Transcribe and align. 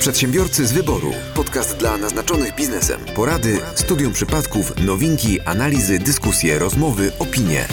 Przedsiębiorcy 0.00 0.66
z 0.66 0.72
wyboru. 0.72 1.12
Podcast 1.34 1.76
dla 1.76 1.96
naznaczonych 1.96 2.54
biznesem. 2.54 3.00
Porady, 3.14 3.60
studium 3.74 4.12
przypadków, 4.12 4.72
nowinki, 4.86 5.40
analizy, 5.40 5.98
dyskusje, 5.98 6.58
rozmowy, 6.58 7.12
opinie. 7.18 7.68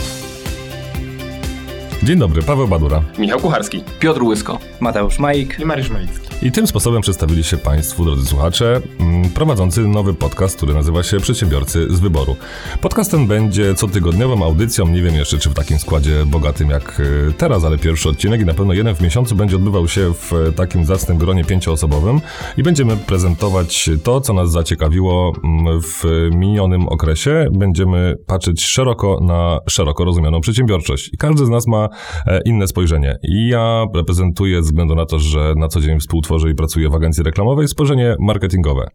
Dzień 2.05 2.19
dobry, 2.19 2.41
Paweł 2.41 2.67
Badura. 2.67 3.01
Michał 3.17 3.39
Kucharski. 3.39 3.83
Piotr 3.99 4.23
Łysko. 4.23 4.59
Mateusz 4.79 5.19
Majik. 5.19 5.59
I 5.59 5.65
Mariusz 5.65 5.89
Malicki. 5.89 6.25
I 6.41 6.51
tym 6.51 6.67
sposobem 6.67 7.01
przedstawili 7.01 7.43
się 7.43 7.57
Państwu, 7.57 8.05
drodzy 8.05 8.25
słuchacze, 8.25 8.81
mm, 8.99 9.29
prowadzący 9.29 9.81
nowy 9.81 10.13
podcast, 10.13 10.57
który 10.57 10.73
nazywa 10.73 11.03
się 11.03 11.19
Przedsiębiorcy 11.19 11.87
z 11.89 11.99
Wyboru. 11.99 12.35
Podcast 12.81 13.11
ten 13.11 13.27
będzie 13.27 13.75
cotygodniową 13.75 14.45
audycją, 14.45 14.87
nie 14.87 15.01
wiem 15.01 15.15
jeszcze 15.15 15.37
czy 15.37 15.49
w 15.49 15.53
takim 15.53 15.79
składzie 15.79 16.25
bogatym 16.25 16.69
jak 16.69 16.99
y, 16.99 17.33
teraz, 17.37 17.63
ale 17.63 17.77
pierwszy 17.77 18.09
odcinek 18.09 18.41
i 18.41 18.45
na 18.45 18.53
pewno 18.53 18.73
jeden 18.73 18.95
w 18.95 19.01
miesiącu 19.01 19.35
będzie 19.35 19.55
odbywał 19.55 19.87
się 19.87 20.13
w 20.13 20.53
takim 20.55 20.85
zacnym 20.85 21.17
gronie 21.17 21.43
pięcioosobowym 21.43 22.21
i 22.57 22.63
będziemy 22.63 22.97
prezentować 22.97 23.89
to, 24.03 24.21
co 24.21 24.33
nas 24.33 24.51
zaciekawiło 24.51 25.33
mm, 25.43 25.81
w 25.81 26.03
minionym 26.31 26.87
okresie. 26.87 27.47
Będziemy 27.51 28.15
patrzeć 28.27 28.65
szeroko 28.65 29.19
na 29.21 29.59
szeroko 29.69 30.05
rozumianą 30.05 30.41
przedsiębiorczość 30.41 31.13
i 31.13 31.17
każdy 31.17 31.45
z 31.45 31.49
nas 31.49 31.67
ma 31.67 31.89
inne 32.45 32.67
spojrzenie. 32.67 33.17
Ja 33.23 33.85
reprezentuję, 33.95 34.55
ze 34.55 34.61
względu 34.61 34.95
na 34.95 35.05
to, 35.05 35.19
że 35.19 35.53
na 35.57 35.67
co 35.67 35.81
dzień 35.81 35.99
współtworzę 35.99 36.49
i 36.49 36.55
pracuję 36.55 36.89
w 36.89 36.95
agencji 36.95 37.23
reklamowej, 37.23 37.67
spojrzenie 37.67 38.15
marketingowe. 38.19 38.89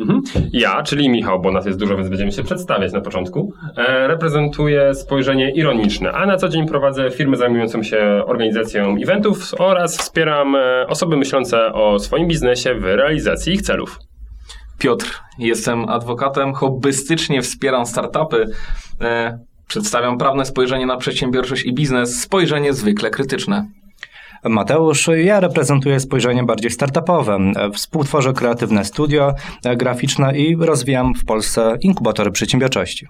Mhm. 0.00 0.22
Ja, 0.52 0.82
czyli 0.82 1.08
Michał, 1.08 1.40
bo 1.40 1.52
nas 1.52 1.66
jest 1.66 1.78
dużo, 1.78 1.96
więc 1.96 2.08
będziemy 2.08 2.32
się 2.32 2.42
przedstawiać 2.42 2.92
na 2.92 3.00
początku, 3.00 3.52
e, 3.76 4.08
reprezentuję 4.08 4.94
spojrzenie 4.94 5.50
ironiczne, 5.50 6.12
a 6.12 6.26
na 6.26 6.36
co 6.36 6.48
dzień 6.48 6.68
prowadzę 6.68 7.10
firmę 7.10 7.36
zajmującą 7.36 7.82
się 7.82 8.22
organizacją 8.26 8.96
eventów 9.02 9.54
oraz 9.58 9.98
wspieram 9.98 10.56
e, 10.56 10.86
osoby 10.86 11.16
myślące 11.16 11.72
o 11.72 11.98
swoim 11.98 12.28
biznesie 12.28 12.74
w 12.74 12.84
realizacji 12.84 13.52
ich 13.52 13.62
celów. 13.62 13.98
Piotr, 14.78 15.20
jestem 15.38 15.88
adwokatem, 15.88 16.54
hobbystycznie 16.54 17.42
wspieram 17.42 17.86
startupy. 17.86 18.46
E, 19.64 19.68
przedstawiam 19.68 20.18
prawne 20.18 20.44
spojrzenie 20.44 20.86
na 20.86 20.96
przedsiębiorczość 20.96 21.64
i 21.64 21.74
biznes, 21.74 22.20
spojrzenie 22.20 22.72
zwykle 22.72 23.10
krytyczne. 23.10 23.68
Mateusz, 24.44 25.10
ja 25.16 25.40
reprezentuję 25.40 26.00
spojrzenie 26.00 26.44
bardziej 26.44 26.70
startupowe. 26.70 27.38
Współtworzę 27.74 28.32
kreatywne 28.32 28.84
studio 28.84 29.34
graficzne 29.76 30.38
i 30.38 30.56
rozwijam 30.56 31.14
w 31.14 31.24
Polsce 31.24 31.76
inkubatory 31.80 32.30
przedsiębiorczości. 32.30 33.06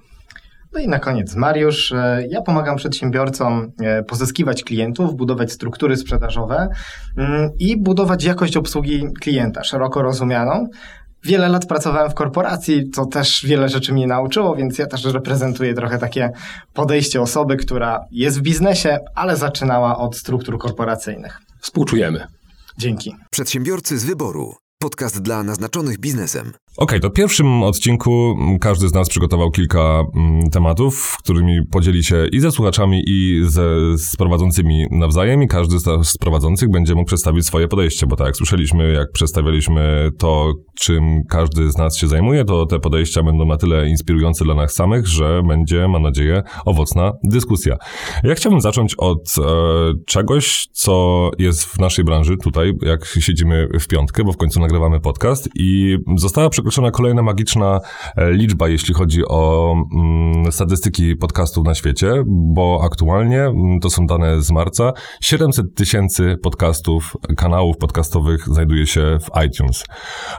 No 0.72 0.80
i 0.80 0.88
na 0.88 0.98
koniec 0.98 1.36
Mariusz. 1.36 1.92
E, 1.92 2.26
Ja 2.30 2.42
pomagam 2.42 2.76
przedsiębiorcom 2.76 3.72
e, 3.80 4.02
pozyskiwać 4.02 4.64
klientów, 4.64 5.16
budować 5.16 5.52
struktury 5.52 5.96
sprzedażowe 5.96 6.68
mm, 7.16 7.50
i 7.58 7.76
budować 7.76 8.24
jakość 8.24 8.56
obsługi 8.56 9.04
klienta, 9.20 9.64
szeroko 9.64 10.02
rozumianą. 10.02 10.68
Wiele 11.24 11.48
lat 11.48 11.66
pracowałem 11.66 12.10
w 12.10 12.14
korporacji, 12.14 12.90
co 12.90 13.06
też 13.06 13.46
wiele 13.46 13.68
rzeczy 13.68 13.92
mnie 13.92 14.06
nauczyło, 14.06 14.56
więc 14.56 14.78
ja 14.78 14.86
też 14.86 15.04
reprezentuję 15.04 15.74
trochę 15.74 15.98
takie 15.98 16.30
podejście 16.72 17.20
osoby, 17.20 17.56
która 17.56 18.00
jest 18.10 18.38
w 18.38 18.42
biznesie, 18.42 18.98
ale 19.14 19.36
zaczynała 19.36 19.98
od 19.98 20.16
struktur 20.16 20.58
korporacyjnych. 20.58 21.38
Współczujemy. 21.60 22.26
Dzięki. 22.78 23.16
Przedsiębiorcy 23.30 23.98
z 23.98 24.04
wyboru. 24.04 24.54
Podcast 24.78 25.22
dla 25.22 25.42
naznaczonych 25.42 25.98
biznesem. 25.98 26.52
Okej, 26.76 27.00
to 27.00 27.08
w 27.08 27.12
pierwszym 27.12 27.62
odcinku 27.62 28.36
każdy 28.60 28.88
z 28.88 28.94
nas 28.94 29.08
przygotował 29.08 29.50
kilka 29.50 30.04
mm, 30.14 30.50
tematów, 30.50 31.16
którymi 31.18 31.66
podzieli 31.70 32.04
się 32.04 32.26
i 32.32 32.40
ze 32.40 32.50
słuchaczami, 32.50 33.02
i 33.06 33.42
ze, 33.44 33.98
z 33.98 34.16
prowadzącymi 34.16 34.86
nawzajem, 34.90 35.42
i 35.42 35.48
każdy 35.48 35.78
z, 35.78 35.84
z 36.08 36.18
prowadzących 36.18 36.70
będzie 36.70 36.94
mógł 36.94 37.06
przedstawić 37.06 37.46
swoje 37.46 37.68
podejście, 37.68 38.06
bo 38.06 38.16
tak 38.16 38.26
jak 38.26 38.36
słyszeliśmy, 38.36 38.92
jak 38.92 39.12
przedstawialiśmy 39.12 40.10
to, 40.18 40.52
czym 40.80 41.22
każdy 41.28 41.70
z 41.70 41.78
nas 41.78 41.96
się 41.96 42.08
zajmuje, 42.08 42.44
to 42.44 42.66
te 42.66 42.78
podejścia 42.80 43.22
będą 43.22 43.44
na 43.44 43.56
tyle 43.56 43.88
inspirujące 43.88 44.44
dla 44.44 44.54
nas 44.54 44.74
samych, 44.74 45.06
że 45.06 45.42
będzie, 45.48 45.88
mam 45.88 46.02
nadzieję, 46.02 46.42
owocna 46.64 47.12
dyskusja. 47.24 47.76
Ja 48.24 48.34
chciałbym 48.34 48.60
zacząć 48.60 48.94
od 48.94 49.34
e, 49.38 49.42
czegoś, 50.06 50.68
co 50.72 51.30
jest 51.38 51.64
w 51.64 51.78
naszej 51.78 52.04
branży 52.04 52.36
tutaj, 52.36 52.72
jak 52.82 53.06
siedzimy 53.06 53.68
w 53.80 53.88
piątkę, 53.88 54.24
bo 54.24 54.32
w 54.32 54.36
końcu 54.36 54.60
nagrywamy 54.60 55.00
podcast 55.00 55.48
i 55.54 55.96
została 56.16 56.50
przekroczona 56.64 56.90
kolejna 56.90 57.22
magiczna 57.22 57.80
e, 58.16 58.32
liczba, 58.32 58.68
jeśli 58.68 58.94
chodzi 58.94 59.22
o 59.28 59.74
mm, 59.94 60.52
statystyki 60.52 61.16
podcastów 61.16 61.66
na 61.66 61.74
świecie, 61.74 62.22
bo 62.26 62.80
aktualnie, 62.84 63.42
mm, 63.42 63.80
to 63.80 63.90
są 63.90 64.06
dane 64.06 64.42
z 64.42 64.50
marca, 64.50 64.92
700 65.20 65.74
tysięcy 65.74 66.36
podcastów, 66.42 67.16
kanałów 67.36 67.76
podcastowych 67.76 68.48
znajduje 68.48 68.86
się 68.86 69.18
w 69.20 69.44
iTunes. 69.46 69.84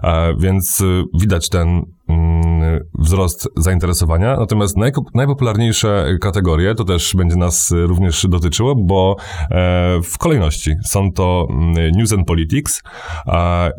E, 0.03 0.35
więc 0.39 0.81
y, 0.81 1.03
widać 1.19 1.49
ten 1.49 1.81
mm, 2.09 2.79
wzrost 2.99 3.49
zainteresowania. 3.57 4.37
Natomiast 4.37 4.75
najpopularniejsze 5.13 6.17
kategorie, 6.21 6.75
to 6.75 6.83
też 6.83 7.15
będzie 7.15 7.35
nas 7.35 7.71
również 7.71 8.25
dotyczyło, 8.29 8.75
bo 8.75 9.15
e, 9.51 9.99
w 10.03 10.17
kolejności 10.17 10.73
są 10.85 11.11
to 11.11 11.47
News 11.95 12.13
and 12.13 12.27
Politics, 12.27 12.83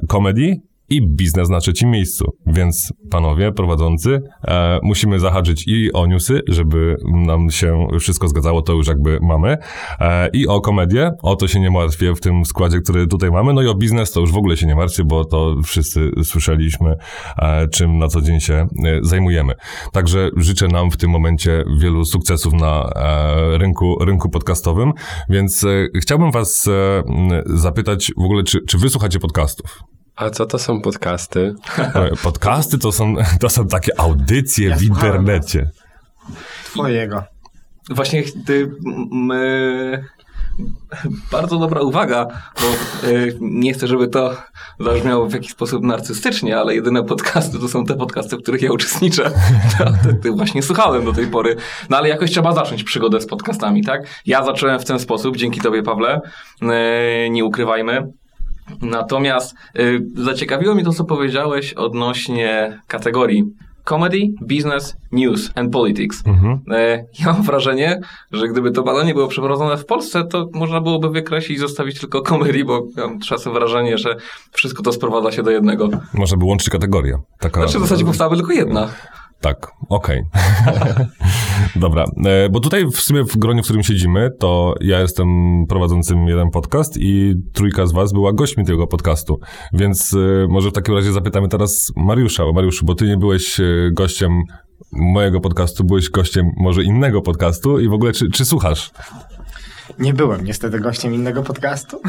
Comedy 0.09 0.61
i 0.89 1.09
biznes 1.09 1.49
na 1.49 1.61
trzecim 1.61 1.91
miejscu. 1.91 2.25
Więc 2.47 2.93
panowie 3.11 3.53
prowadzący, 3.53 4.21
e, 4.49 4.79
musimy 4.83 5.21
zahaczyć 5.21 5.69
i 5.69 5.93
o 5.93 6.07
newsy, 6.07 6.41
żeby 6.49 6.97
nam 7.13 7.51
się 7.51 7.87
wszystko 8.01 8.29
zgadzało, 8.29 8.63
to 8.63 8.73
już 8.73 8.87
jakby 8.87 9.19
mamy, 9.23 9.57
e, 10.01 10.29
i 10.33 10.47
o 10.47 10.61
komedię, 10.61 11.11
o 11.23 11.37
to 11.37 11.49
się 11.49 11.61
nie 11.61 11.71
martwię 11.71 12.15
w 12.15 12.21
tym 12.21 12.45
składzie, 12.45 12.81
który 12.81 13.07
tutaj 13.07 13.31
mamy, 13.31 13.53
no 13.53 13.63
i 13.63 13.67
o 13.67 13.75
biznes 13.75 14.13
to 14.13 14.21
już 14.21 14.33
w 14.33 14.37
ogóle 14.37 14.57
się 14.57 14.67
nie 14.67 14.75
martwię, 14.75 15.05
bo 15.05 15.25
to 15.25 15.55
wszyscy 15.65 16.11
słyszeliśmy, 16.25 16.95
e, 17.39 17.69
czym 17.69 17.99
na 17.99 18.09
co 18.09 18.21
dzień 18.21 18.41
się 18.41 18.55
e, 18.55 18.67
zajmujemy. 19.03 19.55
Także 19.93 20.31
życzę 20.37 20.69
nam 20.69 20.91
w 20.91 20.97
tym 20.97 21.11
momencie 21.11 21.65
wielu 21.81 22.05
sukcesów 22.05 22.53
na 22.53 22.93
e, 22.97 23.59
rynku, 23.59 24.05
rynku 24.05 24.31
podcastowym, 24.31 24.93
więc 25.29 25.65
e, 25.65 25.69
chciałbym 26.01 26.31
was 26.31 26.69
zapytać 27.47 28.13
w 28.17 28.25
ogóle, 28.25 28.43
czy, 28.43 28.59
czy 28.69 28.79
wy 28.79 28.89
słuchacie 28.89 29.19
podcastów? 29.19 29.96
A 30.17 30.31
co 30.31 30.47
to 30.47 30.59
są 30.59 30.81
podcasty? 30.81 31.55
E, 31.79 32.17
Podcasty 32.23 32.79
to 32.79 32.93
są, 32.93 33.15
to 33.41 33.51
są 33.51 33.69
takie 33.69 34.01
audycje 34.01 34.69
Ja 34.69 34.77
w 34.77 34.83
internecie. 34.83 35.71
Twojego. 36.65 37.23
Właśnie 37.91 38.23
ty, 38.47 38.71
m, 39.13 39.31
e, 39.31 40.05
bardzo 41.33 41.59
dobra 41.59 41.81
uwaga, 41.81 42.27
bo 42.61 42.67
e, 42.67 43.13
nie 43.41 43.73
chcę, 43.73 43.87
żeby 43.87 44.09
to 44.09 44.37
zabrzmiało 44.81 45.27
w 45.27 45.33
jakiś 45.33 45.51
sposób 45.51 45.85
narcystycznie, 45.85 46.59
ale 46.59 46.75
jedyne 46.75 47.05
podcasty 47.05 47.59
to 47.59 47.69
są 47.69 47.85
te 47.85 47.95
podcasty, 47.97 48.37
w 48.37 48.43
których 48.43 48.63
ja 48.63 48.73
uczestniczę. 48.73 49.31
To, 49.79 49.85
to, 49.85 50.17
to 50.23 50.33
właśnie 50.33 50.63
słuchałem 50.63 51.05
do 51.05 51.13
tej 51.13 51.27
pory. 51.27 51.57
No 51.91 51.97
ale 51.97 52.09
jakoś 52.09 52.31
trzeba 52.31 52.53
zacząć 52.53 52.85
przygodę 52.85 53.21
z 53.21 53.27
podcastami, 53.27 53.85
tak? 53.85 54.03
Ja 54.27 54.45
zacząłem 54.45 54.81
w 54.81 54.85
ten 54.85 54.99
sposób, 54.99 55.37
dzięki 55.37 55.61
tobie, 55.61 55.83
Pawle. 55.83 56.21
E, 56.63 57.31
nie 57.31 57.45
ukrywajmy. 57.45 58.13
Natomiast 58.83 59.55
y, 59.79 60.07
zaciekawiło 60.15 60.75
mnie 60.75 60.85
to, 60.85 60.93
co 60.93 61.05
powiedziałeś 61.05 61.73
odnośnie 61.73 62.81
kategorii 62.87 63.45
comedy, 63.89 64.35
business, 64.41 64.97
news 65.13 65.51
and 65.55 65.73
politics. 65.73 66.23
Mhm. 66.27 66.61
E, 66.71 67.05
ja 67.19 67.33
mam 67.33 67.43
wrażenie, 67.43 68.01
że 68.33 68.49
gdyby 68.49 68.71
to 68.71 68.83
badanie 68.83 69.15
było 69.15 69.29
przeprowadzone 69.29 69.77
w 69.77 69.87
Polsce, 69.87 70.25
to 70.25 70.49
można 70.53 70.81
byłoby 70.81 71.11
wykreślić 71.11 71.59
i 71.59 71.61
zostawić 71.61 72.01
tylko 72.01 72.23
comedy, 72.23 72.65
bo 72.65 72.87
mam 72.97 73.21
czasem 73.21 73.53
wrażenie, 73.53 73.99
że 73.99 74.17
wszystko 74.53 74.83
to 74.83 74.93
sprowadza 74.93 75.33
się 75.33 75.43
do 75.43 75.51
jednego. 75.51 75.89
Można 76.15 76.37
by 76.37 76.45
łączyć 76.45 76.71
kategorie. 76.71 77.19
Taka, 77.39 77.61
Znaczy 77.61 77.79
w 77.79 77.83
zasadzie 77.83 78.05
powstałaby 78.05 78.37
tylko 78.37 78.53
jedna. 78.53 78.89
Tak, 79.47 79.73
okej. 79.89 80.23
Dobra, 81.77 82.05
e, 82.25 82.49
bo 82.49 82.61
tutaj 82.61 82.87
w 82.87 83.01
sumie 83.01 83.25
w 83.25 83.37
gronie, 83.37 83.63
w 83.63 83.65
którym 83.65 83.83
siedzimy, 83.83 84.31
to 84.39 84.75
ja 84.81 85.01
jestem 85.01 85.29
prowadzącym 85.69 86.29
jeden 86.29 86.51
podcast 86.51 86.97
i 87.01 87.35
trójka 87.53 87.87
z 87.87 87.93
was 87.93 88.13
była 88.13 88.33
gośćmi 88.33 88.65
tego 88.65 88.87
podcastu, 88.87 89.41
więc 89.73 90.15
e, 90.15 90.47
może 90.49 90.71
w 90.71 90.73
takim 90.73 90.95
razie 90.95 91.13
zapytamy 91.13 91.49
teraz 91.49 91.93
Mariusza. 91.97 92.43
Mariuszu, 92.55 92.87
bo 92.87 92.95
ty 92.95 93.07
nie 93.07 93.17
byłeś 93.17 93.61
e, 93.61 93.65
gościem 93.93 94.43
mojego 94.93 95.41
podcastu, 95.41 95.85
byłeś 95.85 96.11
gościem 96.11 96.51
może 96.57 96.83
innego 96.83 97.23
podcastu 97.23 97.81
i 97.81 97.89
w 97.89 97.93
ogóle 97.93 98.13
czy, 98.13 98.31
czy 98.31 98.45
słuchasz? 98.45 98.91
Nie 99.99 100.15
byłem 100.15 100.45
niestety 100.45 100.81
gościem 100.81 101.15
innego 101.15 101.43
podcastu. 101.43 102.01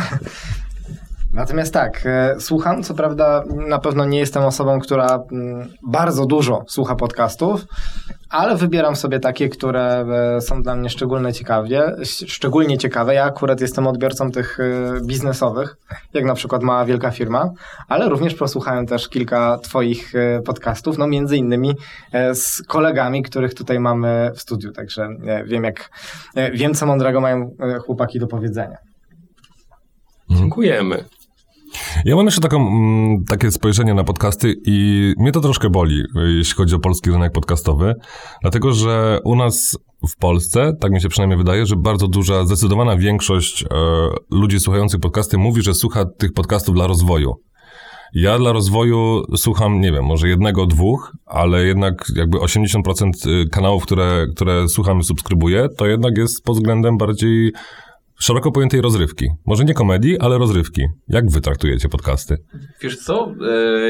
Natomiast 1.38 1.74
tak, 1.74 2.02
e, 2.06 2.36
słucham, 2.40 2.84
co 2.84 2.94
prawda 2.94 3.44
na 3.68 3.80
pewno 3.80 4.06
nie 4.06 4.20
jestem 4.20 4.44
osobą, 4.44 4.80
która 4.80 5.24
mm, 5.32 5.68
bardzo 5.88 6.26
dużo 6.26 6.64
słucha 6.68 6.96
podcastów, 6.96 7.66
ale 8.30 8.56
wybieram 8.56 8.96
sobie 8.96 9.20
takie, 9.20 9.50
które 9.50 10.06
e, 10.38 10.42
są 10.42 10.62
dla 10.62 10.76
mnie 10.76 10.90
szczególnie 10.90 11.34
ciekawie, 11.34 11.96
szczególnie 12.04 12.78
ciekawe. 12.78 13.14
Ja 13.14 13.24
akurat 13.24 13.62
jestem 13.62 13.88
odbiorcą 13.88 14.32
tych 14.32 14.60
e, 14.60 14.64
biznesowych, 15.06 15.78
jak 16.14 16.26
na 16.26 16.34
przykład 16.34 16.64
Mała 16.64 16.86
Wielka 16.86 17.12
Firma, 17.12 17.50
ale 17.88 18.10
również 18.10 18.34
posłuchałem 18.34 18.86
też 18.86 19.10
kilka 19.10 19.58
twoich 19.58 20.14
podcastów, 20.46 20.98
no 20.98 21.08
między 21.08 21.38
innymi 21.38 21.76
z 22.34 22.62
kolegami, 22.68 23.24
których 23.24 23.54
tutaj 23.54 23.80
mamy 23.80 24.32
w 24.36 24.42
studiu, 24.42 24.72
także 24.72 25.10
wiem 25.46 25.64
jak, 25.64 25.90
wiem 26.54 26.74
co 26.74 26.86
mądrego 26.86 27.22
mają 27.22 27.52
chłopaki 27.86 28.20
do 28.20 28.28
powiedzenia. 28.28 28.78
Dziękujemy. 30.30 31.17
Ja 32.06 32.16
mam 32.16 32.26
jeszcze 32.26 32.42
taką, 32.42 32.68
mm, 32.68 33.24
takie 33.26 33.52
spojrzenie 33.52 33.94
na 33.94 34.04
podcasty 34.04 34.54
i 34.66 35.14
mnie 35.18 35.32
to 35.32 35.42
troszkę 35.42 35.70
boli, 35.70 36.04
jeśli 36.38 36.56
chodzi 36.56 36.76
o 36.76 36.80
polski 36.80 37.12
rynek 37.12 37.32
podcastowy, 37.32 37.94
dlatego 38.42 38.74
że 38.74 39.20
u 39.24 39.36
nas 39.36 39.78
w 40.10 40.18
Polsce, 40.18 40.74
tak 40.80 40.92
mi 40.92 41.02
się 41.02 41.10
przynajmniej 41.10 41.38
wydaje, 41.38 41.66
że 41.66 41.76
bardzo 41.76 42.08
duża, 42.08 42.46
zdecydowana 42.46 42.98
większość 42.98 43.64
e, 43.64 43.68
ludzi 44.32 44.60
słuchających 44.60 45.00
podcasty 45.00 45.38
mówi, 45.38 45.62
że 45.62 45.74
słucha 45.74 46.06
tych 46.18 46.34
podcastów 46.34 46.76
dla 46.76 46.88
rozwoju. 46.88 47.34
Ja 48.14 48.38
dla 48.38 48.52
rozwoju 48.52 49.24
słucham, 49.36 49.82
nie 49.82 49.92
wiem, 49.92 50.06
może 50.06 50.28
jednego, 50.28 50.66
dwóch, 50.66 51.12
ale 51.26 51.64
jednak 51.64 52.06
jakby 52.16 52.38
80% 52.38 53.50
kanałów, 53.52 53.84
które, 53.84 54.26
które 54.36 54.68
słucham 54.68 55.00
i 55.00 55.04
subskrybuję, 55.04 55.68
to 55.78 55.86
jednak 55.86 56.18
jest 56.18 56.44
pod 56.44 56.56
względem 56.56 56.98
bardziej 56.98 57.54
szeroko 58.20 58.52
pojętej 58.52 58.82
rozrywki. 58.82 59.26
Może 59.46 59.64
nie 59.66 59.74
komedii, 59.74 60.20
ale 60.20 60.38
rozrywki. 60.38 60.82
Jak 61.08 61.30
wy 61.32 61.42
traktujecie 61.42 61.90
podcasty? 61.90 62.38
Wiesz 62.82 62.98
co, 62.98 63.32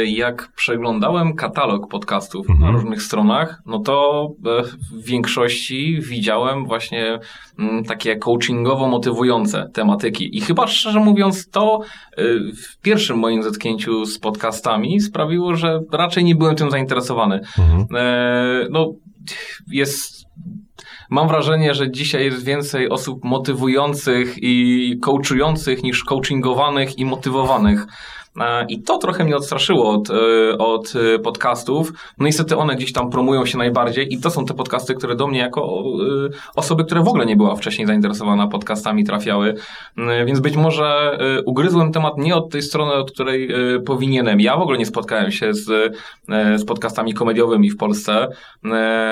e, 0.02 0.06
jak 0.06 0.52
przeglądałem 0.56 1.36
katalog 1.36 1.88
podcastów 1.92 2.50
Mhm. 2.50 2.60
na 2.72 2.78
różnych 2.80 3.02
stronach, 3.02 3.62
no 3.66 3.80
to 3.80 4.28
e, 4.46 4.64
w 4.64 5.04
większości 5.06 6.00
widziałem 6.02 6.66
właśnie 6.66 7.20
mm, 7.60 7.84
takie 7.84 8.16
coachingowo 8.16 8.88
motywujące 8.88 9.70
tematyki. 9.74 10.38
I 10.38 10.42
chyba 10.42 10.68
szczerze 10.68 11.00
mówiąc, 11.00 11.50
to 11.50 11.82
e, 12.18 12.24
w 12.54 12.82
pierwszym 12.82 13.18
moim 13.18 13.44
zetknięciu 13.44 14.06
z 14.06 14.20
podcastami 14.20 15.02
sprawiło, 15.02 15.56
że 15.56 15.80
raczej 15.92 16.24
nie 16.24 16.36
byłem 16.36 16.56
tym 16.56 16.72
zainteresowany. 16.72 17.40
Mhm. 17.60 17.86
No, 18.70 18.94
jest. 19.72 20.18
Mam 21.10 21.28
wrażenie, 21.28 21.74
że 21.74 21.92
dzisiaj 21.92 22.26
jest 22.26 22.46
więcej 22.46 22.90
osób 22.90 23.24
motywujących 23.24 24.36
i 24.38 25.00
coachujących 25.02 25.84
niż 25.84 26.04
coachingowanych 26.04 27.00
i 27.00 27.06
motywowanych. 27.06 27.86
I 28.70 28.82
to 28.82 28.98
trochę 28.98 29.24
mnie 29.24 29.36
odstraszyło 29.36 29.90
od, 29.90 30.10
e, 30.10 30.58
od 30.58 30.94
e, 30.96 31.20
podcastów. 31.20 31.94
No 32.18 32.26
niestety 32.26 32.58
one 32.58 32.76
gdzieś 32.76 32.94
tam 32.94 33.10
promują 33.10 33.46
się 33.46 33.58
najbardziej 33.58 34.14
i 34.14 34.20
to 34.20 34.30
są 34.30 34.46
te 34.46 34.54
podcasty, 34.54 34.96
które 34.96 35.16
do 35.16 35.28
mnie 35.28 35.40
jako 35.40 35.62
e, 35.62 36.30
osoby, 36.56 36.86
które 36.86 37.04
w 37.04 37.08
ogóle 37.08 37.26
nie 37.26 37.36
była 37.36 37.56
wcześniej 37.56 37.88
zainteresowana 37.88 38.48
podcastami 38.48 39.04
trafiały. 39.04 39.56
Więc 40.26 40.40
być 40.40 40.56
może 40.56 41.18
ugryzłem 41.46 41.92
temat 41.92 42.18
nie 42.18 42.36
od 42.36 42.50
tej 42.50 42.62
strony, 42.62 42.94
od 42.94 43.12
której 43.12 43.50
powinienem. 43.86 44.42
Ja 44.42 44.58
w 44.58 44.62
ogóle 44.62 44.78
nie 44.78 44.86
spotkałem 44.86 45.32
się 45.32 45.54
z, 45.54 45.96
z 46.56 46.66
podcastami 46.66 47.14
komediowymi 47.14 47.70
w 47.70 47.78
Polsce, 47.78 48.28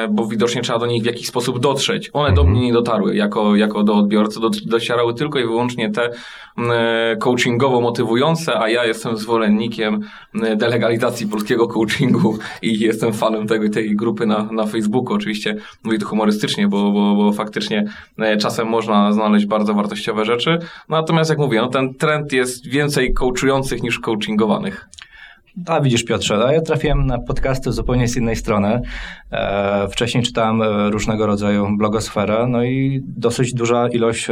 bo 0.10 0.26
widocznie 0.26 0.62
trzeba 0.62 0.80
do 0.80 0.86
nich 0.86 1.04
w 1.04 1.06
jakiś 1.06 1.28
sposób 1.28 1.60
dotrzeć. 1.60 2.10
One 2.14 2.34
do 2.34 2.44
mnie 2.44 2.62
nie 2.62 2.74
dotarły 2.74 3.16
jako, 3.16 3.56
jako 3.56 3.84
do 3.84 3.96
odbiorcy, 3.96 4.40
do, 4.40 4.50
docierały 4.66 5.14
tylko 5.14 5.40
i 5.40 5.44
wyłącznie 5.44 5.92
te 5.92 6.10
coachingowo 7.20 7.82
motywujące, 7.82 8.60
a 8.60 8.70
ja 8.70 8.86
jestem 8.86 9.15
zwolennikiem 9.18 10.02
e, 10.44 10.56
delegalizacji 10.56 11.28
polskiego 11.28 11.68
coachingu 11.68 12.38
i 12.62 12.80
jestem 12.80 13.14
fanem 13.14 13.48
tego, 13.48 13.70
tej 13.70 13.96
grupy 13.96 14.26
na, 14.26 14.44
na 14.44 14.66
Facebooku. 14.66 15.14
Oczywiście 15.14 15.56
mówię 15.84 16.00
to 16.00 16.06
humorystycznie, 16.06 16.68
bo, 16.68 16.92
bo, 16.92 17.16
bo 17.16 17.32
faktycznie 17.34 17.86
e, 18.18 18.38
czasem 18.38 18.68
można 18.68 19.14
znaleźć 19.14 19.46
bardzo 19.46 19.74
wartościowe 19.74 20.26
rzeczy. 20.26 20.60
Natomiast 20.90 21.30
jak 21.30 21.40
mówię, 21.40 21.62
no 21.62 21.68
ten 21.68 21.94
trend 21.94 22.34
jest 22.34 22.68
więcej 22.68 23.14
coachujących 23.14 23.84
niż 23.84 24.00
coachingowanych. 24.00 24.88
A 25.68 25.82
widzisz 25.82 26.04
Piotrze, 26.04 26.46
a 26.46 26.54
ja 26.54 26.62
trafiłem 26.62 27.06
na 27.06 27.20
podcasty 27.20 27.72
zupełnie 27.72 28.08
z 28.08 28.18
innej 28.18 28.36
strony. 28.36 28.82
E, 29.32 29.88
wcześniej 29.88 30.24
czytałem 30.24 30.62
e, 30.62 30.90
różnego 30.90 31.26
rodzaju 31.26 31.68
blogosferę, 31.78 32.48
no 32.50 32.64
i 32.64 33.02
dosyć 33.08 33.54
duża 33.54 33.88
ilość 33.90 34.28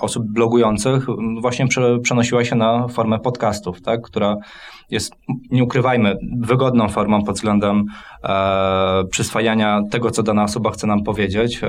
osób 0.00 0.24
blogujących 0.26 1.06
właśnie 1.40 1.68
prze, 1.68 1.98
przenosiła 1.98 2.44
się 2.44 2.56
na 2.56 2.88
formę 2.88 3.18
podcastów, 3.18 3.82
tak, 3.82 4.02
która 4.02 4.36
jest, 4.90 5.12
nie 5.50 5.64
ukrywajmy, 5.64 6.16
wygodną 6.40 6.88
formą 6.88 7.24
pod 7.24 7.34
względem 7.34 7.84
e, 8.24 9.04
przyswajania 9.10 9.82
tego, 9.90 10.10
co 10.10 10.22
dana 10.22 10.44
osoba 10.44 10.70
chce 10.70 10.86
nam 10.86 11.02
powiedzieć. 11.04 11.60
E, 11.62 11.68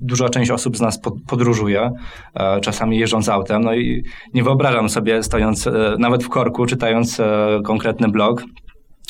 duża 0.00 0.28
część 0.28 0.50
osób 0.50 0.76
z 0.76 0.80
nas 0.80 1.00
pod, 1.00 1.14
podróżuje, 1.28 1.90
e, 2.34 2.60
czasami 2.60 2.98
jeżdżąc 2.98 3.28
autem, 3.28 3.64
no 3.64 3.74
i 3.74 4.04
nie 4.34 4.42
wyobrażam 4.42 4.88
sobie 4.88 5.22
stojąc 5.22 5.66
e, 5.66 5.96
nawet 5.98 6.24
w 6.24 6.28
korku, 6.28 6.66
czytając 6.66 7.20
e, 7.20 7.60
konkretny 7.64 8.08
blog, 8.08 8.44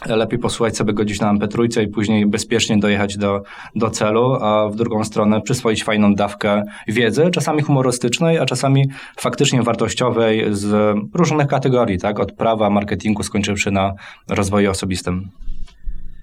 lepiej 0.07 0.39
posłuchać 0.39 0.77
sobie 0.77 0.93
go 0.93 1.03
na 1.21 1.35
MP3 1.35 1.83
i 1.83 1.89
później 1.89 2.27
bezpiecznie 2.27 2.79
dojechać 2.79 3.17
do, 3.17 3.43
do 3.77 3.91
celu, 3.91 4.35
a 4.35 4.69
w 4.69 4.77
drugą 4.77 5.05
stronę 5.05 5.41
przyswoić 5.41 5.85
fajną 5.85 6.15
dawkę 6.15 6.63
wiedzy, 6.89 7.31
czasami 7.31 7.63
humorystycznej, 7.63 8.39
a 8.39 8.47
czasami 8.47 8.91
faktycznie 9.17 9.63
wartościowej 9.63 10.45
z 10.51 10.97
różnych 11.15 11.47
kategorii, 11.47 11.99
tak? 11.99 12.21
Od 12.21 12.33
prawa, 12.33 12.71
marketingu, 12.71 13.23
skończywszy 13.23 13.71
na 13.71 13.95
rozwoju 14.29 14.71
osobistym. 14.71 15.31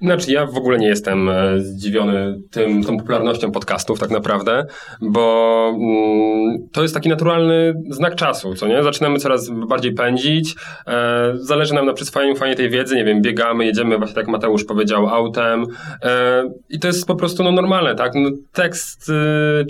Znaczy, 0.01 0.31
ja 0.31 0.45
w 0.45 0.57
ogóle 0.57 0.77
nie 0.77 0.87
jestem 0.87 1.29
e, 1.29 1.59
zdziwiony 1.59 2.39
tym, 2.51 2.83
tą 2.83 2.97
popularnością 2.97 3.51
podcastów 3.51 3.99
tak 3.99 4.09
naprawdę, 4.09 4.65
bo 5.01 5.73
mm, 5.75 6.67
to 6.71 6.81
jest 6.81 6.93
taki 6.93 7.09
naturalny 7.09 7.73
znak 7.89 8.15
czasu, 8.15 8.55
co 8.55 8.67
nie? 8.67 8.83
Zaczynamy 8.83 9.19
coraz 9.19 9.49
bardziej 9.49 9.93
pędzić, 9.93 10.55
e, 10.87 11.33
zależy 11.35 11.73
nam 11.73 11.85
na 11.85 11.93
przyswajaniu 11.93 12.35
fajnie 12.35 12.55
tej 12.55 12.69
wiedzy, 12.69 12.95
nie 12.95 13.05
wiem, 13.05 13.21
biegamy, 13.21 13.65
jedziemy, 13.65 13.97
właśnie 13.97 14.15
tak 14.15 14.27
Mateusz 14.27 14.63
powiedział, 14.63 15.07
autem 15.07 15.65
e, 16.03 16.43
i 16.69 16.79
to 16.79 16.87
jest 16.87 17.07
po 17.07 17.15
prostu 17.15 17.43
no, 17.43 17.51
normalne, 17.51 17.95
tak? 17.95 18.11
No, 18.15 18.29
tekst 18.53 19.11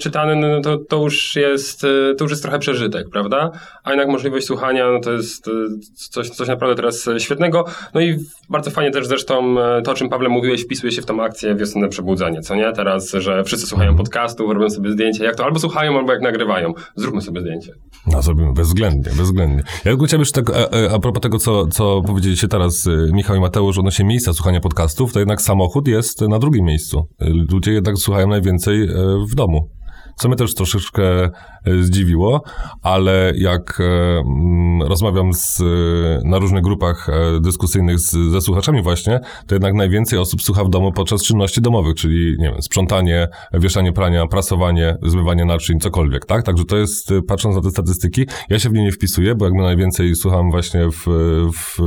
czytany, 0.01 0.35
no, 0.35 0.62
to, 0.62 0.77
to, 0.77 0.97
już 0.97 1.35
jest, 1.35 1.81
to 2.18 2.23
już 2.23 2.31
jest 2.31 2.41
trochę 2.41 2.59
przeżytek, 2.59 3.09
prawda? 3.12 3.51
A 3.83 3.89
jednak 3.89 4.07
możliwość 4.07 4.47
słuchania, 4.47 4.91
no, 4.91 5.00
to 5.00 5.12
jest 5.12 5.50
coś, 5.94 6.30
coś 6.30 6.47
naprawdę 6.47 6.75
teraz 6.75 7.09
świetnego, 7.18 7.65
no 7.94 8.01
i 8.01 8.18
bardzo 8.50 8.71
fajnie 8.71 8.91
też 8.91 9.07
zresztą 9.07 9.56
to, 9.83 9.91
o 9.91 9.94
czym 9.94 10.09
Pawle 10.18 10.30
mówiłeś, 10.30 10.64
wpisuje 10.64 10.92
się 10.92 11.02
w 11.02 11.06
tą 11.06 11.24
akcję 11.24 11.56
wiosenne 11.56 11.88
przebudzenie, 11.90 12.42
co 12.42 12.56
nie? 12.56 12.72
Teraz, 12.74 13.12
że 13.12 13.44
wszyscy 13.44 13.68
słuchają 13.68 13.96
podcastów, 13.96 14.54
robią 14.54 14.69
sobie 14.69 14.92
zdjęcia, 14.92 15.24
jak 15.24 15.36
to 15.36 15.46
albo 15.46 15.60
słuchają, 15.60 15.98
albo 15.98 16.14
jak 16.14 16.22
nagrywają. 16.22 16.74
Zróbmy 16.96 17.22
sobie 17.22 17.42
zdjęcie. 17.42 17.72
No, 18.08 18.22
zrobimy 18.22 18.54
bezwzględnie, 18.54 19.12
bezwzględnie. 19.18 19.64
Ja 19.86 19.92
tylko 19.98 20.06
jeszcze 20.18 20.42
tak, 20.44 20.56
a, 20.56 20.69
a- 20.92 20.96
a 20.96 21.00
propos 21.00 21.22
tego, 21.22 21.38
co, 21.40 21.68
co 21.68 22.02
powiedzieliście 22.02 22.48
teraz 22.48 22.88
y, 22.88 23.10
Michał 23.14 23.36
i 23.36 23.40
Mateusz 23.40 23.78
odnośnie 23.78 24.06
miejsca 24.06 24.34
słuchania 24.34 24.60
podcastów, 24.60 25.14
to 25.14 25.19
jednak 25.19 25.42
samochód 25.42 25.88
jest 25.88 26.22
na 26.22 26.40
drugim 26.40 26.66
miejscu. 26.66 27.00
Y, 27.22 27.25
Ludzie 27.52 27.72
jednak 27.72 27.98
słuchają 27.98 28.28
najwięcej 28.28 28.81
y, 28.84 28.94
w 29.31 29.36
domu. 29.36 29.69
Co 30.18 30.28
mnie 30.28 30.38
też 30.38 30.54
troszeczkę 30.54 31.25
y, 31.68 31.84
zdziwiło, 31.84 32.44
ale 32.81 33.34
jak 33.36 33.80
e, 33.81 34.19
mm, 34.19 34.81
rozmawiam 34.81 35.34
z, 35.34 35.60
y, 35.60 36.22
na 36.24 36.40
różnych 36.40 36.64
grupach 36.64 37.10
e, 37.10 37.40
dyskusyjnych 37.40 38.00
z, 38.00 38.31
ze 38.31 38.42
słuchaczami 38.42 38.81
właśnie, 38.81 39.19
to 39.47 39.56
jednak 39.56 39.74
najwięcej 39.74 40.19
osób 40.19 40.42
słucha 40.42 40.64
w 40.64 40.69
domu 40.69 40.92
podczas 40.92 41.24
czynności 41.24 41.62
domowych, 41.62 41.95
czyli 41.95 42.36
nie 42.40 42.52
wiem, 42.52 42.62
sprzątanie, 42.62 43.28
wieszanie 43.54 43.94
prania, 43.94 44.28
prasowanie, 44.28 44.97
zmywanie 45.04 45.45
naczyń, 45.45 45.80
cokolwiek, 45.80 46.26
tak? 46.26 46.44
Także 46.44 46.66
to 46.66 46.78
jest, 46.78 47.09
patrząc 47.28 47.56
na 47.56 47.62
te 47.62 47.69
statystyki, 47.69 48.26
ja 48.50 48.59
się 48.59 48.69
w 48.69 48.74
nie 48.74 48.83
nie 48.88 48.92
wpisuję, 48.92 49.36
bo 49.36 49.45
jakby 49.45 49.62
najwięcej 49.62 50.16
słucham 50.16 50.52
właśnie 50.52 50.81
w, 50.92 51.06
w, 51.54 51.78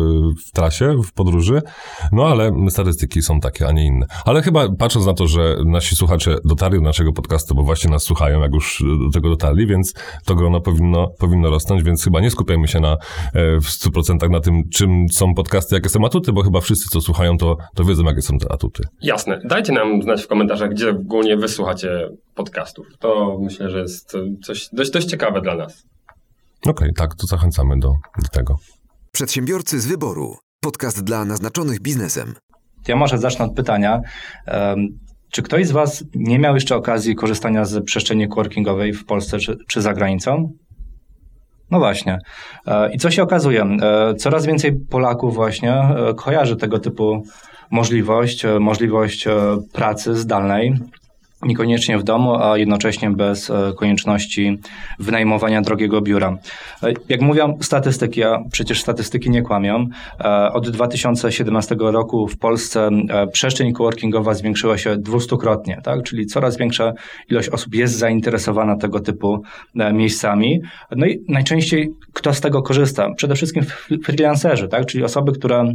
w 0.46 0.52
trasie, 0.52 1.02
w 1.02 1.12
podróży, 1.12 1.62
no 2.12 2.26
ale 2.26 2.52
statystyki 2.70 3.22
są 3.22 3.40
takie, 3.40 3.68
a 3.68 3.72
nie 3.72 3.86
inne. 3.86 4.06
Ale 4.24 4.42
chyba 4.42 4.68
patrząc 4.78 5.06
na 5.06 5.14
to, 5.14 5.26
że 5.26 5.56
nasi 5.64 5.96
słuchacze 5.96 6.36
dotarli 6.44 6.78
do 6.78 6.84
naszego 6.84 7.12
podcastu, 7.12 7.54
bo 7.54 7.62
właśnie 7.62 7.90
nas 7.90 8.02
słuchają, 8.02 8.19
jak 8.28 8.54
już 8.54 8.82
do 9.04 9.10
tego 9.10 9.28
dotarli, 9.28 9.66
więc 9.66 9.94
to 10.24 10.34
grono 10.34 10.60
powinno, 10.60 11.08
powinno 11.18 11.50
rosnąć, 11.50 11.82
więc 11.82 12.04
chyba 12.04 12.20
nie 12.20 12.30
skupiajmy 12.30 12.68
się 12.68 12.80
na, 12.80 12.92
e, 12.92 12.96
w 13.60 13.64
100% 13.64 14.30
na 14.30 14.40
tym, 14.40 14.68
czym 14.72 15.08
są 15.12 15.34
podcasty, 15.34 15.74
jakie 15.74 15.88
są 15.88 16.06
atuty, 16.06 16.32
bo 16.32 16.42
chyba 16.42 16.60
wszyscy, 16.60 16.88
co 16.88 17.00
słuchają, 17.00 17.38
to, 17.38 17.56
to 17.74 17.84
wiedzą, 17.84 18.04
jakie 18.04 18.22
są 18.22 18.38
te 18.38 18.52
atuty. 18.52 18.82
Jasne. 19.02 19.40
Dajcie 19.44 19.72
nam 19.72 20.02
znać 20.02 20.22
w 20.22 20.26
komentarzach, 20.26 20.70
gdzie 20.70 20.90
ogólnie 20.90 21.36
wysłuchacie 21.36 22.08
podcastów. 22.34 22.86
To 22.98 23.38
myślę, 23.40 23.70
że 23.70 23.80
jest 23.80 24.16
coś 24.44 24.68
dość, 24.72 24.90
dość 24.90 25.06
ciekawe 25.06 25.40
dla 25.40 25.56
nas. 25.56 25.86
Okej, 26.66 26.90
tak, 26.96 27.14
to 27.14 27.26
zachęcamy 27.26 27.78
do, 27.78 27.92
do 28.22 28.28
tego. 28.32 28.56
Przedsiębiorcy 29.12 29.80
z 29.80 29.86
wyboru. 29.86 30.36
Podcast 30.60 31.04
dla 31.04 31.24
naznaczonych 31.24 31.80
biznesem. 31.80 32.34
Ja 32.88 32.96
może 32.96 33.18
zacznę 33.18 33.44
od 33.44 33.54
pytania. 33.54 34.00
Czy 35.32 35.42
ktoś 35.42 35.66
z 35.66 35.70
Was 35.70 36.04
nie 36.14 36.38
miał 36.38 36.54
jeszcze 36.54 36.76
okazji 36.76 37.14
korzystania 37.14 37.64
z 37.64 37.84
przestrzeni 37.84 38.28
coworkingowej 38.28 38.92
w 38.92 39.04
Polsce 39.04 39.38
czy, 39.38 39.56
czy 39.68 39.82
za 39.82 39.94
granicą? 39.94 40.52
No 41.70 41.78
właśnie. 41.78 42.18
E, 42.66 42.92
I 42.92 42.98
co 42.98 43.10
się 43.10 43.22
okazuje? 43.22 43.62
E, 43.62 44.14
Coraz 44.14 44.46
więcej 44.46 44.72
Polaków 44.90 45.34
właśnie 45.34 45.72
e, 45.72 46.14
kojarzy 46.16 46.56
tego 46.56 46.78
typu 46.78 47.22
możliwość, 47.70 48.46
możliwość 48.60 49.28
pracy 49.72 50.16
zdalnej. 50.16 50.74
Niekoniecznie 51.42 51.98
w 51.98 52.02
domu, 52.02 52.34
a 52.34 52.58
jednocześnie 52.58 53.10
bez 53.10 53.50
e, 53.50 53.72
konieczności 53.76 54.58
wynajmowania 54.98 55.62
drogiego 55.62 56.00
biura. 56.00 56.38
E, 56.82 56.92
jak 57.08 57.20
mówią 57.20 57.58
statystyki, 57.60 58.22
a 58.22 58.38
przecież 58.52 58.80
statystyki 58.80 59.30
nie 59.30 59.42
kłamią, 59.42 59.86
e, 60.20 60.52
od 60.52 60.70
2017 60.70 61.76
roku 61.78 62.28
w 62.28 62.38
Polsce 62.38 62.90
przestrzeń 63.32 63.72
coworkingowa 63.72 64.34
zwiększyła 64.34 64.78
się 64.78 64.96
dwustukrotnie, 64.96 65.80
tak? 65.84 66.02
czyli 66.02 66.26
coraz 66.26 66.56
większa 66.56 66.92
ilość 67.30 67.48
osób 67.48 67.74
jest 67.74 67.98
zainteresowana 67.98 68.76
tego 68.76 69.00
typu 69.00 69.42
miejscami. 69.92 70.60
No 70.96 71.06
i 71.06 71.24
najczęściej 71.28 71.90
kto 72.12 72.34
z 72.34 72.40
tego 72.40 72.62
korzysta? 72.62 73.14
Przede 73.14 73.34
wszystkim 73.34 73.64
freelancerzy, 74.04 74.68
tak? 74.68 74.86
czyli 74.86 75.04
osoby, 75.04 75.32
które 75.32 75.72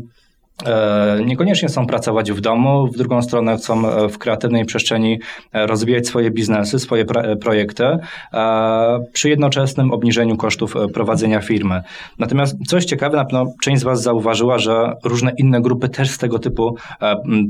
niekoniecznie 1.25 1.67
chcą 1.67 1.87
pracować 1.87 2.31
w 2.31 2.41
domu, 2.41 2.87
w 2.87 2.97
drugą 2.97 3.21
stronę 3.21 3.57
chcą 3.57 3.89
e, 3.89 4.09
w 4.09 4.17
kreatywnej 4.17 4.65
przestrzeni 4.65 5.19
e, 5.53 5.67
rozwijać 5.67 6.07
swoje 6.07 6.31
biznesy, 6.31 6.79
swoje 6.79 7.05
projekty 7.41 7.83
przy 9.13 9.29
jednoczesnym 9.29 9.91
obniżeniu 9.91 10.37
kosztów 10.37 10.73
prowadzenia 10.93 11.41
firmy. 11.41 11.81
Natomiast 12.19 12.55
coś 12.67 12.85
ciekawe, 12.85 13.17
na 13.17 13.25
pewno 13.25 13.45
część 13.61 13.81
z 13.81 13.83
Was 13.83 14.01
zauważyła, 14.01 14.59
że 14.59 14.93
różne 15.03 15.31
inne 15.37 15.61
grupy 15.61 15.89
też 15.89 16.09
z 16.09 16.17
tego 16.17 16.39
typu 16.39 16.75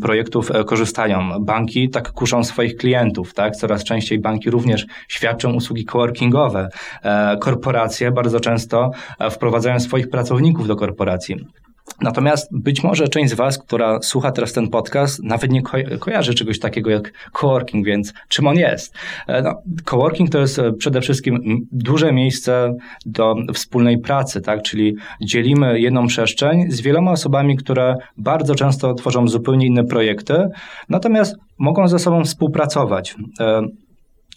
projektów 0.02 0.52
korzystają. 0.66 1.40
Banki 1.40 1.90
tak 1.90 2.12
kuszą 2.12 2.44
swoich 2.44 2.76
klientów, 2.76 3.34
tak? 3.34 3.56
Coraz 3.56 3.84
częściej 3.84 4.20
banki 4.20 4.50
również 4.50 4.86
świadczą 5.08 5.54
usługi 5.54 5.86
coworkingowe. 5.86 6.70
Korporacje 7.40 8.12
bardzo 8.12 8.40
często 8.40 8.92
wprowadzają 9.32 9.80
swoich 9.80 10.10
pracowników 10.10 10.68
do 10.68 10.76
korporacji. 10.76 11.36
Natomiast 12.02 12.50
być 12.52 12.84
może 12.84 13.08
część 13.08 13.32
z 13.32 13.34
Was, 13.34 13.58
która 13.58 14.00
słucha 14.02 14.32
teraz 14.32 14.54
ten 14.54 14.70
podcast, 14.70 15.24
nawet 15.24 15.52
nie 15.52 15.62
ko 15.62 15.78
kojarzy 16.00 16.34
czegoś 16.34 16.60
takiego 16.60 16.90
jak 16.90 17.14
coworking, 17.32 17.86
więc 17.86 18.14
czym 18.28 18.48
on 18.48 18.58
jest? 18.58 18.94
E, 19.28 19.42
no, 19.42 19.62
coworking 19.86 20.30
to 20.30 20.40
jest 20.40 20.60
e, 20.60 20.74
przede 20.74 21.02
wszystkim 21.02 21.40
duże 21.72 22.12
miejsce 22.12 22.74
do 23.06 23.36
wspólnej 23.54 23.98
pracy, 23.98 24.42
tak? 24.42 24.62
czyli 24.62 24.96
dzielimy 25.22 25.80
jedną 25.80 26.08
przestrzeń 26.08 26.72
z 26.72 26.82
wieloma 26.82 27.12
osobami, 27.12 27.58
które 27.58 27.96
bardzo 28.18 28.56
często 28.56 28.94
tworzą 28.94 29.28
zupełnie 29.28 29.68
inne 29.68 29.84
projekty, 29.84 30.48
natomiast 30.90 31.36
mogą 31.58 31.88
ze 31.88 32.00
sobą 32.00 32.24
współpracować. 32.24 33.16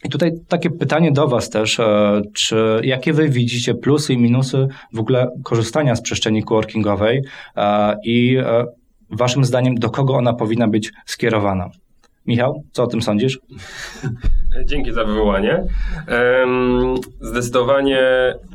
I 0.04 0.08
tutaj 0.08 0.32
takie 0.48 0.70
pytanie 0.70 1.12
do 1.12 1.28
Was 1.28 1.50
też, 1.50 1.80
e, 1.80 2.22
czy 2.34 2.80
jakie 2.82 3.12
Wy 3.12 3.28
widzicie 3.28 3.74
plusy 3.74 4.12
i 4.12 4.18
minusy 4.18 4.68
w 4.92 4.98
ogóle 4.98 5.30
korzystania 5.44 5.96
z 5.96 6.02
przestrzeni 6.02 6.44
coworkingowej 6.44 7.22
e, 7.56 7.96
i 8.04 8.36
e, 8.36 8.64
Waszym 9.10 9.44
zdaniem 9.44 9.74
do 9.74 9.90
kogo 9.90 10.14
ona 10.14 10.32
powinna 10.32 10.68
być 10.68 10.92
skierowana? 11.06 11.70
Michał, 12.26 12.62
co 12.72 12.82
o 12.82 12.86
tym 12.86 13.02
sądzisz? 13.02 13.38
Dzięki 14.70 14.92
za 14.92 15.04
wywołanie. 15.04 15.64
Zdecydowanie 17.20 18.00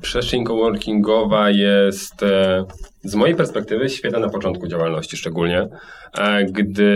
przestrzeń 0.02 0.44
coworkingowa 0.44 1.50
jest 1.50 2.26
z 3.04 3.16
mojej 3.16 3.36
perspektywy 3.36 3.90
świetna 3.90 4.20
na 4.20 4.30
początku 4.30 4.68
działalności 4.68 5.18
szczególnie, 5.18 5.68
gdy 6.52 6.94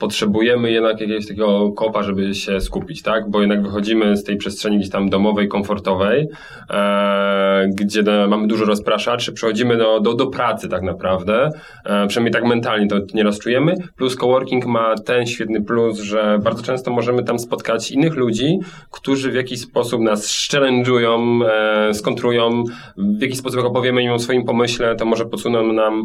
potrzebujemy 0.00 0.70
jednak 0.70 1.00
jakiegoś 1.00 1.26
takiego 1.26 1.72
kopa, 1.72 2.02
żeby 2.02 2.34
się 2.34 2.60
skupić, 2.60 3.02
tak? 3.02 3.30
Bo 3.30 3.40
jednak 3.40 3.62
wychodzimy 3.62 4.16
z 4.16 4.24
tej 4.24 4.36
przestrzeni 4.36 4.78
gdzieś 4.78 4.90
tam 4.90 5.10
domowej, 5.10 5.48
komfortowej, 5.48 6.28
e, 6.70 7.68
gdzie 7.74 8.02
mamy 8.28 8.46
dużo 8.46 8.64
rozpraszaczy, 8.64 9.32
przechodzimy 9.32 9.76
do, 9.76 10.00
do, 10.00 10.14
do 10.14 10.26
pracy 10.26 10.68
tak 10.68 10.82
naprawdę, 10.82 11.50
e, 11.84 12.06
przynajmniej 12.06 12.32
tak 12.32 12.44
mentalnie 12.44 12.86
to 12.86 12.96
nieraz 13.14 13.38
czujemy, 13.38 13.74
plus 13.96 14.16
coworking 14.16 14.66
ma 14.66 14.94
ten 14.94 15.26
świetny 15.26 15.62
plus, 15.62 15.98
że 15.98 16.38
bardzo 16.44 16.62
często 16.62 16.90
możemy 16.90 17.24
tam 17.24 17.38
spotkać 17.38 17.90
innych 17.90 18.16
ludzi, 18.16 18.58
którzy 18.90 19.30
w 19.30 19.34
jakiś 19.34 19.60
sposób 19.60 20.00
nas 20.00 20.48
challenge'ują, 20.50 21.44
e, 21.44 21.94
skontrują, 21.94 22.64
w 22.96 23.22
jakiś 23.22 23.38
sposób 23.38 23.56
jak 23.56 23.66
opowiemy 23.66 24.02
im 24.02 24.12
o 24.12 24.18
swoim 24.18 24.44
pomyśle, 24.44 24.96
to 24.96 25.04
może 25.04 25.24
podsuną 25.26 25.72
nam 25.72 26.04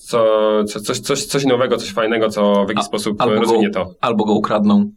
co, 0.00 0.24
co, 0.64 0.80
coś, 0.80 0.98
coś, 0.98 1.24
coś 1.24 1.44
nowego, 1.44 1.76
coś 1.76 1.92
fajnego, 1.92 2.28
co 2.28 2.64
jaki 2.72 2.80
A, 2.80 2.82
sposób 2.82 3.22
rozwinie 3.22 3.70
go, 3.70 3.84
to. 3.84 3.90
Albo 4.00 4.24
go 4.24 4.32
ukradną. 4.32 4.90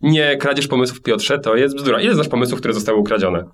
Nie, 0.00 0.36
kradzież 0.36 0.68
pomysłów, 0.68 1.02
Piotrze, 1.02 1.38
to 1.38 1.56
jest 1.56 1.76
bzdura. 1.76 2.00
Ile 2.00 2.14
znasz 2.14 2.28
pomysłów, 2.28 2.60
które 2.60 2.74
zostały 2.74 2.98
ukradzione? 2.98 3.44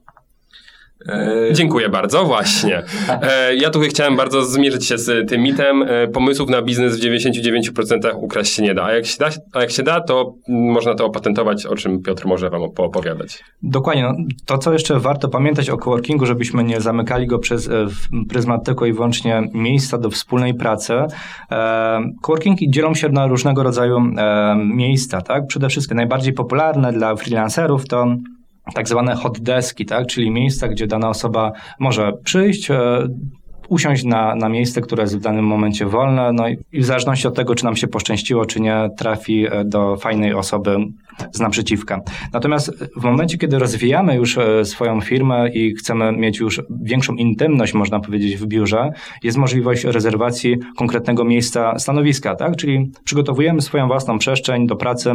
E, 1.09 1.53
Dziękuję 1.53 1.89
bardzo, 1.89 2.25
właśnie. 2.25 2.83
E, 3.09 3.55
ja 3.55 3.71
tutaj 3.71 3.89
chciałem 3.89 4.17
bardzo 4.17 4.45
zmierzyć 4.45 4.87
się 4.87 4.99
z 4.99 5.29
tym 5.29 5.43
mitem. 5.43 5.83
E, 5.83 6.09
pomysłów 6.09 6.51
na 6.51 6.63
biznes 6.63 7.01
w 7.01 7.03
99% 7.03 8.11
ukraść 8.17 8.53
się 8.53 8.63
nie 8.63 8.75
da. 8.75 8.85
A 8.85 8.93
jak 8.93 9.07
się 9.07 9.19
da, 9.19 9.29
a 9.53 9.61
jak 9.61 9.71
się 9.71 9.83
da 9.83 10.01
to 10.01 10.35
można 10.49 10.95
to 10.95 11.07
opatentować, 11.07 11.67
o 11.67 11.75
czym 11.75 12.03
Piotr 12.03 12.27
może 12.27 12.51
wam 12.51 12.63
opowiadać. 12.63 13.45
Dokładnie. 13.63 14.03
No, 14.03 14.15
to, 14.47 14.59
co 14.59 14.73
jeszcze 14.73 15.01
warto 15.01 15.29
pamiętać 15.29 15.71
o 15.71 15.77
coworkingu, 15.77 16.27
żebyśmy 16.27 16.65
nie 16.65 16.81
zamykali 16.81 17.27
go 17.27 17.39
przez 17.39 17.71
pryzmat 18.29 18.65
tylko 18.65 18.87
i 18.87 18.93
wyłącznie 18.93 19.43
miejsca 19.55 19.99
do 19.99 20.11
wspólnej 20.11 20.55
pracy. 20.55 20.95
Coworkingi 22.23 22.71
dzielą 22.71 22.95
się 22.95 23.09
na 23.09 23.27
różnego 23.27 23.63
rodzaju 23.63 24.01
miejsca. 24.57 25.21
Tak? 25.21 25.47
Przede 25.47 25.69
wszystkim 25.69 25.97
najbardziej 25.97 26.33
popularne 26.33 26.93
dla 26.93 27.17
freelancerów 27.17 27.89
to 27.89 28.07
tak 28.75 28.89
zwane 28.89 29.15
hot 29.15 29.41
deski, 29.41 29.87
tak? 29.87 30.07
czyli 30.07 30.31
miejsca, 30.31 30.69
gdzie 30.69 30.87
dana 30.87 31.09
osoba 31.09 31.53
może 31.79 32.13
przyjść, 32.25 32.71
e, 32.71 33.09
usiąść 33.69 34.05
na, 34.05 34.35
na 34.35 34.49
miejsce, 34.49 34.81
które 34.81 35.03
jest 35.03 35.17
w 35.17 35.21
danym 35.21 35.47
momencie 35.47 35.87
wolne, 35.87 36.33
no 36.33 36.49
i, 36.49 36.59
w 36.73 36.85
zależności 36.85 37.29
od 37.29 37.37
tego, 37.37 37.55
czy 37.55 37.65
nam 37.65 37.77
się 37.77 37.87
poszczęściło, 37.87 38.47
czy 38.47 38.61
nie, 38.61 38.89
trafi 38.99 39.47
e, 39.47 39.65
do 39.65 39.97
fajnej 39.97 40.35
osoby 40.35 40.77
z 41.33 41.41
naprzeciwka. 41.41 42.01
Natomiast 42.33 42.85
w 42.97 43.05
momencie, 43.05 43.39
kiedy 43.39 43.59
rozwijamy 43.59 44.17
już 44.17 44.39
e, 44.39 44.65
swoją 44.65 45.01
firmę 45.01 45.49
i 45.49 45.75
chcemy 45.75 46.13
mieć 46.13 46.39
już 46.39 46.63
większą 46.83 47.15
intymność, 47.15 47.75
można 47.75 48.01
powiedzieć, 48.01 48.37
w 48.37 48.47
biurze, 48.47 48.91
jest 49.23 49.39
możliwość 49.39 49.85
rezerwacji 49.85 50.57
konkretnego 50.77 51.25
miejsca 51.25 51.79
stanowiska, 51.79 52.37
tak? 52.37 52.57
czyli 52.57 52.91
przygotowujemy 53.05 53.61
swoją 53.61 53.87
własną 53.87 54.19
przestrzeń 54.19 54.67
do 54.67 54.77
pracy, 54.77 55.15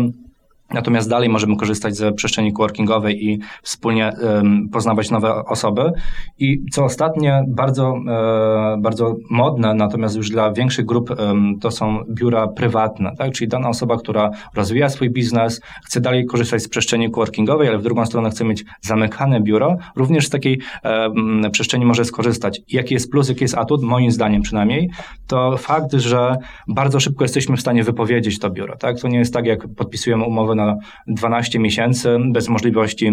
Natomiast 0.73 1.09
dalej 1.09 1.29
możemy 1.29 1.55
korzystać 1.55 1.95
ze 1.95 2.11
przestrzeni 2.11 2.53
coworkingowej 2.53 3.25
i 3.25 3.39
wspólnie 3.61 4.11
um, 4.21 4.69
poznawać 4.69 5.11
nowe 5.11 5.45
osoby. 5.45 5.91
I 6.39 6.61
co 6.71 6.83
ostatnie, 6.83 7.43
bardzo, 7.47 7.95
e, 8.07 8.77
bardzo 8.79 9.15
modne, 9.29 9.73
natomiast 9.73 10.15
już 10.15 10.29
dla 10.29 10.53
większych 10.53 10.85
grup, 10.85 11.09
um, 11.09 11.59
to 11.59 11.71
są 11.71 12.03
biura 12.09 12.47
prywatne. 12.47 13.11
Tak? 13.17 13.31
Czyli 13.31 13.47
dana 13.47 13.69
osoba, 13.69 13.97
która 13.97 14.31
rozwija 14.55 14.89
swój 14.89 15.09
biznes, 15.09 15.61
chce 15.85 16.01
dalej 16.01 16.25
korzystać 16.25 16.63
z 16.63 16.69
przestrzeni 16.69 17.11
coworkingowej, 17.11 17.67
ale 17.67 17.77
w 17.77 17.83
drugą 17.83 18.05
stronę 18.05 18.29
chce 18.29 18.45
mieć 18.45 18.65
zamykane 18.81 19.41
biuro, 19.41 19.77
również 19.95 20.27
z 20.27 20.29
takiej 20.29 20.59
um, 20.83 21.41
przestrzeni 21.51 21.85
może 21.85 22.05
skorzystać. 22.05 22.61
Jaki 22.69 22.93
jest 22.93 23.11
plus, 23.11 23.29
jaki 23.29 23.43
jest 23.43 23.57
atut, 23.57 23.83
moim 23.83 24.11
zdaniem 24.11 24.41
przynajmniej, 24.41 24.89
to 25.27 25.57
fakt, 25.57 25.93
że 25.93 26.35
bardzo 26.67 26.99
szybko 26.99 27.23
jesteśmy 27.23 27.57
w 27.57 27.61
stanie 27.61 27.83
wypowiedzieć 27.83 28.39
to 28.39 28.49
biuro. 28.49 28.77
Tak? 28.77 28.99
To 28.99 29.07
nie 29.07 29.19
jest 29.19 29.33
tak, 29.33 29.45
jak 29.45 29.67
podpisujemy 29.75 30.25
umowę 30.25 30.56
na 30.57 30.75
12 31.07 31.59
miesięcy 31.59 32.17
bez 32.31 32.49
możliwości 32.49 33.11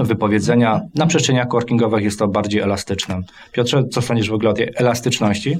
wypowiedzenia. 0.00 0.80
Na 0.94 1.06
przestrzeniach 1.06 1.48
coworkingowych 1.48 2.04
jest 2.04 2.18
to 2.18 2.28
bardziej 2.28 2.60
elastyczne. 2.60 3.20
Piotrze, 3.52 3.84
co 3.90 4.02
sądzisz 4.02 4.30
w 4.30 4.34
ogóle 4.34 4.50
o 4.50 4.52
tej 4.52 4.70
elastyczności? 4.76 5.58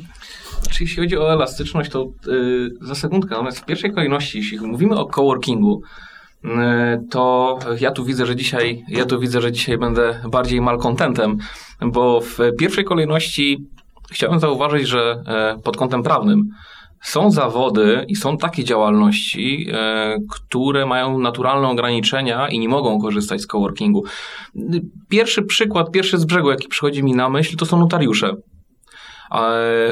Czy 0.71 0.85
jeśli 0.85 1.03
chodzi 1.03 1.19
o 1.19 1.33
elastyczność, 1.33 1.91
to 1.91 2.07
yy, 2.27 2.71
za 2.81 2.95
sekundkę, 2.95 3.31
natomiast 3.31 3.59
w 3.59 3.65
pierwszej 3.65 3.93
kolejności, 3.93 4.39
jeśli 4.39 4.61
mówimy 4.61 4.99
o 4.99 5.07
coworkingu, 5.07 5.83
yy, 6.45 6.51
to 7.11 7.59
ja 7.81 7.91
tu 7.91 8.05
widzę, 8.05 8.27
że 8.27 8.37
dzisiaj, 8.37 8.85
ja 8.89 9.05
tu 9.05 9.21
widzę, 9.21 9.41
że 9.41 9.53
dzisiaj 9.53 9.79
będę 9.79 10.21
bardziej 10.31 10.61
malkontentem, 10.61 11.39
bo 11.81 12.21
w 12.21 12.39
pierwszej 12.59 12.85
kolejności 12.85 13.67
chciałem 14.13 14.41
zauważyć, 14.41 14.89
że 14.89 15.23
yy, 15.55 15.63
pod 15.63 15.77
kątem 15.77 16.03
prawnym 16.03 16.49
są 17.03 17.31
zawody 17.31 18.05
i 18.09 18.17
są 18.17 18.37
takie 18.37 18.65
działalności, 18.65 19.67
e, 19.73 20.19
które 20.31 20.87
mają 20.87 21.19
naturalne 21.19 21.69
ograniczenia 21.69 22.49
i 22.49 22.59
nie 22.59 22.69
mogą 22.69 23.01
korzystać 23.01 23.41
z 23.41 23.47
coworkingu. 23.47 24.05
Pierwszy 25.09 25.43
przykład, 25.43 25.91
pierwszy 25.91 26.19
z 26.19 26.25
brzegu, 26.25 26.51
jaki 26.51 26.69
przychodzi 26.69 27.03
mi 27.03 27.15
na 27.15 27.29
myśl, 27.29 27.57
to 27.57 27.67
są 27.67 27.79
notariusze. 27.79 28.37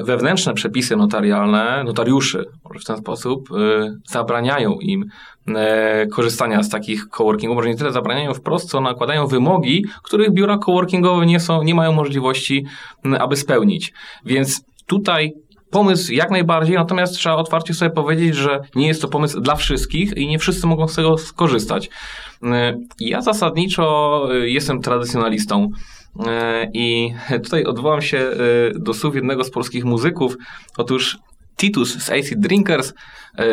Wewnętrzne 0.03 0.55
przepisy 0.55 0.97
notarialne, 0.97 1.85
notariuszy, 1.85 2.45
może 2.65 2.81
w 2.81 2.85
ten 2.85 2.97
sposób, 2.97 3.49
e, 3.53 3.95
zabraniają 4.07 4.73
im 4.81 5.05
e, 5.49 6.07
korzystania 6.07 6.63
z 6.63 6.69
takich 6.69 7.09
coworkingów. 7.09 7.57
Może 7.57 7.69
nie 7.69 7.77
tyle 7.77 7.93
zabraniają 7.93 8.35
wprost, 8.35 8.71
co 8.71 8.81
nakładają 8.81 9.27
wymogi, 9.27 9.85
których 10.03 10.33
biura 10.33 10.59
coworkingowe 10.59 11.27
nie, 11.27 11.41
są, 11.41 11.63
nie 11.63 11.75
mają 11.75 11.93
możliwości, 11.93 12.65
aby 13.19 13.37
spełnić. 13.37 13.93
Więc 14.25 14.65
tutaj 14.87 15.33
pomysł 15.71 16.13
jak 16.13 16.31
najbardziej, 16.31 16.77
natomiast 16.77 17.15
trzeba 17.15 17.37
otwarcie 17.37 17.75
sobie 17.75 17.91
powiedzieć, 17.91 18.35
że 18.37 18.61
nie 18.75 18.89
jest 18.89 19.03
to 19.03 19.09
pomysł 19.09 19.41
dla 19.41 19.57
wszystkich 19.57 20.17
i 20.17 20.27
nie 20.27 20.39
wszyscy 20.39 20.67
mogą 20.67 20.89
z 20.89 20.95
tego 20.95 21.19
skorzystać. 21.19 21.91
E, 22.45 22.79
ja 23.01 23.23
zasadniczo 23.23 24.29
e, 24.33 24.49
jestem 24.49 24.83
tradycjonalistą. 24.83 25.71
E, 26.27 26.71
I 26.75 27.15
tutaj 27.45 27.65
odwołam 27.65 28.03
się 28.03 28.31
do 28.75 28.95
słów 28.95 29.15
jednego 29.15 29.45
z 29.45 29.51
polskich 29.51 29.85
muzyków. 29.85 30.37
Otóż 30.79 31.19
Titus 31.57 31.99
z 31.99 32.11
Acid 32.11 32.41
Drinkers, 32.41 32.95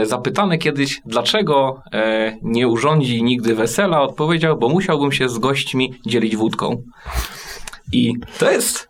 zapytany 0.03 0.57
kiedyś, 0.57 1.01
dlaczego 1.05 1.81
nie 2.41 2.67
urządzi 2.67 3.23
nigdy 3.23 3.55
wesela, 3.55 4.01
odpowiedział, 4.01 4.57
bo 4.57 4.69
musiałbym 4.69 5.11
się 5.11 5.29
z 5.29 5.37
gośćmi 5.37 5.93
dzielić 6.05 6.35
wódką. 6.35 6.83
I 7.91 8.13
to 8.39 8.51
jest... 8.51 8.89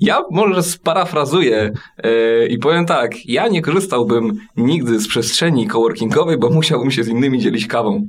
Ja 0.00 0.22
może 0.30 0.62
sparafrazuję 0.62 1.72
e, 1.98 2.46
i 2.46 2.58
powiem 2.58 2.86
tak, 2.86 3.26
ja 3.26 3.48
nie 3.48 3.62
korzystałbym 3.62 4.40
nigdy 4.56 5.00
z 5.00 5.08
przestrzeni 5.08 5.66
coworkingowej, 5.66 6.38
bo 6.38 6.50
musiałbym 6.50 6.90
się 6.90 7.04
z 7.04 7.08
innymi 7.08 7.38
dzielić 7.38 7.66
kawą. 7.66 8.08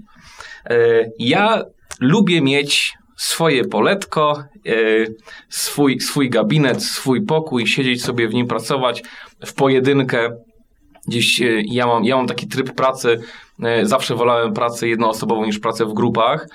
E, 0.70 0.76
ja 1.20 1.64
lubię 2.00 2.42
mieć 2.42 2.94
swoje 3.18 3.66
poletko, 3.66 4.44
e, 4.68 4.74
swój, 5.50 6.00
swój 6.00 6.30
gabinet, 6.30 6.84
swój 6.84 7.26
pokój, 7.26 7.68
siedzieć 7.68 8.04
sobie 8.04 8.28
w 8.28 8.34
nim, 8.34 8.48
pracować 8.48 9.04
w 9.46 9.54
pojedynkę. 9.54 10.30
Gdzieś 11.08 11.42
ja 11.66 11.88
mam, 11.88 12.06
ja 12.06 12.16
mam 12.16 12.28
taki 12.28 12.48
tryb 12.48 12.76
pracy, 12.76 13.20
zawsze 13.84 14.16
wolałem 14.16 14.54
pracę 14.54 14.88
jednoosobową 14.88 15.46
niż 15.46 15.60
pracę 15.60 15.86
w 15.86 15.94
grupach, 15.94 16.48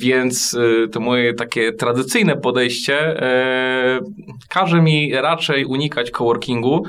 więc 0.00 0.56
e, 0.84 0.88
to 0.88 1.00
moje 1.00 1.34
takie 1.34 1.72
tradycyjne 1.72 2.36
podejście 2.36 3.22
e, 3.22 4.00
każe 4.48 4.82
mi 4.82 5.14
raczej 5.14 5.64
unikać 5.64 6.10
coworkingu. 6.10 6.84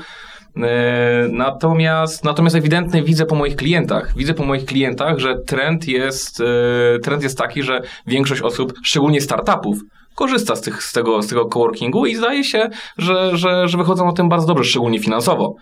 E, 0.56 1.28
Natomiast, 1.30 2.24
natomiast 2.24 2.56
ewidentnie 2.56 3.02
widzę 3.02 3.26
po 3.26 3.34
moich 3.34 3.56
klientach, 3.56 4.12
widzę 4.16 4.34
po 4.34 4.44
moich 4.44 4.64
klientach, 4.64 5.18
że 5.18 5.38
trend 5.38 5.88
jest, 5.88 6.40
e, 6.40 6.98
trend 6.98 7.22
jest 7.22 7.38
taki, 7.38 7.62
że 7.62 7.82
większość 8.06 8.40
osób, 8.40 8.72
szczególnie 8.84 9.20
startupów, 9.20 9.78
korzysta 10.14 10.56
z, 10.56 10.60
tych, 10.60 10.82
z, 10.82 10.92
tego, 10.92 11.22
z 11.22 11.28
tego 11.28 11.46
coworkingu 11.46 12.06
i 12.06 12.14
zdaje 12.14 12.44
się, 12.44 12.68
że, 12.98 13.36
że, 13.36 13.68
że 13.68 13.78
wychodzą 13.78 14.06
na 14.06 14.12
tym 14.12 14.28
bardzo 14.28 14.46
dobrze, 14.46 14.64
szczególnie 14.64 14.98
finansowo. 14.98 15.54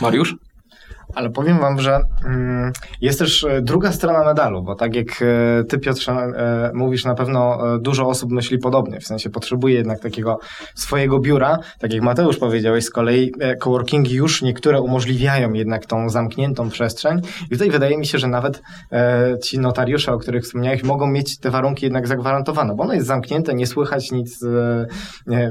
Mariusz? 0.00 0.34
Ale 1.16 1.30
powiem 1.30 1.58
wam, 1.58 1.80
że 1.80 2.00
mm, 2.24 2.72
jest 3.00 3.18
też 3.18 3.44
e, 3.44 3.62
druga 3.62 3.92
strona 3.92 4.24
medalu, 4.24 4.62
bo 4.62 4.74
tak 4.74 4.94
jak 4.94 5.06
e, 5.22 5.64
ty 5.64 5.78
Piotrze 5.78 6.12
e, 6.12 6.70
mówisz, 6.74 7.04
na 7.04 7.14
pewno 7.14 7.58
dużo 7.78 8.08
osób 8.08 8.30
myśli 8.30 8.58
podobnie, 8.58 9.00
w 9.00 9.06
sensie 9.06 9.30
potrzebuje 9.30 9.74
jednak 9.74 10.00
takiego 10.00 10.38
swojego 10.74 11.18
biura. 11.18 11.58
Tak 11.78 11.92
jak 11.92 12.02
Mateusz 12.02 12.36
powiedziałeś, 12.36 12.84
z 12.84 12.90
kolei 12.90 13.32
coworkingi 13.60 14.14
już 14.14 14.42
niektóre 14.42 14.80
umożliwiają 14.80 15.52
jednak 15.52 15.86
tą 15.86 16.08
zamkniętą 16.08 16.70
przestrzeń 16.70 17.20
i 17.46 17.48
tutaj 17.48 17.70
wydaje 17.70 17.98
mi 17.98 18.06
się, 18.06 18.18
że 18.18 18.28
nawet 18.28 18.62
ci 19.42 19.58
notariusze, 19.58 20.12
o 20.12 20.18
których 20.18 20.44
wspomniałeś, 20.44 20.82
mogą 20.82 21.06
mieć 21.06 21.38
te 21.38 21.50
warunki 21.50 21.86
jednak 21.86 22.06
zagwarantowane, 22.06 22.74
bo 22.74 22.82
ono 22.82 22.94
jest 22.94 23.06
zamknięte, 23.06 23.54
nie 23.54 23.66
słychać 23.66 24.12
nic, 24.12 24.44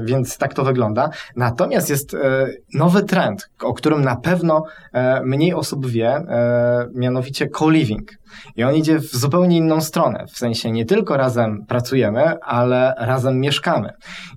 więc 0.04 0.38
tak 0.38 0.54
to 0.54 0.64
wygląda. 0.64 1.10
Natomiast 1.36 1.90
jest 1.90 2.16
nowy 2.74 3.02
trend, 3.02 3.48
o 3.62 3.74
którym 3.74 4.02
na 4.02 4.16
pewno 4.16 4.64
mniej 5.24 5.55
osób 5.56 5.86
wie, 5.86 6.08
e, 6.08 6.88
mianowicie 6.94 7.48
co-living. 7.48 8.18
I 8.56 8.64
on 8.64 8.74
idzie 8.74 8.98
w 8.98 9.16
zupełnie 9.16 9.56
inną 9.56 9.80
stronę. 9.80 10.24
W 10.32 10.38
sensie 10.38 10.70
nie 10.70 10.84
tylko 10.84 11.16
razem 11.16 11.64
pracujemy, 11.68 12.40
ale 12.42 12.94
razem 12.98 13.40
mieszkamy, 13.40 13.90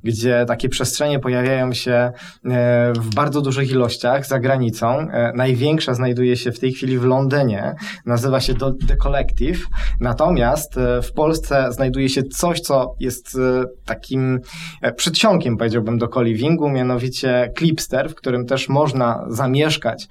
gdzie 0.03 0.45
takie 0.47 0.69
przestrzenie 0.69 1.19
pojawiają 1.19 1.73
się 1.73 1.91
e, 1.91 2.11
w 2.93 3.15
bardzo 3.15 3.41
dużych 3.41 3.71
ilościach 3.71 4.25
za 4.25 4.39
granicą. 4.39 4.99
E, 4.99 5.31
Największa 5.35 5.93
znajduje 5.93 6.37
się 6.37 6.51
w 6.51 6.59
tej 6.59 6.71
chwili 6.71 6.99
w 6.99 7.03
Londynie, 7.03 7.75
nazywa 8.05 8.39
się 8.39 8.53
The 8.87 8.95
Collective. 8.95 9.59
Natomiast 9.99 10.77
e, 10.77 11.01
w 11.01 11.13
Polsce 11.13 11.71
znajduje 11.71 12.09
się 12.09 12.23
coś, 12.23 12.59
co 12.59 12.95
jest 12.99 13.37
takim 13.85 14.39
przedsionkiem, 14.95 15.57
powiedziałbym, 15.57 15.97
do 15.97 16.07
co-livingu, 16.07 16.69
mianowicie 16.69 17.51
Clipster, 17.57 18.09
w 18.09 18.15
którym 18.15 18.45
też 18.45 18.69
można 18.69 19.25
zamieszkać 19.29 20.07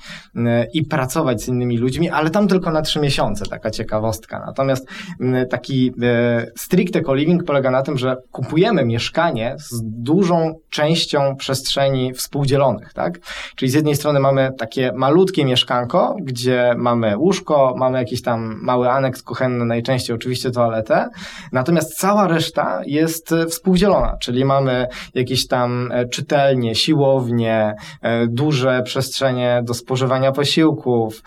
i 0.72 0.84
pracować 0.84 1.42
z 1.42 1.48
innymi 1.48 1.78
ludźmi, 1.78 2.10
ale 2.10 2.30
tam 2.30 2.48
tylko 2.48 2.70
na 2.70 2.82
trzy 2.82 3.00
miesiące, 3.00 3.46
taka 3.46 3.67
ciekawostka. 3.70 4.42
Natomiast 4.46 4.88
m, 5.20 5.46
taki 5.50 5.92
e, 6.02 6.46
stricte 6.56 7.02
co-living 7.02 7.44
polega 7.44 7.70
na 7.70 7.82
tym, 7.82 7.98
że 7.98 8.16
kupujemy 8.32 8.84
mieszkanie 8.84 9.56
z 9.58 9.82
dużą 9.84 10.54
częścią 10.70 11.36
przestrzeni 11.36 12.14
współdzielonych, 12.14 12.92
tak? 12.92 13.18
Czyli 13.56 13.70
z 13.70 13.74
jednej 13.74 13.96
strony 13.96 14.20
mamy 14.20 14.50
takie 14.58 14.92
malutkie 14.92 15.44
mieszkanko, 15.44 16.16
gdzie 16.22 16.74
mamy 16.76 17.16
łóżko, 17.16 17.74
mamy 17.76 17.98
jakiś 17.98 18.22
tam 18.22 18.58
mały 18.62 18.90
aneks 18.90 19.22
kuchenny, 19.22 19.64
najczęściej 19.64 20.16
oczywiście 20.16 20.50
toaletę, 20.50 21.08
natomiast 21.52 21.98
cała 21.98 22.28
reszta 22.28 22.80
jest 22.86 23.32
e, 23.32 23.46
współdzielona, 23.46 24.16
czyli 24.20 24.44
mamy 24.44 24.86
jakieś 25.14 25.46
tam 25.46 25.92
e, 25.92 26.08
czytelnie, 26.08 26.74
siłownie, 26.74 27.74
duże 28.28 28.82
przestrzenie 28.82 29.62
do 29.64 29.74
spożywania 29.74 30.32
posiłków 30.32 31.22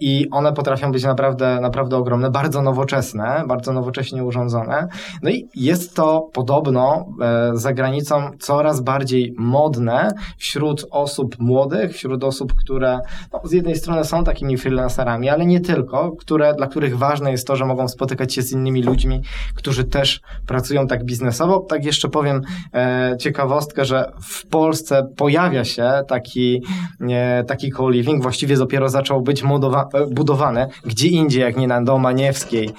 i 0.00 0.26
one 0.30 0.52
potrafią 0.52 0.92
być 0.92 1.04
naprawdę, 1.04 1.55
naprawdę 1.60 1.96
ogromne, 1.96 2.30
bardzo 2.30 2.62
nowoczesne, 2.62 3.44
bardzo 3.48 3.72
nowocześnie 3.72 4.24
urządzone. 4.24 4.88
No 5.22 5.30
i 5.30 5.48
jest 5.54 5.96
to 5.96 6.28
podobno 6.32 7.06
e, 7.20 7.50
za 7.54 7.72
granicą 7.72 8.30
coraz 8.38 8.80
bardziej 8.80 9.34
modne 9.38 10.10
wśród 10.36 10.86
osób 10.90 11.38
młodych, 11.38 11.92
wśród 11.92 12.24
osób, 12.24 12.52
które 12.54 13.00
no, 13.32 13.40
z 13.44 13.52
jednej 13.52 13.76
strony 13.76 14.04
są 14.04 14.24
takimi 14.24 14.56
freelancerami, 14.56 15.28
ale 15.28 15.46
nie 15.46 15.60
tylko, 15.60 16.12
które, 16.12 16.54
dla 16.54 16.66
których 16.66 16.98
ważne 16.98 17.30
jest 17.30 17.46
to, 17.46 17.56
że 17.56 17.64
mogą 17.64 17.88
spotykać 17.88 18.34
się 18.34 18.42
z 18.42 18.52
innymi 18.52 18.82
ludźmi, 18.82 19.22
którzy 19.54 19.84
też 19.84 20.20
pracują 20.46 20.86
tak 20.86 21.04
biznesowo. 21.04 21.60
Tak 21.60 21.84
jeszcze 21.84 22.08
powiem 22.08 22.42
e, 22.74 23.16
ciekawostkę, 23.20 23.84
że 23.84 24.12
w 24.22 24.46
Polsce 24.46 25.08
pojawia 25.16 25.64
się 25.64 25.92
taki, 26.08 26.62
e, 27.00 27.44
taki 27.44 27.70
co-living, 27.86 28.22
właściwie 28.22 28.56
dopiero 28.56 28.88
zaczął 28.88 29.22
być 29.22 29.42
e, 29.42 29.46
budowany, 30.10 30.66
gdzie 30.84 31.08
indziej, 31.08 31.42
jak 31.46 31.56
nie 31.56 31.66
na 31.66 31.82
Domaniewskiej 31.82 32.68
e, 32.68 32.72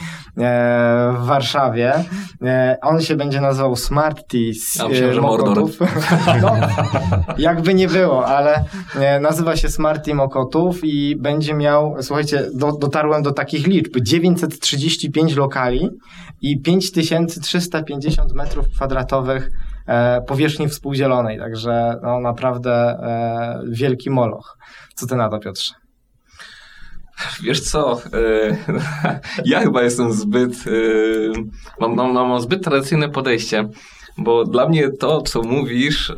w 1.19 1.25
Warszawie. 1.25 1.93
E, 2.41 2.77
on 2.81 3.01
się 3.01 3.15
będzie 3.15 3.41
nazywał 3.41 3.75
Smart 3.75 4.27
Tea 4.27 4.39
Ja 4.75 4.87
myślałem, 4.87 5.13
że 5.13 5.21
Mordor. 5.21 5.57
No, 6.41 6.55
jakby 7.37 7.73
nie 7.73 7.87
było, 7.87 8.25
ale 8.25 8.63
e, 8.95 9.19
nazywa 9.19 9.55
się 9.55 9.69
Smart 9.69 10.05
Tea 10.05 10.15
Mokotów 10.15 10.79
i 10.83 11.15
będzie 11.15 11.53
miał, 11.53 11.95
słuchajcie, 12.01 12.49
do, 12.53 12.71
dotarłem 12.71 13.23
do 13.23 13.31
takich 13.31 13.67
liczb, 13.67 13.97
935 14.01 15.35
lokali 15.35 15.89
i 16.41 16.61
5350 16.61 18.33
metrów 18.33 18.69
kwadratowych 18.69 19.51
e, 19.87 20.21
powierzchni 20.21 20.67
współdzielonej, 20.67 21.39
także 21.39 21.99
no, 22.03 22.19
naprawdę 22.19 22.71
e, 22.73 23.61
wielki 23.69 24.09
moloch. 24.09 24.57
Co 24.95 25.07
ty 25.07 25.15
na 25.15 25.29
to, 25.29 25.39
Piotrze? 25.39 25.86
Wiesz 27.43 27.61
co, 27.61 28.01
e, 28.13 28.57
ja 29.45 29.59
chyba 29.59 29.81
jestem 29.81 30.13
zbyt, 30.13 30.53
e, 30.67 30.71
mam, 31.79 31.95
mam, 31.95 32.13
mam 32.13 32.41
zbyt 32.41 32.63
tradycyjne 32.63 33.09
podejście, 33.09 33.69
bo 34.17 34.43
dla 34.45 34.69
mnie 34.69 34.89
to, 34.89 35.21
co 35.21 35.41
mówisz, 35.41 36.09
e, 36.09 36.13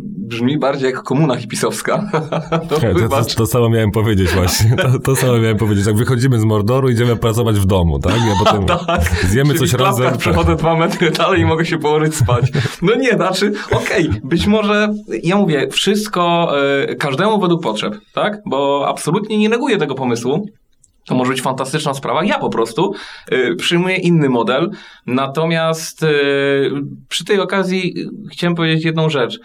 brzmi 0.00 0.58
bardziej 0.58 0.90
jak 0.90 1.02
komuna 1.02 1.36
hipisowska. 1.36 2.10
To 2.68 2.80
To, 2.80 3.08
to, 3.08 3.24
to 3.36 3.46
samo 3.46 3.68
miałem 3.68 3.90
powiedzieć 3.90 4.30
właśnie. 4.30 4.76
To, 4.76 4.98
to 4.98 5.16
samo 5.16 5.38
miałem 5.38 5.56
powiedzieć. 5.56 5.86
Jak 5.86 5.96
wychodzimy 5.96 6.40
z 6.40 6.44
Mordoru, 6.44 6.88
idziemy 6.90 7.16
pracować 7.16 7.56
w 7.56 7.66
domu, 7.66 7.98
tak? 7.98 8.14
Ja 8.14 8.34
potem 8.44 8.66
zjemy 9.30 9.54
Czyli 9.54 9.60
coś 9.60 9.72
razem. 9.80 10.10
tak. 10.10 10.16
przechodzę 10.18 10.56
dwa 10.56 10.76
metry 10.76 11.10
dalej 11.10 11.40
i 11.40 11.44
mogę 11.44 11.64
się 11.66 11.78
położyć 11.78 12.14
spać. 12.14 12.44
No 12.82 12.94
nie, 12.94 13.10
znaczy, 13.10 13.52
okej, 13.72 14.10
być 14.24 14.46
może, 14.46 14.94
ja 15.22 15.36
mówię, 15.36 15.68
wszystko, 15.70 16.52
e, 16.90 16.94
każdemu 16.94 17.40
według 17.40 17.62
potrzeb, 17.62 17.94
tak? 18.14 18.42
Bo 18.46 18.88
absolutnie 18.88 19.38
nie 19.38 19.48
neguję 19.48 19.76
tego 19.78 19.94
pomysłu. 19.94 20.46
To 21.06 21.14
może 21.14 21.30
być 21.32 21.42
fantastyczna 21.42 21.94
sprawa. 21.94 22.24
Ja 22.24 22.38
po 22.38 22.50
prostu 22.50 22.94
y, 23.32 23.56
przyjmuję 23.56 23.96
inny 23.96 24.28
model. 24.28 24.70
Natomiast 25.06 26.02
y, 26.02 26.70
przy 27.08 27.24
tej 27.24 27.40
okazji 27.40 27.94
y, 27.98 28.08
chciałem 28.32 28.54
powiedzieć 28.54 28.84
jedną 28.84 29.10
rzecz. 29.10 29.38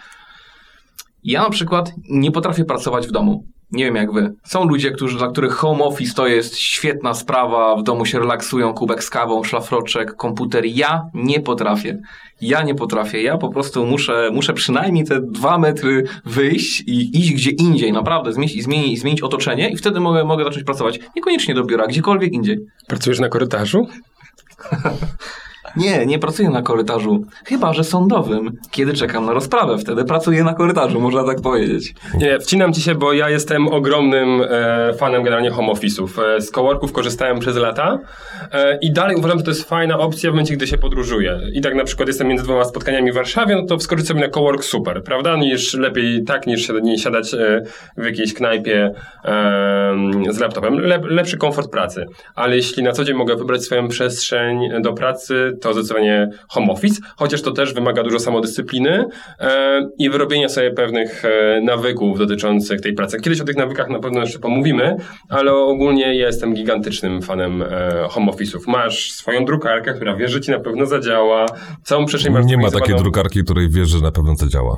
Ja 1.24 1.42
na 1.42 1.50
przykład 1.50 1.92
nie 2.10 2.32
potrafię 2.32 2.64
pracować 2.64 3.06
w 3.06 3.12
domu. 3.12 3.44
Nie 3.72 3.84
wiem 3.84 3.96
jak 3.96 4.12
wy. 4.12 4.34
Są 4.44 4.64
ludzie, 4.64 4.90
którzy, 4.90 5.18
dla 5.18 5.28
których 5.28 5.52
home 5.52 5.84
office 5.84 6.14
to 6.14 6.26
jest 6.26 6.58
świetna 6.58 7.14
sprawa, 7.14 7.76
w 7.76 7.82
domu 7.82 8.06
się 8.06 8.18
relaksują, 8.18 8.74
kubek 8.74 9.04
z 9.04 9.10
kawą, 9.10 9.44
szlafroczek, 9.44 10.16
komputer. 10.16 10.64
Ja 10.66 11.02
nie 11.14 11.40
potrafię. 11.40 11.98
Ja 12.40 12.62
nie 12.62 12.74
potrafię. 12.74 13.22
Ja 13.22 13.38
po 13.38 13.48
prostu 13.48 13.86
muszę, 13.86 14.30
muszę 14.32 14.52
przynajmniej 14.52 15.04
te 15.04 15.20
dwa 15.20 15.58
metry 15.58 16.04
wyjść 16.24 16.80
i 16.80 17.18
iść 17.18 17.32
gdzie 17.32 17.50
indziej, 17.50 17.92
naprawdę, 17.92 18.32
zmienić, 18.32 18.62
zmienić, 18.62 19.00
zmienić 19.00 19.22
otoczenie 19.22 19.70
i 19.70 19.76
wtedy 19.76 20.00
mogę, 20.00 20.24
mogę 20.24 20.44
zacząć 20.44 20.64
pracować. 20.64 21.00
Niekoniecznie 21.16 21.54
do 21.54 21.64
biura, 21.64 21.86
gdziekolwiek 21.86 22.32
indziej. 22.32 22.58
Pracujesz 22.86 23.20
na 23.20 23.28
korytarzu? 23.28 23.86
Nie, 25.76 26.06
nie 26.06 26.18
pracuję 26.18 26.50
na 26.50 26.62
korytarzu. 26.62 27.24
Chyba, 27.44 27.72
że 27.72 27.84
sądowym. 27.84 28.52
Kiedy 28.70 28.92
czekam 28.92 29.26
na 29.26 29.32
rozprawę, 29.32 29.78
wtedy 29.78 30.04
pracuję 30.04 30.44
na 30.44 30.54
korytarzu, 30.54 31.00
można 31.00 31.24
tak 31.24 31.40
powiedzieć. 31.40 31.94
Nie, 32.18 32.38
wcinam 32.38 32.72
ci 32.72 32.82
się, 32.82 32.94
bo 32.94 33.12
ja 33.12 33.30
jestem 33.30 33.68
ogromnym 33.68 34.42
e, 34.50 34.94
fanem 34.94 35.22
generalnie 35.22 35.50
home 35.50 35.72
office'ów. 35.72 36.36
E, 36.36 36.40
z 36.40 36.50
coworków 36.50 36.92
korzystałem 36.92 37.38
przez 37.38 37.56
lata 37.56 37.98
e, 38.52 38.78
i 38.82 38.92
dalej 38.92 39.16
uważam, 39.16 39.38
że 39.38 39.44
to 39.44 39.50
jest 39.50 39.68
fajna 39.68 39.98
opcja 39.98 40.30
w 40.30 40.32
momencie, 40.32 40.56
gdy 40.56 40.66
się 40.66 40.78
podróżuje. 40.78 41.40
I 41.52 41.60
tak 41.60 41.74
na 41.74 41.84
przykład 41.84 42.08
jestem 42.08 42.28
między 42.28 42.44
dwoma 42.44 42.64
spotkaniami 42.64 43.12
w 43.12 43.14
Warszawie, 43.14 43.56
no 43.56 43.66
to 43.66 43.78
wskoczyć 43.78 44.06
sobie 44.06 44.20
na 44.20 44.28
cowork 44.28 44.64
super, 44.64 45.02
prawda? 45.02 45.36
Niż 45.36 45.74
lepiej 45.74 46.24
tak, 46.24 46.46
niż 46.46 46.72
nie 46.82 46.98
siadać 46.98 47.34
e, 47.34 47.62
w 47.96 48.04
jakiejś 48.04 48.34
knajpie 48.34 48.92
e, 49.24 49.94
z 50.30 50.38
laptopem. 50.38 50.78
Lep, 50.78 51.02
lepszy 51.04 51.36
komfort 51.36 51.70
pracy. 51.70 52.06
Ale 52.34 52.56
jeśli 52.56 52.82
na 52.82 52.92
co 52.92 53.04
dzień 53.04 53.16
mogę 53.16 53.36
wybrać 53.36 53.62
swoją 53.62 53.88
przestrzeń 53.88 54.60
do 54.82 54.92
pracy, 54.92 55.52
to 55.62 55.72
zdecydowanie 55.72 56.28
home 56.48 56.72
office, 56.72 57.00
chociaż 57.16 57.42
to 57.42 57.50
też 57.52 57.74
wymaga 57.74 58.02
dużo 58.02 58.18
samodyscypliny 58.18 59.04
e, 59.40 59.88
i 59.98 60.10
wyrobienia 60.10 60.48
sobie 60.48 60.70
pewnych 60.70 61.24
e, 61.24 61.60
nawyków 61.60 62.18
dotyczących 62.18 62.80
tej 62.80 62.94
pracy. 62.94 63.20
Kiedyś 63.20 63.40
o 63.40 63.44
tych 63.44 63.56
nawykach 63.56 63.88
na 63.88 63.98
pewno 63.98 64.20
jeszcze 64.20 64.38
pomówimy, 64.38 64.96
ale 65.28 65.52
ogólnie 65.52 66.14
jestem 66.14 66.54
gigantycznym 66.54 67.22
fanem 67.22 67.62
e, 67.62 67.66
home 68.10 68.32
office'ów. 68.32 68.60
Masz 68.66 69.12
swoją 69.12 69.44
drukarkę, 69.44 69.94
która 69.94 70.16
wiesz, 70.16 70.30
że 70.30 70.40
ci 70.40 70.50
na 70.50 70.60
pewno 70.60 70.86
zadziała, 70.86 71.46
całą 71.82 72.06
przestrzeń 72.06 72.32
masz 72.32 72.46
Nie 72.46 72.58
ma 72.58 72.70
takiej 72.70 72.96
drukarki, 72.96 73.44
której 73.44 73.68
wiesz, 73.70 73.88
że 73.88 74.00
na 74.00 74.12
pewno 74.12 74.36
to 74.36 74.48
działa. 74.48 74.76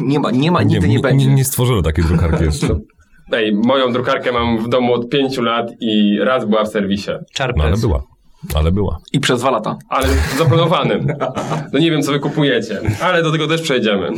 Nie 0.00 0.20
ma, 0.20 0.30
nie 0.30 0.50
ma, 0.50 0.62
nigdy 0.62 0.88
nie, 0.88 1.00
będzie. 1.00 1.26
Nie, 1.26 1.34
nie 1.34 1.44
stworzyły 1.44 1.82
takiej 1.82 2.04
drukarki 2.04 2.44
jeszcze. 2.44 2.68
Ej, 3.32 3.54
moją 3.54 3.92
drukarkę 3.92 4.32
mam 4.32 4.58
w 4.58 4.68
domu 4.68 4.92
od 4.92 5.08
pięciu 5.08 5.42
lat 5.42 5.72
i 5.80 6.18
raz 6.20 6.44
była 6.44 6.64
w 6.64 6.68
serwisie. 6.68 7.10
No, 7.10 7.16
ale 7.16 7.24
Czarpes. 7.32 7.80
była. 7.80 8.02
Ale 8.54 8.72
była. 8.72 8.98
I 9.12 9.20
przez 9.20 9.40
dwa 9.40 9.50
lata. 9.50 9.76
ale 9.88 10.08
zaplanowanym. 10.38 11.06
No 11.72 11.78
nie 11.78 11.90
wiem, 11.90 12.02
co 12.02 12.12
wy 12.12 12.20
kupujecie, 12.20 12.80
ale 13.02 13.22
do 13.22 13.32
tego 13.32 13.46
też 13.48 13.62
przejdziemy. 13.62 14.08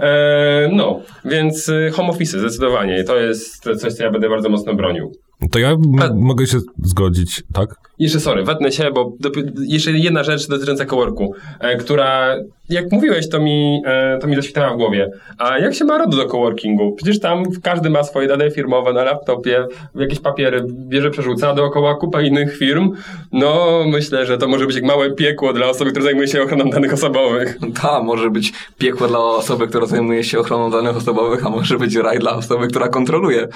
E, 0.00 0.68
no, 0.72 1.00
więc 1.24 1.68
y, 1.68 1.90
home 1.94 2.08
office 2.08 2.38
zdecydowanie. 2.38 3.04
To 3.04 3.16
jest 3.16 3.62
coś, 3.78 3.92
co 3.94 4.04
ja 4.04 4.10
będę 4.10 4.28
bardzo 4.28 4.48
mocno 4.48 4.74
bronił. 4.74 5.12
To 5.50 5.58
ja 5.58 5.70
m- 5.70 5.80
mogę 6.14 6.46
się 6.46 6.58
zgodzić, 6.82 7.42
tak? 7.52 7.68
Jeszcze 8.00 8.20
sorry, 8.20 8.44
wetnę 8.44 8.72
się, 8.72 8.90
bo 8.90 9.12
dopi- 9.20 9.52
jeszcze 9.58 9.90
jedna 9.90 10.24
rzecz 10.24 10.48
dotycząca 10.48 10.84
coworku, 10.84 11.34
e, 11.60 11.76
która, 11.76 12.36
jak 12.68 12.92
mówiłeś, 12.92 13.28
to 13.28 13.40
mi, 13.40 13.82
e, 13.86 14.18
to 14.18 14.26
mi 14.26 14.36
zaświtała 14.36 14.74
w 14.74 14.76
głowie. 14.76 15.10
A 15.38 15.58
jak 15.58 15.74
się 15.74 15.84
ma 15.84 15.98
RODO 15.98 16.16
do 16.16 16.26
coworkingu? 16.26 16.92
Przecież 16.92 17.20
tam 17.20 17.44
każdy 17.62 17.90
ma 17.90 18.02
swoje 18.04 18.28
dane 18.28 18.50
firmowe 18.50 18.92
na 18.92 19.04
laptopie, 19.04 19.66
jakieś 19.94 20.20
papiery 20.20 20.64
bierze, 20.88 21.10
przerzuca 21.10 21.54
dookoła 21.54 21.94
kupa 21.94 22.22
innych 22.22 22.58
firm. 22.58 22.92
No, 23.32 23.82
myślę, 23.86 24.26
że 24.26 24.38
to 24.38 24.48
może 24.48 24.66
być 24.66 24.76
jak 24.76 24.84
małe 24.84 25.10
piekło 25.10 25.52
dla 25.52 25.68
osoby, 25.68 25.90
która 25.90 26.04
zajmuje 26.04 26.28
się 26.28 26.42
ochroną 26.42 26.70
danych 26.70 26.92
osobowych. 26.92 27.58
Ta 27.82 28.02
może 28.02 28.30
być 28.30 28.52
piekło 28.78 29.08
dla 29.08 29.18
osoby, 29.18 29.68
która 29.68 29.86
zajmuje 29.86 30.24
się 30.24 30.38
ochroną 30.38 30.70
danych 30.70 30.96
osobowych, 30.96 31.46
a 31.46 31.50
może 31.50 31.78
być 31.78 31.96
raj 31.96 32.18
dla 32.18 32.32
osoby, 32.32 32.68
która 32.68 32.88
kontroluje. 32.88 33.48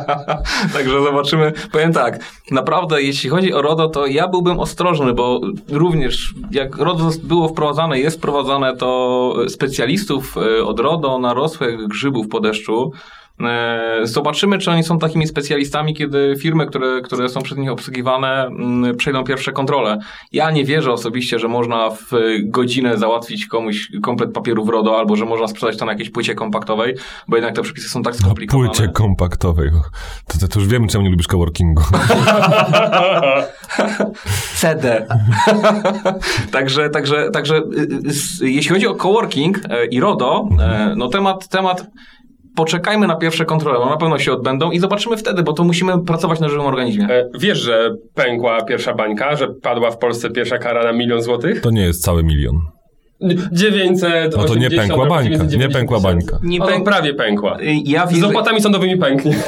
Także 0.74 1.02
zobaczymy. 1.02 1.52
Powiem 1.72 1.92
tak, 1.92 2.18
naprawdę 2.50 3.02
jeśli 3.02 3.30
chodzi 3.30 3.54
o 3.54 3.62
RODO, 3.62 3.69
to 3.88 4.06
ja 4.06 4.28
byłbym 4.28 4.60
ostrożny, 4.60 5.12
bo 5.12 5.40
również 5.68 6.34
jak 6.50 6.76
RODO 6.76 7.10
było 7.22 7.48
wprowadzane, 7.48 7.98
jest 7.98 8.16
wprowadzane, 8.16 8.76
to 8.76 9.34
specjalistów 9.48 10.36
e, 10.36 10.64
od 10.64 10.80
RODO 10.80 11.18
narosłych 11.18 11.86
grzybów 11.88 12.28
po 12.28 12.40
deszczu 12.40 12.92
Zobaczymy, 14.02 14.58
czy 14.58 14.70
oni 14.70 14.84
są 14.84 14.98
takimi 14.98 15.26
specjalistami, 15.26 15.94
kiedy 15.94 16.36
firmy, 16.38 16.66
które, 16.66 17.00
które 17.00 17.28
są 17.28 17.42
przez 17.42 17.58
nich 17.58 17.70
obsługiwane, 17.70 18.46
mm, 18.46 18.96
przejdą 18.96 19.24
pierwsze 19.24 19.52
kontrole. 19.52 19.98
Ja 20.32 20.50
nie 20.50 20.64
wierzę 20.64 20.92
osobiście, 20.92 21.38
że 21.38 21.48
można 21.48 21.90
w 21.90 22.10
godzinę 22.44 22.98
załatwić 22.98 23.46
komuś 23.46 23.88
komplet 24.02 24.32
papierów 24.32 24.68
RODO, 24.68 24.98
albo 24.98 25.16
że 25.16 25.24
można 25.24 25.48
sprzedać 25.48 25.76
to 25.76 25.84
na 25.84 25.92
jakiejś 25.92 26.10
płycie 26.10 26.34
kompaktowej, 26.34 26.94
bo 27.28 27.36
jednak 27.36 27.54
te 27.54 27.62
przepisy 27.62 27.88
są 27.88 28.02
tak 28.02 28.14
Na 28.14 28.20
skomplikowane. 28.20 28.68
płycie 28.68 28.88
kompaktowej. 28.88 29.70
To, 30.26 30.38
to, 30.38 30.48
to 30.48 30.60
już 30.60 30.68
wiemy, 30.68 30.88
czemu 30.88 31.04
nie 31.04 31.10
lubisz 31.10 31.26
coworkingu. 31.26 31.82
CD. 34.56 35.06
także, 36.52 36.90
także, 36.90 37.30
także 37.30 37.56
y, 37.56 38.42
y, 38.42 38.50
jeśli 38.50 38.70
chodzi 38.70 38.86
o 38.86 38.94
coworking 38.94 39.58
e, 39.70 39.86
i 39.86 40.00
RODO, 40.00 40.48
e, 40.60 40.94
no 40.96 41.08
temat, 41.08 41.48
temat 41.48 41.86
poczekajmy 42.56 43.06
na 43.06 43.16
pierwsze 43.16 43.44
kontrole, 43.44 43.78
no 43.78 43.90
na 43.90 43.96
pewno 43.96 44.18
się 44.18 44.32
odbędą 44.32 44.70
i 44.70 44.78
zobaczymy 44.78 45.16
wtedy, 45.16 45.42
bo 45.42 45.52
to 45.52 45.64
musimy 45.64 46.04
pracować 46.04 46.40
na 46.40 46.48
żywym 46.48 46.66
organizmie. 46.66 47.04
E, 47.04 47.28
Wiesz, 47.38 47.58
że 47.58 47.94
pękła 48.14 48.62
pierwsza 48.64 48.94
bańka, 48.94 49.36
że 49.36 49.48
padła 49.48 49.90
w 49.90 49.98
Polsce 49.98 50.30
pierwsza 50.30 50.58
kara 50.58 50.84
na 50.84 50.92
milion 50.92 51.22
złotych? 51.22 51.60
To 51.60 51.70
nie 51.70 51.82
jest 51.82 52.04
cały 52.04 52.22
milion. 52.22 52.56
900. 53.52 54.36
No 54.36 54.44
to 54.44 54.54
nie 54.54 54.70
pękła 54.70 55.06
bańka, 55.06 55.44
nie 55.58 55.68
pękła 55.68 56.00
bańka. 56.00 56.38
Nie 56.42 56.60
pęk- 56.60 56.84
prawie 56.84 57.14
pękła. 57.14 57.58
Ja 57.84 58.06
Z 58.06 58.12
wierzę, 58.12 58.26
opłatami 58.26 58.60
sądowymi 58.60 58.96
pęknie. 58.96 59.34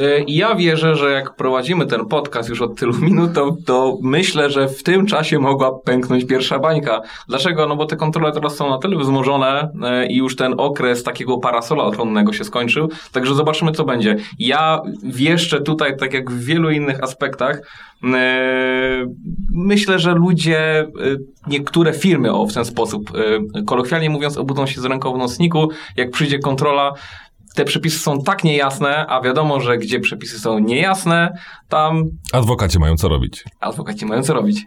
y, 0.00 0.24
ja 0.28 0.54
wierzę, 0.54 0.96
że 0.96 1.10
jak 1.10 1.36
prowadzimy 1.36 1.86
ten 1.86 2.06
podcast 2.06 2.48
już 2.48 2.62
od 2.62 2.76
tylu 2.76 2.94
minut, 3.08 3.32
to, 3.32 3.56
to 3.66 3.98
myślę, 4.02 4.50
że 4.50 4.68
w 4.68 4.82
tym 4.82 5.06
czasie 5.06 5.38
mogła 5.38 5.78
pęknąć 5.78 6.24
pierwsza 6.24 6.58
bańka. 6.58 7.00
Dlaczego? 7.28 7.66
No 7.66 7.76
bo 7.76 7.86
te 7.86 7.96
kontrole 7.96 8.32
teraz 8.32 8.56
są 8.56 8.70
na 8.70 8.78
tyle 8.78 8.96
wzmożone 8.96 9.68
y, 10.02 10.06
i 10.06 10.16
już 10.16 10.36
ten 10.36 10.54
okres 10.56 11.02
takiego 11.02 11.38
parasola 11.38 11.84
ochronnego 11.84 12.32
się 12.32 12.44
skończył, 12.44 12.88
także 13.12 13.34
zobaczymy 13.34 13.72
co 13.72 13.84
będzie. 13.84 14.16
Ja 14.38 14.82
wieszczę 15.02 15.60
tutaj, 15.60 15.96
tak 15.96 16.14
jak 16.14 16.30
w 16.30 16.44
wielu 16.44 16.70
innych 16.70 17.02
aspektach, 17.02 17.56
y, 17.56 18.08
myślę, 19.52 19.98
że 19.98 20.14
ludzie, 20.14 20.86
niektóre 21.46 21.92
firmy 21.92 22.32
o, 22.32 22.46
w 22.46 22.54
ten 22.54 22.64
sposób, 22.64 23.12
kolokwialnie 23.66 24.10
mówiąc, 24.10 24.38
obudzą 24.38 24.66
się 24.66 24.80
z 24.80 24.84
ręką 24.84 25.14
w 25.14 25.18
nocniku, 25.18 25.68
jak 25.96 26.10
przyjdzie 26.10 26.38
kontrola, 26.38 26.92
te 27.54 27.64
przepisy 27.64 27.98
są 27.98 28.22
tak 28.22 28.44
niejasne, 28.44 29.06
a 29.06 29.20
wiadomo, 29.20 29.60
że 29.60 29.78
gdzie 29.78 30.00
przepisy 30.00 30.38
są 30.38 30.58
niejasne, 30.58 31.32
tam 31.68 32.04
Adwokaci 32.32 32.78
mają 32.78 32.96
co 32.96 33.08
robić. 33.08 33.44
adwokaci 33.60 34.06
mają 34.06 34.22
co 34.22 34.34
robić. 34.34 34.62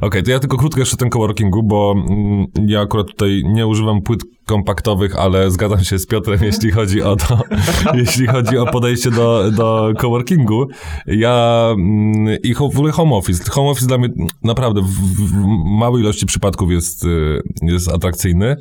Okej, 0.00 0.22
to 0.22 0.30
ja 0.30 0.38
tylko 0.38 0.56
krótko 0.56 0.80
jeszcze 0.80 0.96
tym 0.96 1.10
coworkingu, 1.10 1.62
bo 1.62 1.94
mm, 1.96 2.46
ja 2.66 2.80
akurat 2.80 3.06
tutaj 3.06 3.42
nie 3.44 3.66
używam 3.66 4.02
płyt 4.02 4.20
kompaktowych, 4.46 5.16
ale 5.16 5.50
zgadzam 5.50 5.84
się 5.84 5.98
z 5.98 6.06
Piotrem, 6.06 6.38
jeśli 6.50 6.70
chodzi 6.70 7.02
o 7.02 7.16
to, 7.16 7.38
jeśli 7.94 8.26
chodzi 8.26 8.58
o 8.58 8.66
podejście 8.66 9.10
do, 9.10 9.50
do 9.50 9.92
coworkingu. 9.98 10.66
Ja 11.06 11.68
mm, 11.70 12.36
i 12.42 12.54
w 12.54 12.62
ogóle 12.62 12.92
home 12.92 13.16
office. 13.16 13.50
Home 13.50 13.70
office 13.70 13.86
dla 13.86 13.98
mnie 13.98 14.08
naprawdę 14.42 14.80
w, 14.82 14.86
w 14.86 15.24
w 15.24 15.46
małej 15.78 16.02
ilości 16.02 16.26
przypadków 16.26 16.70
jest, 16.70 17.04
y, 17.04 17.42
jest 17.62 17.92
atrakcyjny 17.92 18.56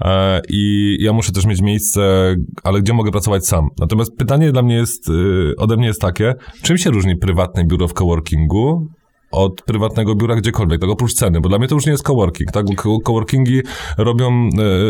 e, 0.00 0.40
i 0.48 0.96
ja 1.00 1.12
muszę 1.12 1.32
też 1.32 1.46
mieć 1.46 1.60
miejsce, 1.60 2.34
ale 2.64 2.80
gdzie 2.80 2.92
mogę 2.92 3.10
pracować 3.10 3.46
sam. 3.46 3.68
Natomiast 3.78 4.16
pytanie 4.16 4.52
dla 4.52 4.62
mnie 4.62 4.74
jest, 4.74 5.08
y, 5.08 5.54
ode 5.58 5.76
mnie 5.76 5.86
jest 5.86 6.00
takie, 6.00 6.34
czym 6.62 6.78
się 6.78 6.90
różni 6.90 7.16
prywatne 7.16 7.64
biuro 7.64 7.88
w 7.88 7.92
coworkingu 7.92 8.88
od 9.30 9.62
prywatnego 9.62 10.14
biura 10.14 10.36
gdziekolwiek, 10.36 10.80
tak 10.80 10.90
oprócz 10.90 11.14
ceny, 11.14 11.40
bo 11.40 11.48
dla 11.48 11.58
mnie 11.58 11.68
to 11.68 11.74
już 11.74 11.86
nie 11.86 11.92
jest 11.92 12.04
coworking, 12.04 12.52
tak? 12.52 12.66
Coworkingi 13.04 13.60
robią, 13.98 14.48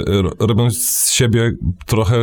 e, 0.08 0.22
ro- 0.22 0.30
robią 0.38 0.70
z 0.70 1.12
siebie 1.12 1.52
trochę, 1.86 2.16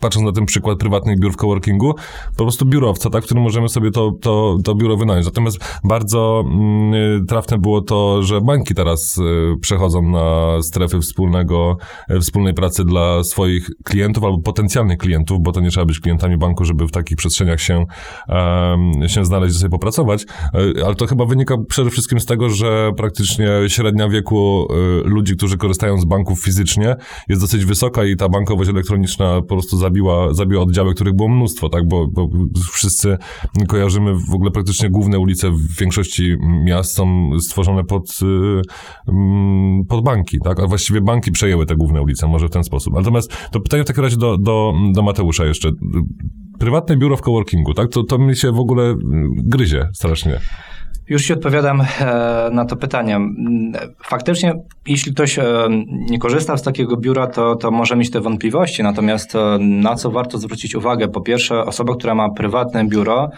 patrząc 0.00 0.26
na 0.26 0.32
ten 0.32 0.46
przykład 0.46 0.78
prywatnych 0.78 1.18
biur 1.20 1.32
w 1.32 1.36
coworkingu, 1.36 1.94
po 2.36 2.44
prostu 2.44 2.66
biurowca, 2.66 3.10
tak? 3.10 3.22
W 3.22 3.26
którym 3.26 3.42
możemy 3.42 3.68
sobie 3.68 3.90
to, 3.90 4.12
to, 4.20 4.56
to 4.64 4.74
biuro 4.74 4.96
wynająć. 4.96 5.26
Natomiast 5.26 5.58
bardzo 5.84 6.44
mm, 6.46 6.94
e, 6.94 7.26
trafne 7.26 7.58
było 7.58 7.80
to, 7.80 8.22
że 8.22 8.40
banki 8.40 8.74
teraz 8.74 9.18
e, 9.18 9.22
przechodzą 9.60 10.02
na 10.02 10.62
strefy 10.62 11.00
wspólnego, 11.00 11.76
e, 12.08 12.20
wspólnej 12.20 12.54
pracy 12.54 12.84
dla 12.84 13.24
swoich 13.24 13.70
klientów 13.84 14.24
albo 14.24 14.38
potencjalnych 14.38 14.98
klientów, 14.98 15.38
bo 15.40 15.52
to 15.52 15.60
nie 15.60 15.70
trzeba 15.70 15.86
być 15.86 16.00
klientami 16.00 16.36
banku, 16.36 16.64
żeby 16.64 16.86
w 16.86 16.90
takich 16.90 17.16
przestrzeniach 17.16 17.60
się, 17.60 17.84
się 19.06 19.24
znaleźć 19.24 19.58
sobie 19.58 19.70
popracować. 19.70 20.24
Ale 20.84 20.94
to 20.94 21.03
chyba 21.06 21.24
wynika 21.24 21.56
przede 21.68 21.90
wszystkim 21.90 22.20
z 22.20 22.26
tego, 22.26 22.50
że 22.50 22.92
praktycznie 22.96 23.48
średnia 23.68 24.08
wieku 24.08 24.68
e, 24.70 25.08
ludzi, 25.08 25.36
którzy 25.36 25.56
korzystają 25.56 25.98
z 25.98 26.04
banków 26.04 26.40
fizycznie 26.40 26.96
jest 27.28 27.42
dosyć 27.42 27.64
wysoka 27.64 28.04
i 28.04 28.16
ta 28.16 28.28
bankowość 28.28 28.70
elektroniczna 28.70 29.40
po 29.40 29.48
prostu 29.48 29.76
zabiła, 29.76 30.34
zabiła 30.34 30.62
oddziały, 30.62 30.94
których 30.94 31.14
było 31.14 31.28
mnóstwo, 31.28 31.68
tak? 31.68 31.88
Bo, 31.88 32.06
bo 32.08 32.28
wszyscy 32.72 33.18
kojarzymy 33.68 34.14
w 34.30 34.34
ogóle 34.34 34.50
praktycznie 34.50 34.90
główne 34.90 35.18
ulice 35.18 35.50
w 35.50 35.78
większości 35.78 36.36
miast 36.64 36.94
są 36.94 37.30
stworzone 37.40 37.84
pod, 37.84 38.18
y, 38.22 38.62
mm, 39.08 39.84
pod 39.88 40.04
banki, 40.04 40.38
tak? 40.44 40.60
A 40.60 40.66
właściwie 40.66 41.00
banki 41.00 41.32
przejęły 41.32 41.66
te 41.66 41.76
główne 41.76 42.02
ulice, 42.02 42.26
może 42.26 42.48
w 42.48 42.50
ten 42.50 42.64
sposób. 42.64 42.94
Natomiast 42.94 43.36
to 43.52 43.60
pytanie 43.60 43.82
w 43.82 43.86
takim 43.86 44.02
razie 44.02 44.16
do, 44.16 44.38
do, 44.38 44.74
do 44.92 45.02
Mateusza 45.02 45.44
jeszcze. 45.44 45.70
Prywatne 46.58 46.96
biuro 46.96 47.16
w 47.16 47.20
coworkingu, 47.20 47.74
tak? 47.74 47.88
To, 47.88 48.02
to 48.02 48.18
mi 48.18 48.36
się 48.36 48.52
w 48.52 48.58
ogóle 48.58 48.90
y, 48.92 48.96
gryzie 49.36 49.88
strasznie. 49.92 50.40
Już 51.08 51.26
Ci 51.26 51.32
odpowiadam 51.32 51.80
e, 51.80 51.84
na 52.52 52.64
to 52.64 52.76
pytanie. 52.76 53.16
Mm, 53.16 53.72
Faktycznie, 54.04 54.54
jeśli 54.86 55.14
ktoś 55.14 55.38
e, 55.38 55.44
nie 55.90 56.18
korzysta 56.18 56.56
z 56.56 56.62
takiego 56.62 56.96
biura, 56.96 57.26
to, 57.26 57.56
to 57.56 57.70
może 57.70 57.96
mieć 57.96 58.10
te 58.10 58.20
wątpliwości. 58.20 58.82
Natomiast 58.82 59.34
e, 59.36 59.58
na 59.60 59.94
co 59.94 60.10
warto 60.10 60.38
zwrócić 60.38 60.74
uwagę? 60.74 61.08
Po 61.08 61.20
pierwsze, 61.20 61.64
osoba, 61.64 61.94
która 61.94 62.14
ma 62.14 62.30
prywatne 62.30 62.84
biuro 62.84 63.30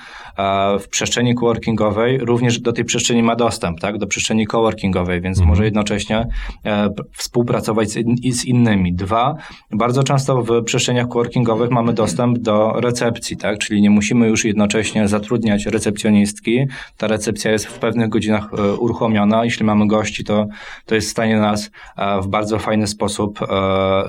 w 0.80 0.88
przestrzeni 0.88 1.34
coworkingowej, 1.34 2.18
również 2.18 2.60
do 2.60 2.72
tej 2.72 2.84
przestrzeni 2.84 3.22
ma 3.22 3.36
dostęp, 3.36 3.80
tak? 3.80 3.98
do 3.98 4.06
przestrzeni 4.06 4.46
coworkingowej, 4.46 5.20
więc 5.20 5.40
może 5.40 5.64
jednocześnie 5.64 6.26
współpracować 7.12 7.90
z, 7.90 7.96
in, 7.96 8.32
z 8.32 8.44
innymi. 8.44 8.94
Dwa, 8.94 9.34
bardzo 9.70 10.02
często 10.02 10.42
w 10.42 10.64
przestrzeniach 10.64 11.08
coworkingowych 11.08 11.70
mamy 11.70 11.92
dostęp 11.92 12.38
do 12.38 12.72
recepcji, 12.80 13.36
tak? 13.36 13.58
czyli 13.58 13.82
nie 13.82 13.90
musimy 13.90 14.28
już 14.28 14.44
jednocześnie 14.44 15.08
zatrudniać 15.08 15.66
recepcjonistki. 15.66 16.66
Ta 16.96 17.06
recepcja 17.06 17.55
jest 17.56 17.66
w 17.66 17.78
pewnych 17.78 18.08
godzinach 18.08 18.48
e, 18.58 18.74
uruchomiona. 18.74 19.44
Jeśli 19.44 19.64
mamy 19.64 19.86
gości, 19.86 20.24
to, 20.24 20.46
to 20.86 20.94
jest 20.94 21.08
w 21.08 21.10
stanie 21.10 21.36
nas 21.36 21.70
e, 21.96 22.20
w 22.20 22.26
bardzo 22.26 22.58
fajny 22.58 22.86
sposób 22.86 23.42
e, 23.42 23.46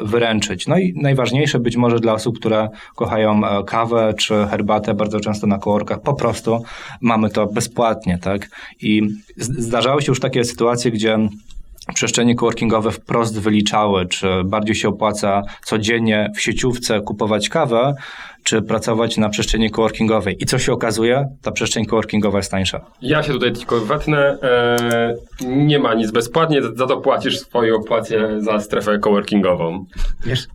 wyręczyć. 0.03 0.67
No 0.67 0.77
i 0.77 0.93
najważniejsze 0.95 1.60
być 1.60 1.77
może 1.77 1.99
dla 1.99 2.13
osób, 2.13 2.39
które 2.39 2.69
kochają 2.95 3.41
kawę 3.65 4.13
czy 4.17 4.47
herbatę 4.49 4.93
bardzo 4.93 5.19
często 5.19 5.47
na 5.47 5.57
kołorkach, 5.57 6.01
po 6.01 6.13
prostu 6.13 6.63
mamy 7.01 7.29
to 7.29 7.47
bezpłatnie, 7.47 8.17
tak? 8.17 8.49
I 8.81 9.01
zdarzały 9.38 10.01
się 10.01 10.12
już 10.12 10.19
takie 10.19 10.43
sytuacje, 10.43 10.91
gdzie 10.91 11.17
przestrzenie 11.93 12.36
coworkingowe 12.36 12.91
wprost 12.91 13.39
wyliczały, 13.39 14.05
czy 14.05 14.27
bardziej 14.45 14.75
się 14.75 14.89
opłaca 14.89 15.43
codziennie 15.65 16.31
w 16.36 16.41
sieciówce 16.41 17.01
kupować 17.01 17.49
kawę, 17.49 17.95
czy 18.47 18.62
pracować 18.62 19.17
na 19.17 19.29
przestrzeni 19.29 19.71
coworkingowej. 19.71 20.36
I 20.39 20.45
co 20.45 20.60
się 20.60 20.73
okazuje? 20.73 21.25
Ta 21.41 21.51
przestrzeń 21.51 21.86
coworkingowa 21.86 22.38
jest 22.38 22.51
tańsza. 22.51 22.86
Ja 23.01 23.23
się 23.23 23.33
tutaj 23.33 23.53
tylko 23.53 23.79
wetnę. 23.79 24.38
E, 24.41 25.15
nie 25.45 25.79
ma 25.79 25.93
nic 25.93 26.12
bezpłatnie, 26.12 26.62
za 26.75 26.88
to 26.88 26.97
płacisz 26.97 27.39
swoje 27.39 27.75
opłacie 27.75 28.29
za 28.41 28.60
strefę 28.60 28.99
coworkingową. 28.99 29.86
Wiesz, 30.25 30.47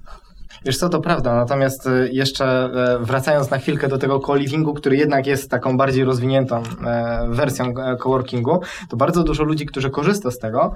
wiesz 0.64 0.78
co, 0.78 0.88
to 0.88 1.00
prawda, 1.00 1.34
natomiast 1.34 1.86
y, 1.86 2.10
jeszcze 2.12 2.44
e, 2.44 2.98
wracając 3.00 3.50
na 3.50 3.58
chwilkę 3.58 3.88
do 3.88 3.98
tego 3.98 4.20
co-livingu, 4.20 4.74
który 4.74 4.96
jednak 4.96 5.26
jest 5.26 5.50
taką 5.50 5.76
bardziej 5.76 6.04
rozwiniętą 6.04 6.62
e, 6.86 7.26
wersją 7.28 7.64
e, 7.64 7.96
coworkingu, 7.96 8.60
to 8.88 8.96
bardzo 8.96 9.22
dużo 9.22 9.44
ludzi, 9.44 9.66
którzy 9.66 9.90
korzysta 9.90 10.30
z 10.30 10.38
tego, 10.38 10.74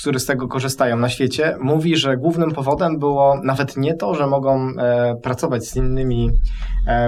którzy 0.00 0.18
z 0.18 0.26
tego 0.26 0.48
korzystają 0.48 0.96
na 0.96 1.08
świecie, 1.08 1.56
mówi, 1.60 1.96
że 1.96 2.16
głównym 2.16 2.50
powodem 2.50 2.98
było 2.98 3.40
nawet 3.44 3.76
nie 3.76 3.94
to, 3.94 4.14
że 4.14 4.26
mogą 4.26 4.72
pracować 5.22 5.64
z 5.64 5.76
innymi 5.76 6.30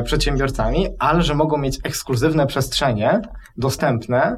przedsiębiorcami, 0.05 0.89
ale 0.99 1.23
że 1.23 1.35
mogą 1.35 1.59
mieć 1.59 1.79
ekskluzywne 1.85 2.47
przestrzenie 2.47 3.21
dostępne 3.57 4.37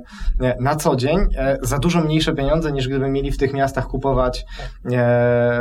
na 0.60 0.76
co 0.76 0.96
dzień 0.96 1.18
za 1.62 1.78
dużo 1.78 2.00
mniejsze 2.00 2.32
pieniądze 2.32 2.72
niż 2.72 2.88
gdyby 2.88 3.08
mieli 3.08 3.32
w 3.32 3.38
tych 3.38 3.52
miastach 3.52 3.86
kupować 3.86 4.44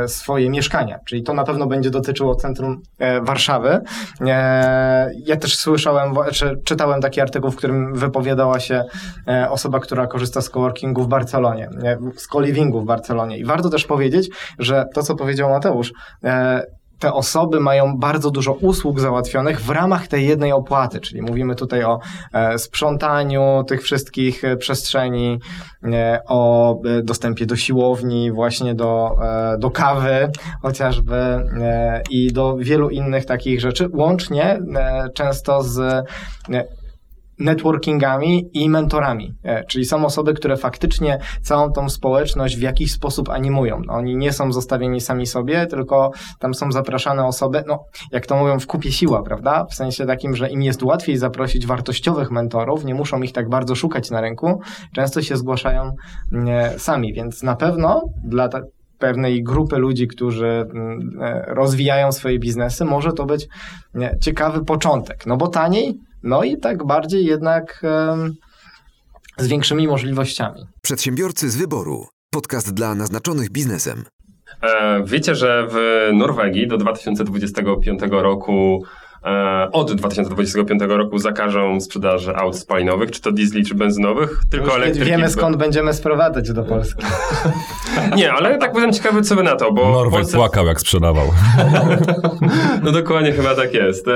swoje 0.06 0.50
mieszkania. 0.50 0.98
Czyli 1.06 1.22
to 1.22 1.34
na 1.34 1.44
pewno 1.44 1.66
będzie 1.66 1.83
dotyczyło 1.90 2.34
centrum 2.34 2.82
e, 2.98 3.20
Warszawy. 3.20 3.80
E, 4.20 5.10
ja 5.26 5.36
też 5.36 5.58
słyszałem, 5.58 6.14
czy 6.32 6.60
czytałem 6.64 7.00
taki 7.00 7.20
artykuł, 7.20 7.50
w 7.50 7.56
którym 7.56 7.94
wypowiadała 7.94 8.60
się 8.60 8.84
e, 9.28 9.50
osoba, 9.50 9.80
która 9.80 10.06
korzysta 10.06 10.40
z 10.40 10.50
coworkingu 10.50 11.02
w 11.02 11.08
Barcelonie, 11.08 11.70
z 12.16 12.28
co-livingu 12.28 12.80
w 12.80 12.84
Barcelonie. 12.84 13.38
I 13.38 13.44
warto 13.44 13.70
też 13.70 13.84
powiedzieć, 13.84 14.30
że 14.58 14.84
to, 14.94 15.02
co 15.02 15.14
powiedział 15.14 15.50
Mateusz, 15.50 15.92
te 17.04 17.12
osoby 17.12 17.60
mają 17.60 17.96
bardzo 17.98 18.30
dużo 18.30 18.52
usług 18.52 19.00
załatwionych 19.00 19.60
w 19.60 19.70
ramach 19.70 20.08
tej 20.08 20.26
jednej 20.26 20.52
opłaty, 20.52 21.00
czyli 21.00 21.22
mówimy 21.22 21.54
tutaj 21.54 21.84
o 21.84 22.00
e, 22.32 22.58
sprzątaniu 22.58 23.64
tych 23.68 23.82
wszystkich 23.82 24.44
e, 24.44 24.56
przestrzeni, 24.56 25.40
e, 25.84 26.20
o 26.28 26.76
dostępie 27.02 27.46
do 27.46 27.56
siłowni, 27.56 28.32
właśnie 28.32 28.74
do, 28.74 29.18
do 29.58 29.70
kawy 29.70 30.30
chociażby 30.62 31.16
i 32.10 32.32
do 32.32 32.56
wielu 32.56 32.90
innych 32.90 33.24
takich 33.24 33.60
rzeczy, 33.60 33.88
łącznie 33.92 34.58
często 35.14 35.62
z 35.62 36.06
networkingami 37.38 38.50
i 38.52 38.70
mentorami. 38.70 39.34
E, 39.42 39.64
Czyli 39.64 39.84
są 39.84 40.04
osoby, 40.04 40.34
które 40.34 40.56
faktycznie 40.56 41.18
całą 41.42 41.72
tą 41.72 41.88
społeczność 41.88 42.56
w 42.56 42.60
jakiś 42.60 42.92
sposób 42.92 43.28
animują. 43.28 43.80
No, 43.86 43.92
Oni 43.92 44.16
nie 44.16 44.32
są 44.32 44.52
zostawieni 44.52 45.00
sami 45.00 45.26
sobie, 45.26 45.66
tylko 45.66 46.10
tam 46.38 46.54
są 46.54 46.72
zapraszane 46.72 47.24
osoby, 47.26 47.64
no 47.66 47.84
jak 48.12 48.26
to 48.26 48.36
mówią, 48.36 48.58
w 48.58 48.66
kupie 48.66 48.92
siła, 48.92 49.22
prawda? 49.22 49.64
W 49.70 49.74
sensie 49.74 50.06
takim, 50.06 50.36
że 50.36 50.50
im 50.50 50.62
jest 50.62 50.82
łatwiej 50.82 51.16
zaprosić 51.16 51.66
wartościowych 51.66 52.30
mentorów, 52.30 52.84
nie 52.84 52.94
muszą 52.94 53.22
ich 53.22 53.32
tak 53.32 53.48
bardzo 53.48 53.74
szukać 53.74 54.10
na 54.10 54.20
rynku, 54.20 54.60
często 54.94 55.22
się 55.22 55.36
zgłaszają 55.36 55.92
e, 56.32 56.78
sami, 56.78 57.12
więc 57.12 57.42
na 57.42 57.56
pewno 57.56 58.02
dla 58.24 58.48
ta, 58.48 58.60
pewnej 58.98 59.42
grupy 59.42 59.76
ludzi, 59.76 60.08
którzy 60.08 60.46
mm, 60.46 61.18
e, 61.22 61.44
rozwijają 61.48 62.12
swoje 62.12 62.38
biznesy, 62.38 62.84
może 62.84 63.12
to 63.12 63.26
być 63.26 63.48
ciekawy 64.20 64.64
początek. 64.64 65.26
No 65.26 65.36
bo 65.36 65.48
taniej, 65.48 65.98
no 66.24 66.44
i 66.44 66.56
tak 66.56 66.86
bardziej 66.86 67.24
jednak 67.24 67.82
z 69.38 69.46
większymi 69.46 69.88
możliwościami. 69.88 70.66
Przedsiębiorcy 70.82 71.50
z 71.50 71.56
wyboru. 71.56 72.06
Podcast 72.30 72.74
dla 72.74 72.94
naznaczonych 72.94 73.50
biznesem. 73.50 74.04
E, 74.62 75.02
wiecie, 75.04 75.34
że 75.34 75.66
w 75.70 76.08
Norwegii 76.12 76.68
do 76.68 76.76
2025 76.76 78.00
roku 78.10 78.84
od 79.72 79.92
2025 79.92 80.82
roku 80.88 81.18
zakażą 81.18 81.80
sprzedaży 81.80 82.36
aut 82.36 82.56
spalinowych, 82.56 83.10
czy 83.10 83.20
to 83.20 83.32
diesli, 83.32 83.64
czy 83.64 83.74
benzynowych, 83.74 84.40
tylko 84.50 84.76
elektryki. 84.76 85.10
wiemy 85.10 85.28
skąd 85.28 85.56
będziemy 85.56 85.92
sprowadzać 85.92 86.52
do 86.52 86.62
Polski. 86.62 87.04
Nie, 88.16 88.32
ale 88.32 88.58
tak 88.58 88.72
byłem 88.72 88.92
ciekawy, 88.92 89.22
co 89.22 89.36
wy 89.36 89.42
na 89.42 89.56
to, 89.56 89.72
bo 89.72 89.90
w 89.90 89.92
Norweg 89.92 90.20
Polsce... 90.20 90.36
płakał, 90.36 90.66
jak 90.66 90.80
sprzedawał. 90.80 91.26
No 92.82 92.92
dokładnie 92.92 93.32
chyba 93.32 93.54
tak 93.54 93.74
jest. 93.74 94.08
E, 94.08 94.10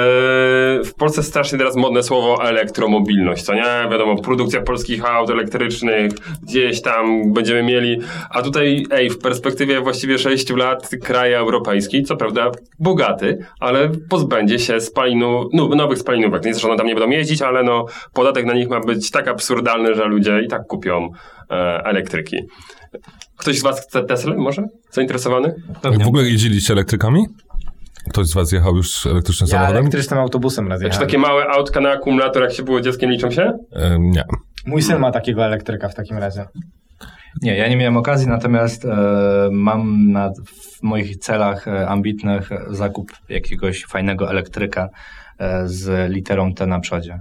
w 0.85 0.95
Polsce 0.99 1.23
strasznie 1.23 1.59
teraz 1.59 1.77
modne 1.77 2.03
słowo 2.03 2.49
elektromobilność, 2.49 3.43
co 3.43 3.55
nie? 3.55 3.89
Wiadomo, 3.91 4.17
produkcja 4.17 4.61
polskich 4.61 5.05
aut 5.05 5.31
elektrycznych, 5.31 6.13
gdzieś 6.43 6.83
tam 6.83 7.33
będziemy 7.33 7.63
mieli, 7.63 8.01
a 8.31 8.43
tutaj, 8.43 8.87
ej, 8.91 9.11
w 9.11 9.19
perspektywie 9.19 9.81
właściwie 9.81 10.19
6 10.19 10.51
lat 10.51 10.91
kraj 11.05 11.33
europejski, 11.33 12.03
co 12.03 12.17
prawda 12.17 12.51
bogaty, 12.79 13.39
ale 13.61 13.91
pozbędzie 14.09 14.59
się 14.59 14.81
spalinu, 15.03 15.49
no, 15.53 15.69
nowych 15.69 15.99
spalinówek. 15.99 16.45
Nie, 16.45 16.55
że 16.55 16.69
one 16.69 16.77
tam 16.77 16.87
nie 16.87 16.95
będą 16.95 17.11
jeździć, 17.11 17.43
ale 17.43 17.63
no, 17.63 17.87
podatek 18.13 18.47
na 18.47 18.55
nich 18.55 18.69
ma 18.69 18.81
być 18.81 19.11
tak 19.11 19.29
absurdalny, 19.29 19.95
że 19.95 20.05
ludzie 20.05 20.41
i 20.45 20.49
tak 20.49 20.63
kupią 20.67 21.09
e, 21.51 21.55
elektryki. 21.85 22.37
Ktoś 23.37 23.59
z 23.59 23.63
was 23.63 23.81
chce 23.87 24.05
Tesla 24.05 24.35
może? 24.37 24.63
Zainteresowany? 24.91 25.55
W 26.05 26.07
ogóle 26.09 26.23
jeździliście 26.23 26.73
elektrykami? 26.73 27.27
Ktoś 28.11 28.27
z 28.27 28.35
was 28.35 28.53
jechał 28.53 28.77
już 28.77 29.07
elektrycznym 29.07 29.49
Ja 29.49 29.53
samochodem? 29.53 29.81
elektrycznym 29.83 30.19
autobusem 30.19 30.69
raz 30.69 30.81
Czy 30.81 30.87
jechałem. 30.87 31.07
takie 31.09 31.19
małe 31.19 31.45
autka 31.47 31.81
na 31.81 31.91
akumulator, 31.91 32.43
jak 32.43 32.53
się 32.53 32.63
było 32.63 32.81
dzieckiem, 32.81 33.11
liczą 33.11 33.31
się? 33.31 33.53
E, 33.73 33.97
nie. 33.99 34.25
Mój 34.67 34.83
syn 34.83 34.99
ma 34.99 35.11
takiego 35.13 35.45
elektryka 35.45 35.89
w 35.89 35.95
takim 35.95 36.19
razie. 36.19 36.45
Nie, 37.43 37.57
ja 37.57 37.69
nie 37.69 37.77
miałem 37.77 37.97
okazji, 37.97 38.29
natomiast 38.29 38.85
e, 38.85 38.89
mam 39.53 40.13
na, 40.13 40.33
w 40.47 40.83
moich 40.83 41.17
celach 41.17 41.69
e, 41.69 41.89
ambitnych 41.89 42.51
zakup 42.71 43.13
jakiegoś 43.29 43.85
fajnego 43.85 44.31
elektryka 44.31 44.89
e, 45.39 45.69
z 45.69 46.11
literą 46.13 46.55
T 46.55 46.67
na 46.67 46.81
przodzie. 46.81 47.21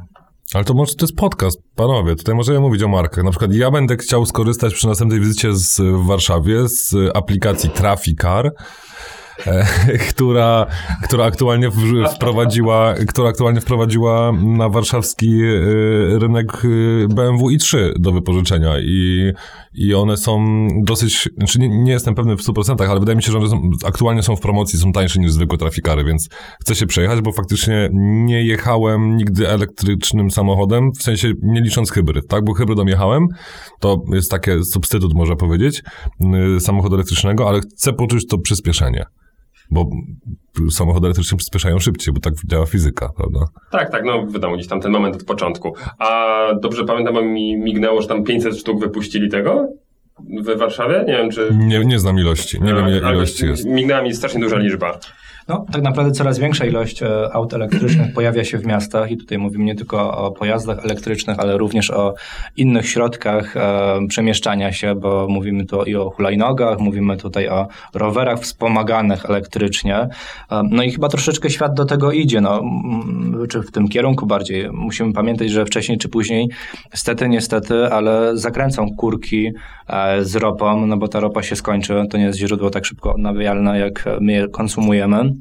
Ale 0.53 0.63
to 0.63 0.73
może 0.73 0.95
to 0.95 1.05
jest 1.05 1.15
podcast, 1.15 1.59
panowie. 1.75 2.15
Tutaj 2.15 2.35
możemy 2.35 2.59
mówić 2.59 2.83
o 2.83 2.87
markach. 2.87 3.23
Na 3.23 3.29
przykład 3.29 3.53
ja 3.53 3.71
będę 3.71 3.97
chciał 3.97 4.25
skorzystać 4.25 4.73
przy 4.73 4.87
następnej 4.87 5.19
wizycie 5.19 5.53
z, 5.53 5.81
w 5.81 6.05
Warszawie 6.05 6.67
z 6.67 6.95
aplikacji 7.13 7.69
Traficar, 7.69 8.51
która, 10.09 10.65
która 11.03 11.25
aktualnie 11.25 11.69
wprowadziła, 12.15 12.93
która 13.07 13.29
aktualnie 13.29 13.61
wprowadziła 13.61 14.31
na 14.31 14.69
warszawski 14.69 15.41
e, 15.43 16.19
rynek 16.19 16.47
e, 16.53 17.07
BMW 17.07 17.47
i3 17.47 17.77
do 17.99 18.11
wypożyczenia. 18.11 18.79
I, 18.79 19.31
i 19.73 19.93
one 19.93 20.17
są 20.17 20.67
dosyć, 20.83 21.29
znaczy 21.37 21.59
nie, 21.59 21.69
nie 21.69 21.91
jestem 21.91 22.15
pewny 22.15 22.37
w 22.37 22.41
100%, 22.41 22.89
ale 22.89 22.99
wydaje 22.99 23.15
mi 23.15 23.23
się, 23.23 23.31
że 23.31 23.37
one 23.37 23.49
są, 23.49 23.71
aktualnie 23.85 24.23
są 24.23 24.35
w 24.35 24.41
promocji, 24.41 24.79
są 24.79 24.91
tańsze 24.91 25.19
niż 25.19 25.31
zwykłe 25.31 25.57
trafikary, 25.57 26.03
więc 26.03 26.29
chcę 26.61 26.75
się 26.75 26.85
przejechać, 26.85 27.21
bo 27.21 27.31
faktycznie 27.31 27.89
nie 27.93 28.43
jechałem 28.43 29.17
nigdy 29.17 29.49
elektrycznym 29.49 30.31
samochodem, 30.31 30.91
w 30.91 31.03
sensie 31.03 31.33
nie 31.43 31.61
licząc 31.61 31.91
hybryd, 31.91 32.27
tak, 32.27 32.43
bo 32.45 32.53
hybrydem 32.53 32.87
jechałem, 32.87 33.27
to 33.79 34.01
jest 34.13 34.31
takie 34.31 34.63
substytut, 34.63 35.13
można 35.13 35.35
powiedzieć, 35.35 35.83
yy, 36.19 36.59
samochodu 36.59 36.95
elektrycznego, 36.95 37.49
ale 37.49 37.59
chcę 37.59 37.93
poczuć 37.93 38.27
to 38.27 38.37
przyspieszenie, 38.37 39.05
bo 39.71 39.89
samochody 40.71 41.07
elektryczne 41.07 41.37
przyspieszają 41.37 41.79
szybciej, 41.79 42.13
bo 42.13 42.19
tak 42.19 42.33
działa 42.45 42.65
fizyka, 42.65 43.09
prawda? 43.17 43.39
Tak, 43.71 43.91
tak, 43.91 44.03
no 44.05 44.27
wiadomo, 44.27 44.55
gdzieś 44.55 44.67
tam 44.67 44.81
ten 44.81 44.91
moment 44.91 45.15
od 45.15 45.23
początku. 45.23 45.75
A 45.99 46.39
dobrze 46.61 46.85
pamiętam, 46.85 47.13
bo 47.13 47.21
mi 47.21 47.57
mignęło, 47.57 48.01
że 48.01 48.07
tam 48.07 48.23
500 48.23 48.57
sztuk 48.57 48.79
wypuścili 48.79 49.29
tego 49.29 49.67
w 50.19 50.57
Warszawie? 50.57 51.03
Nie 51.07 51.13
wiem, 51.13 51.31
czy... 51.31 51.49
Nie, 51.53 51.85
nie 51.85 51.99
znam 51.99 52.19
ilości, 52.19 52.61
nie 52.61 52.73
wiem 52.73 52.87
ile 52.87 53.13
ilości 53.13 53.45
jest. 53.45 53.65
Mignęła 53.65 54.01
mi 54.01 54.13
strasznie 54.13 54.41
duża 54.41 54.57
liczba. 54.57 54.99
No, 55.47 55.65
tak 55.71 55.81
naprawdę 55.81 56.11
coraz 56.11 56.39
większa 56.39 56.65
ilość 56.65 57.03
e, 57.03 57.33
aut 57.33 57.53
elektrycznych 57.53 58.13
pojawia 58.13 58.43
się 58.43 58.57
w 58.57 58.65
miastach 58.65 59.11
i 59.11 59.17
tutaj 59.17 59.37
mówimy 59.37 59.63
nie 59.63 59.75
tylko 59.75 60.17
o 60.17 60.31
pojazdach 60.31 60.85
elektrycznych, 60.85 61.39
ale 61.39 61.57
również 61.57 61.91
o 61.91 62.13
innych 62.57 62.89
środkach 62.89 63.57
e, 63.57 63.99
przemieszczania 64.09 64.71
się, 64.71 64.95
bo 64.95 65.27
mówimy 65.29 65.65
tu 65.65 65.83
i 65.83 65.95
o 65.95 66.09
hulajnogach, 66.09 66.79
mówimy 66.79 67.17
tutaj 67.17 67.49
o 67.49 67.67
rowerach 67.93 68.39
wspomaganych 68.39 69.25
elektrycznie. 69.25 69.95
E, 69.97 70.07
no 70.71 70.83
i 70.83 70.91
chyba 70.91 71.09
troszeczkę 71.09 71.49
świat 71.49 71.73
do 71.73 71.85
tego 71.85 72.11
idzie, 72.11 72.41
no, 72.41 72.59
mm, 72.59 73.47
czy 73.49 73.61
w 73.61 73.71
tym 73.71 73.87
kierunku 73.87 74.25
bardziej. 74.25 74.71
Musimy 74.71 75.13
pamiętać, 75.13 75.49
że 75.49 75.65
wcześniej 75.65 75.97
czy 75.97 76.09
później, 76.09 76.49
stety, 76.93 77.29
niestety, 77.29 77.93
ale 77.93 78.37
zakręcą 78.37 78.95
kurki 78.97 79.51
z 80.21 80.35
ropą, 80.35 80.85
no 80.85 80.97
bo 80.97 81.07
ta 81.07 81.19
ropa 81.19 81.43
się 81.43 81.55
skończy, 81.55 82.03
to 82.09 82.17
nie 82.17 82.23
jest 82.23 82.39
źródło 82.39 82.69
tak 82.69 82.85
szybko 82.85 83.13
odnawialne, 83.13 83.79
jak 83.79 84.05
my 84.21 84.31
je 84.31 84.47
konsumujemy 84.47 85.36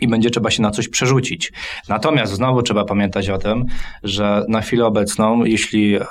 i 0.00 0.08
będzie 0.08 0.30
trzeba 0.30 0.50
się 0.50 0.62
na 0.62 0.70
coś 0.70 0.88
przerzucić. 0.88 1.52
Natomiast 1.88 2.32
znowu 2.32 2.62
trzeba 2.62 2.84
pamiętać 2.84 3.30
o 3.30 3.38
tym, 3.38 3.64
że 4.02 4.44
na 4.48 4.60
chwilę 4.60 4.86
obecną, 4.86 5.44
jeśli 5.44 5.96
e, 5.96 6.02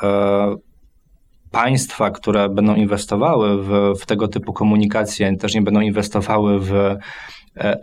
państwa, 1.51 2.11
które 2.11 2.49
będą 2.49 2.75
inwestowały 2.75 3.63
w, 3.63 3.99
w 4.01 4.05
tego 4.05 4.27
typu 4.27 4.53
komunikacje, 4.53 5.37
też 5.37 5.55
nie 5.55 5.61
będą 5.61 5.81
inwestowały 5.81 6.59
w 6.59 6.73
e, 6.73 6.97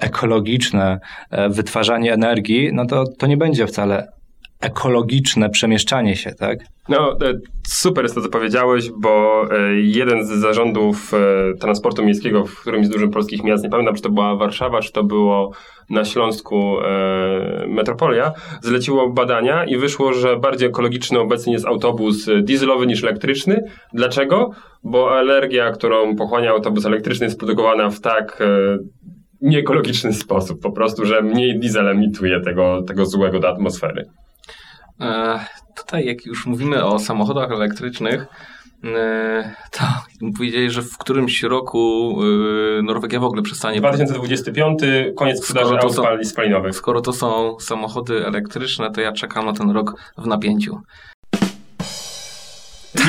ekologiczne 0.01 1.01
e, 1.31 1.49
wytwarzanie 1.49 2.13
energii, 2.13 2.71
no 2.73 2.87
to 2.87 3.05
to 3.19 3.27
nie 3.27 3.37
będzie 3.37 3.67
wcale 3.67 4.16
ekologiczne 4.61 5.51
przemieszczanie 5.51 6.17
się, 6.17 6.33
tak? 6.33 6.59
No, 6.89 7.13
e, 7.13 7.35
super 7.69 8.05
jest 8.05 8.15
to, 8.15 8.21
co 8.21 8.29
powiedziałeś, 8.29 8.91
bo 8.91 9.45
e, 9.51 9.75
jeden 9.75 10.25
z 10.25 10.29
zarządów 10.29 11.15
e, 11.15 11.55
transportu 11.55 12.05
miejskiego 12.05 12.45
w 12.45 12.61
którymś 12.61 12.87
z 12.87 12.91
dużych 12.91 13.11
polskich 13.11 13.45
miast, 13.45 13.65
nie 13.65 13.71
pamiętam, 13.71 13.95
czy 13.95 14.03
to 14.03 14.11
była 14.11 14.37
Warszawa, 14.37 14.81
czy 14.81 14.93
to 14.93 15.05
było 15.05 15.53
na 15.91 16.05
Śląsku 16.05 16.77
Metropolia, 17.69 18.33
zleciło 18.63 19.11
badania 19.11 19.65
i 19.65 19.77
wyszło, 19.77 20.13
że 20.13 20.37
bardziej 20.37 20.69
ekologiczny 20.69 21.19
obecnie 21.19 21.53
jest 21.53 21.67
autobus 21.67 22.27
dieselowy 22.43 22.87
niż 22.87 23.05
elektryczny. 23.05 23.63
Dlaczego? 23.93 24.51
Bo 24.85 25.19
alergia, 25.19 25.71
którą 25.71 26.17
pochłania 26.17 26.51
autobus 26.51 26.87
elektryczny 26.87 27.27
jest 27.27 27.39
produkowana 27.39 27.91
w 27.91 28.01
tak 28.01 28.43
nieekologiczny 29.41 30.13
sposób, 30.13 30.61
po 30.63 30.73
prostu, 30.73 31.05
że 31.05 31.23
mniej 31.23 31.59
diesel 31.59 31.89
emituje 31.89 32.41
tego, 32.41 32.83
tego 32.83 33.07
złego 33.07 33.39
do 33.39 33.49
atmosfery. 33.49 34.05
E, 35.01 35.41
tutaj, 35.77 36.07
jak 36.07 36.27
już 36.27 36.47
mówimy 36.47 36.85
o 36.85 36.99
samochodach 36.99 37.51
elektrycznych, 37.51 38.27
e, 38.85 39.55
to 39.71 39.83
powiedzieli, 40.37 40.71
że 40.71 40.83
w 40.83 40.99
którymś 40.99 41.43
roku 41.43 42.17
e, 42.79 42.83
Norwegia 42.83 43.21
w 43.21 43.25
ogóle 43.25 43.43
przestanie. 43.43 43.79
2025, 43.79 44.81
koniec 45.17 45.43
sprzedaży 45.43 45.79
aut 45.79 46.27
spalinowych. 46.29 46.77
Skoro 46.77 47.01
to 47.01 47.13
są 47.13 47.57
samochody 47.61 48.27
elektryczne, 48.27 48.91
to 48.91 49.01
ja 49.01 49.13
czekam 49.13 49.47
na 49.47 49.53
ten 49.53 49.71
rok 49.71 50.13
w 50.19 50.27
napięciu. 50.27 50.81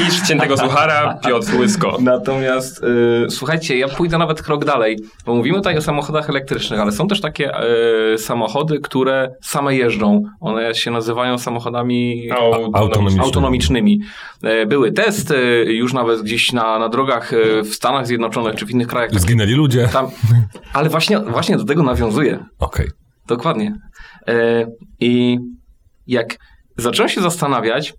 Niż 0.06 0.22
ciętego 0.28 0.58
suchara, 0.58 1.20
Piotr 1.28 1.56
Łysko. 1.56 1.98
Natomiast 2.02 2.84
y, 2.84 3.30
słuchajcie, 3.30 3.78
ja 3.78 3.88
pójdę 3.88 4.18
nawet 4.18 4.42
krok 4.42 4.66
dalej, 4.66 5.00
bo 5.26 5.36
mówimy 5.36 5.58
tutaj 5.58 5.78
o 5.78 5.82
samochodach 5.82 6.30
elektrycznych, 6.30 6.80
ale 6.80 6.92
są 6.92 7.08
też 7.08 7.22
takie 7.22 7.52
y, 8.14 8.18
samochody, 8.18 8.80
które 8.80 9.36
same 9.42 9.76
jeżdżą. 9.76 10.24
One 10.40 10.76
się 10.76 10.92
nazywają 10.92 11.38
samochodami 11.38 12.30
autonomicznymi. 12.74 13.26
autonomicznymi. 13.26 14.00
Y, 14.44 14.66
były 14.66 14.92
testy, 14.92 15.66
już 15.68 15.94
nawet 15.94 16.22
gdzieś 16.22 16.54
na, 16.54 16.80
na 16.80 16.90
drogach 16.90 17.32
w 17.64 17.74
Stanach 17.74 18.08
Zjednoczonych 18.08 18.56
czy 18.56 18.66
w 18.66 18.72
innych 18.72 18.88
krajach. 18.88 19.20
Zginęli 19.20 19.54
ludzie. 19.54 19.90
Tam, 19.94 20.08
ale 20.74 20.90
właśnie, 20.90 21.20
właśnie 21.20 21.58
do 21.58 21.64
tego 21.64 21.84
nawiązuje. 21.84 22.36
Okej. 22.36 22.86
Okay. 22.86 22.98
Dokładnie. 23.28 23.76
I 25.00 25.38
jak 26.08 26.38
zacząłem 26.78 27.10
się 27.10 27.22
zastanawiać, 27.22 27.94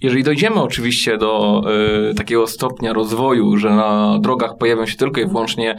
jeżeli 0.00 0.22
dojdziemy 0.24 0.62
oczywiście 0.62 1.18
do 1.18 1.62
y, 2.10 2.14
takiego 2.14 2.46
stopnia 2.46 2.92
rozwoju, 2.92 3.56
że 3.56 3.70
na 3.70 4.18
drogach 4.18 4.56
pojawią 4.58 4.86
się 4.86 4.96
tylko 4.96 5.20
i 5.20 5.26
wyłącznie 5.26 5.76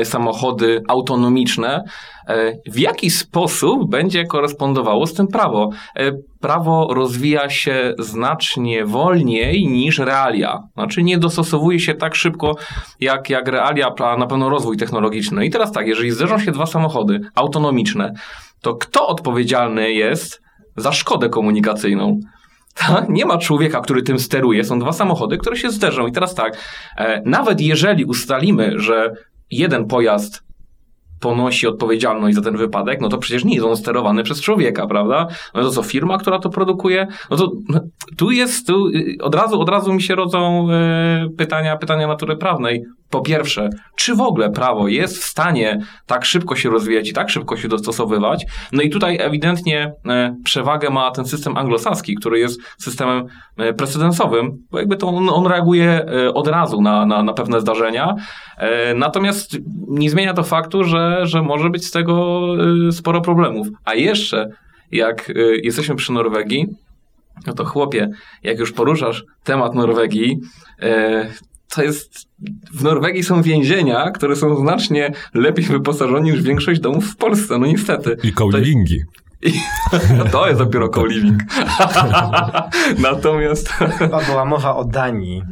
y, 0.00 0.04
samochody 0.04 0.82
autonomiczne, 0.88 1.84
y, 2.30 2.32
w 2.72 2.78
jaki 2.78 3.10
sposób 3.10 3.90
będzie 3.90 4.24
korespondowało 4.26 5.06
z 5.06 5.14
tym 5.14 5.26
prawo? 5.26 5.70
prawo 6.40 6.94
rozwija 6.94 7.50
się 7.50 7.94
znacznie 7.98 8.84
wolniej 8.84 9.66
niż 9.66 9.98
realia. 9.98 10.58
Znaczy 10.74 11.02
nie 11.02 11.18
dostosowuje 11.18 11.80
się 11.80 11.94
tak 11.94 12.14
szybko 12.14 12.54
jak, 13.00 13.30
jak 13.30 13.48
realia, 13.48 13.94
a 13.98 14.16
na 14.16 14.26
pewno 14.26 14.48
rozwój 14.48 14.76
technologiczny. 14.76 15.46
I 15.46 15.50
teraz 15.50 15.72
tak, 15.72 15.86
jeżeli 15.86 16.10
zderzą 16.10 16.38
się 16.38 16.52
dwa 16.52 16.66
samochody 16.66 17.20
autonomiczne, 17.34 18.12
to 18.60 18.74
kto 18.74 19.06
odpowiedzialny 19.06 19.92
jest 19.92 20.42
za 20.76 20.92
szkodę 20.92 21.28
komunikacyjną? 21.28 22.20
Nie 23.08 23.26
ma 23.26 23.38
człowieka, 23.38 23.80
który 23.80 24.02
tym 24.02 24.18
steruje. 24.18 24.64
Są 24.64 24.78
dwa 24.78 24.92
samochody, 24.92 25.38
które 25.38 25.56
się 25.56 25.70
zderzą. 25.70 26.06
I 26.06 26.12
teraz 26.12 26.34
tak, 26.34 26.58
e, 26.96 27.22
nawet 27.24 27.60
jeżeli 27.60 28.04
ustalimy, 28.04 28.72
że 28.76 29.12
jeden 29.50 29.86
pojazd 29.86 30.44
ponosi 31.20 31.66
odpowiedzialność 31.66 32.36
za 32.36 32.42
ten 32.42 32.56
wypadek, 32.56 33.00
no 33.00 33.08
to 33.08 33.18
przecież 33.18 33.44
nie 33.44 33.54
jest 33.54 33.66
on 33.66 33.76
sterowany 33.76 34.22
przez 34.22 34.40
człowieka, 34.40 34.86
prawda? 34.86 35.26
No 35.54 35.62
to 35.62 35.70
co, 35.70 35.82
firma, 35.82 36.18
która 36.18 36.38
to 36.38 36.50
produkuje? 36.50 37.06
No 37.30 37.36
to 37.36 37.52
no, 37.68 37.80
tu 38.16 38.30
jest, 38.30 38.66
tu 38.66 38.88
y, 38.88 39.16
od 39.22 39.34
razu, 39.34 39.60
od 39.60 39.68
razu 39.68 39.92
mi 39.92 40.02
się 40.02 40.14
rodzą 40.14 40.66
y, 40.70 41.36
pytania, 41.36 41.76
pytania 41.76 42.06
natury 42.06 42.36
prawnej. 42.36 42.84
Po 43.14 43.20
pierwsze, 43.20 43.70
czy 43.96 44.14
w 44.14 44.20
ogóle 44.20 44.50
prawo 44.50 44.88
jest 44.88 45.18
w 45.18 45.24
stanie 45.24 45.78
tak 46.06 46.24
szybko 46.24 46.56
się 46.56 46.70
rozwijać 46.70 47.08
i 47.08 47.12
tak 47.12 47.30
szybko 47.30 47.56
się 47.56 47.68
dostosowywać? 47.68 48.46
No 48.72 48.82
i 48.82 48.90
tutaj 48.90 49.18
ewidentnie 49.20 49.92
e, 50.08 50.36
przewagę 50.44 50.90
ma 50.90 51.10
ten 51.10 51.24
system 51.24 51.56
anglosaski, 51.56 52.14
który 52.14 52.38
jest 52.38 52.60
systemem 52.78 53.26
e, 53.56 53.74
precedensowym, 53.74 54.50
bo 54.70 54.78
jakby 54.78 54.96
to 54.96 55.08
on, 55.08 55.28
on 55.28 55.46
reaguje 55.46 55.90
e, 55.90 56.34
od 56.34 56.48
razu 56.48 56.80
na, 56.80 57.06
na, 57.06 57.22
na 57.22 57.32
pewne 57.32 57.60
zdarzenia. 57.60 58.14
Natomiast 58.94 59.58
nie 59.88 60.10
zmienia 60.10 60.34
to 60.34 60.42
faktu, 60.42 60.84
że, 60.84 61.20
że 61.22 61.42
może 61.42 61.70
być 61.70 61.86
z 61.86 61.90
tego 61.90 62.42
sporo 62.92 63.20
problemów. 63.20 63.66
A 63.84 63.94
jeszcze, 63.94 64.48
jak 64.92 65.32
jesteśmy 65.62 65.94
przy 65.94 66.12
Norwegii, 66.12 66.66
no 67.46 67.52
to 67.52 67.64
chłopie, 67.64 68.08
jak 68.42 68.58
już 68.58 68.72
poruszasz 68.72 69.24
temat 69.44 69.74
Norwegii, 69.74 70.40
to 71.74 71.82
jest. 71.82 72.28
W 72.72 72.82
Norwegii 72.82 73.22
są 73.22 73.42
więzienia, 73.42 74.10
które 74.10 74.36
są 74.36 74.56
znacznie 74.56 75.12
lepiej 75.34 75.64
wyposażone 75.64 76.20
niż 76.20 76.42
większość 76.42 76.80
domów 76.80 77.04
w 77.04 77.16
Polsce, 77.16 77.58
no 77.58 77.66
niestety. 77.66 78.16
I 78.22 78.32
co-livingi. 78.32 79.00
To 80.32 80.46
jest 80.46 80.58
dopiero 80.58 80.88
co-living. 80.88 81.42
Natomiast. 82.98 83.68
Chyba 83.68 84.24
była 84.24 84.44
mowa 84.44 84.76
o 84.76 84.84
Danii. 84.84 85.42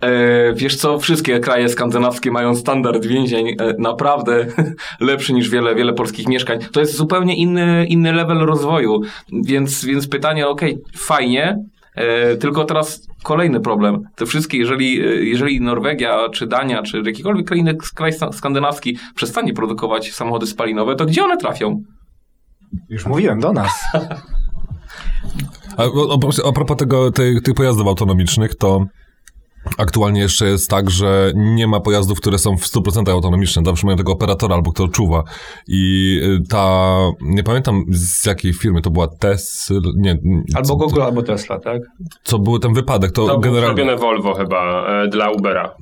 E, 0.00 0.52
wiesz 0.54 0.76
co, 0.76 0.98
wszystkie 0.98 1.40
kraje 1.40 1.68
skandynawskie 1.68 2.30
mają 2.30 2.54
standard 2.54 3.06
więzień 3.06 3.48
e, 3.48 3.54
naprawdę 3.78 4.46
lepszy 5.00 5.32
niż 5.32 5.50
wiele, 5.50 5.74
wiele 5.74 5.92
polskich 5.92 6.28
mieszkań. 6.28 6.58
To 6.72 6.80
jest 6.80 6.96
zupełnie 6.96 7.36
inny, 7.36 7.86
inny 7.86 8.12
level 8.12 8.38
rozwoju. 8.38 9.00
Więc, 9.44 9.84
więc 9.84 10.08
pytanie, 10.08 10.48
okej, 10.48 10.74
okay, 10.74 10.92
fajnie, 10.96 11.58
tylko 12.40 12.64
teraz 12.64 13.06
kolejny 13.22 13.60
problem. 13.60 14.02
Te 14.16 14.26
wszystkie, 14.26 14.58
jeżeli, 14.58 14.94
jeżeli 15.30 15.60
Norwegia, 15.60 16.28
czy 16.28 16.46
Dania, 16.46 16.82
czy 16.82 17.02
jakikolwiek 17.06 17.46
kraj, 17.46 17.64
kraj 17.94 18.12
skandynawski 18.32 18.98
przestanie 19.14 19.52
produkować 19.52 20.12
samochody 20.12 20.46
spalinowe, 20.46 20.96
to 20.96 21.06
gdzie 21.06 21.24
one 21.24 21.36
trafią? 21.36 21.82
Już 22.88 23.06
mówiłem, 23.06 23.40
do 23.40 23.52
nas. 23.52 23.84
A, 25.76 25.84
o, 25.84 26.18
a 26.48 26.52
propos 26.52 26.76
tego, 26.76 27.10
tych, 27.10 27.42
tych 27.42 27.54
pojazdów 27.54 27.86
autonomicznych, 27.86 28.54
to 28.54 28.86
Aktualnie 29.78 30.20
jeszcze 30.20 30.46
jest 30.46 30.70
tak, 30.70 30.90
że 30.90 31.32
nie 31.34 31.66
ma 31.66 31.80
pojazdów, 31.80 32.20
które 32.20 32.38
są 32.38 32.56
w 32.56 32.62
100% 32.62 33.10
autonomiczne. 33.10 33.62
Zawsze 33.66 33.86
mają 33.86 33.96
tego 33.96 34.12
operatora 34.12 34.54
albo 34.54 34.72
kto 34.72 34.88
czuwa. 34.88 35.22
I 35.68 36.12
y, 36.22 36.48
ta, 36.48 36.96
nie 37.20 37.42
pamiętam 37.42 37.84
z 37.88 38.26
jakiej 38.26 38.52
firmy, 38.52 38.82
to 38.82 38.90
była 38.90 39.08
Tesla, 39.08 39.80
nie. 39.96 40.18
Albo 40.54 40.76
Google, 40.76 40.96
to, 40.96 41.04
albo 41.04 41.22
Tesla, 41.22 41.58
tak? 41.58 41.82
Co 42.22 42.38
był 42.38 42.58
ten 42.58 42.74
wypadek, 42.74 43.12
to, 43.12 43.26
to 43.26 43.38
generalnie... 43.38 43.86
To 43.86 43.96
Volvo 43.96 44.34
chyba 44.34 44.86
e, 45.04 45.08
dla 45.08 45.30
Ubera. 45.30 45.74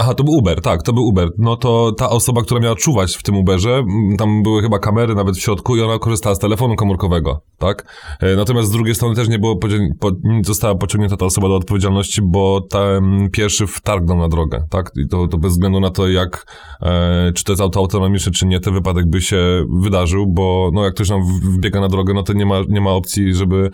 Aha, 0.00 0.14
to 0.14 0.24
był 0.24 0.34
Uber, 0.34 0.60
tak, 0.60 0.82
to 0.82 0.92
był 0.92 1.04
Uber. 1.04 1.28
No 1.38 1.56
to 1.56 1.92
ta 1.92 2.10
osoba, 2.10 2.42
która 2.42 2.60
miała 2.60 2.76
czuwać 2.76 3.16
w 3.16 3.22
tym 3.22 3.36
Uberze, 3.36 3.82
tam 4.18 4.42
były 4.42 4.62
chyba 4.62 4.78
kamery 4.78 5.14
nawet 5.14 5.36
w 5.36 5.40
środku 5.40 5.76
i 5.76 5.80
ona 5.80 5.98
korzystała 5.98 6.34
z 6.34 6.38
telefonu 6.38 6.76
komórkowego, 6.76 7.40
tak? 7.58 7.94
E, 8.20 8.36
natomiast 8.36 8.68
z 8.68 8.72
drugiej 8.72 8.94
strony 8.94 9.14
też 9.14 9.28
nie 9.28 9.38
było, 9.38 9.56
po, 10.00 10.10
została 10.42 10.74
pociągnięta 10.74 11.16
ta 11.16 11.26
osoba 11.26 11.48
do 11.48 11.56
odpowiedzialności, 11.56 12.22
bo 12.22 12.60
ta 12.70 12.80
mm, 12.80 13.23
pieszy 13.30 13.66
wtargną 13.66 14.18
na 14.18 14.28
drogę, 14.28 14.66
tak? 14.70 14.90
I 14.96 15.08
to, 15.08 15.28
to 15.28 15.38
bez 15.38 15.52
względu 15.52 15.80
na 15.80 15.90
to, 15.90 16.08
jak, 16.08 16.46
e, 16.82 17.32
czy 17.34 17.44
to 17.44 17.52
jest 17.52 17.62
auto 17.62 17.80
autonomiczne, 17.80 18.32
czy 18.32 18.46
nie, 18.46 18.60
ten 18.60 18.74
wypadek 18.74 19.10
by 19.10 19.20
się 19.20 19.64
wydarzył, 19.80 20.26
bo 20.26 20.70
no, 20.72 20.84
jak 20.84 20.94
ktoś 20.94 21.10
nam 21.10 21.20
wbiega 21.42 21.80
na 21.80 21.88
drogę, 21.88 22.14
no 22.14 22.22
to 22.22 22.32
nie 22.32 22.46
ma, 22.46 22.60
nie 22.68 22.80
ma 22.80 22.90
opcji, 22.90 23.34
żeby, 23.34 23.70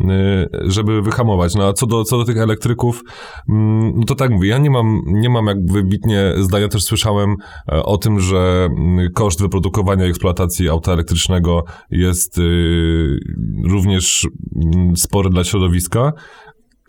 e, 0.00 0.48
żeby 0.62 1.02
wyhamować. 1.02 1.54
No 1.54 1.68
a 1.68 1.72
co 1.72 1.86
do, 1.86 2.04
co 2.04 2.18
do 2.18 2.24
tych 2.24 2.38
elektryków, 2.38 3.02
mm, 3.48 3.92
no 3.96 4.04
to 4.04 4.14
tak 4.14 4.30
mówię, 4.30 4.48
ja 4.48 4.58
nie 4.58 4.70
mam, 4.70 5.00
nie 5.06 5.30
mam 5.30 5.46
jak 5.46 5.72
wybitnie 5.72 6.32
zdania, 6.36 6.68
też 6.68 6.82
słyszałem 6.82 7.36
e, 7.72 7.82
o 7.82 7.98
tym, 7.98 8.20
że 8.20 8.68
mm, 8.70 9.12
koszt 9.12 9.40
wyprodukowania 9.40 10.06
i 10.06 10.10
eksploatacji 10.10 10.68
auta 10.68 10.92
elektrycznego 10.92 11.64
jest 11.90 12.38
y, 12.38 13.18
również 13.64 14.28
mm, 14.64 14.96
spory 14.96 15.30
dla 15.30 15.44
środowiska. 15.44 16.12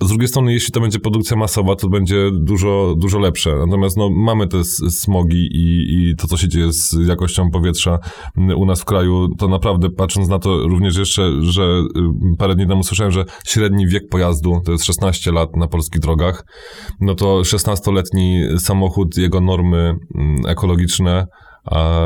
Z 0.02 0.08
drugiej 0.08 0.28
strony, 0.28 0.54
jeśli 0.54 0.72
to 0.72 0.80
będzie 0.82 1.00
produkcja 1.00 1.38
masowa, 1.38 1.76
to 1.76 1.90
będzie 1.90 2.32
dużo, 2.32 2.96
dużo 2.98 3.20
lepsze. 3.20 3.56
Natomiast 3.66 3.98
no, 3.98 4.10
mamy 4.10 4.48
te 4.48 4.64
smogi 4.64 5.48
i, 5.52 5.94
i 5.94 6.16
to, 6.16 6.28
co 6.28 6.38
się 6.38 6.48
dzieje 6.48 6.74
z 6.74 6.96
jakością 7.08 7.52
powietrza 7.52 8.00
mm, 8.38 8.58
u 8.58 8.66
nas 8.66 8.82
w 8.82 8.86
kraju, 8.86 9.28
to 9.38 9.48
naprawdę 9.48 9.90
patrząc 9.90 10.30
na 10.30 10.40
to 10.40 10.68
również 10.68 10.98
jeszcze, 10.98 11.32
że 11.42 11.64
y, 11.64 12.38
parę 12.38 12.56
dni 12.56 12.68
temu 12.68 12.84
słyszałem, 12.84 13.12
że 13.12 13.26
średni 13.46 13.88
wiek 13.88 14.04
pojazdu 14.10 14.62
to 14.66 14.72
jest 14.72 14.86
16 14.86 15.32
lat 15.32 15.56
na 15.56 15.68
polskich 15.68 16.02
drogach, 16.02 16.46
no 17.02 17.16
to 17.16 17.42
16-letni 17.42 18.44
samochód, 18.58 19.18
jego 19.18 19.42
normy 19.42 19.96
mm, 20.16 20.46
ekologiczne, 20.48 21.28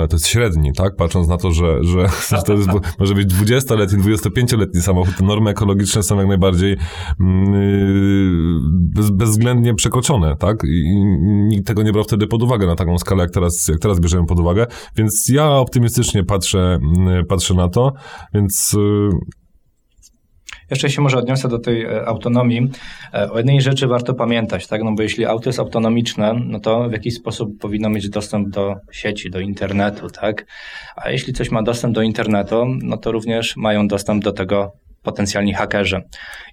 to 0.10 0.16
jest 0.16 0.28
średni, 0.28 0.74
tak? 0.74 0.96
Patrząc 0.96 1.28
na 1.28 1.38
to, 1.38 1.52
że, 1.52 1.84
że 1.84 2.08
to 2.46 2.54
jest, 2.54 2.70
może 3.00 3.16
być 3.16 3.34
20-letni, 3.34 4.04
25-letni 4.04 4.82
samochód, 4.82 5.18
te 5.18 5.24
normy 5.24 5.50
ekologiczne 5.50 6.04
są 6.04 6.18
jak 6.18 6.28
najbardziej 6.28 6.78
mm, 7.20 8.60
bez, 8.96 9.10
bezwzględnie 9.10 9.76
przekroczone, 9.76 10.36
tak? 10.38 10.64
I 10.64 10.90
i 10.90 11.06
nikt 11.48 11.68
tego 11.68 11.84
nie 11.84 11.92
brał 11.92 12.04
wtedy 12.04 12.28
pod 12.28 12.44
uwagę 12.44 12.68
na 12.68 12.76
taką 12.76 12.98
skalę, 12.98 13.24
jak 13.24 13.32
teraz, 13.32 13.68
jak 13.68 13.80
teraz 13.80 14.00
bierzemy 14.00 14.26
pod 14.26 14.40
uwagę. 14.40 14.68
Więc 14.96 15.30
ja 15.30 15.50
optymistycznie 15.50 16.24
patrzę, 16.24 16.80
mm, 16.98 17.26
patrzę 17.26 17.54
na 17.54 17.70
to, 17.70 17.94
więc 18.34 18.74
y, 18.74 19.10
Jeszcze 20.72 20.90
się 20.90 21.02
może 21.02 21.18
odniosę 21.18 21.48
do 21.48 21.60
tej 21.60 21.84
e, 21.86 22.06
autonomii. 22.06 22.70
E, 23.14 23.32
O 23.32 23.38
jednej 23.38 23.62
rzeczy 23.62 23.88
warto 23.88 24.14
pamiętać, 24.14 24.68
tak? 24.68 24.84
No 24.84 24.92
bo 24.96 25.04
jeśli 25.04 25.26
auto 25.26 25.50
jest 25.50 25.60
autonomiczne, 25.60 26.34
no 26.46 26.60
to 26.60 26.90
w 26.90 26.92
jakiś 26.92 27.14
sposób 27.14 27.60
powinno 27.60 27.90
mieć 27.90 28.10
dostęp 28.10 28.50
do 28.50 28.76
sieci, 28.92 29.30
do 29.30 29.40
internetu, 29.40 30.10
tak? 30.10 30.46
A 30.96 31.10
jeśli 31.12 31.34
coś 31.34 31.52
ma 31.52 31.64
dostęp 31.64 31.96
do 31.96 32.02
internetu, 32.02 32.66
no 32.84 32.98
to 32.98 33.12
również 33.12 33.58
mają 33.58 33.88
dostęp 33.88 34.24
do 34.24 34.32
tego 34.32 34.72
potencjalni 35.04 35.54
hakerzy. 35.54 36.02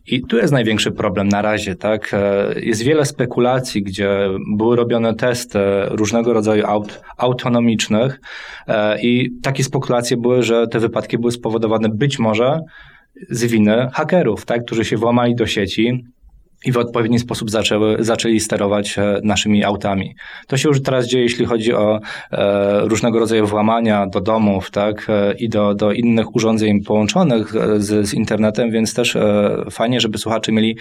I 0.07 0.23
tu 0.23 0.37
jest 0.37 0.53
największy 0.53 0.93
problem 0.93 1.29
na 1.29 1.43
razie, 1.43 1.75
tak? 1.75 2.14
E, 2.14 2.47
Jest 2.61 2.83
wiele 2.83 3.05
spekulacji, 3.05 3.83
gdzie 3.83 4.29
były 4.57 4.77
robione 4.77 5.14
testy 5.14 5.59
różnego 5.89 6.33
rodzaju 6.33 6.67
aut 6.67 7.01
autonomicznych 7.19 8.21
i 9.03 9.31
takie 9.43 9.64
spekulacje 9.64 10.17
były, 10.17 10.43
że 10.43 10.67
te 10.69 10.79
wypadki 10.79 11.19
były 11.19 11.33
spowodowane 11.33 11.89
być 11.89 12.19
może 12.19 12.61
z 13.31 13.45
winy 13.45 13.89
hakerów, 13.93 14.45
tak, 14.45 14.64
którzy 14.64 14.85
się 14.85 14.97
włamali 14.97 15.35
do 15.35 15.47
sieci 15.47 16.05
i 16.64 16.72
w 16.72 16.78
odpowiedni 16.78 17.18
sposób 17.18 17.50
zaczęły, 17.50 17.96
zaczęli 17.98 18.40
sterować 18.40 18.98
e, 18.98 19.20
naszymi 19.24 19.64
autami. 19.64 20.14
To 20.46 20.57
się 20.57 20.68
już 20.68 20.82
teraz 20.82 21.07
dzieje, 21.07 21.24
jeśli 21.24 21.44
chodzi 21.46 21.74
o 21.74 22.00
e, 22.32 22.80
różnego 22.80 23.18
rodzaju 23.18 23.46
włamania 23.46 24.07
do 24.07 24.20
domów 24.20 24.70
tak, 24.70 25.07
e, 25.09 25.34
i 25.38 25.48
do, 25.48 25.74
do 25.74 25.92
innych 25.92 26.36
urządzeń 26.36 26.82
połączonych 26.84 27.57
e, 27.57 27.80
z, 27.80 28.09
z 28.09 28.14
internetem, 28.14 28.70
więc 28.70 28.94
też 28.94 29.16
e, 29.16 29.64
fajnie, 29.70 30.00
żeby 30.00 30.18
słuchacze 30.18 30.52
mieli 30.52 30.76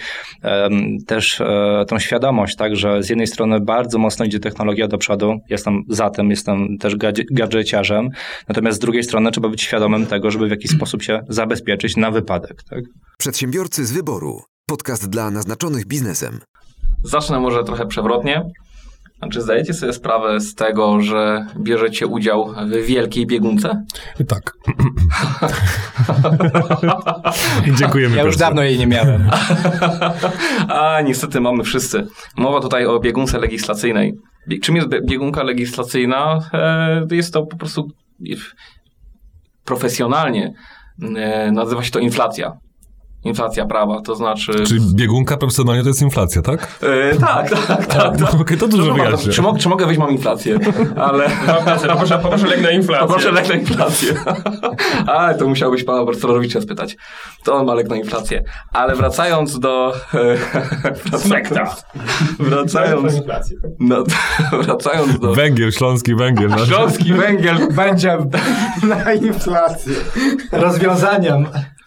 też 1.06 1.40
e, 1.40 1.84
tą 1.88 1.98
świadomość, 1.98 2.56
tak, 2.56 2.76
że 2.76 3.02
z 3.02 3.08
jednej 3.08 3.26
strony 3.26 3.60
bardzo 3.60 3.98
mocno 3.98 4.24
idzie 4.24 4.40
technologia 4.40 4.88
do 4.88 4.98
przodu, 4.98 5.38
jestem 5.50 5.82
za 5.88 6.10
tym, 6.10 6.30
jestem 6.30 6.78
też 6.78 6.96
gadże- 6.96 7.24
gadżeciarzem, 7.30 8.08
natomiast 8.48 8.76
z 8.76 8.80
drugiej 8.80 9.02
strony 9.02 9.30
trzeba 9.30 9.48
być 9.48 9.62
świadomym 9.62 10.06
tego, 10.06 10.30
żeby 10.30 10.46
w 10.46 10.50
jakiś 10.50 10.70
sposób 10.70 11.02
się 11.02 11.20
zabezpieczyć 11.28 11.96
na 11.96 12.10
wypadek. 12.10 12.62
Tak? 12.70 12.80
Przedsiębiorcy 13.18 13.86
z 13.86 13.92
wyboru. 13.92 14.55
Podcast 14.70 15.08
dla 15.10 15.30
naznaczonych 15.30 15.86
biznesem. 15.86 16.40
Zacznę 17.04 17.40
może 17.40 17.64
trochę 17.64 17.86
przewrotnie. 17.86 18.42
Znaczy, 19.18 19.42
zdajecie 19.42 19.74
sobie 19.74 19.92
sprawę 19.92 20.40
z 20.40 20.54
tego, 20.54 21.00
że 21.00 21.46
bierzecie 21.58 22.06
udział 22.06 22.54
w 22.66 22.86
wielkiej 22.86 23.26
biegunce? 23.26 23.84
tak. 24.28 24.52
Dziękujemy. 27.78 28.16
Ja 28.16 28.22
już 28.22 28.36
dawno 28.36 28.62
jej 28.62 28.78
nie 28.78 28.86
miałem. 28.86 29.30
A 30.68 31.00
niestety 31.00 31.40
mamy 31.40 31.64
wszyscy. 31.64 32.06
Mowa 32.36 32.60
tutaj 32.60 32.86
o 32.86 33.00
biegunce 33.00 33.38
legislacyjnej. 33.38 34.14
Czym 34.62 34.76
jest 34.76 34.88
bie- 34.88 35.00
biegunka 35.06 35.42
legislacyjna? 35.42 36.38
E, 36.52 37.06
Jest 37.10 37.32
to 37.32 37.46
po 37.46 37.56
prostu 37.56 37.88
profesjonalnie 39.64 40.52
e, 41.16 41.52
nazywa 41.52 41.82
się 41.82 41.90
to 41.90 41.98
inflacja. 41.98 42.52
Inflacja 43.26 43.66
prawa, 43.66 44.00
to 44.00 44.14
znaczy. 44.14 44.52
Czyli 44.66 44.80
biegunka 44.94 45.36
personalnie 45.36 45.82
to 45.82 45.88
jest 45.88 46.02
inflacja, 46.02 46.42
tak? 46.42 46.68
E, 47.12 47.16
tak, 47.16 47.50
tak, 47.66 47.86
tak. 47.86 48.12
No, 48.20 48.40
Okej, 48.40 48.58
to 48.58 48.68
dużo 48.68 48.82
No, 48.82 48.88
dobra, 48.88 49.04
wyjaśnia. 49.04 49.32
czy, 49.32 49.42
mo- 49.42 49.58
czy 49.58 49.68
mogę 49.68 49.86
wejść, 49.86 50.00
mam 50.00 50.10
inflację? 50.10 50.58
Ale. 50.96 51.30
Poproszę, 51.88 52.18
poproszę 52.18 52.46
lek 52.46 52.62
na 52.62 52.70
inflację. 52.70 53.06
Poproszę 53.06 53.32
lek 53.32 53.48
na 53.48 53.54
inflację. 53.54 54.14
Ale 55.06 55.34
to 55.38 55.48
musiałbyś 55.48 55.84
pana 55.84 56.04
Borsterowicza 56.04 56.60
spytać. 56.60 56.96
To 57.44 57.54
on 57.54 57.66
ma 57.66 57.74
lek 57.74 57.88
na 57.88 57.96
inflację. 57.96 58.42
Ale 58.72 58.94
wracając 58.94 59.58
do... 59.58 59.92
e, 61.12 61.18
Smekta. 61.18 61.74
Wracając, 62.38 63.12
no, 63.80 64.04
wracając 64.62 65.18
do... 65.18 65.34
Węgiel, 65.34 65.72
śląski 65.72 66.14
węgiel. 66.14 66.48
nasz. 66.48 66.68
Śląski 66.68 67.12
węgiel. 67.14 67.68
Będzie 67.72 68.18
na 68.82 69.12
inflację. 69.12 69.92
Rozwiązaniem. 70.52 71.46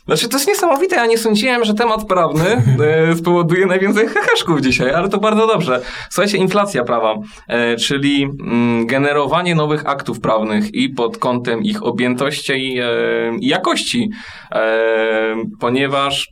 Znaczy, 0.09 0.29
to 0.29 0.37
jest 0.37 0.47
niesamowite. 0.47 0.95
Ja 0.95 1.05
nie 1.05 1.17
sądziłem, 1.17 1.65
że 1.65 1.73
temat 1.73 2.05
prawny 2.05 2.45
e, 3.11 3.15
spowoduje 3.15 3.65
najwięcej 3.65 4.07
heheszków 4.07 4.61
dzisiaj, 4.61 4.91
ale 4.91 5.09
to 5.09 5.19
bardzo 5.19 5.47
dobrze. 5.47 5.81
Słuchajcie, 6.09 6.37
inflacja 6.37 6.83
prawa, 6.83 7.15
e, 7.47 7.75
czyli 7.75 8.23
mm, 8.23 8.87
generowanie 8.87 9.55
nowych 9.55 9.85
aktów 9.85 10.19
prawnych 10.19 10.73
i 10.73 10.89
pod 10.89 11.17
kątem 11.17 11.63
ich 11.63 11.83
objętości 11.83 12.53
i, 12.53 12.79
e, 12.79 12.85
i 13.39 13.47
jakości, 13.47 14.09
e, 14.51 15.35
ponieważ 15.59 16.27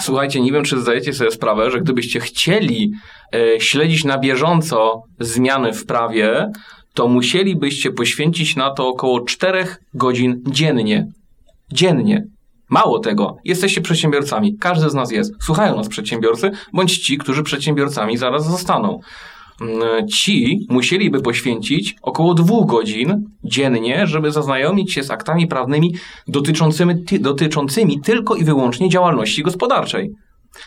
Słuchajcie, 0.00 0.40
nie 0.40 0.52
wiem, 0.52 0.64
czy 0.64 0.80
zdajecie 0.80 1.12
sobie 1.12 1.30
sprawę, 1.30 1.70
że 1.70 1.80
gdybyście 1.80 2.20
chcieli 2.20 2.92
e, 3.34 3.60
śledzić 3.60 4.04
na 4.04 4.18
bieżąco 4.18 5.02
zmiany 5.20 5.72
w 5.72 5.86
prawie, 5.86 6.50
to 6.94 7.08
musielibyście 7.08 7.90
poświęcić 7.90 8.56
na 8.56 8.70
to 8.70 8.88
około 8.88 9.20
4 9.20 9.66
godzin 9.94 10.42
dziennie. 10.46 11.06
Dziennie. 11.72 12.35
Mało 12.70 12.98
tego, 12.98 13.36
jesteście 13.44 13.80
przedsiębiorcami. 13.80 14.56
Każdy 14.60 14.90
z 14.90 14.94
nas 14.94 15.12
jest. 15.12 15.32
Słuchają 15.42 15.76
nas 15.76 15.88
przedsiębiorcy, 15.88 16.50
bądź 16.72 16.98
ci, 16.98 17.18
którzy 17.18 17.42
przedsiębiorcami 17.42 18.16
zaraz 18.16 18.46
zostaną. 18.50 19.00
Mm, 19.60 20.08
Ci 20.08 20.66
musieliby 20.68 21.22
poświęcić 21.22 21.96
około 22.02 22.34
dwóch 22.34 22.66
godzin 22.66 23.24
dziennie, 23.44 24.06
żeby 24.06 24.30
zaznajomić 24.30 24.92
się 24.92 25.02
z 25.02 25.10
aktami 25.10 25.46
prawnymi 25.46 25.94
dotyczącymi, 26.28 27.04
ty, 27.04 27.18
dotyczącymi 27.18 28.00
tylko 28.00 28.34
i 28.34 28.44
wyłącznie 28.44 28.88
działalności 28.88 29.42
gospodarczej. 29.42 30.10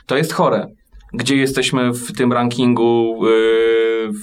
To 0.06 0.18
jest 0.18 0.34
chore. 0.34 0.66
Gdzie 1.14 1.36
jesteśmy 1.36 1.94
w 1.94 2.14
tym 2.18 2.34
rankingu 2.34 3.20
yy, 3.26 4.12
w, 4.12 4.20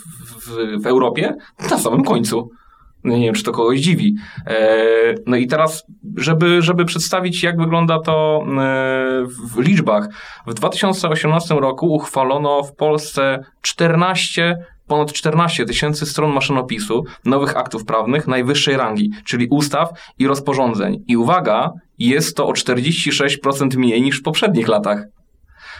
w, 0.46 0.82
w 0.82 0.86
Europie? 0.86 1.34
Na 1.70 1.78
samym 1.78 2.04
końcu. 2.04 2.50
No 3.06 3.16
nie 3.16 3.24
wiem, 3.24 3.34
czy 3.34 3.42
to 3.42 3.52
kogoś 3.52 3.80
dziwi. 3.80 4.14
E, 4.46 5.14
No 5.26 5.36
i 5.36 5.46
teraz, 5.46 5.86
żeby, 6.16 6.62
żeby 6.62 6.84
przedstawić, 6.84 7.42
jak 7.42 7.58
wygląda 7.58 8.00
to 8.00 8.44
e, 8.44 8.46
w 9.26 9.58
liczbach. 9.58 10.08
W 10.46 10.54
2018 10.54 11.54
roku 11.54 11.94
uchwalono 11.94 12.62
w 12.62 12.74
Polsce 12.74 13.38
14, 13.62 14.56
ponad 14.86 15.12
14 15.12 15.64
tysięcy 15.64 16.06
stron 16.06 16.32
maszynopisu 16.32 17.04
nowych 17.24 17.56
aktów 17.56 17.84
prawnych 17.84 18.26
najwyższej 18.26 18.76
rangi, 18.76 19.10
czyli 19.24 19.48
ustaw 19.50 19.88
i 20.18 20.26
rozporządzeń. 20.26 21.04
I 21.08 21.16
uwaga, 21.16 21.70
jest 21.98 22.36
to 22.36 22.46
o 22.46 22.52
46% 22.52 23.76
mniej 23.76 24.02
niż 24.02 24.20
w 24.20 24.22
poprzednich 24.22 24.68
latach. 24.68 25.04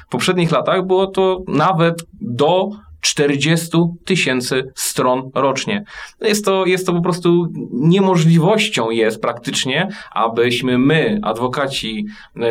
W 0.06 0.08
poprzednich 0.08 0.50
latach 0.52 0.86
było 0.86 1.06
to 1.06 1.40
nawet 1.48 2.02
do 2.20 2.70
40 3.06 3.68
tysięcy 4.04 4.72
stron 4.74 5.30
rocznie. 5.34 5.84
Jest 6.20 6.44
to, 6.44 6.66
jest 6.66 6.86
to 6.86 6.92
po 6.92 7.00
prostu 7.00 7.46
niemożliwością 7.72 8.90
jest 8.90 9.20
praktycznie, 9.20 9.88
abyśmy 10.12 10.78
my, 10.78 11.18
adwokaci, 11.22 12.06
e, 12.36 12.42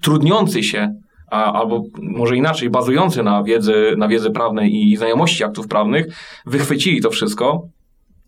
trudniący 0.00 0.62
się 0.62 0.94
a, 1.30 1.52
albo 1.52 1.82
może 2.02 2.36
inaczej, 2.36 2.70
bazujący 2.70 3.22
na 3.22 3.42
wiedzy, 3.42 3.94
na 3.96 4.08
wiedzy 4.08 4.30
prawnej 4.30 4.74
i 4.74 4.96
znajomości 4.96 5.44
aktów 5.44 5.68
prawnych, 5.68 6.06
wychwycili 6.46 7.00
to 7.00 7.10
wszystko. 7.10 7.68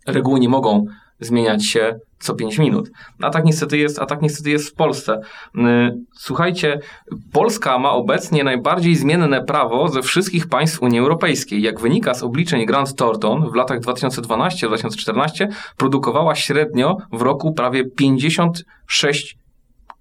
Reguły 0.07 0.41
nie 0.41 0.49
mogą 0.49 0.87
zmieniać 1.25 1.67
się 1.67 1.99
co 2.19 2.35
5 2.35 2.59
minut. 2.59 2.91
A 3.23 3.31
tak 3.31 3.45
niestety 3.45 3.79
jest, 3.79 3.99
a 3.99 4.07
tak 4.07 4.23
niestety 4.23 4.51
jest 4.51 4.69
w 4.69 4.75
Polsce. 4.75 5.21
Yy, 5.55 5.63
Słuchajcie, 6.15 6.81
Polska 7.33 7.79
ma 7.79 7.91
obecnie 7.91 8.45
najbardziej 8.45 8.97
zmienne 8.97 9.45
prawo 9.45 9.89
ze 9.89 10.03
wszystkich 10.03 10.49
państw 10.49 10.83
Unii 10.83 10.99
Europejskiej. 10.99 11.63
Jak 11.63 11.81
wynika 11.81 12.15
z 12.15 12.23
obliczeń 12.23 12.67
Grant 12.67 12.95
Thornton, 12.97 13.51
w 13.51 13.55
latach 13.55 13.81
2012-2014 13.81 15.49
produkowała 15.77 16.35
średnio 16.35 16.97
w 17.13 17.23
roku 17.23 17.53
prawie 17.53 17.85
56 17.85 19.37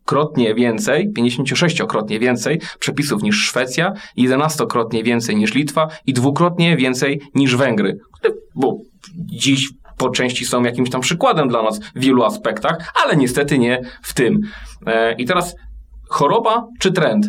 krotnie 0.05 0.55
więcej, 0.55 1.09
56-krotnie 1.17 2.19
więcej 2.19 2.61
przepisów 2.79 3.23
niż 3.23 3.45
Szwecja, 3.45 3.93
11-krotnie 4.17 5.03
więcej 5.03 5.35
niż 5.35 5.53
Litwa 5.53 5.87
i 6.05 6.13
dwukrotnie 6.13 6.77
więcej 6.77 7.21
niż 7.35 7.55
Węgry. 7.55 7.97
Bo 8.55 8.77
dziś 9.15 9.69
po 10.01 10.09
części 10.09 10.45
są 10.45 10.63
jakimś 10.63 10.89
tam 10.89 11.01
przykładem 11.01 11.47
dla 11.47 11.63
nas 11.63 11.79
w 11.79 11.99
wielu 11.99 12.23
aspektach, 12.23 12.93
ale 13.03 13.15
niestety 13.15 13.59
nie 13.59 13.81
w 14.01 14.13
tym. 14.13 14.39
E, 14.87 15.13
I 15.13 15.25
teraz 15.25 15.55
choroba 16.09 16.67
czy 16.79 16.91
trend? 16.91 17.25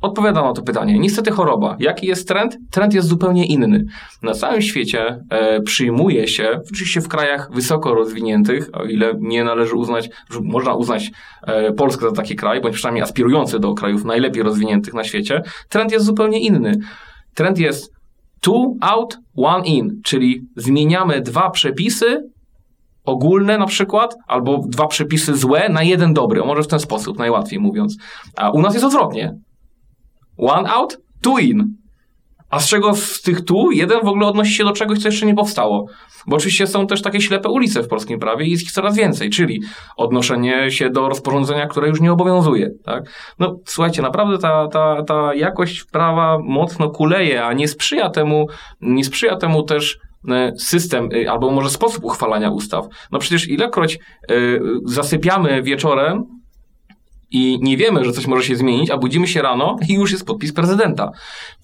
Odpowiadam 0.00 0.44
na 0.44 0.52
to 0.52 0.62
pytanie. 0.62 0.98
Niestety 0.98 1.30
choroba. 1.30 1.76
Jaki 1.78 2.06
jest 2.06 2.28
trend? 2.28 2.56
Trend 2.70 2.94
jest 2.94 3.08
zupełnie 3.08 3.46
inny. 3.46 3.84
Na 4.22 4.34
całym 4.34 4.62
świecie 4.62 5.24
e, 5.30 5.60
przyjmuje 5.62 6.28
się, 6.28 6.60
oczywiście 6.72 7.00
w 7.00 7.08
krajach 7.08 7.50
wysoko 7.54 7.94
rozwiniętych, 7.94 8.70
o 8.72 8.84
ile 8.84 9.14
nie 9.18 9.44
należy 9.44 9.74
uznać, 9.74 10.10
można 10.42 10.74
uznać 10.74 11.10
e, 11.46 11.72
Polskę 11.72 12.06
za 12.08 12.12
taki 12.12 12.36
kraj, 12.36 12.60
bądź 12.60 12.74
przynajmniej 12.74 13.02
aspirujący 13.02 13.58
do 13.58 13.74
krajów 13.74 14.04
najlepiej 14.04 14.42
rozwiniętych 14.42 14.94
na 14.94 15.04
świecie, 15.04 15.42
trend 15.68 15.92
jest 15.92 16.06
zupełnie 16.06 16.40
inny. 16.40 16.72
Trend 17.34 17.58
jest 17.58 17.99
two 18.40 18.74
out, 18.80 19.18
one 19.36 19.66
in, 19.66 20.00
czyli 20.04 20.42
zmieniamy 20.56 21.20
dwa 21.20 21.50
przepisy 21.50 22.30
ogólne 23.04 23.58
na 23.58 23.66
przykład, 23.66 24.16
albo 24.26 24.58
dwa 24.68 24.86
przepisy 24.86 25.36
złe 25.36 25.68
na 25.68 25.82
jeden 25.82 26.14
dobry. 26.14 26.44
Może 26.44 26.62
w 26.62 26.66
ten 26.66 26.80
sposób, 26.80 27.18
najłatwiej 27.18 27.58
mówiąc. 27.58 27.96
A 28.36 28.50
u 28.50 28.62
nas 28.62 28.74
jest 28.74 28.86
odwrotnie. 28.86 29.34
One 30.36 30.74
out, 30.74 30.98
two 31.20 31.38
in. 31.38 31.76
A 32.50 32.60
z 32.60 32.68
czego 32.68 32.94
z 32.94 33.22
tych 33.22 33.44
tu 33.44 33.70
jeden 33.70 34.00
w 34.00 34.08
ogóle 34.08 34.26
odnosi 34.26 34.54
się 34.54 34.64
do 34.64 34.72
czegoś, 34.72 34.98
co 34.98 35.08
jeszcze 35.08 35.26
nie 35.26 35.34
powstało? 35.34 35.86
Bo 36.26 36.36
oczywiście 36.36 36.66
są 36.66 36.86
też 36.86 37.02
takie 37.02 37.20
ślepe 37.20 37.48
ulice 37.48 37.82
w 37.82 37.88
polskim 37.88 38.18
prawie 38.18 38.46
i 38.46 38.50
jest 38.50 38.62
ich 38.62 38.72
coraz 38.72 38.96
więcej, 38.96 39.30
czyli 39.30 39.62
odnoszenie 39.96 40.70
się 40.70 40.90
do 40.90 41.08
rozporządzenia, 41.08 41.66
które 41.66 41.88
już 41.88 42.00
nie 42.00 42.12
obowiązuje. 42.12 42.70
Tak? 42.84 43.04
No 43.38 43.56
słuchajcie, 43.64 44.02
naprawdę 44.02 44.38
ta, 44.38 44.68
ta, 44.68 45.02
ta 45.02 45.34
jakość 45.34 45.84
prawa 45.84 46.38
mocno 46.42 46.90
kuleje, 46.90 47.44
a 47.44 47.52
nie 47.52 47.68
sprzyja 47.68 48.10
temu, 48.10 48.46
nie 48.80 49.04
sprzyja 49.04 49.36
temu 49.36 49.62
też 49.62 49.98
e, 50.28 50.52
system, 50.58 51.08
e, 51.14 51.30
albo 51.30 51.50
może 51.50 51.70
sposób 51.70 52.04
uchwalania 52.04 52.50
ustaw. 52.50 52.86
No 53.12 53.18
przecież 53.18 53.48
ilekroć 53.48 53.98
y, 54.30 54.60
zasypiamy 54.84 55.62
wieczorem 55.62 56.39
i 57.30 57.58
nie 57.62 57.76
wiemy, 57.76 58.04
że 58.04 58.12
coś 58.12 58.26
może 58.26 58.44
się 58.44 58.56
zmienić, 58.56 58.90
a 58.90 58.98
budzimy 58.98 59.26
się 59.26 59.42
rano 59.42 59.76
i 59.88 59.94
już 59.94 60.12
jest 60.12 60.26
podpis 60.26 60.52
prezydenta. 60.52 61.10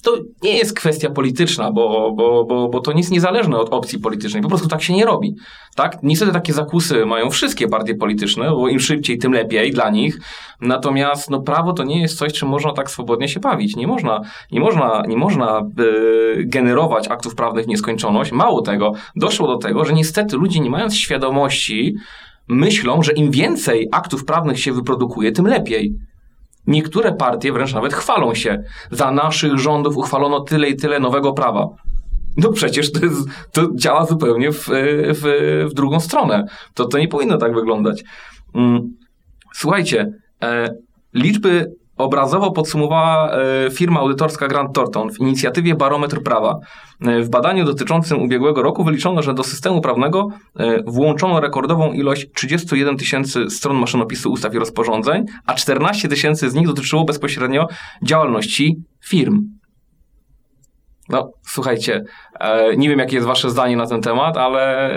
To 0.03 0.17
nie 0.43 0.59
jest 0.59 0.77
kwestia 0.77 1.11
polityczna, 1.11 1.73
bo, 1.73 2.13
bo, 2.17 2.45
bo, 2.45 2.69
bo 2.69 2.81
to 2.81 2.93
nic 2.93 3.11
niezależne 3.11 3.59
od 3.59 3.73
opcji 3.73 3.99
politycznej. 3.99 4.43
Po 4.43 4.49
prostu 4.49 4.69
tak 4.69 4.83
się 4.83 4.95
nie 4.95 5.05
robi. 5.05 5.35
Tak? 5.75 5.99
Niestety 6.03 6.33
takie 6.33 6.53
zakusy 6.53 7.07
mają 7.07 7.31
wszystkie 7.31 7.69
partie 7.69 7.95
polityczne, 7.95 8.51
bo 8.51 8.69
im 8.69 8.81
szybciej, 8.81 9.19
tym 9.19 9.33
lepiej 9.33 9.71
dla 9.71 9.91
nich. 9.91 10.19
Natomiast 10.61 11.31
no, 11.31 11.41
prawo 11.41 11.73
to 11.73 11.85
nie 11.85 12.01
jest 12.01 12.19
coś, 12.19 12.33
czym 12.33 12.49
można 12.49 12.73
tak 12.73 12.91
swobodnie 12.91 13.29
się 13.29 13.41
bawić. 13.41 13.77
Nie 13.77 13.87
można, 13.87 14.21
nie 14.53 14.61
można, 14.61 15.03
nie 15.09 15.17
można 15.17 15.63
yy, 15.79 16.45
generować 16.45 17.09
aktów 17.09 17.35
prawnych 17.35 17.65
w 17.65 17.69
nieskończoność. 17.69 18.33
Mało 18.33 18.63
tego, 18.63 18.93
doszło 19.17 19.47
do 19.47 19.57
tego, 19.57 19.85
że 19.85 19.93
niestety 19.93 20.37
ludzie 20.37 20.61
nie 20.61 20.71
mając 20.71 20.97
świadomości, 20.97 21.95
myślą, 22.49 23.03
że 23.03 23.13
im 23.13 23.31
więcej 23.31 23.89
aktów 23.93 24.25
prawnych 24.25 24.61
się 24.61 24.73
wyprodukuje, 24.73 25.33
tym 25.33 25.47
lepiej. 25.47 25.95
Niektóre 26.67 27.13
partie 27.13 27.53
wręcz 27.53 27.75
nawet 27.75 27.95
chwalą 27.95 28.35
się. 28.35 28.63
Za 28.91 29.11
naszych 29.11 29.59
rządów 29.59 29.97
uchwalono 29.97 30.41
tyle 30.41 30.69
i 30.69 30.77
tyle 30.77 31.01
nowego 31.01 31.33
prawa. 31.33 31.69
No 32.37 32.53
przecież 32.53 32.93
to, 32.93 33.05
jest, 33.05 33.29
to 33.53 33.69
działa 33.75 34.07
zupełnie 34.07 34.53
w, 34.53 34.69
w, 35.15 35.67
w, 35.71 35.75
drugą 35.75 36.01
stronę. 36.01 36.47
To, 36.75 36.85
to 36.85 36.99
nie 36.99 37.09
powinno 37.09 37.39
tak 37.39 37.55
wyglądać. 37.55 38.05
Mm, 38.55 38.95
słuchajcie, 39.55 40.13
e, 40.43 40.69
liczby 41.15 41.73
obrazowo 41.97 42.51
podsumowała 42.51 43.31
e, 43.31 43.71
firma 43.71 44.01
audytorska 44.01 44.49
Grant 44.49 44.75
Thornton 44.75 45.13
w 45.13 45.21
inicjatywie 45.21 45.75
Barometr 45.75 46.23
Prawa. 46.23 46.59
E, 47.01 47.21
w 47.21 47.29
badaniu 47.29 47.65
dotyczącym 47.65 48.23
ubiegłego 48.23 48.63
roku 48.63 48.85
wyliczono, 48.85 49.23
że 49.23 49.35
do 49.35 49.45
systemu 49.45 49.81
prawnego 49.81 50.29
e, 50.59 50.83
włączono 50.87 51.41
rekordową 51.41 51.93
ilość 51.93 52.27
31 52.35 52.97
tysięcy 52.97 53.51
stron 53.51 53.77
maszynopisu 53.77 54.33
ustaw 54.33 54.55
i 54.55 54.59
rozporządzeń, 54.59 55.25
a 55.47 55.55
14 55.55 56.09
tysięcy 56.09 56.51
z 56.51 56.55
nich 56.55 56.67
dotyczyło 56.67 57.05
bezpośrednio 57.05 57.69
działalności 58.03 58.77
firm. 59.05 59.43
No, 61.09 61.31
słuchajcie, 61.43 62.05
nie 62.77 62.89
wiem, 62.89 62.99
jakie 62.99 63.15
jest 63.15 63.29
Wasze 63.29 63.51
zdanie 63.51 63.77
na 63.77 63.87
ten 63.87 64.03
temat, 64.03 64.37
ale 64.37 64.95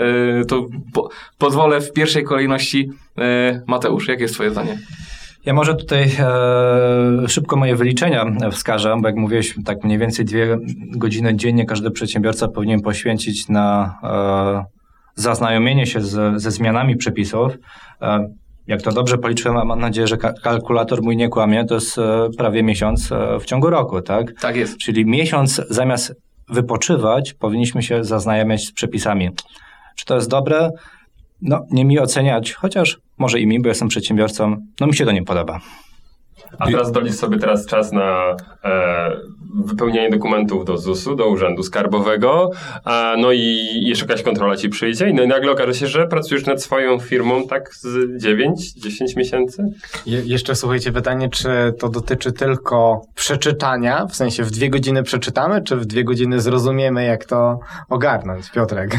to 0.48 0.66
po 0.92 1.08
pozwolę 1.38 1.80
w 1.80 1.92
pierwszej 1.92 2.24
kolejności. 2.24 2.90
Mateusz, 3.66 4.08
jakie 4.08 4.22
jest 4.22 4.34
Twoje 4.34 4.50
zdanie? 4.50 4.78
Ja 5.44 5.54
może 5.54 5.74
tutaj 5.74 6.10
e, 6.18 7.28
szybko 7.28 7.56
moje 7.56 7.76
wyliczenia 7.76 8.26
wskażę, 8.52 8.96
bo 9.00 9.08
jak 9.08 9.16
mówiłeś, 9.16 9.54
tak 9.64 9.84
mniej 9.84 9.98
więcej 9.98 10.24
dwie 10.24 10.58
godziny 10.96 11.36
dziennie 11.36 11.66
każdy 11.66 11.90
przedsiębiorca 11.90 12.48
powinien 12.48 12.80
poświęcić 12.80 13.48
na 13.48 13.94
e, 14.02 14.80
zaznajomienie 15.14 15.86
się 15.86 16.00
z, 16.00 16.42
ze 16.42 16.50
zmianami 16.50 16.96
przepisów. 16.96 17.52
E, 18.02 18.28
jak 18.66 18.82
to 18.82 18.92
dobrze 18.92 19.18
policzyłem, 19.18 19.56
a 19.56 19.64
mam 19.64 19.80
nadzieję, 19.80 20.06
że 20.06 20.16
kalkulator 20.16 21.02
mój 21.02 21.16
nie 21.16 21.28
kłamie, 21.28 21.64
to 21.64 21.74
jest 21.74 21.98
e, 21.98 22.28
prawie 22.38 22.62
miesiąc 22.62 23.12
e, 23.12 23.38
w 23.40 23.44
ciągu 23.44 23.70
roku, 23.70 24.02
tak? 24.02 24.40
Tak 24.40 24.56
jest. 24.56 24.78
Czyli 24.78 25.06
miesiąc 25.06 25.62
zamiast 25.70 26.14
wypoczywać, 26.48 27.34
powinniśmy 27.34 27.82
się 27.82 28.04
zaznajamiać 28.04 28.64
z 28.64 28.72
przepisami. 28.72 29.30
Czy 29.96 30.04
to 30.04 30.14
jest 30.14 30.30
dobre? 30.30 30.70
No, 31.42 31.66
nie 31.70 31.84
mi 31.84 31.98
oceniać, 31.98 32.52
chociaż 32.52 33.00
może 33.18 33.40
i 33.40 33.46
mi, 33.46 33.60
bo 33.60 33.68
jestem 33.68 33.88
przedsiębiorcą, 33.88 34.56
no 34.80 34.86
mi 34.86 34.96
się 34.96 35.04
to 35.04 35.12
nie 35.12 35.22
podoba. 35.22 35.60
A 36.58 36.66
teraz 36.66 36.92
dolicz 36.92 37.14
sobie 37.14 37.38
teraz 37.38 37.66
czas 37.66 37.92
na 37.92 38.36
e, 38.64 39.16
wypełnianie 39.64 40.10
dokumentów 40.10 40.64
do 40.64 40.78
ZUS-u, 40.78 41.14
do 41.14 41.28
Urzędu 41.28 41.62
Skarbowego, 41.62 42.50
a, 42.84 43.14
no 43.18 43.32
i 43.32 43.66
jeszcze 43.82 44.04
jakaś 44.04 44.22
kontrola 44.22 44.56
ci 44.56 44.68
przyjdzie 44.68 45.10
no 45.12 45.22
i 45.22 45.28
nagle 45.28 45.52
okaże 45.52 45.74
się, 45.74 45.86
że 45.86 46.06
pracujesz 46.06 46.46
nad 46.46 46.62
swoją 46.62 46.98
firmą 46.98 47.46
tak 47.46 47.74
z 47.74 47.86
9-10 48.24 49.16
miesięcy? 49.16 49.64
Je, 50.06 50.22
jeszcze 50.24 50.54
słuchajcie, 50.54 50.92
pytanie, 50.92 51.28
czy 51.28 51.48
to 51.78 51.88
dotyczy 51.88 52.32
tylko 52.32 53.02
przeczytania, 53.14 54.06
w 54.06 54.16
sensie 54.16 54.42
w 54.42 54.50
dwie 54.50 54.70
godziny 54.70 55.02
przeczytamy, 55.02 55.62
czy 55.62 55.76
w 55.76 55.86
dwie 55.86 56.04
godziny 56.04 56.40
zrozumiemy, 56.40 57.04
jak 57.04 57.24
to 57.24 57.58
ogarnąć? 57.88 58.50
Piotrek. 58.50 58.98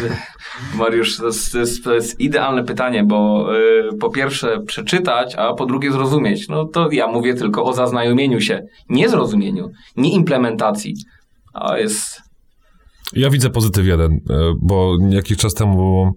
Mariusz, 0.75 1.17
to 1.17 1.25
jest, 1.25 1.51
to 1.51 1.59
jest, 1.59 1.83
to 1.83 1.93
jest 1.93 2.19
idealne 2.19 2.63
pytanie, 2.63 3.03
bo 3.03 3.49
y, 3.55 3.97
po 3.97 4.09
pierwsze 4.09 4.59
przeczytać, 4.59 5.35
a 5.35 5.53
po 5.53 5.65
drugie 5.65 5.91
zrozumieć. 5.91 6.47
No 6.47 6.65
to 6.65 6.91
ja 6.91 7.07
mówię 7.07 7.33
tylko 7.41 7.65
o 7.65 7.73
zaznajomieniu 7.73 8.41
się, 8.41 8.65
nie 8.89 9.09
zrozumieniu, 9.09 9.71
nie 9.97 10.11
implementacji. 10.11 10.95
A 11.53 11.77
jest. 11.77 12.21
Ja 13.13 13.29
widzę 13.29 13.49
pozytyw 13.49 13.85
jeden, 13.85 14.11
e, 14.13 14.19
bo 14.61 14.97
jakiś 15.09 15.37
czas 15.37 15.53
temu 15.53 16.11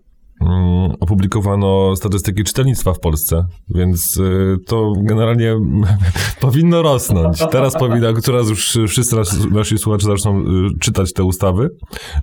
opublikowano 1.01 1.97
statystyki 1.97 2.45
czytelnictwa 2.45 2.92
w 2.92 3.01
Polsce, 3.01 3.47
więc 3.68 4.20
e, 4.20 4.57
to 4.66 4.92
generalnie 4.97 5.55
powinno 6.40 6.82
rosnąć. 6.82 7.38
Teraz 7.51 7.74
powinna, 7.78 8.12
teraz 8.24 8.49
już 8.49 8.78
wszyscy 8.88 9.16
nasi 9.51 9.78
słuchacze 9.78 10.07
zaczną 10.07 10.38
e, 10.38 10.45
czytać 10.80 11.12
te 11.12 11.24
ustawy 11.24 11.68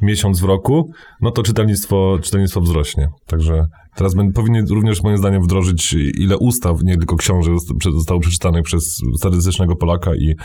miesiąc 0.01 0.39
w 0.39 0.43
roku, 0.43 0.91
no 1.21 1.31
to 1.31 1.43
czytelnictwo, 1.43 2.19
czytelnictwo 2.21 2.61
wzrośnie. 2.61 3.09
Także 3.27 3.65
Teraz 3.95 4.15
powinien 4.33 4.65
również 4.69 5.03
moim 5.03 5.17
zdaniem 5.17 5.43
wdrożyć 5.43 5.93
ile 6.17 6.37
ustaw, 6.37 6.83
nie 6.83 6.97
tylko 6.97 7.15
książek 7.15 7.53
zostało 7.93 8.19
przeczytanych 8.19 8.63
przez 8.63 9.01
statystycznego 9.17 9.75
Polaka 9.75 10.15
i 10.15 10.35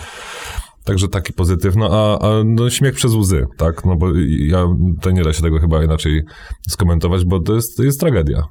Także 0.87 1.09
taki 1.09 1.33
pozytyw, 1.33 1.77
no 1.77 1.89
a, 1.93 2.27
a 2.29 2.45
no, 2.45 2.71
śmiech 2.71 2.95
przez 2.95 3.15
łzy, 3.15 3.47
tak? 3.57 3.85
No 3.85 3.97
bo 3.97 4.07
ja 4.39 4.67
to 5.01 5.11
nie 5.11 5.23
da 5.23 5.33
się 5.33 5.43
tego 5.43 5.59
chyba 5.59 5.85
inaczej 5.85 6.23
skomentować, 6.69 7.25
bo 7.25 7.41
to 7.41 7.55
jest, 7.55 7.77
to 7.77 7.83
jest 7.83 8.01
tragedia. 8.01 8.43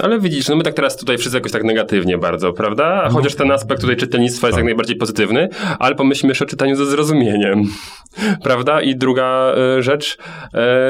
Ale 0.00 0.20
widzisz, 0.20 0.48
no 0.48 0.56
my 0.56 0.62
tak 0.62 0.74
teraz 0.74 0.96
tutaj 0.96 1.18
wszyscy 1.18 1.36
jakoś 1.36 1.52
tak 1.52 1.64
negatywnie 1.64 2.18
bardzo, 2.18 2.52
prawda? 2.52 3.02
No. 3.04 3.10
Chociaż 3.10 3.34
ten 3.34 3.50
aspekt 3.50 3.80
tutaj 3.80 3.96
czytelnictwa 3.96 4.46
jest 4.46 4.54
tak. 4.54 4.58
jak 4.58 4.64
najbardziej 4.64 4.96
pozytywny, 4.96 5.48
ale 5.78 5.94
pomyślmy 5.94 6.30
jeszcze 6.30 6.44
o 6.44 6.48
czytaniu 6.48 6.76
ze 6.76 6.86
zrozumieniem, 6.86 7.62
prawda? 8.44 8.80
I 8.80 8.96
druga 8.96 9.54
y, 9.78 9.82
rzecz 9.82 10.18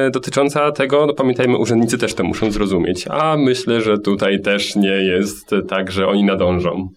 y, 0.06 0.10
dotycząca 0.10 0.72
tego, 0.72 1.06
no 1.06 1.14
pamiętajmy, 1.14 1.58
urzędnicy 1.58 1.98
też 1.98 2.14
to 2.14 2.24
muszą 2.24 2.50
zrozumieć, 2.50 3.04
a 3.10 3.36
myślę, 3.36 3.80
że 3.80 3.98
tutaj 3.98 4.40
też 4.40 4.76
nie 4.76 4.88
jest 5.02 5.50
tak, 5.68 5.90
że 5.90 6.06
oni 6.06 6.24
nadążą. 6.24 6.88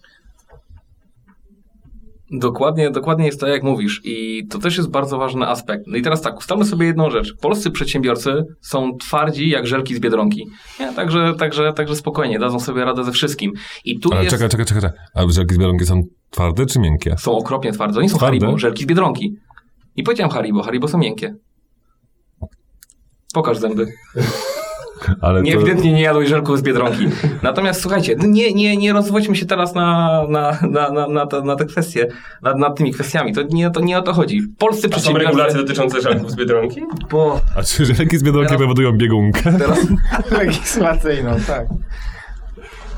Dokładnie, 2.30 2.90
dokładnie 2.90 3.26
jest 3.26 3.40
tak, 3.40 3.50
jak 3.50 3.62
mówisz. 3.62 4.00
I 4.04 4.46
to 4.50 4.58
też 4.58 4.76
jest 4.76 4.90
bardzo 4.90 5.18
ważny 5.18 5.46
aspekt. 5.46 5.84
No 5.86 5.96
i 5.96 6.02
teraz 6.02 6.22
tak, 6.22 6.38
ustalmy 6.38 6.64
sobie 6.64 6.86
jedną 6.86 7.10
rzecz. 7.10 7.34
Polscy 7.40 7.70
przedsiębiorcy 7.70 8.44
są 8.60 8.96
twardzi 8.96 9.48
jak 9.48 9.66
żelki 9.66 9.94
z 9.94 10.00
Biedronki. 10.00 10.46
Nie? 10.80 10.92
Także, 10.92 11.34
także, 11.38 11.72
także 11.72 11.96
spokojnie, 11.96 12.38
dadzą 12.38 12.60
sobie 12.60 12.84
radę 12.84 13.04
ze 13.04 13.12
wszystkim. 13.12 13.52
I 13.84 14.00
tu 14.00 14.12
Ale 14.12 14.24
jest... 14.24 14.36
czekaj, 14.36 14.48
czekaj, 14.48 14.66
czekaj. 14.66 14.82
czekaj. 14.82 14.98
A 15.14 15.30
żelki 15.30 15.54
z 15.54 15.58
biedronki 15.58 15.86
są 15.86 16.02
twarde 16.30 16.66
czy 16.66 16.78
miękkie? 16.78 17.14
Są 17.18 17.32
okropnie 17.32 17.72
twarde. 17.72 17.98
Oni 17.98 18.08
są 18.08 18.16
Twarde? 18.16 18.40
Haribo, 18.40 18.58
żelki 18.58 18.82
z 18.84 18.86
Biedronki. 18.86 19.36
Nie 19.96 20.04
powiedziałem 20.04 20.30
Haribo, 20.30 20.62
Haribo 20.62 20.88
są 20.88 20.98
miękkie. 20.98 21.34
Pokaż 23.34 23.58
zęby. 23.58 23.86
Ale 25.20 25.42
Nie, 25.42 25.52
to... 25.52 25.58
ewidentnie 25.58 25.92
nie 25.92 26.02
jadłeś 26.02 26.28
żelków 26.28 26.58
z 26.58 26.62
Biedronki. 26.62 27.08
Natomiast 27.42 27.80
słuchajcie, 27.80 28.16
nie, 28.18 28.52
nie, 28.52 28.76
nie 28.76 28.92
rozwodźmy 28.92 29.36
się 29.36 29.46
teraz 29.46 29.74
na, 29.74 30.20
na, 30.28 30.58
na, 30.70 30.90
na, 30.90 31.08
na, 31.08 31.26
te, 31.26 31.42
na 31.42 31.56
te 31.56 31.64
kwestie, 31.64 32.08
nad, 32.42 32.58
nad 32.58 32.76
tymi 32.76 32.92
kwestiami. 32.92 33.32
To 33.34 33.42
nie, 33.42 33.70
to 33.70 33.80
nie 33.80 33.98
o 33.98 34.02
to 34.02 34.12
chodzi. 34.12 34.42
Polscy 34.58 34.88
A 34.96 34.98
są 34.98 35.12
regulacje 35.18 35.56
dotyczące 35.58 36.00
żelków 36.00 36.30
z 36.30 36.36
Biedronki? 36.36 36.82
Bo 37.10 37.40
A 37.56 37.62
czy 37.62 37.84
żelki 37.86 38.18
z 38.18 38.22
biedronki 38.22 38.48
Teraz- 38.48 38.62
powodują 38.62 38.92
biegunkę? 38.92 39.52
teraz, 39.58 39.78
Legislacyjną, 40.38 41.36
tak. 41.46 41.66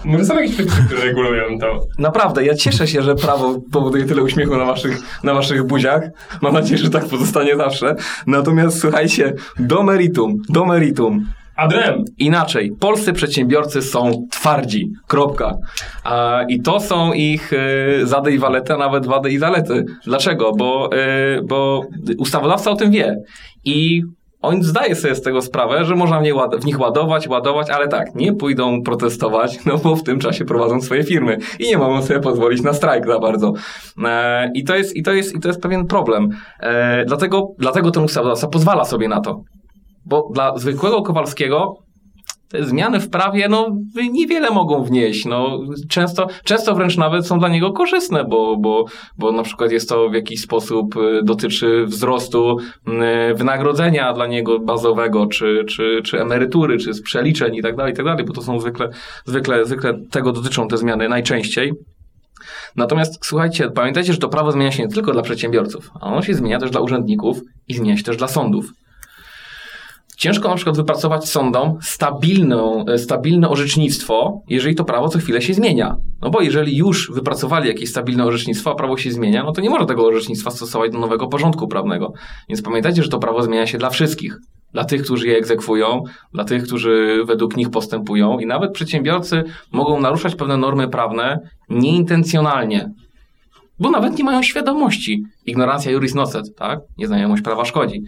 Może 0.05 0.25
są 0.25 0.35
jakieś 0.35 0.55
przepisy, 0.55 0.83
które 0.87 1.01
regulują 1.05 1.59
to. 1.61 1.81
naprawdę, 1.99 2.45
ja 2.45 2.55
cieszę 2.55 2.87
się, 2.87 3.03
że 3.03 3.15
prawo 3.15 3.61
powoduje 3.73 4.05
tyle 4.05 4.23
uśmiechu 4.23 4.57
na 4.57 4.65
waszych, 4.65 4.99
na 5.25 5.35
waszych 5.35 5.63
buziach. 5.65 6.03
Mam 6.41 6.53
nadzieję, 6.55 6.79
że 6.79 6.91
tak 6.91 7.05
pozostanie 7.09 7.57
zawsze. 7.57 7.97
Natomiast 8.27 8.81
słuchajcie, 8.81 9.35
do 9.59 9.83
meritum, 9.83 10.37
do 10.49 10.65
meritum. 10.65 11.27
Adrem! 11.61 12.05
Inaczej, 12.19 12.73
polscy 12.81 13.13
przedsiębiorcy 13.13 13.83
są 13.83 14.27
twardzi. 14.31 14.91
Kropka. 15.07 15.57
A, 16.05 16.43
I 16.49 16.63
to 16.63 16.81
są 16.81 17.13
ich 17.13 17.53
y, 17.53 18.07
zady 18.07 18.33
i 18.33 18.39
walety, 18.39 18.75
a 18.75 18.77
nawet 18.77 19.07
wady 19.07 19.31
i 19.31 19.39
zalety. 19.39 19.85
Dlaczego? 20.05 20.53
Bo, 20.53 20.91
y, 20.93 21.43
bo 21.43 21.83
ustawodawca 22.19 22.71
o 22.71 22.77
tym 22.77 22.91
wie. 22.91 23.17
I 23.65 24.03
on 24.43 24.63
zdaje 24.63 24.95
sobie 24.95 25.15
z 25.15 25.23
tego 25.23 25.43
sprawę, 25.43 25.85
że 25.85 25.95
można 25.95 26.21
w, 26.21 26.25
w 26.61 26.65
nich 26.65 26.81
ładować, 26.81 27.29
ładować, 27.29 27.71
ale 27.71 27.89
tak, 27.89 28.15
nie 28.15 28.33
pójdą 28.33 28.83
protestować, 28.83 29.59
no 29.67 29.79
bo 29.79 29.97
w 29.97 30.03
tym 30.03 30.19
czasie 30.19 30.45
prowadzą 30.45 30.81
swoje 30.81 31.05
firmy 31.05 31.39
i 31.59 31.67
nie 31.67 31.79
mogą 31.79 32.03
sobie 32.03 32.21
pozwolić 32.21 32.63
na 32.63 32.73
strajk 32.73 33.07
za 33.07 33.19
bardzo. 33.19 33.53
E, 34.05 34.51
I 34.55 34.65
to 34.65 34.77
jest, 34.77 34.97
i 34.97 35.03
to 35.03 35.13
jest, 35.13 35.35
i 35.35 35.41
to 35.41 35.49
jest 35.49 35.61
pewien 35.61 35.87
problem. 35.87 36.29
E, 36.61 37.05
dlatego, 37.05 37.49
dlatego 37.59 37.91
ten 37.91 38.05
ustawodawca 38.05 38.49
pozwala 38.49 38.85
sobie 38.85 39.09
na 39.09 39.21
to. 39.21 39.43
Bo 40.07 40.29
dla 40.35 40.59
zwykłego 40.59 41.03
Kowalskiego 41.03 41.77
te 42.51 42.65
zmiany 42.65 43.01
w 43.01 43.11
prawie 43.11 43.49
no, 43.49 43.77
niewiele 44.13 44.51
mogą 44.51 44.85
wnieść. 44.85 45.25
No, 45.25 45.61
często, 45.89 46.27
często 46.45 46.75
wręcz 46.75 46.97
nawet 46.97 47.27
są 47.27 47.39
dla 47.39 47.49
niego 47.49 47.73
korzystne, 47.73 48.25
bo, 48.25 48.57
bo, 48.57 48.85
bo 49.19 49.33
na 49.33 49.43
przykład 49.43 49.73
jest 49.73 49.89
to 49.89 50.09
w 50.09 50.15
jakiś 50.15 50.41
sposób 50.41 50.97
y, 50.97 51.21
dotyczy 51.25 51.85
wzrostu 51.87 52.57
y, 52.59 53.35
wynagrodzenia 53.35 54.13
dla 54.13 54.27
niego 54.27 54.59
bazowego, 54.59 55.27
czy, 55.27 55.65
czy, 55.69 56.01
czy 56.05 56.21
emerytury, 56.21 56.79
czy 56.79 56.95
z 56.95 57.03
przeliczeń 57.03 57.57
i 57.57 57.63
tak 57.63 57.77
dalej, 57.77 57.93
i 57.93 57.97
tak 57.97 58.07
dalej, 58.07 58.25
bo 58.25 58.33
to 58.33 58.43
są 58.43 58.61
zwykle, 58.61 58.89
zwykle, 59.25 59.65
zwykle 59.65 59.95
tego 60.11 60.33
dotyczą 60.33 60.69
te 60.69 60.77
zmiany 60.77 61.09
najczęściej. 61.09 61.73
Natomiast 62.77 63.27
słuchajcie, 63.27 63.71
pamiętajcie, 63.71 64.13
że 64.13 64.19
to 64.19 64.29
prawo 64.29 64.53
zmienia 64.53 64.73
się 64.73 64.83
nie 64.83 64.89
tylko 64.89 65.13
dla 65.13 65.23
przedsiębiorców, 65.23 65.91
ono 66.01 66.23
się 66.23 66.35
zmienia 66.35 66.59
też 66.59 66.71
dla 66.71 66.81
urzędników 66.81 67.41
i 67.69 67.75
zmienia 67.75 67.97
się 67.97 68.03
też 68.03 68.17
dla 68.17 68.29
sądów. 68.29 68.67
Ciężko 70.21 70.49
na 70.49 70.55
przykład 70.55 70.77
wypracować 70.77 71.29
sądom 71.29 71.79
stabilną, 71.83 72.85
e, 72.87 72.99
stabilne 72.99 73.49
orzecznictwo, 73.49 74.43
jeżeli 74.49 74.75
to 74.75 74.85
prawo 74.85 75.09
co 75.09 75.19
chwilę 75.19 75.43
się 75.43 75.55
zmienia. 75.55 75.97
No 76.23 76.31
bo 76.31 76.41
jeżeli 76.41 76.77
już 76.77 77.11
wypracowali 77.13 77.69
jakieś 77.69 77.91
stabilne 77.91 78.25
orzecznictwo, 78.25 78.71
a 78.71 78.75
prawo 78.75 78.97
się 78.97 79.13
zmienia, 79.13 79.45
no 79.45 79.53
to 79.53 79.61
nie 79.61 79.71
można 79.71 79.87
tego 79.87 80.07
orzecznictwa 80.07 80.51
stosować 80.51 80.93
do 80.93 80.99
nowego 80.99 81.27
porządku 81.27 81.69
prawnego. 81.69 82.13
Więc 82.49 82.63
pamiętajcie, 82.63 83.03
że 83.03 83.09
to 83.09 83.19
prawo 83.19 83.43
zmienia 83.43 83.67
się 83.67 83.79
dla 83.79 83.91
wszystkich. 83.91 84.37
Dla 84.73 84.85
tych, 84.85 85.03
którzy 85.03 85.29
je 85.29 85.37
egzekwują, 85.37 86.03
dla 86.35 86.45
tych, 86.45 86.63
którzy 86.63 87.23
według 87.27 87.57
nich 87.57 87.71
postępują 87.71 88.39
i 88.39 88.47
nawet 88.47 88.73
przedsiębiorcy 88.73 89.43
mogą 89.73 90.01
naruszać 90.01 90.35
pewne 90.35 90.57
normy 90.57 90.89
prawne 90.89 91.39
nieintencjonalnie, 91.69 92.91
bo 93.79 93.91
nawet 93.91 94.19
nie 94.19 94.25
mają 94.25 94.43
świadomości. 94.43 95.23
Ignorancja 95.47 95.93
juris 95.93 96.15
nocet, 96.15 96.45
tak? 96.57 96.81
Nieznajomość 96.99 97.43
prawa 97.43 97.65
szkodzi. 97.65 98.03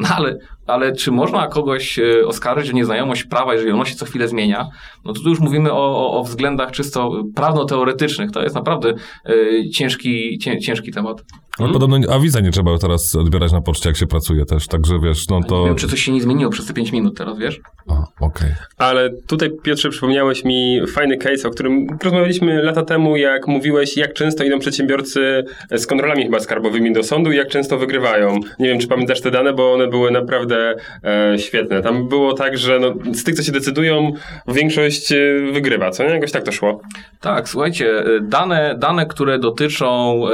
No 0.00 0.08
ale, 0.16 0.38
ale 0.66 0.92
czy 0.92 1.12
można 1.12 1.46
kogoś 1.46 1.98
e, 1.98 2.26
oskarżyć 2.26 2.70
o 2.70 2.72
nieznajomość 2.72 3.24
prawa, 3.24 3.54
jeżeli 3.54 3.72
ono 3.72 3.84
się 3.84 3.94
co 3.94 4.06
chwilę 4.06 4.28
zmienia? 4.28 4.68
No 5.04 5.12
to 5.12 5.20
tu 5.20 5.28
już 5.28 5.40
mówimy 5.40 5.72
o, 5.72 5.76
o, 5.76 6.20
o 6.20 6.24
względach 6.24 6.70
czysto 6.70 7.22
prawno-teoretycznych. 7.34 8.30
To 8.30 8.42
jest 8.42 8.54
naprawdę 8.54 8.94
e, 9.26 9.70
ciężki, 9.70 10.38
cię, 10.38 10.58
ciężki 10.58 10.92
temat. 10.92 11.24
No, 11.58 11.68
podobno 11.72 12.14
awiza 12.14 12.40
nie 12.40 12.50
trzeba 12.50 12.78
teraz 12.78 13.14
odbierać 13.14 13.52
na 13.52 13.60
poczcie, 13.60 13.88
jak 13.88 13.96
się 13.96 14.06
pracuje 14.06 14.44
też, 14.44 14.66
także 14.66 14.98
wiesz, 15.02 15.28
no 15.28 15.38
Nie 15.38 15.44
to... 15.44 15.64
wiem, 15.64 15.74
czy 15.74 15.88
coś 15.88 16.02
się 16.02 16.12
nie 16.12 16.20
zmieniło 16.20 16.50
przez 16.50 16.66
te 16.66 16.74
5 16.74 16.92
minut 16.92 17.18
teraz, 17.18 17.38
wiesz? 17.38 17.60
A, 17.88 18.24
okej. 18.24 18.48
Ale 18.78 19.10
tutaj, 19.26 19.50
Piotrze, 19.62 19.88
przypomniałeś 19.90 20.44
mi 20.44 20.80
fajny 20.94 21.16
case, 21.16 21.48
o 21.48 21.50
którym 21.50 21.86
rozmawialiśmy 22.02 22.62
lata 22.62 22.82
temu, 22.82 23.16
jak 23.16 23.46
mówiłeś, 23.46 23.96
jak 23.96 24.12
często 24.12 24.44
idą 24.44 24.58
przedsiębiorcy 24.58 25.44
z 25.70 25.86
kontrolami 25.86 26.24
chyba 26.24 26.40
skarbowymi 26.40 26.92
do 26.92 27.02
sądu 27.02 27.32
i 27.32 27.36
jak 27.36 27.48
często 27.48 27.78
wygrywają. 27.78 28.40
Nie 28.58 28.68
wiem, 28.68 28.78
czy 28.78 28.88
pamiętasz 28.88 29.20
te 29.20 29.30
dane, 29.30 29.52
bo 29.52 29.72
one 29.72 29.85
były 29.86 30.10
naprawdę 30.10 30.74
e, 31.04 31.38
świetne. 31.38 31.82
Tam 31.82 32.08
było 32.08 32.32
tak, 32.32 32.58
że 32.58 32.78
no, 32.78 32.94
z 33.12 33.24
tych, 33.24 33.34
co 33.34 33.42
się 33.42 33.52
decydują, 33.52 34.12
większość 34.48 35.12
e, 35.12 35.16
wygrywa, 35.52 35.90
co 35.90 36.04
nie? 36.04 36.10
Jakoś 36.10 36.32
tak 36.32 36.42
to 36.42 36.52
szło. 36.52 36.80
Tak, 37.20 37.48
słuchajcie, 37.48 37.98
e, 37.98 38.04
dane, 38.22 38.74
dane 38.78 39.06
które 39.06 39.38
dotyczą 39.38 40.22
e, 40.28 40.30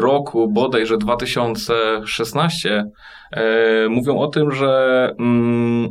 roku 0.00 0.48
bodajże 0.48 0.98
2016, 0.98 2.84
e, 3.32 3.88
mówią 3.88 4.18
o 4.18 4.26
tym, 4.26 4.52
że 4.52 5.10
mm, 5.18 5.88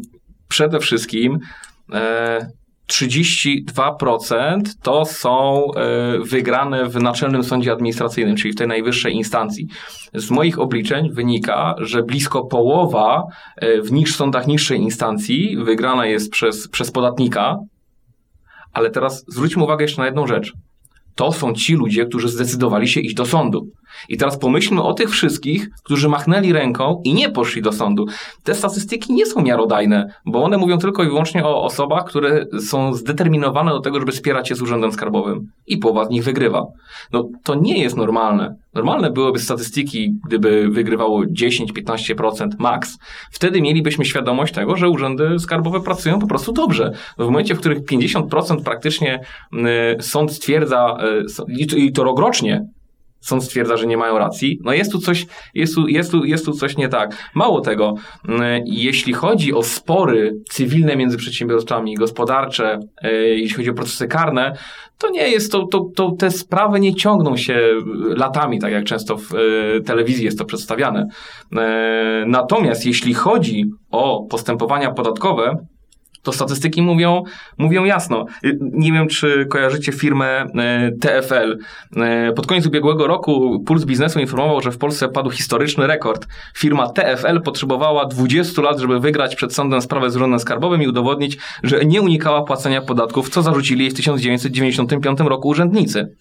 przede 0.47 0.79
wszystkim 0.79 1.39
e, 1.93 2.47
32% 2.91 4.61
to 4.81 5.05
są 5.05 5.65
e, 5.73 6.19
wygrane 6.19 6.89
w 6.89 6.95
Naczelnym 6.95 7.43
Sądzie 7.43 7.71
Administracyjnym, 7.71 8.35
czyli 8.35 8.53
w 8.53 8.57
tej 8.57 8.67
najwyższej 8.67 9.13
instancji. 9.13 9.67
Z 10.13 10.31
moich 10.31 10.59
obliczeń 10.59 11.11
wynika, 11.13 11.75
że 11.77 12.03
blisko 12.03 12.45
połowa 12.45 13.23
e, 13.57 13.81
w 13.81 13.91
niż 13.91 14.15
sądach 14.15 14.47
niższej 14.47 14.79
instancji 14.79 15.57
wygrana 15.57 16.05
jest 16.05 16.31
przez, 16.31 16.67
przez 16.67 16.91
podatnika, 16.91 17.57
ale 18.73 18.89
teraz 18.89 19.25
zwróćmy 19.27 19.63
uwagę 19.63 19.83
jeszcze 19.83 20.01
na 20.01 20.05
jedną 20.05 20.27
rzecz. 20.27 20.53
To 21.15 21.31
są 21.31 21.53
ci 21.53 21.73
ludzie, 21.73 22.05
którzy 22.05 22.29
zdecydowali 22.29 22.87
się 22.87 22.99
iść 22.99 23.15
do 23.15 23.25
sądu. 23.25 23.67
I 24.09 24.17
teraz 24.17 24.37
pomyślmy 24.37 24.83
o 24.83 24.93
tych 24.93 25.09
wszystkich, 25.09 25.69
którzy 25.83 26.09
machnęli 26.09 26.53
ręką 26.53 27.01
i 27.03 27.13
nie 27.13 27.29
poszli 27.29 27.61
do 27.61 27.71
sądu. 27.71 28.05
Te 28.43 28.55
statystyki 28.55 29.13
nie 29.13 29.25
są 29.25 29.41
miarodajne, 29.41 30.13
bo 30.25 30.43
one 30.43 30.57
mówią 30.57 30.77
tylko 30.77 31.03
i 31.03 31.07
wyłącznie 31.07 31.45
o 31.45 31.63
osobach, 31.63 32.05
które 32.05 32.45
są 32.59 32.93
zdeterminowane 32.93 33.71
do 33.71 33.79
tego, 33.79 33.99
żeby 33.99 34.11
spierać 34.11 34.49
się 34.49 34.55
z 34.55 34.61
urzędem 34.61 34.91
skarbowym. 34.91 35.47
I 35.67 35.77
połowa 35.77 36.05
z 36.05 36.09
nich 36.09 36.23
wygrywa. 36.23 36.65
No 37.13 37.29
to 37.43 37.55
nie 37.55 37.83
jest 37.83 37.97
normalne. 37.97 38.55
Normalne 38.73 39.11
byłyby 39.11 39.39
statystyki, 39.39 40.13
gdyby 40.27 40.69
wygrywało 40.69 41.23
10-15% 41.23 42.49
max. 42.59 42.97
Wtedy 43.31 43.61
mielibyśmy 43.61 44.05
świadomość 44.05 44.53
tego, 44.53 44.75
że 44.75 44.89
urzędy 44.89 45.39
skarbowe 45.39 45.81
pracują 45.81 46.19
po 46.19 46.27
prostu 46.27 46.51
dobrze. 46.51 46.91
W 47.17 47.25
momencie, 47.25 47.55
w 47.55 47.59
których 47.59 47.79
50% 47.85 48.63
praktycznie 48.63 49.19
y, 49.53 50.03
sąd 50.03 50.31
stwierdza, 50.31 50.97
y, 51.49 51.77
i 51.77 51.91
to 51.91 52.03
rokrocznie, 52.03 52.65
sąd 53.21 53.43
stwierdza, 53.43 53.77
że 53.77 53.87
nie 53.87 53.97
mają 53.97 54.17
racji, 54.17 54.59
no 54.63 54.73
jest 54.73 54.91
tu 54.91 54.99
coś, 54.99 55.25
jest 55.53 55.75
tu, 55.75 55.87
jest 55.87 56.11
tu, 56.11 56.25
jest 56.25 56.45
tu 56.45 56.51
coś 56.51 56.77
nie 56.77 56.89
tak. 56.89 57.31
Mało 57.35 57.61
tego, 57.61 57.95
y, 58.25 58.31
jeśli 58.65 59.13
chodzi 59.13 59.53
o 59.53 59.63
spory 59.63 60.35
cywilne 60.49 60.95
między 60.95 61.17
przedsiębiorstwami, 61.17 61.95
gospodarcze, 61.95 62.79
y, 63.05 63.11
jeśli 63.13 63.57
chodzi 63.57 63.69
o 63.69 63.73
procesy 63.73 64.07
karne, 64.07 64.55
to 64.97 65.09
nie 65.09 65.29
jest 65.29 65.51
to, 65.51 65.65
to, 65.65 65.89
to 65.95 66.11
te 66.11 66.31
sprawy 66.31 66.79
nie 66.79 66.95
ciągną 66.95 67.37
się 67.37 67.59
latami, 68.15 68.59
tak 68.59 68.71
jak 68.71 68.83
często 68.83 69.17
w 69.17 69.33
y, 69.33 69.81
telewizji 69.81 70.25
jest 70.25 70.39
to 70.39 70.45
przedstawiane. 70.45 71.01
Y, 71.03 71.57
natomiast 72.27 72.85
jeśli 72.85 73.13
chodzi 73.13 73.65
o 73.91 74.27
postępowania 74.29 74.91
podatkowe, 74.91 75.55
to 76.23 76.31
statystyki 76.33 76.81
mówią, 76.81 77.23
mówią 77.57 77.83
jasno. 77.83 78.25
Y, 78.45 78.57
Nie 78.61 78.91
wiem, 78.91 79.07
czy 79.07 79.45
kojarzycie 79.49 79.91
firmę 79.91 80.45
y, 80.45 80.97
TFL. 80.99 81.57
Y, 82.29 82.33
Pod 82.33 82.47
koniec 82.47 82.65
ubiegłego 82.65 83.07
roku 83.07 83.63
Puls 83.65 83.85
Biznesu 83.85 84.19
informował, 84.19 84.61
że 84.61 84.71
w 84.71 84.77
Polsce 84.77 85.09
padł 85.09 85.29
historyczny 85.29 85.87
rekord. 85.87 86.27
Firma 86.57 86.89
TFL 86.89 87.41
potrzebowała 87.41 88.05
20 88.05 88.61
lat, 88.61 88.79
żeby 88.79 88.99
wygrać 88.99 89.35
przed 89.35 89.53
sądem 89.53 89.81
sprawę 89.81 90.11
z 90.11 90.15
urzędem 90.15 90.39
skarbowym 90.39 90.81
i 90.81 90.87
udowodnić, 90.87 91.37
że 91.63 91.85
nie 91.85 92.01
unikała 92.01 92.43
płacenia 92.43 92.81
podatków, 92.81 93.29
co 93.29 93.41
zarzucili 93.41 93.81
jej 93.81 93.91
w 93.91 93.95
1995 93.95 95.19
roku 95.19 95.47
urzędnicy. 95.47 96.15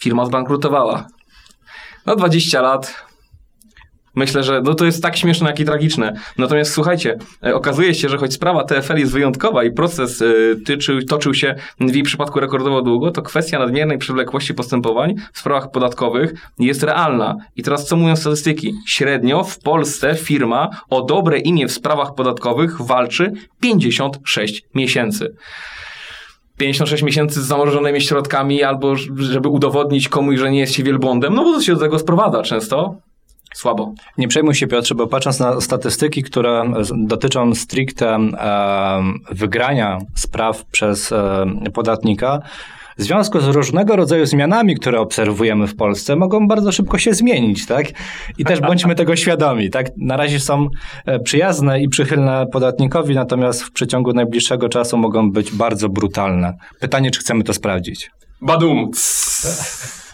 Firma 0.00 0.26
zbankrutowała. 0.26 1.06
No 2.06 2.16
20 2.16 2.62
lat 2.62 3.04
Myślę, 4.14 4.42
że 4.42 4.60
no 4.64 4.74
to 4.74 4.84
jest 4.84 5.02
tak 5.02 5.16
śmieszne, 5.16 5.46
jak 5.46 5.60
i 5.60 5.64
tragiczne. 5.64 6.14
Natomiast 6.38 6.72
słuchajcie, 6.72 7.18
e, 7.46 7.54
okazuje 7.54 7.94
się, 7.94 8.08
że 8.08 8.18
choć 8.18 8.32
sprawa 8.32 8.64
TFL 8.64 8.96
jest 8.96 9.12
wyjątkowa 9.12 9.64
i 9.64 9.72
proces 9.72 10.22
e, 10.22 10.26
tyczył, 10.64 11.02
toczył 11.02 11.34
się 11.34 11.54
w 11.80 11.94
jej 11.94 12.02
przypadku 12.02 12.40
rekordowo 12.40 12.82
długo, 12.82 13.10
to 13.10 13.22
kwestia 13.22 13.58
nadmiernej 13.58 13.98
przewlekłości 13.98 14.54
postępowań 14.54 15.14
w 15.32 15.38
sprawach 15.38 15.70
podatkowych 15.70 16.34
jest 16.58 16.82
realna. 16.82 17.36
I 17.56 17.62
teraz 17.62 17.86
co 17.86 17.96
mówią 17.96 18.16
statystyki? 18.16 18.74
Średnio 18.86 19.44
w 19.44 19.58
Polsce 19.58 20.14
firma 20.14 20.70
o 20.90 21.02
dobre 21.02 21.38
imię 21.38 21.66
w 21.68 21.72
sprawach 21.72 22.14
podatkowych 22.14 22.82
walczy 22.82 23.32
56 23.60 24.62
miesięcy. 24.74 25.34
56 26.58 27.02
miesięcy 27.02 27.42
z 27.42 27.46
zamrożonymi 27.46 28.00
środkami, 28.00 28.62
albo 28.62 28.96
żeby 29.16 29.48
udowodnić 29.48 30.08
komuś, 30.08 30.38
że 30.38 30.50
nie 30.50 30.60
jest 30.60 30.74
się 30.74 30.82
wielbłądem, 30.82 31.34
no 31.34 31.44
bo 31.44 31.52
to 31.52 31.62
się 31.62 31.74
do 31.74 31.80
tego 31.80 31.98
sprowadza 31.98 32.42
często. 32.42 32.96
Słabo. 33.54 33.92
Nie 34.18 34.28
przejmuj 34.28 34.54
się 34.54 34.66
Piotrze, 34.66 34.94
bo 34.94 35.06
patrząc 35.06 35.40
na 35.40 35.60
statystyki, 35.60 36.22
które 36.22 36.72
dotyczą 36.96 37.54
stricte 37.54 38.18
wygrania 39.30 39.98
spraw 40.14 40.64
przez 40.64 41.12
e, 41.12 41.46
podatnika, 41.74 42.42
w 42.98 43.02
związku 43.02 43.40
z 43.40 43.46
różnego 43.46 43.96
rodzaju 43.96 44.26
zmianami, 44.26 44.76
które 44.76 45.00
obserwujemy 45.00 45.66
w 45.66 45.76
Polsce, 45.76 46.16
mogą 46.16 46.48
bardzo 46.48 46.72
szybko 46.72 46.98
się 46.98 47.14
zmienić, 47.14 47.66
tak? 47.66 47.86
I 48.38 48.44
też 48.44 48.60
bądźmy 48.68 48.94
tego 48.94 49.16
świadomi, 49.16 49.70
tak? 49.70 49.86
Na 49.96 50.16
razie 50.16 50.40
są 50.40 50.68
e, 51.06 51.20
przyjazne 51.20 51.82
i 51.82 51.88
przychylne 51.88 52.46
podatnikowi, 52.52 53.14
natomiast 53.14 53.62
w 53.62 53.72
przeciągu 53.72 54.12
najbliższego 54.12 54.68
czasu 54.68 54.96
mogą 54.96 55.32
być 55.32 55.52
bardzo 55.52 55.88
brutalne. 55.88 56.54
Pytanie, 56.80 57.10
czy 57.10 57.20
chcemy 57.20 57.44
to 57.44 57.52
sprawdzić? 57.54 58.10
Badum! 58.40 58.90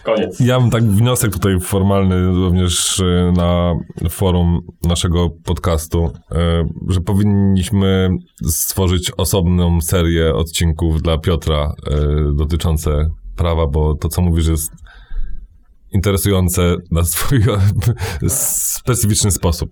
Koniec. 0.03 0.39
Ja 0.39 0.59
mam 0.59 0.69
tak 0.69 0.83
wniosek 0.83 1.33
tutaj 1.33 1.59
formalny 1.59 2.27
również 2.27 2.99
e, 2.99 3.31
na 3.37 3.75
forum 4.09 4.59
naszego 4.83 5.29
podcastu, 5.29 6.11
e, 6.31 6.63
że 6.89 7.01
powinniśmy 7.01 8.09
stworzyć 8.47 9.11
osobną 9.17 9.81
serię 9.81 10.33
odcinków 10.33 11.01
dla 11.01 11.17
Piotra 11.17 11.73
e, 11.87 11.97
dotyczące 12.35 13.07
prawa, 13.35 13.67
bo 13.67 13.95
to, 13.95 14.09
co 14.09 14.21
mówisz, 14.21 14.47
jest 14.47 14.71
interesujące 15.93 16.75
na 16.91 17.03
swój 17.03 17.43
specyficzny 18.79 19.31
sposób. 19.31 19.69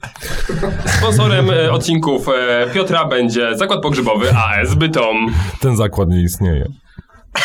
Sponsorem 0.86 1.46
odcinków 1.72 2.28
Piotra 2.74 3.06
będzie 3.06 3.58
zakład 3.58 3.82
pogrzebowy 3.82 4.30
AS 4.36 4.76
Bytom. 4.76 5.34
Ten 5.62 5.78
zakład 5.78 6.10
nie 6.10 6.22
istnieje. 6.22 6.66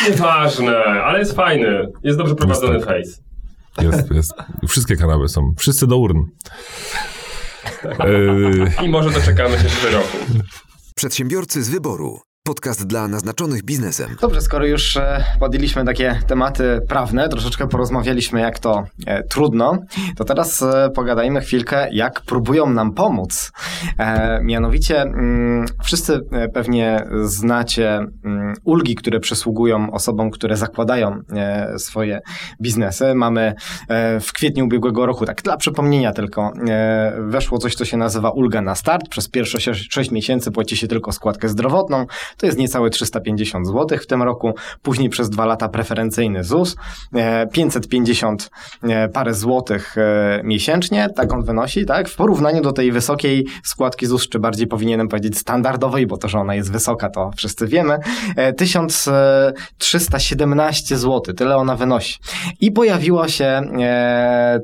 Nieważne, 0.09 0.77
ale 0.83 1.19
jest 1.19 1.35
fajny. 1.35 1.87
Jest 2.03 2.17
dobrze 2.17 2.35
prowadzony 2.35 2.79
face. 2.79 3.21
Jest, 3.81 4.11
jest. 4.11 4.33
Wszystkie 4.67 4.95
kanały 4.95 5.29
są. 5.29 5.53
Wszyscy 5.57 5.87
do 5.87 5.97
urn. 5.97 6.21
I 8.85 8.89
może 8.89 9.09
doczekamy 9.11 9.57
się 9.57 9.69
w 9.69 9.93
roku. 9.93 10.17
Przedsiębiorcy 10.95 11.63
z 11.63 11.69
wyboru. 11.69 12.19
Podcast 12.47 12.87
dla 12.87 13.07
naznaczonych 13.07 13.63
biznesem. 13.63 14.15
Dobrze, 14.21 14.41
skoro 14.41 14.65
już 14.65 14.97
e, 14.97 15.23
podjęliśmy 15.39 15.85
takie 15.85 16.19
tematy 16.27 16.79
prawne, 16.87 17.29
troszeczkę 17.29 17.67
porozmawialiśmy, 17.67 18.39
jak 18.39 18.59
to 18.59 18.83
e, 19.07 19.23
trudno, 19.23 19.77
to 20.17 20.23
teraz 20.23 20.61
e, 20.61 20.89
pogadajmy 20.95 21.41
chwilkę, 21.41 21.87
jak 21.91 22.21
próbują 22.21 22.69
nam 22.69 22.93
pomóc. 22.93 23.51
E, 23.97 24.39
mianowicie, 24.43 25.01
mm, 25.01 25.65
wszyscy 25.83 26.19
e, 26.31 26.49
pewnie 26.49 27.05
znacie 27.23 27.99
mm, 28.25 28.53
ulgi, 28.63 28.95
które 28.95 29.19
przysługują 29.19 29.91
osobom, 29.91 30.31
które 30.31 30.57
zakładają 30.57 31.19
e, 31.35 31.79
swoje 31.79 32.19
biznesy. 32.61 33.15
Mamy 33.15 33.53
w 34.21 34.33
kwietniu 34.33 34.65
ubiegłego 34.65 35.05
roku, 35.05 35.25
tak 35.25 35.41
dla 35.41 35.57
przypomnienia 35.57 36.13
tylko, 36.13 36.51
weszło 37.19 37.57
coś, 37.57 37.75
co 37.75 37.85
się 37.85 37.97
nazywa 37.97 38.29
ulga 38.29 38.61
na 38.61 38.75
start. 38.75 39.09
Przez 39.09 39.29
pierwsze 39.29 39.73
6 39.75 40.11
miesięcy 40.11 40.51
płaci 40.51 40.77
się 40.77 40.87
tylko 40.87 41.11
składkę 41.11 41.49
zdrowotną. 41.49 42.05
To 42.37 42.45
jest 42.45 42.57
niecałe 42.57 42.89
350 42.89 43.67
zł 43.67 43.97
w 44.01 44.07
tym 44.07 44.23
roku. 44.23 44.53
Później 44.81 45.09
przez 45.09 45.29
dwa 45.29 45.45
lata 45.45 45.69
preferencyjny 45.69 46.43
ZUS. 46.43 46.75
550 47.51 48.49
e, 48.83 49.03
e, 49.03 49.09
parę 49.09 49.33
złotych 49.33 49.97
e, 49.97 50.41
miesięcznie, 50.43 51.07
tak 51.15 51.33
on 51.33 51.43
wynosi, 51.43 51.85
tak? 51.85 52.09
W 52.09 52.15
porównaniu 52.15 52.61
do 52.61 52.71
tej 52.71 52.91
wysokiej 52.91 53.45
składki 53.63 54.05
ZUS, 54.05 54.29
czy 54.29 54.39
bardziej 54.39 54.67
powinienem 54.67 55.07
powiedzieć 55.07 55.37
standardowej, 55.37 56.07
bo 56.07 56.17
to, 56.17 56.27
że 56.27 56.39
ona 56.39 56.55
jest 56.55 56.71
wysoka, 56.71 57.09
to 57.09 57.31
wszyscy 57.37 57.67
wiemy. 57.67 57.97
1317 58.57 60.97
zł, 60.97 61.35
tyle 61.35 61.57
ona 61.57 61.75
wynosi. 61.75 62.19
I 62.59 62.71
pojawiła 62.71 63.27
się 63.27 63.61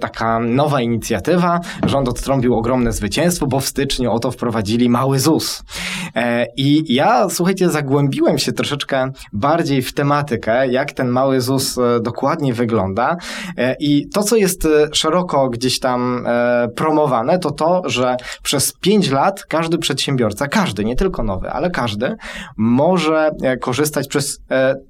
taka 0.02 0.40
nowa 0.40 0.82
inicjatywa. 0.82 1.60
Rząd 1.84 2.10
odtrąbił 2.10 2.56
ogromne 2.56 2.92
zwycięstwo, 2.92 3.48
bo 3.48 3.60
w 3.60 3.66
styczniu 3.66 4.12
oto 4.12 4.32
wprowadzili 4.32 4.90
mały 4.90 5.20
ZUS. 5.20 5.64
I 6.58 6.94
ja, 6.94 7.30
słuchajcie, 7.30 7.61
zagłębiłem 7.70 8.38
się 8.38 8.52
troszeczkę 8.52 9.12
bardziej 9.34 9.82
w 9.82 9.94
tematykę, 9.94 10.68
jak 10.68 10.92
ten 10.92 11.08
mały 11.08 11.42
ZUS 11.42 11.78
e, 11.78 12.00
dokładnie 12.00 12.54
wygląda. 12.54 13.18
E, 13.58 13.76
I 13.80 14.10
to, 14.10 14.24
co 14.24 14.36
jest 14.36 14.66
e, 14.66 14.70
szeroko 14.94 15.50
gdzieś 15.50 15.80
tam 15.80 16.26
promowane, 16.76 17.40
to 17.40 17.52
to, 17.52 17.82
że 17.86 18.18
przez 18.44 18.74
5 18.74 19.10
lat 19.12 19.46
każdy 19.46 19.78
przedsiębiorca, 19.78 20.48
każdy, 20.48 20.86
nie 20.86 20.96
tylko 20.96 21.24
nowy, 21.24 21.50
ale 21.50 21.70
każdy, 21.70 22.16
może 22.58 23.32
korzystać 23.62 24.08
przez 24.08 24.42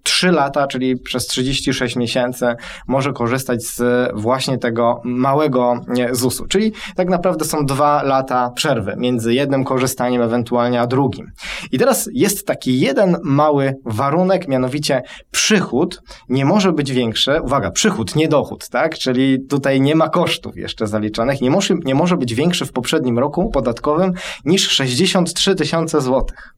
3 0.04 0.32
lata, 0.32 0.68
czyli 0.68 0.98
przez 0.98 1.28
36 1.28 1.96
miesięcy, 1.96 2.46
może 2.88 3.14
korzystać 3.14 3.64
z 3.64 3.82
właśnie 4.16 4.58
tego 4.58 5.02
małego 5.04 5.82
ZUS-u. 6.12 6.48
Czyli 6.48 6.74
tak 6.96 7.10
naprawdę 7.10 7.46
są 7.46 7.66
dwa 7.66 8.04
lata 8.04 8.52
przerwy 8.56 8.96
między 8.98 9.34
jednym 9.34 9.64
korzystaniem 9.64 10.22
ewentualnie 10.22 10.82
a 10.82 10.88
drugim. 10.88 11.32
I 11.72 11.78
teraz 11.78 12.10
jest 12.14 12.48
taki 12.48 12.61
taki 12.62 12.80
jeden 12.80 13.18
mały 13.24 13.76
warunek, 13.86 14.48
mianowicie 14.48 15.02
przychód 15.32 16.02
nie 16.30 16.46
może 16.46 16.72
być 16.72 16.92
większy, 16.92 17.42
uwaga, 17.42 17.72
przychód, 17.72 18.16
nie 18.16 18.28
dochód, 18.28 18.70
tak? 18.70 18.98
Czyli 18.98 19.46
tutaj 19.50 19.82
nie 19.82 19.96
ma 19.96 20.10
kosztów 20.10 20.58
jeszcze 20.58 20.88
zaliczonych, 20.88 21.42
nie 21.42 21.52
może, 21.52 21.76
nie 21.86 21.96
może 21.96 22.18
być 22.18 22.36
większy 22.36 22.66
w 22.66 22.72
poprzednim 22.72 23.20
roku 23.20 23.50
podatkowym 23.50 24.14
niż 24.46 24.70
63 24.70 25.56
tysiące 25.56 26.02
złotych. 26.02 26.54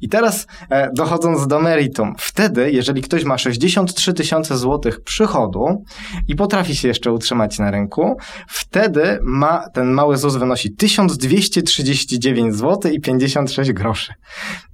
I 0.00 0.08
teraz 0.08 0.46
e, 0.70 0.90
dochodząc 0.94 1.46
do 1.46 1.60
meritum, 1.60 2.14
wtedy, 2.18 2.72
jeżeli 2.72 3.02
ktoś 3.02 3.24
ma 3.24 3.38
63 3.38 4.12
tysiące 4.12 4.58
złotych 4.58 5.00
przychodu 5.00 5.84
i 6.28 6.34
potrafi 6.34 6.76
się 6.76 6.88
jeszcze 6.88 7.12
utrzymać 7.12 7.58
na 7.58 7.70
rynku, 7.70 8.16
wtedy 8.48 9.18
ma 9.22 9.68
ten 9.74 9.90
mały 9.90 10.16
ZUS 10.16 10.36
wynosi 10.36 10.74
1239 10.74 12.54
zł 12.54 12.92
i 12.92 13.00
56 13.00 13.72
groszy. 13.72 14.14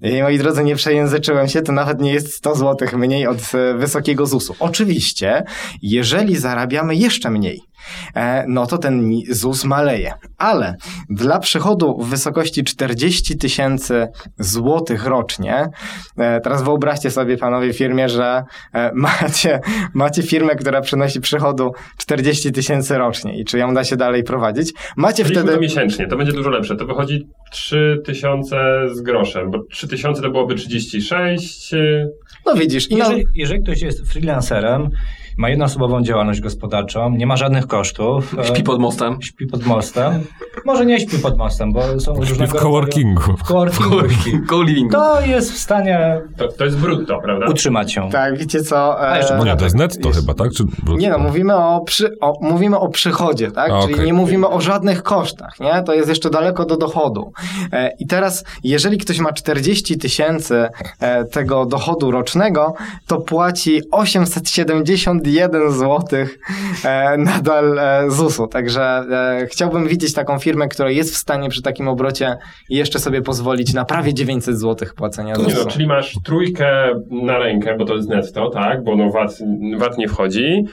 I 0.03 0.23
moi 0.23 0.39
drodzy, 0.39 0.65
nie 0.69 0.77
przejęzyczyłem 0.77 1.49
się, 1.49 1.63
to 1.63 1.73
nawet 1.73 2.01
nie 2.01 2.13
jest 2.13 2.35
100 2.35 2.55
zł 2.55 2.89
mniej 2.99 3.27
od 3.27 3.39
e, 3.55 3.75
wysokiego 3.75 4.27
ZUS-u. 4.27 4.55
Oczywiście, 4.59 5.45
jeżeli 5.83 6.37
zarabiamy 6.37 6.97
jeszcze 6.97 7.31
mniej, 7.31 7.61
no 8.49 8.67
to 8.67 8.79
ten 8.79 9.11
ZUS 9.31 9.65
maleje. 9.65 10.13
Ale 10.39 10.75
dla 11.11 11.39
przychodu 11.39 11.99
w 11.99 12.09
wysokości 12.09 12.65
40 12.65 13.39
tysięcy 13.39 14.09
złotych 14.39 15.07
rocznie, 15.07 15.69
e, 16.19 16.41
teraz 16.41 16.63
wyobraźcie 16.63 17.11
sobie 17.11 17.37
panowie 17.37 17.73
firmie, 17.73 18.09
że 18.09 18.43
e, 18.75 18.91
macie, 19.23 19.61
macie 19.95 20.23
firmę, 20.23 20.57
która 20.57 20.81
przynosi 20.81 21.21
przychodu 21.21 21.73
40 21.99 22.53
tysięcy 22.53 22.99
rocznie 22.99 23.41
i 23.41 23.45
czy 23.45 23.59
ją 23.59 23.75
da 23.75 23.85
się 23.85 23.97
dalej 23.97 24.23
prowadzić? 24.25 24.73
Macie 24.97 25.23
Liczmy 25.23 25.41
wtedy... 25.41 25.55
to 25.55 25.61
miesięcznie, 25.61 26.07
to 26.07 26.17
będzie 26.17 26.33
dużo 26.33 26.51
lepsze. 26.51 26.77
To 26.77 26.87
wychodzi 26.87 27.27
3 27.51 28.03
tysiące 28.05 28.57
z 28.93 29.01
groszem, 29.01 29.51
bo 29.51 29.59
3 29.71 29.89
tysiące 29.89 30.23
to 30.23 30.31
byłoby 30.31 30.55
36... 30.55 31.75
No 32.47 32.55
widzisz. 32.55 32.91
I 32.91 32.97
jeżeli, 32.97 33.25
jeżeli 33.35 33.63
ktoś 33.63 33.83
jest 33.83 34.13
freelancerem, 34.13 34.91
ma 35.39 35.49
jednoosobową 35.49 36.03
działalność 36.03 36.41
gospodarczą, 36.41 37.11
nie 37.11 37.27
ma 37.27 37.37
żadnych 37.37 37.67
kosztów. 37.67 38.37
Śpi 38.43 38.63
pod 38.63 38.81
mostem. 38.81 39.23
Śpi 39.23 39.47
pod 39.47 39.67
mostem. 39.67 40.25
Może 40.65 40.87
nie 40.87 41.01
śpi 41.01 41.19
pod 41.19 41.39
mostem, 41.39 41.73
bo 41.73 42.01
są 42.01 42.15
różne... 42.15 42.47
w 42.47 42.53
coworkingu. 42.53 43.37
W 43.37 43.43
coworkingu. 43.43 44.91
To 44.91 45.21
jest 45.21 45.53
w 45.53 45.59
stanie... 45.59 46.21
To, 46.37 46.49
to 46.49 46.65
jest 46.65 46.79
brutto, 46.79 47.19
prawda? 47.25 47.47
Utrzymać 47.47 47.93
się. 47.93 48.11
Tak, 48.11 48.39
wiecie 48.39 48.61
co... 48.61 49.03
E... 49.03 49.09
A 49.09 49.17
jeszcze, 49.17 49.35
e, 49.35 49.45
nie, 49.45 49.57
to 49.57 49.65
jest 49.65 49.77
netto 49.77 50.09
jest... 50.09 50.21
chyba, 50.21 50.35
tak? 50.35 50.53
Czy? 50.53 50.65
Nie 50.99 51.11
no, 51.11 51.19
mówimy 51.19 51.57
o, 51.57 51.81
przy... 51.81 52.19
o, 52.21 52.39
mówimy 52.41 52.79
o 52.79 52.89
przychodzie, 52.89 53.51
tak? 53.51 53.71
A, 53.71 53.83
Czyli 53.83 53.95
okay. 53.95 54.07
nie 54.07 54.13
mówimy 54.13 54.49
o 54.49 54.61
żadnych 54.61 55.03
kosztach, 55.03 55.61
nie? 55.61 55.83
To 55.83 55.95
jest 55.95 56.09
jeszcze 56.09 56.31
daleko 56.31 56.65
do 56.65 56.77
dochodu. 56.77 57.33
E, 57.73 57.91
I 57.99 58.07
teraz, 58.07 58.45
jeżeli 58.65 58.99
ktoś 58.99 59.19
ma 59.19 59.33
40 59.33 59.99
tysięcy 59.99 60.69
e, 61.01 61.25
tego 61.25 61.67
dochodu 61.67 62.11
rocznego, 62.11 62.75
to 63.07 63.21
płaci 63.21 63.83
870 63.91 65.28
jeden 65.29 65.73
złotych 65.73 66.39
e, 66.85 67.17
nadal 67.19 67.79
e, 67.79 68.11
ZUS-u. 68.11 68.47
Także 68.47 68.83
e, 68.83 69.47
chciałbym 69.47 69.89
widzieć 69.89 70.15
taką 70.15 70.39
firmę, 70.39 70.69
która 70.69 70.91
jest 70.91 71.15
w 71.15 71.17
stanie 71.17 71.49
przy 71.49 71.63
takim 71.63 71.89
obrocie 71.89 72.37
jeszcze 72.69 72.99
sobie 72.99 73.23
pozwolić 73.23 73.75
na 73.75 73.85
prawie 73.85 74.15
900 74.15 74.59
złotych 74.59 74.95
płacenia 74.95 75.35
ZUS-u. 75.35 75.69
Czyli 75.69 75.87
masz 75.87 76.19
trójkę 76.25 77.01
na 77.11 77.39
rękę, 77.39 77.77
bo 77.79 77.85
to 77.85 77.95
jest 77.95 78.09
netto, 78.09 78.51
tak? 78.51 78.85
Bo 78.85 78.97
no 78.97 79.11
VAT, 79.11 79.39
VAT 79.79 79.99
nie 79.99 80.09
wchodzi 80.09 80.65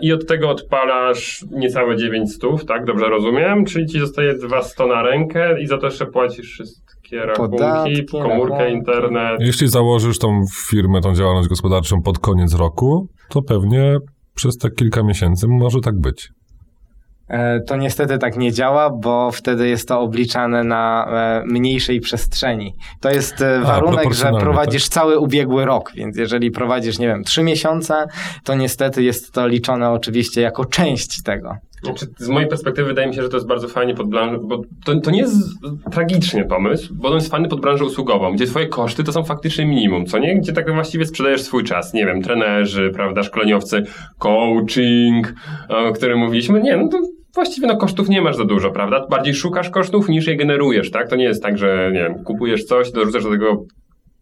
i 0.00 0.12
od 0.12 0.26
tego 0.26 0.50
odpalasz 0.50 1.44
niecałe 1.50 1.96
900, 1.96 2.66
tak? 2.68 2.84
Dobrze 2.84 3.08
rozumiem? 3.08 3.64
Czyli 3.64 3.86
ci 3.86 4.00
zostaje 4.00 4.34
200 4.34 4.86
na 4.86 5.02
rękę 5.02 5.60
i 5.60 5.66
za 5.66 5.78
to 5.78 5.86
jeszcze 5.86 6.06
płacisz 6.06 6.52
wszystko 6.52 6.99
rachunki, 7.16 7.56
Podatki, 7.56 8.04
komórkę, 8.06 8.54
rachunki. 8.54 8.72
internet. 8.74 9.40
Jeśli 9.40 9.68
założysz 9.68 10.18
tą 10.18 10.42
firmę, 10.70 11.00
tą 11.00 11.14
działalność 11.14 11.48
gospodarczą 11.48 12.02
pod 12.02 12.18
koniec 12.18 12.54
roku, 12.54 13.08
to 13.28 13.42
pewnie 13.42 13.96
przez 14.34 14.56
te 14.56 14.70
kilka 14.70 15.02
miesięcy 15.02 15.46
może 15.48 15.80
tak 15.80 16.00
być. 16.00 16.28
E, 17.28 17.60
To 17.60 17.76
niestety 17.76 18.18
tak 18.18 18.36
nie 18.36 18.52
działa, 18.52 18.90
bo 18.90 19.30
wtedy 19.30 19.68
jest 19.68 19.88
to 19.88 20.00
obliczane 20.00 20.64
na 20.64 21.06
e, 21.10 21.42
mniejszej 21.46 22.00
przestrzeni. 22.00 22.74
To 23.00 23.10
jest 23.10 23.40
e, 23.40 23.60
warunek, 23.60 23.94
że 23.94 24.00
proporcjonalnie, 24.00 24.40
prowadzisz 24.40 24.88
cały 24.88 25.18
ubiegły 25.18 25.64
rok, 25.64 25.92
więc 25.94 26.16
jeżeli 26.16 26.50
prowadzisz, 26.50 26.98
nie 26.98 27.06
wiem, 27.06 27.24
trzy 27.24 27.42
miesiące, 27.42 28.06
to 28.44 28.54
niestety 28.54 29.02
jest 29.02 29.32
to 29.32 29.46
liczone 29.46 29.90
oczywiście 29.90 30.40
jako 30.40 30.64
część 30.64 31.22
tego. 31.22 31.54
Znaczy, 31.82 32.06
z 32.18 32.28
mojej 32.28 32.48
perspektywy 32.48 32.88
wydaje 32.88 33.08
mi 33.08 33.14
się, 33.14 33.22
że 33.22 33.28
to 33.28 33.36
jest 33.36 33.46
bardzo 33.46 33.68
fajnie 33.68 33.94
pod 33.94 34.08
branżę, 34.08 34.38
bo 34.42 34.62
to, 34.84 35.00
to 35.00 35.10
nie 35.10 35.18
jest 35.18 35.34
tragicznie 35.92 36.44
pomysł, 36.44 36.94
bo 36.94 37.08
on 37.08 37.14
jest 37.14 37.30
fajny 37.30 37.48
pod 37.48 37.60
branżę 37.60 37.84
usługową, 37.84 38.32
gdzie 38.32 38.46
twoje 38.46 38.66
koszty 38.66 39.04
to 39.04 39.12
są 39.12 39.24
faktycznie 39.24 39.66
minimum, 39.66 40.06
co 40.06 40.18
nie? 40.18 40.36
Gdzie 40.36 40.52
tak 40.52 40.72
właściwie 40.74 41.06
sprzedajesz 41.06 41.42
swój 41.42 41.64
czas, 41.64 41.94
nie 41.94 42.06
wiem, 42.06 42.22
trenerzy, 42.22 42.90
prawda, 42.94 43.22
szkoleniowcy, 43.22 43.82
coaching, 44.18 45.34
o 45.68 45.92
którym 45.92 46.18
mówiliśmy, 46.18 46.60
nie, 46.62 46.76
no 46.76 46.88
to 46.88 46.98
właściwie 47.34 47.66
no 47.66 47.76
kosztów 47.76 48.08
nie 48.08 48.22
masz 48.22 48.36
za 48.36 48.44
dużo, 48.44 48.70
prawda? 48.70 49.06
Bardziej 49.10 49.34
szukasz 49.34 49.70
kosztów 49.70 50.08
niż 50.08 50.26
je 50.26 50.36
generujesz, 50.36 50.90
tak? 50.90 51.08
To 51.08 51.16
nie 51.16 51.24
jest 51.24 51.42
tak, 51.42 51.58
że, 51.58 51.90
nie 51.92 52.00
wiem, 52.00 52.24
kupujesz 52.24 52.64
coś, 52.64 52.92
dorzucasz 52.92 53.24
do 53.24 53.30
tego 53.30 53.64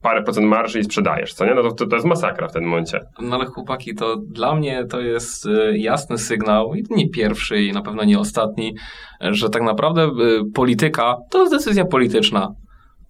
parę 0.03 0.23
procent 0.23 0.47
marży 0.47 0.81
i 0.81 0.85
sprzedajesz, 0.85 1.35
co 1.35 1.47
nie? 1.47 1.55
No 1.55 1.71
to, 1.71 1.87
to, 1.87 1.97
jest 1.97 2.07
masakra 2.07 2.49
w 2.49 2.53
tym 2.53 2.65
momencie. 2.65 3.01
No 3.21 3.37
ale 3.37 3.47
chłopaki, 3.47 3.95
to 3.95 4.17
dla 4.17 4.55
mnie 4.55 4.85
to 4.91 5.01
jest 5.01 5.47
y, 5.47 5.79
jasny 5.79 6.19
sygnał, 6.19 6.75
i 6.75 6.85
nie 6.91 7.09
pierwszy 7.11 7.63
i 7.63 7.73
na 7.73 7.83
pewno 7.83 8.05
nie 8.05 8.19
ostatni, 8.19 8.75
że 9.21 9.51
tak 9.51 9.63
naprawdę 9.63 10.05
y, 10.05 10.11
polityka 10.55 11.17
to 11.31 11.39
jest 11.41 11.53
decyzja 11.53 11.85
polityczna. 11.85 12.49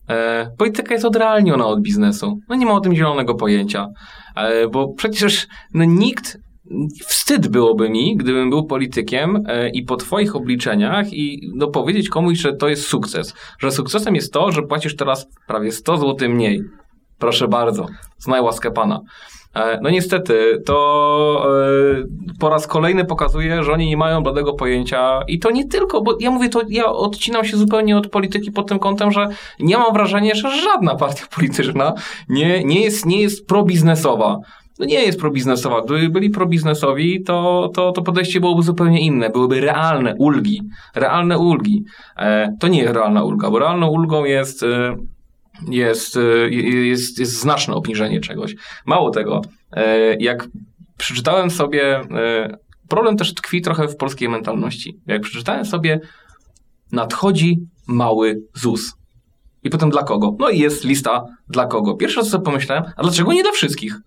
E, 0.09 0.51
Polityka 0.59 0.95
jest 0.95 1.05
odrealniona 1.05 1.67
od 1.67 1.81
biznesu. 1.81 2.39
No 2.49 2.57
nie 2.57 2.67
ma 2.67 2.73
o 2.73 2.81
tym 2.81 2.95
zielonego 2.95 3.35
pojęcia. 3.35 3.87
E, 4.37 4.69
Bo 4.69 4.93
przecież 4.97 5.47
no, 5.75 5.85
nikt, 5.85 6.39
wstyd 7.07 7.49
byłoby 7.49 7.91
mi, 7.91 8.17
gdybym 8.17 8.51
był 8.51 8.67
politykiem 8.67 9.45
e, 9.47 9.69
i 9.71 9.83
po 9.83 9.97
twoich 9.97 10.37
obliczeniach 10.37 11.13
i 11.13 11.51
no, 11.55 11.67
powiedzieć 11.67 12.09
komuś, 12.09 12.39
że 12.39 12.53
to 12.53 12.69
jest 12.69 12.87
sukces. 12.87 13.35
Że 13.59 13.71
sukcesem 13.71 14.15
jest 14.15 14.33
to, 14.33 14.53
że 14.53 14.63
płacisz 14.63 14.97
teraz 14.97 15.27
prawie 15.47 15.73
100 15.73 15.97
zł 15.97 16.29
mniej. 16.29 16.63
Proszę 17.19 17.49
bardzo, 17.49 17.87
znaj 18.19 18.41
łaskę 18.41 18.71
pana. 18.71 19.01
E, 19.55 19.81
No 19.83 19.91
niestety, 19.91 20.63
to 20.67 21.47
e, 22.01 22.39
po 22.41 22.49
raz 22.49 22.67
kolejny 22.67 23.05
pokazuje, 23.05 23.63
że 23.63 23.73
oni 23.73 23.87
nie 23.87 23.97
mają 23.97 24.23
bladego 24.23 24.53
pojęcia 24.53 25.21
i 25.29 25.39
to 25.39 25.51
nie 25.51 25.69
tylko, 25.69 26.03
bo 26.03 26.17
ja 26.21 26.31
mówię 26.31 26.49
to, 26.49 26.61
ja 26.69 26.87
odcinam 26.87 27.45
się 27.45 27.57
zupełnie 27.57 27.97
od 27.97 28.09
polityki 28.09 28.53
pod 28.53 28.69
tym 28.69 28.79
kątem, 28.79 29.13
że 29.13 29.29
nie 29.61 29.79
mam 29.79 29.93
wrażenia, 29.93 30.35
że 30.35 30.51
żadna 30.51 30.95
partia 30.95 31.27
polityczna 31.37 31.95
nie, 32.29 32.65
nie, 32.65 32.81
jest, 32.81 33.07
nie 33.07 33.21
jest 33.21 33.47
probiznesowa. 33.47 34.39
No 34.79 34.87
nie 34.87 35.05
jest 35.05 35.21
probiznesowa. 35.21 35.83
Gdyby 35.83 36.09
byli 36.09 36.31
probiznesowi, 36.31 37.23
to, 37.23 37.71
to, 37.75 37.93
to 37.93 38.03
podejście 38.03 38.41
byłoby 38.41 38.63
zupełnie 38.63 39.01
inne. 39.01 39.31
Byłyby 39.31 39.61
realne 39.61 40.15
ulgi. 40.19 40.63
Realne 40.95 41.39
ulgi. 41.39 41.85
E, 42.17 42.57
to 42.61 42.69
nie 42.69 42.81
jest 42.81 42.95
realna 42.95 43.23
ulga, 43.23 43.51
bo 43.51 43.59
realną 43.59 43.89
ulgą 43.89 44.25
jest... 44.25 44.63
E, 44.63 44.97
jest, 45.71 46.17
e, 46.17 46.51
jest, 46.51 47.19
jest 47.19 47.41
znaczne 47.41 47.75
obniżenie 47.75 48.21
czegoś. 48.21 48.55
Mało 48.87 49.11
tego, 49.11 49.41
e, 49.73 50.15
jak 50.15 50.49
przeczytałem 50.99 51.51
sobie, 51.51 52.01
problem 52.89 53.17
też 53.17 53.35
tkwi 53.35 53.63
trochę 53.63 53.89
w 53.89 53.97
polskiej 53.97 54.29
mentalności. 54.29 55.01
Jak 55.07 55.23
przeczytałem 55.23 55.65
sobie, 55.65 56.01
nadchodzi 56.93 57.57
mały 57.89 58.43
ZUS. 58.55 58.93
I 59.65 59.71
potem 59.71 59.91
dla 59.91 60.03
kogo? 60.03 60.37
No 60.39 60.51
i 60.51 60.59
jest 60.59 60.85
lista 60.85 61.25
dla 61.49 61.67
kogo. 61.67 61.95
Pierwsze 61.95 62.23
co 62.23 62.31
sobie 62.31 62.45
pomyślałem, 62.45 62.85
a 62.97 63.03
dlaczego 63.03 63.33
nie 63.33 63.43
dla 63.43 63.53
wszystkich? 63.53 64.01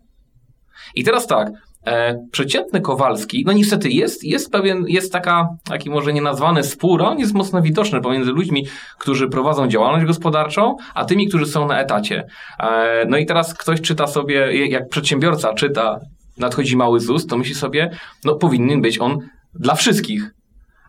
I 0.95 1.03
teraz 1.03 1.27
tak, 1.27 1.51
e, 1.85 2.15
przeciętny 2.31 2.81
Kowalski, 2.81 3.43
no 3.45 3.53
niestety 3.53 3.89
jest, 3.89 4.23
jest 4.23 4.51
pewien, 4.51 4.85
jest 4.87 5.13
taka, 5.13 5.47
taki 5.63 5.89
może 5.89 6.13
nienazwany 6.13 6.63
spór, 6.63 7.01
on 7.01 7.19
jest 7.19 7.33
mocno 7.33 7.61
widoczny 7.61 8.01
pomiędzy 8.01 8.31
ludźmi, 8.31 8.67
którzy 8.99 9.29
prowadzą 9.29 9.67
działalność 9.67 10.05
gospodarczą, 10.05 10.75
a 10.93 11.05
tymi, 11.05 11.27
którzy 11.27 11.45
są 11.45 11.67
na 11.67 11.79
etacie. 11.79 12.23
E, 12.59 13.05
no 13.09 13.17
i 13.17 13.25
teraz 13.25 13.53
ktoś 13.53 13.81
czyta 13.81 14.07
sobie, 14.07 14.67
jak 14.67 14.89
przedsiębiorca 14.89 15.53
czyta, 15.53 15.99
nadchodzi 16.37 16.77
mały 16.77 16.99
ZUS, 16.99 17.27
to 17.27 17.37
myśli 17.37 17.55
sobie, 17.55 17.89
no 18.25 18.35
powinien 18.35 18.81
być 18.81 18.99
on 18.99 19.17
dla 19.53 19.75
wszystkich. 19.75 20.33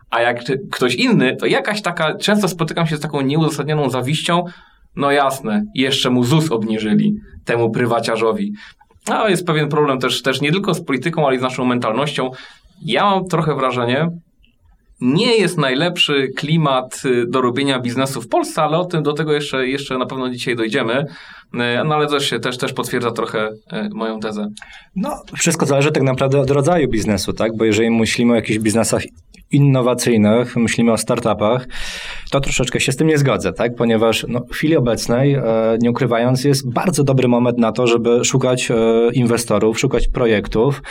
A 0.09 0.21
jak 0.21 0.39
ktoś 0.71 0.95
inny, 0.95 1.35
to 1.35 1.45
jakaś 1.45 1.81
taka, 1.81 2.17
często 2.17 2.47
spotykam 2.47 2.87
się 2.87 2.97
z 2.97 2.99
taką 2.99 3.21
nieuzasadnioną 3.21 3.89
zawiścią, 3.89 4.45
no 4.95 5.11
jasne, 5.11 5.63
jeszcze 5.75 6.09
mu 6.09 6.23
ZUS 6.23 6.51
obniżyli, 6.51 7.15
temu 7.45 7.71
prywaciarzowi. 7.71 8.53
A 9.09 9.29
jest 9.29 9.45
pewien 9.47 9.69
problem 9.69 9.99
też, 9.99 10.21
też 10.21 10.41
nie 10.41 10.51
tylko 10.51 10.73
z 10.73 10.85
polityką, 10.85 11.27
ale 11.27 11.35
i 11.35 11.39
z 11.39 11.41
naszą 11.41 11.65
mentalnością. 11.65 12.31
Ja 12.85 13.03
mam 13.03 13.27
trochę 13.27 13.55
wrażenie, 13.55 14.07
nie 15.01 15.37
jest 15.37 15.57
najlepszy 15.57 16.27
klimat 16.35 17.01
y, 17.05 17.25
do 17.27 17.41
robienia 17.41 17.79
biznesu 17.79 18.21
w 18.21 18.27
Polsce, 18.27 18.61
ale 18.61 18.77
o 18.77 18.85
tym 18.85 19.03
do 19.03 19.13
tego 19.13 19.33
jeszcze, 19.33 19.67
jeszcze 19.67 19.97
na 19.97 20.05
pewno 20.05 20.29
dzisiaj 20.29 20.55
dojdziemy. 20.55 20.99
Y, 20.99 21.05
No 21.85 21.95
ale 21.95 22.07
też, 22.07 22.33
też, 22.41 22.57
też 22.57 22.73
potwierdza 22.73 23.11
trochę 23.11 23.49
y, 23.49 23.89
moją 23.93 24.19
tezę. 24.19 24.47
No, 24.95 25.21
wszystko 25.37 25.65
zależy 25.65 25.91
tak 25.91 26.03
naprawdę 26.03 26.39
od 26.39 26.51
rodzaju 26.51 26.87
biznesu, 26.89 27.33
tak? 27.33 27.57
Bo 27.57 27.65
jeżeli 27.65 27.91
myślimy 27.91 28.33
o 28.33 28.35
jakichś 28.35 28.59
biznesach 28.59 29.03
innowacyjnych, 29.53 30.55
myślimy 30.55 30.91
o 30.91 30.97
startupach, 30.97 31.67
to 32.31 32.39
troszeczkę 32.39 32.79
się 32.79 32.91
z 32.91 32.95
tym 32.95 33.07
nie 33.07 33.17
zgodzę, 33.17 33.53
tak? 33.53 33.75
Ponieważ 33.75 34.25
no, 34.29 34.39
w 34.39 34.53
chwili 34.53 34.75
obecnej, 34.75 35.33
e, 35.33 35.43
nie 35.81 35.91
ukrywając, 35.91 36.43
jest 36.43 36.73
bardzo 36.73 37.03
dobry 37.03 37.27
moment 37.27 37.57
na 37.57 37.71
to, 37.71 37.87
żeby 37.87 38.25
szukać 38.25 38.71
e, 38.71 38.75
inwestorów, 39.13 39.79
szukać 39.79 40.07
projektów, 40.07 40.81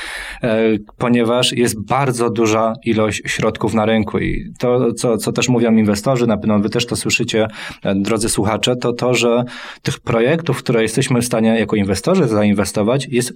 e, 0.42 0.62
ponieważ 0.98 1.52
jest 1.52 1.86
bardzo 1.86 2.30
duża 2.30 2.72
ilość 2.84 3.22
środków 3.26 3.74
na 3.74 3.86
rynku 3.86 4.18
i 4.18 4.52
to, 4.58 4.92
co, 4.92 5.16
co 5.16 5.32
też 5.32 5.48
mówią 5.48 5.76
inwestorzy, 5.76 6.26
na 6.26 6.36
pewno 6.36 6.58
wy 6.58 6.70
też 6.70 6.86
to 6.86 6.96
słyszycie, 6.96 7.46
drodzy 7.94 8.28
słuchacze, 8.28 8.76
to 8.76 8.92
to, 8.92 9.14
że 9.14 9.44
tych 9.82 10.00
projektów, 10.00 10.58
które 10.58 10.82
jesteśmy 10.82 11.20
w 11.20 11.24
stanie 11.24 11.58
jako 11.58 11.76
inwestorzy 11.76 12.28
zainwestować, 12.28 13.06
jest 13.08 13.32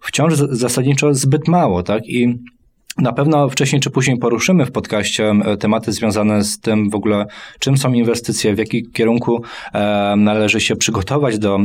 wciąż 0.00 0.34
zasadniczo 0.34 1.14
zbyt 1.14 1.48
mało, 1.48 1.82
tak? 1.82 2.06
I 2.06 2.38
na 2.98 3.12
pewno 3.12 3.48
wcześniej 3.48 3.80
czy 3.80 3.90
później 3.90 4.18
poruszymy 4.18 4.66
w 4.66 4.72
podcaście 4.72 5.30
e, 5.44 5.56
tematy 5.56 5.92
związane 5.92 6.44
z 6.44 6.60
tym 6.60 6.90
w 6.90 6.94
ogóle, 6.94 7.26
czym 7.58 7.76
są 7.76 7.92
inwestycje, 7.92 8.54
w 8.54 8.58
jaki 8.58 8.90
kierunku 8.92 9.42
e, 9.74 10.14
należy 10.16 10.60
się 10.60 10.76
przygotować 10.76 11.38
do 11.38 11.58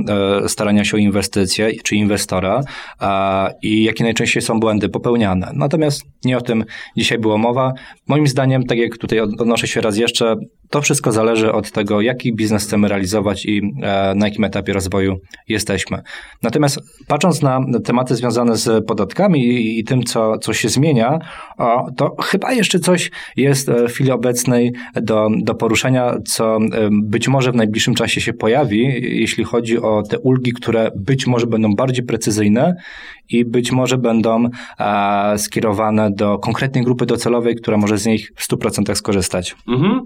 e, 0.43 0.49
starania 0.49 0.83
się 0.85 0.97
o 0.97 0.99
inwestycje, 0.99 1.71
czy 1.83 1.95
inwestora 1.95 2.61
e, 3.01 3.49
i 3.61 3.83
jakie 3.83 4.03
najczęściej 4.03 4.41
są 4.41 4.59
błędy 4.59 4.89
popełniane. 4.89 5.51
Natomiast 5.53 6.03
nie 6.25 6.37
o 6.37 6.41
tym 6.41 6.63
dzisiaj 6.97 7.17
było 7.19 7.37
mowa. 7.37 7.73
Moim 8.07 8.27
zdaniem, 8.27 8.63
tak 8.63 8.77
jak 8.77 8.97
tutaj 8.97 9.19
od- 9.19 9.41
odnoszę 9.41 9.67
się 9.67 9.81
raz 9.81 9.97
jeszcze, 9.97 10.35
to 10.69 10.81
wszystko 10.81 11.11
zależy 11.11 11.51
od 11.51 11.71
tego, 11.71 12.01
jaki 12.01 12.35
biznes 12.35 12.63
chcemy 12.63 12.87
realizować 12.87 13.45
i 13.45 13.61
e, 13.83 14.13
na 14.15 14.27
jakim 14.27 14.43
etapie 14.43 14.73
rozwoju 14.73 15.15
jesteśmy. 15.47 16.01
Natomiast 16.43 16.79
patrząc 17.07 17.41
na 17.41 17.61
tematy 17.83 18.15
związane 18.15 18.57
z 18.57 18.85
podatkami 18.87 19.79
i, 19.79 19.83
tym, 19.83 20.03
co, 20.03 20.37
co 20.37 20.53
się 20.53 20.69
zmienia, 20.69 21.19
to 21.97 22.15
chyba 22.23 22.53
jeszcze 22.53 22.79
coś 22.79 23.11
jest 23.37 23.69
e, 23.69 23.87
w 23.87 23.91
chwili 23.91 24.11
obecnej 24.11 24.73
do, 24.95 25.27
do 25.37 25.55
poruszenia, 25.55 26.15
co 26.25 26.57
e, 26.57 26.59
być 26.91 27.27
może 27.27 27.51
w 27.51 27.55
najbliższym 27.55 27.95
czasie 27.95 28.21
się 28.21 28.33
pojawi, 28.33 28.83
jeśli 29.01 29.43
chodzi 29.43 29.81
o 29.81 30.03
te 30.09 30.19
ulgi, 30.19 30.51
które 30.51 30.91
być 30.95 31.27
może 31.27 31.47
będą 31.47 31.75
bardziej 31.75 32.05
precyzyjne 32.05 32.75
i 33.29 33.45
być 33.45 33.71
może 33.71 33.97
będą 33.97 34.49
skierowane 35.37 36.11
do 36.11 36.39
konkretnej 36.39 36.83
grupy 36.83 37.05
docelowej, 37.05 37.55
która 37.55 37.77
może 37.77 37.97
z 37.97 38.05
nich 38.05 38.31
w 38.35 38.49
100% 38.49 38.95
skorzystać. 38.95 39.55
Mhm. 39.67 40.01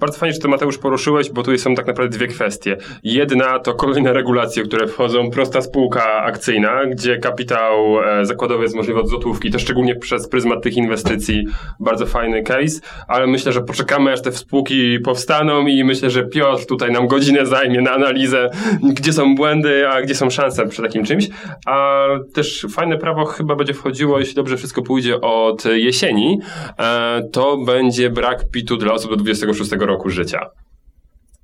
Bardzo 0.00 0.18
fajnie, 0.18 0.32
że 0.32 0.40
to 0.40 0.48
Mateusz 0.48 0.78
poruszyłeś, 0.78 1.30
bo 1.30 1.42
tutaj 1.42 1.58
są 1.58 1.74
tak 1.74 1.86
naprawdę 1.86 2.16
dwie 2.16 2.26
kwestie. 2.26 2.76
Jedna 3.02 3.58
to 3.58 3.74
kolejne 3.74 4.12
regulacje, 4.12 4.62
które 4.62 4.86
wchodzą, 4.86 5.30
prosta 5.30 5.62
spółka 5.62 6.22
akcyjna, 6.22 6.86
gdzie 6.86 7.18
kapitał 7.18 8.00
e, 8.00 8.26
zakładowy 8.26 8.62
jest 8.62 8.76
możliwy 8.76 9.00
od 9.00 9.08
złotówki, 9.08 9.50
to 9.50 9.58
szczególnie 9.58 9.96
przez 9.96 10.28
pryzmat 10.28 10.62
tych 10.62 10.76
inwestycji 10.76 11.46
bardzo 11.80 12.06
fajny 12.06 12.42
case, 12.42 12.80
ale 13.08 13.26
myślę, 13.26 13.52
że 13.52 13.60
poczekamy 13.60 14.12
aż 14.12 14.22
te 14.22 14.32
spółki 14.32 14.98
powstaną 15.04 15.66
i 15.66 15.84
myślę, 15.84 16.10
że 16.10 16.24
Piotr 16.24 16.66
tutaj 16.66 16.92
nam 16.92 17.06
godzinę 17.06 17.46
zajmie 17.46 17.80
na 17.80 17.90
analizę, 17.90 18.50
gdzie 18.82 19.12
są 19.12 19.34
błędy, 19.34 19.88
a 19.88 20.02
gdzie 20.02 20.14
są 20.14 20.30
szanse 20.30 20.66
przy 20.68 20.82
takim 20.82 21.04
czymś. 21.04 21.28
A 21.66 22.06
też 22.34 22.66
fajne 22.70 22.98
prawo 22.98 23.24
chyba 23.24 23.56
będzie 23.56 23.74
wchodziło, 23.74 24.18
jeśli 24.18 24.34
dobrze 24.34 24.56
wszystko 24.56 24.82
pójdzie 24.82 25.20
od 25.20 25.64
jesieni, 25.64 26.40
e, 26.78 27.22
to 27.32 27.56
będzie 27.56 28.10
brak 28.10 28.50
PIT-u 28.50 28.76
dla 28.76 28.92
osób 28.92 29.10
do 29.10 29.23
26 29.24 29.72
roku 29.72 30.10
życia. 30.10 30.50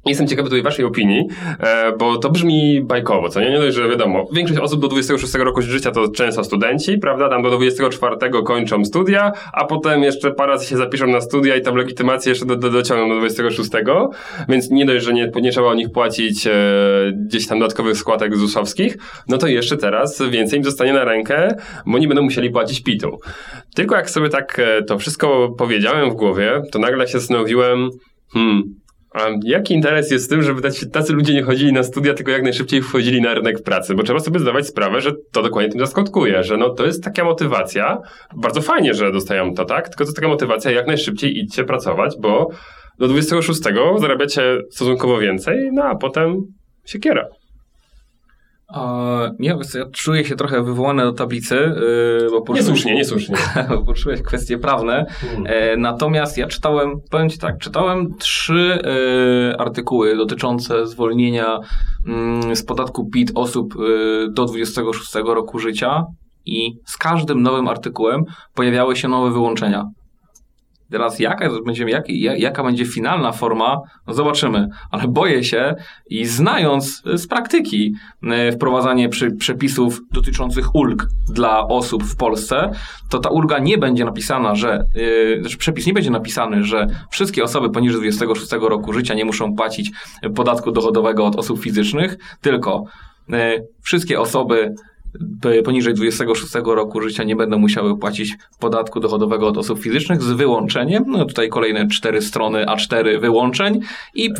Jestem 0.06 0.26
ciekawy 0.26 0.48
tutaj 0.48 0.62
waszej 0.62 0.84
opinii, 0.84 1.26
e, 1.60 1.92
bo 1.98 2.16
to 2.16 2.30
brzmi 2.30 2.80
bajkowo, 2.82 3.28
co 3.28 3.40
nie? 3.40 3.50
Nie 3.50 3.58
dość, 3.58 3.76
że 3.76 3.88
wiadomo, 3.88 4.28
większość 4.32 4.60
osób 4.60 4.80
do 4.80 4.88
26 4.88 5.34
roku 5.34 5.62
życia 5.62 5.90
to 5.90 6.08
często 6.08 6.44
studenci, 6.44 6.98
prawda? 6.98 7.28
Tam 7.28 7.42
do 7.42 7.50
24 7.50 8.16
kończą 8.44 8.84
studia, 8.84 9.32
a 9.52 9.64
potem 9.64 10.02
jeszcze 10.02 10.30
parę 10.30 10.52
razy 10.52 10.66
się 10.66 10.76
zapiszą 10.76 11.06
na 11.06 11.20
studia 11.20 11.56
i 11.56 11.62
tam 11.62 11.74
legitymację 11.74 12.30
jeszcze 12.30 12.46
do, 12.46 12.56
do, 12.56 12.70
dociągną 12.70 13.08
do 13.08 13.20
26, 13.20 13.70
więc 14.48 14.70
nie 14.70 14.86
dość, 14.86 15.04
że 15.04 15.12
nie, 15.12 15.30
nie 15.42 15.50
trzeba 15.50 15.66
o 15.66 15.74
nich 15.74 15.92
płacić 15.92 16.46
e, 16.46 16.52
gdzieś 17.26 17.46
tam 17.46 17.58
dodatkowych 17.58 17.96
składek 17.96 18.36
ZUS-owskich, 18.36 18.96
no 19.28 19.38
to 19.38 19.46
jeszcze 19.46 19.76
teraz 19.76 20.22
więcej 20.30 20.58
im 20.58 20.64
zostanie 20.64 20.92
na 20.92 21.04
rękę, 21.04 21.56
bo 21.86 21.98
nie 21.98 22.08
będą 22.08 22.22
musieli 22.22 22.50
płacić 22.50 22.82
PIT-u. 22.82 23.18
Tylko 23.74 23.96
jak 23.96 24.10
sobie 24.10 24.28
tak 24.28 24.58
e, 24.58 24.82
to 24.82 24.98
wszystko 24.98 25.54
powiedziałem 25.58 26.10
w 26.10 26.14
głowie, 26.14 26.62
to 26.72 26.78
nagle 26.78 27.08
się 27.08 27.18
zastanowiłem, 27.18 27.90
hmm, 28.32 28.80
jaki 29.44 29.74
interes 29.74 30.10
jest 30.10 30.26
w 30.26 30.28
tym, 30.28 30.42
żeby 30.42 30.62
tacy 30.92 31.12
ludzie 31.12 31.34
nie 31.34 31.42
chodzili 31.42 31.72
na 31.72 31.82
studia, 31.82 32.14
tylko 32.14 32.30
jak 32.30 32.42
najszybciej 32.42 32.82
wchodzili 32.82 33.20
na 33.20 33.34
rynek 33.34 33.62
pracy? 33.62 33.94
Bo 33.94 34.02
trzeba 34.02 34.20
sobie 34.20 34.40
zdawać 34.40 34.66
sprawę, 34.66 35.00
że 35.00 35.12
to 35.32 35.42
dokładnie 35.42 35.70
tym 35.70 35.80
zaskutkuje, 35.80 36.42
że 36.42 36.56
no 36.56 36.70
to 36.70 36.86
jest 36.86 37.04
taka 37.04 37.24
motywacja, 37.24 37.98
bardzo 38.36 38.62
fajnie, 38.62 38.94
że 38.94 39.12
dostają 39.12 39.54
to, 39.54 39.64
tak? 39.64 39.88
Tylko 39.88 40.04
to 40.04 40.12
taka 40.12 40.28
motywacja, 40.28 40.70
jak 40.70 40.86
najszybciej 40.86 41.38
idźcie 41.38 41.64
pracować, 41.64 42.14
bo 42.20 42.48
do 42.98 43.08
26 43.08 43.60
zarabiacie 43.96 44.58
stosunkowo 44.70 45.18
więcej, 45.18 45.70
no 45.72 45.84
a 45.84 45.96
potem 45.96 46.36
się 46.84 46.98
kiera. 46.98 47.22
Uh, 47.22 47.39
nie, 49.38 49.48
ja 49.48 49.86
czuję 49.92 50.24
się 50.24 50.36
trochę 50.36 50.62
wywołany 50.62 51.02
do 51.02 51.12
tablicy, 51.12 51.54
yy, 51.54 52.30
bo 52.30 52.42
poruszyłeś, 52.42 52.68
niesłusznie, 52.68 52.94
niesłusznie. 52.94 53.36
bo 53.68 53.82
poruszyłeś 53.82 54.22
kwestie 54.22 54.58
prawne. 54.58 55.06
Hmm. 55.20 55.46
E, 55.46 55.76
natomiast 55.76 56.38
ja 56.38 56.46
czytałem, 56.46 57.00
powiem 57.10 57.30
Ci 57.30 57.38
tak, 57.38 57.58
czytałem 57.58 58.14
trzy 58.18 58.78
e, 58.84 59.60
artykuły 59.60 60.16
dotyczące 60.16 60.86
zwolnienia 60.86 61.58
mm, 62.06 62.56
z 62.56 62.62
podatku 62.62 63.10
PIT 63.10 63.32
osób 63.34 63.74
e, 63.74 64.32
do 64.32 64.44
26 64.44 65.14
roku 65.14 65.58
życia 65.58 66.04
i 66.46 66.72
z 66.86 66.96
każdym 66.96 67.42
nowym 67.42 67.68
artykułem 67.68 68.24
pojawiały 68.54 68.96
się 68.96 69.08
nowe 69.08 69.30
wyłączenia. 69.30 69.90
Teraz 70.90 71.18
jaka 71.18 71.48
będzie, 71.66 71.84
jak, 71.84 72.08
jaka 72.38 72.62
będzie 72.62 72.86
finalna 72.86 73.32
forma, 73.32 73.80
no 74.06 74.14
zobaczymy. 74.14 74.68
Ale 74.90 75.08
boję 75.08 75.44
się 75.44 75.74
i 76.10 76.26
znając 76.26 77.02
z 77.14 77.26
praktyki 77.26 77.94
e, 78.22 78.52
wprowadzanie 78.52 79.08
przy, 79.08 79.30
przepisów 79.30 80.00
dotyczących 80.12 80.74
ulg 80.74 81.06
dla 81.28 81.66
osób 81.68 82.04
w 82.04 82.16
Polsce, 82.16 82.70
to 83.10 83.18
ta 83.18 83.30
ulga 83.30 83.58
nie 83.58 83.78
będzie 83.78 84.04
napisana, 84.04 84.54
że 84.54 84.84
yy, 84.94 85.56
przepis 85.58 85.86
nie 85.86 85.92
będzie 85.92 86.10
napisany, 86.10 86.64
że 86.64 86.86
wszystkie 87.10 87.44
osoby 87.44 87.70
poniżej 87.70 88.00
26 88.00 88.52
roku 88.52 88.92
życia 88.92 89.14
nie 89.14 89.24
muszą 89.24 89.56
płacić 89.56 89.90
podatku 90.34 90.72
dochodowego 90.72 91.26
od 91.26 91.36
osób 91.36 91.60
fizycznych, 91.60 92.16
tylko 92.40 92.84
yy, 93.28 93.66
wszystkie 93.82 94.20
osoby 94.20 94.74
poniżej 95.64 95.94
26 95.94 96.54
roku 96.64 97.00
życia 97.00 97.24
nie 97.24 97.36
będą 97.36 97.58
musiały 97.58 97.98
płacić 97.98 98.36
podatku 98.58 99.00
dochodowego 99.00 99.48
od 99.48 99.58
osób 99.58 99.80
fizycznych 99.80 100.22
z 100.22 100.32
wyłączeniem, 100.32 101.04
no 101.06 101.24
tutaj 101.24 101.48
kolejne 101.48 101.88
cztery 101.88 102.22
strony 102.22 102.64
A4 102.64 103.20
wyłączeń 103.20 103.80
i 104.14 104.30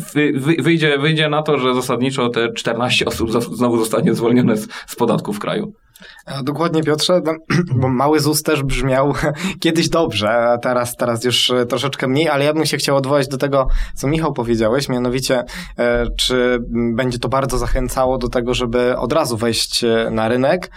wyjdzie, 0.59 0.97
wyjdzie 0.97 1.29
na 1.29 1.43
to, 1.43 1.57
że 1.59 1.75
zasadniczo 1.75 2.29
te 2.29 2.53
14 2.53 3.05
osób 3.05 3.31
znowu 3.31 3.77
zostanie 3.77 4.13
zwolnione 4.13 4.57
z, 4.57 4.67
z 4.87 4.95
podatku 4.95 5.33
w 5.33 5.39
kraju. 5.39 5.73
Dokładnie, 6.43 6.83
Piotrze, 6.83 7.21
no, 7.25 7.33
bo 7.81 7.89
mały 7.89 8.19
ZUS 8.19 8.43
też 8.43 8.63
brzmiał 8.63 9.13
kiedyś 9.63 9.89
dobrze, 9.89 10.29
a 10.29 10.57
teraz, 10.57 10.95
teraz 10.95 11.23
już 11.23 11.49
e, 11.49 11.65
troszeczkę 11.65 12.07
mniej, 12.07 12.29
ale 12.29 12.45
ja 12.45 12.53
bym 12.53 12.65
się 12.65 12.77
chciał 12.77 12.95
odwołać 12.95 13.27
do 13.27 13.37
tego, 13.37 13.67
co 13.95 14.07
Michał 14.07 14.33
powiedziałeś, 14.33 14.89
mianowicie, 14.89 15.43
e, 15.79 16.05
czy 16.17 16.59
będzie 16.69 17.19
to 17.19 17.29
bardzo 17.29 17.57
zachęcało 17.57 18.17
do 18.17 18.29
tego, 18.29 18.53
żeby 18.53 18.97
od 18.97 19.13
razu 19.13 19.37
wejść 19.37 19.83
e, 19.83 20.09
na 20.11 20.27
rynek, 20.27 20.71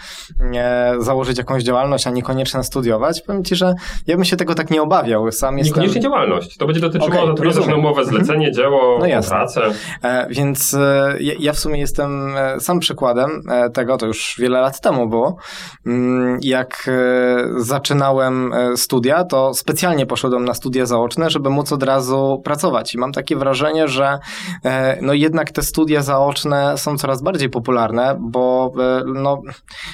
założyć 0.99 1.37
jakąś 1.37 1.63
działalność, 1.63 2.07
a 2.07 2.09
niekoniecznie 2.09 2.63
studiować. 2.63 3.21
Powiem 3.21 3.43
Ci, 3.43 3.55
że 3.55 3.73
ja 4.07 4.15
bym 4.15 4.25
się 4.25 4.37
tego 4.37 4.55
tak 4.55 4.71
nie 4.71 4.81
obawiał. 4.81 5.31
Sam 5.31 5.57
jestem... 5.57 5.73
Niekoniecznie 5.73 6.01
działalność. 6.01 6.57
To 6.57 6.65
będzie 6.65 6.81
dotyczyło 6.81 7.07
okay, 7.07 7.27
zatrudnienia 7.27 7.67
na 7.67 7.75
umowę, 7.75 8.05
zlecenie, 8.05 8.51
dzieło, 8.51 8.99
no 8.99 9.21
pracę. 9.29 9.61
Więc 10.29 10.77
ja 11.39 11.53
w 11.53 11.59
sumie 11.59 11.79
jestem 11.79 12.35
sam 12.59 12.79
przykładem 12.79 13.43
tego, 13.73 13.97
to 13.97 14.05
już 14.05 14.35
wiele 14.39 14.61
lat 14.61 14.81
temu 14.81 15.09
było, 15.15 15.37
mm, 15.85 16.39
jak 16.41 16.85
e, 16.87 17.61
zaczynałem 17.63 18.53
e, 18.53 18.77
studia, 18.77 19.23
to 19.23 19.53
specjalnie 19.53 20.05
poszedłem 20.05 20.45
na 20.45 20.53
studia 20.53 20.85
zaoczne, 20.85 21.29
żeby 21.29 21.49
móc 21.49 21.71
od 21.71 21.83
razu 21.83 22.41
pracować. 22.43 22.93
I 22.95 22.97
mam 22.97 23.11
takie 23.11 23.35
wrażenie, 23.35 23.87
że 23.87 24.19
e, 24.65 24.97
no 25.01 25.13
jednak 25.13 25.51
te 25.51 25.61
studia 25.61 26.01
zaoczne 26.01 26.77
są 26.77 26.97
coraz 26.97 27.21
bardziej 27.21 27.49
popularne, 27.49 28.17
bo 28.19 28.73
no, 29.05 29.41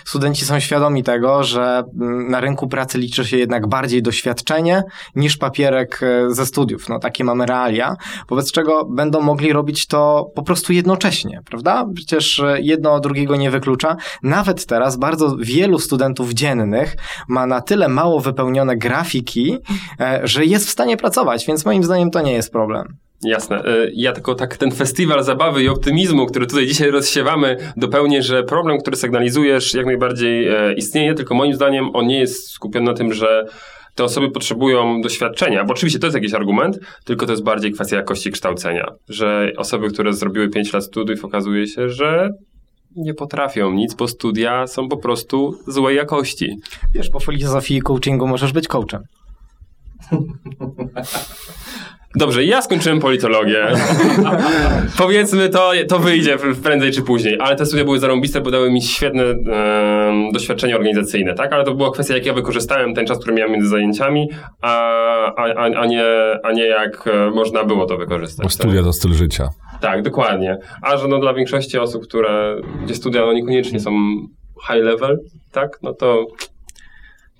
studenci 0.05 0.45
są 0.45 0.59
świadomi 0.59 1.03
tego, 1.03 1.43
że 1.43 1.83
mm, 2.01 2.31
na 2.31 2.39
rynku 2.39 2.67
pracy 2.67 2.97
liczy 2.97 3.25
się 3.25 3.37
jednak 3.37 3.67
bardziej 3.67 4.01
doświadczenie 4.01 4.83
niż 5.15 5.37
papierek 5.37 6.01
ze 6.27 6.45
studiów. 6.45 6.89
No 6.89 6.99
takie 6.99 7.23
mamy 7.23 7.45
realia, 7.45 7.95
wobec 8.29 8.51
czego 8.51 8.85
będą 8.85 9.21
mogli 9.21 9.53
robić 9.53 9.87
to 9.87 10.31
po 10.35 10.43
prostu 10.43 10.73
jednocześnie, 10.73 11.41
prawda? 11.45 11.85
Przecież 11.95 12.41
jedno 12.57 12.99
drugiego 12.99 13.35
nie 13.35 13.51
wyklucza. 13.51 13.95
Nawet 14.23 14.65
teraz 14.65 14.97
bardzo 14.97 15.10
bardzo 15.11 15.35
wielu 15.39 15.79
studentów 15.79 16.33
dziennych 16.33 16.95
ma 17.27 17.45
na 17.45 17.61
tyle 17.61 17.87
mało 17.87 18.19
wypełnione 18.19 18.77
grafiki, 18.77 19.57
e, 19.99 20.21
że 20.23 20.45
jest 20.45 20.67
w 20.67 20.69
stanie 20.69 20.97
pracować, 20.97 21.45
więc 21.47 21.65
moim 21.65 21.83
zdaniem 21.83 22.11
to 22.11 22.21
nie 22.21 22.33
jest 22.33 22.51
problem. 22.51 22.95
Jasne. 23.23 23.57
E, 23.65 23.87
ja 23.93 24.11
tylko 24.11 24.35
tak 24.35 24.57
ten 24.57 24.71
festiwal 24.71 25.23
zabawy 25.23 25.63
i 25.63 25.69
optymizmu, 25.69 26.25
który 26.25 26.47
tutaj 26.47 26.67
dzisiaj 26.67 26.91
rozsiewamy, 26.91 27.57
dopełnię, 27.77 28.23
że 28.23 28.43
problem, 28.43 28.77
który 28.77 28.97
sygnalizujesz, 28.97 29.73
jak 29.73 29.85
najbardziej 29.85 30.47
e, 30.47 30.73
istnieje, 30.73 31.13
tylko 31.13 31.35
moim 31.35 31.53
zdaniem 31.53 31.95
on 31.95 32.07
nie 32.07 32.19
jest 32.19 32.49
skupiony 32.49 32.85
na 32.85 32.93
tym, 32.93 33.13
że 33.13 33.45
te 33.95 34.03
osoby 34.03 34.31
potrzebują 34.31 35.01
doświadczenia, 35.01 35.63
bo 35.63 35.73
oczywiście 35.73 35.99
to 35.99 36.07
jest 36.07 36.15
jakiś 36.15 36.33
argument, 36.33 36.79
tylko 37.05 37.25
to 37.25 37.31
jest 37.31 37.43
bardziej 37.43 37.71
kwestia 37.71 37.95
jakości 37.95 38.31
kształcenia, 38.31 38.87
że 39.09 39.51
osoby, 39.57 39.89
które 39.89 40.13
zrobiły 40.13 40.49
5 40.49 40.73
lat 40.73 40.83
studiów, 40.83 41.25
okazuje 41.25 41.67
się, 41.67 41.89
że 41.89 42.29
nie 42.95 43.13
potrafią 43.13 43.71
nic, 43.71 43.93
bo 43.93 44.07
studia 44.07 44.67
są 44.67 44.89
po 44.89 44.97
prostu 44.97 45.57
złej 45.67 45.97
jakości. 45.97 46.57
Wiesz, 46.93 47.09
po 47.09 47.19
filozofii 47.19 47.75
i 47.77 47.81
coachingu 47.81 48.27
możesz 48.27 48.53
być 48.53 48.67
coachem. 48.67 49.03
Dobrze, 52.15 52.43
ja 52.43 52.61
skończyłem 52.61 52.99
politologię. 52.99 53.67
Powiedzmy, 54.97 55.49
to, 55.49 55.71
to 55.87 55.99
wyjdzie 55.99 56.37
prędzej 56.63 56.91
czy 56.91 57.01
później, 57.01 57.37
ale 57.39 57.55
te 57.55 57.65
studia 57.65 57.83
były 57.83 57.99
zarąbiste, 57.99 58.41
bo 58.41 58.51
dały 58.51 58.71
mi 58.71 58.81
świetne 58.81 59.23
e, 59.23 60.31
doświadczenie 60.33 60.75
organizacyjne, 60.75 61.33
tak? 61.33 61.53
Ale 61.53 61.63
to 61.63 61.73
była 61.75 61.91
kwestia, 61.91 62.13
jak 62.13 62.25
ja 62.25 62.33
wykorzystałem 62.33 62.93
ten 62.93 63.05
czas, 63.05 63.19
który 63.19 63.33
miałem 63.33 63.51
między 63.51 63.69
zajęciami, 63.69 64.29
a, 64.61 64.75
a, 65.35 65.63
a, 65.63 65.85
nie, 65.85 66.03
a 66.43 66.51
nie 66.51 66.65
jak 66.65 67.07
e, 67.07 67.29
można 67.29 67.63
było 67.63 67.85
to 67.85 67.97
wykorzystać. 67.97 68.43
Bo 68.43 68.49
studia 68.49 68.75
tak? 68.75 68.85
to 68.85 68.93
styl 68.93 69.13
życia. 69.13 69.49
Tak, 69.81 70.01
dokładnie. 70.01 70.57
A 70.81 70.97
że 70.97 71.07
no 71.07 71.19
dla 71.19 71.33
większości 71.33 71.77
osób, 71.77 72.03
które, 72.03 72.55
gdzie 72.83 72.95
studia 72.95 73.21
no 73.21 73.33
niekoniecznie 73.33 73.79
są 73.79 73.91
high 74.67 74.83
level, 74.83 75.17
tak? 75.51 75.79
No 75.83 75.93
to 75.93 76.25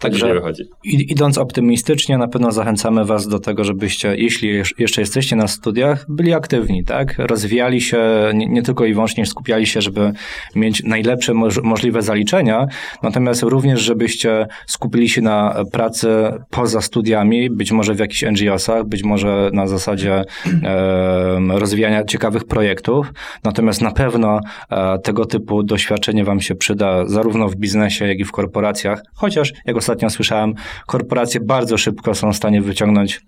Także 0.02 0.42
idąc 0.84 1.38
optymistycznie, 1.38 2.18
na 2.18 2.28
pewno 2.28 2.52
zachęcamy 2.52 3.06
Was 3.06 3.28
do 3.28 3.40
tego, 3.40 3.64
żebyście, 3.64 4.16
jeśli 4.16 4.50
jeszcze 4.80 5.02
jesteście 5.02 5.36
na 5.36 5.48
studiach, 5.48 6.06
byli 6.10 6.34
aktywni, 6.34 6.84
tak? 6.84 7.16
Rozwijali 7.18 7.82
się, 7.82 8.00
nie, 8.34 8.48
nie 8.48 8.62
tylko 8.62 8.86
i 8.86 8.94
wyłącznie 8.94 9.26
skupiali 9.26 9.68
się, 9.68 9.82
żeby 9.82 10.12
mieć 10.56 10.84
najlepsze 10.84 11.34
możliwe 11.64 12.02
zaliczenia, 12.02 12.68
natomiast 13.04 13.44
również, 13.44 13.82
żebyście 13.82 14.48
skupili 14.68 15.10
się 15.10 15.22
na 15.22 15.64
pracy 15.72 16.08
poza 16.50 16.82
studiami, 16.82 17.50
być 17.50 17.72
może 17.72 17.94
w 17.94 18.00
jakichś 18.00 18.24
NGO-sach, 18.24 18.86
być 18.86 19.04
może 19.04 19.50
na 19.54 19.68
zasadzie 19.68 20.24
e, 20.64 21.40
rozwijania 21.50 22.04
ciekawych 22.04 22.44
projektów. 22.44 23.14
Natomiast 23.44 23.82
na 23.82 23.92
pewno 23.92 24.40
e, 24.70 25.00
tego 25.00 25.26
typu 25.26 25.64
doświadczenie 25.64 26.24
Wam 26.24 26.42
się 26.42 26.56
przyda 26.56 27.06
zarówno 27.06 27.48
w 27.48 27.56
biznesie, 27.56 28.08
jak 28.08 28.20
i 28.20 28.26
w 28.26 28.32
korporacjach, 28.32 29.02
chociaż 29.14 29.54
jak 29.66 29.76
ostatnio 29.92 30.10
słyszałem, 30.10 30.54
korporacje 30.88 31.40
bardzo 31.40 31.78
szybko 31.78 32.16
są 32.16 32.32
w 32.32 32.36
stanie 32.36 32.62
wyciągnąć 32.62 33.22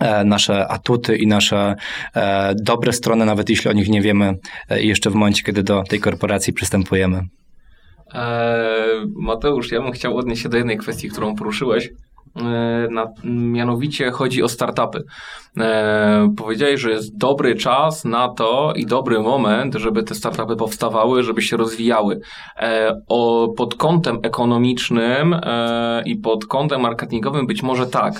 e, 0.00 0.24
nasze 0.24 0.68
atuty 0.68 1.16
i 1.16 1.26
nasze 1.26 1.74
e, 2.14 2.54
dobre 2.62 2.92
strony, 2.92 3.24
nawet 3.24 3.50
jeśli 3.50 3.70
o 3.70 3.72
nich 3.72 3.88
nie 3.88 4.00
wiemy 4.00 4.34
e, 4.68 4.82
jeszcze 4.82 5.10
w 5.10 5.14
momencie, 5.14 5.42
kiedy 5.42 5.62
do 5.62 5.82
tej 5.82 6.00
korporacji 6.00 6.52
przystępujemy. 6.52 7.22
Mateusz, 9.16 9.72
ja 9.72 9.82
bym 9.82 9.92
chciał 9.92 10.16
odnieść 10.16 10.42
się 10.42 10.48
do 10.48 10.56
jednej 10.56 10.78
kwestii, 10.78 11.08
którą 11.08 11.34
poruszyłeś. 11.34 11.90
Eee, 12.36 12.88
Na, 12.90 13.06
mianowicie 13.24 14.10
chodzi 14.10 14.42
o 14.42 14.48
startupy. 14.48 15.04
Eee, 15.56 16.34
powiedziałeś, 16.36 16.80
że 16.80 16.90
jest 16.90 17.18
dobry 17.18 17.54
czas 17.54 18.04
na 18.04 18.28
to 18.28 18.72
i 18.76 18.86
dobry 18.86 19.20
moment, 19.20 19.74
żeby 19.74 20.02
te 20.02 20.14
startupy 20.14 20.56
powstawały, 20.56 21.22
żeby 21.22 21.42
się 21.42 21.56
rozwijały. 21.56 22.20
Eee, 22.56 22.92
o, 23.08 23.48
pod 23.56 23.74
kątem 23.74 24.18
ekonomicznym 24.22 25.34
eee, 25.34 26.10
i 26.10 26.16
pod 26.16 26.46
kątem 26.46 26.80
marketingowym 26.80 27.46
być 27.46 27.62
może 27.62 27.86
tak. 27.86 28.14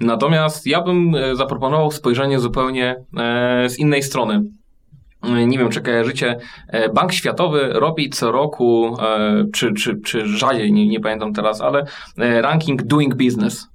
Natomiast 0.00 0.66
ja 0.66 0.80
bym 0.80 1.14
e, 1.14 1.36
zaproponował 1.36 1.90
spojrzenie 1.90 2.38
zupełnie 2.40 2.96
e, 3.16 3.68
z 3.68 3.78
innej 3.78 4.02
strony 4.02 4.42
nie 5.22 5.58
wiem, 5.58 5.68
czy 5.68 5.80
kojarzycie, 5.80 6.38
e, 6.68 6.88
Bank 6.88 7.12
Światowy 7.12 7.70
robi 7.72 8.10
co 8.10 8.32
roku, 8.32 8.96
e, 9.00 9.44
czy, 9.52 9.72
czy, 9.72 10.00
czy 10.04 10.26
rzadziej, 10.26 10.72
nie, 10.72 10.88
nie 10.88 11.00
pamiętam 11.00 11.32
teraz, 11.32 11.60
ale 11.60 11.86
e, 12.18 12.42
ranking 12.42 12.82
Doing 12.82 13.14
Business 13.14 13.68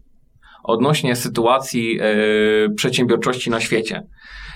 odnośnie 0.64 1.16
sytuacji 1.16 2.00
przedsiębiorczości 2.76 3.50
na 3.50 3.60
świecie. 3.60 4.04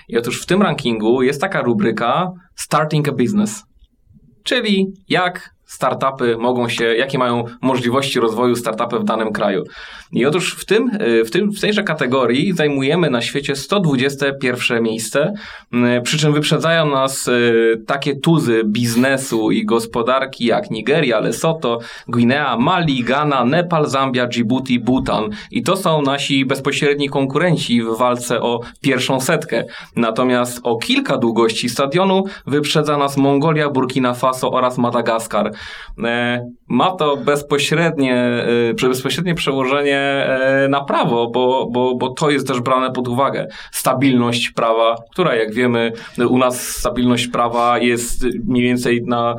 I 0.07 0.17
otóż 0.17 0.43
w 0.43 0.45
tym 0.45 0.61
rankingu 0.61 1.21
jest 1.21 1.41
taka 1.41 1.61
rubryka 1.61 2.31
Starting 2.55 3.09
a 3.09 3.11
Business, 3.11 3.63
czyli 4.43 4.93
jak 5.09 5.49
startupy 5.71 6.37
mogą 6.37 6.69
się, 6.69 6.85
jakie 6.85 7.17
mają 7.17 7.43
możliwości 7.61 8.19
rozwoju 8.19 8.55
startupy 8.55 8.99
w 8.99 9.03
danym 9.03 9.31
kraju. 9.33 9.63
I 10.11 10.25
otóż 10.25 10.55
w, 10.55 10.65
tym, 10.65 10.91
w, 11.25 11.31
tym, 11.31 11.51
w 11.51 11.59
tejże 11.59 11.83
kategorii 11.83 12.53
zajmujemy 12.53 13.09
na 13.09 13.21
świecie 13.21 13.55
121 13.55 14.83
miejsce, 14.83 15.33
przy 16.03 16.17
czym 16.17 16.33
wyprzedzają 16.33 16.89
nas 16.89 17.29
takie 17.87 18.15
tuzy 18.15 18.61
biznesu 18.65 19.51
i 19.51 19.65
gospodarki 19.65 20.45
jak 20.45 20.71
Nigeria, 20.71 21.19
Lesotho, 21.19 21.79
Gwinea, 22.07 22.57
Mali, 22.57 23.03
Ghana, 23.03 23.45
Nepal, 23.45 23.89
Zambia, 23.89 24.27
Djibouti, 24.27 24.79
Bhutan. 24.79 25.29
I 25.51 25.63
to 25.63 25.77
są 25.77 26.01
nasi 26.01 26.45
bezpośredni 26.45 27.09
konkurenci 27.09 27.81
w 27.81 27.97
walce 27.97 28.41
o 28.41 28.59
pierwszą 28.81 29.19
setkę. 29.19 29.63
Natomiast 29.95 30.59
o 30.63 30.77
kilka 30.77 31.17
długości 31.17 31.69
stadionu 31.69 32.23
wyprzedza 32.47 32.97
nas 32.97 33.17
Mongolia, 33.17 33.69
Burkina 33.69 34.13
Faso 34.13 34.51
oraz 34.51 34.77
Madagaskar. 34.77 35.51
Ma 36.67 36.91
to 36.91 37.17
bezpośrednie, 37.17 38.45
bezpośrednie 38.81 39.35
przełożenie 39.35 40.27
na 40.69 40.83
prawo, 40.83 41.29
bo, 41.29 41.67
bo, 41.71 41.95
bo 41.95 42.09
to 42.09 42.29
jest 42.29 42.47
też 42.47 42.59
brane 42.59 42.91
pod 42.91 43.07
uwagę. 43.07 43.47
Stabilność 43.71 44.49
prawa, 44.49 44.95
która 45.11 45.35
jak 45.35 45.53
wiemy, 45.53 45.91
u 46.29 46.37
nas 46.37 46.67
stabilność 46.67 47.27
prawa 47.27 47.79
jest 47.79 48.25
mniej 48.47 48.63
więcej 48.63 49.03
na, 49.05 49.35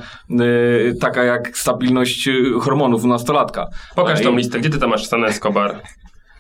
taka 1.01 1.25
jak 1.25 1.57
stabilność 1.57 2.29
hormonów 2.61 3.05
u 3.05 3.09
nastolatka. 3.09 3.67
Pokaż 3.97 4.23
tą 4.23 4.37
listę, 4.37 4.59
gdzie 4.59 4.71
ty 4.71 4.79
tam 4.79 4.91
masz 4.91 5.07
San 5.07 5.25
Escobar? 5.25 5.83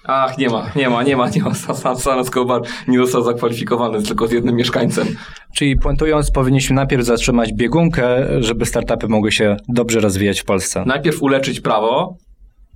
Ach, 0.05 0.39
nie 0.39 0.49
ma, 0.49 0.71
nie 0.77 0.91
ma, 0.91 1.03
nie 1.03 1.17
ma, 1.17 1.29
nie 1.29 1.43
ma. 1.43 1.55
San, 1.75 1.97
San 1.97 2.19
Escobar 2.19 2.63
nie 2.89 2.99
został 2.99 3.23
zakwalifikowany, 3.23 4.03
tylko 4.03 4.27
z 4.27 4.33
jednym 4.33 4.57
mieszkańcem. 4.57 5.09
Czyli 5.55 5.77
puentując, 5.77 6.31
powinniśmy 6.31 6.77
najpierw 6.77 7.05
zatrzymać 7.05 7.53
biegunkę, 7.53 8.27
żeby 8.43 8.67
startupy 8.67 9.09
mogły 9.09 9.33
się 9.33 9.57
dobrze 9.69 10.01
rozwijać 10.01 10.41
w 10.41 10.45
Polsce. 10.45 10.85
Najpierw 10.87 11.23
uleczyć 11.23 11.61
prawo, 11.61 12.17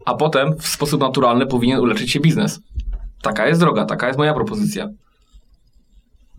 a 0.05 0.15
potem 0.15 0.57
w 0.59 0.67
sposób 0.67 1.01
naturalny 1.01 1.47
powinien 1.47 1.81
uleczyć 1.81 2.13
się 2.13 2.21
biznes. 2.21 2.61
Taka 3.23 3.47
jest 3.49 3.61
droga, 3.61 3.85
taka 3.85 4.07
jest 4.07 4.19
moja 4.19 4.35
propozycja. 4.35 4.89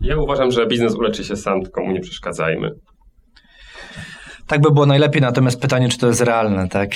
Ja 0.00 0.16
uważam, 0.16 0.50
że 0.50 0.66
biznes 0.66 0.94
uleczy 0.94 1.24
się 1.24 1.36
sam, 1.36 1.62
tylko 1.62 1.84
mu 1.84 1.92
nie 1.92 2.00
przeszkadzajmy. 2.00 2.70
Tak 4.46 4.60
by 4.60 4.70
było 4.70 4.86
najlepiej, 4.86 5.22
natomiast 5.22 5.60
pytanie, 5.60 5.88
czy 5.88 5.98
to 5.98 6.06
jest 6.06 6.20
realne, 6.20 6.68
tak? 6.68 6.90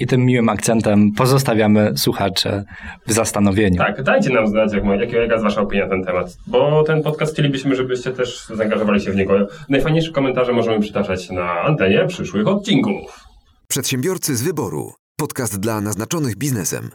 I 0.00 0.06
tym 0.06 0.24
miłym 0.24 0.48
akcentem 0.48 1.12
pozostawiamy 1.12 1.92
słuchacze 1.96 2.64
w 3.06 3.12
zastanowieniu. 3.12 3.76
Tak, 3.76 4.02
dajcie 4.02 4.30
nam 4.30 4.48
znać, 4.48 4.72
jak, 4.72 5.12
jaka 5.12 5.32
jest 5.32 5.44
wasza 5.44 5.60
opinia 5.60 5.84
na 5.84 5.90
ten 5.90 6.04
temat, 6.04 6.36
bo 6.46 6.82
ten 6.82 7.02
podcast 7.02 7.32
chcielibyśmy, 7.32 7.76
żebyście 7.76 8.12
też 8.12 8.46
zaangażowali 8.54 9.00
się 9.00 9.12
w 9.12 9.16
niego. 9.16 9.46
Najfajniejsze 9.68 10.12
komentarze 10.12 10.52
możemy 10.52 10.80
przytaczać 10.80 11.30
na 11.30 11.60
antenie 11.60 12.06
przyszłych 12.06 12.46
odcinków. 12.46 13.24
Przedsiębiorcy 13.68 14.36
z 14.36 14.42
wyboru. 14.42 14.92
Podcast 15.16 15.60
dla 15.60 15.80
naznaczonych 15.80 16.36
biznesem. 16.36 16.90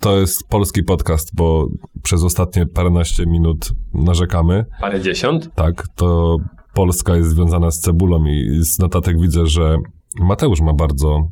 To 0.00 0.20
jest 0.20 0.48
polski 0.48 0.82
podcast, 0.82 1.30
bo 1.34 1.66
przez 2.02 2.24
ostatnie 2.24 2.66
paręnaście 2.66 3.26
minut 3.26 3.68
narzekamy. 3.94 4.64
Parę 4.80 5.00
dziesiąt? 5.00 5.54
Tak, 5.54 5.84
to 5.96 6.36
Polska 6.74 7.16
jest 7.16 7.30
związana 7.30 7.70
z 7.70 7.80
cebulą 7.80 8.24
i 8.24 8.58
z 8.60 8.78
notatek 8.78 9.20
widzę, 9.20 9.46
że 9.46 9.76
Mateusz 10.20 10.60
ma 10.60 10.74
bardzo 10.74 11.28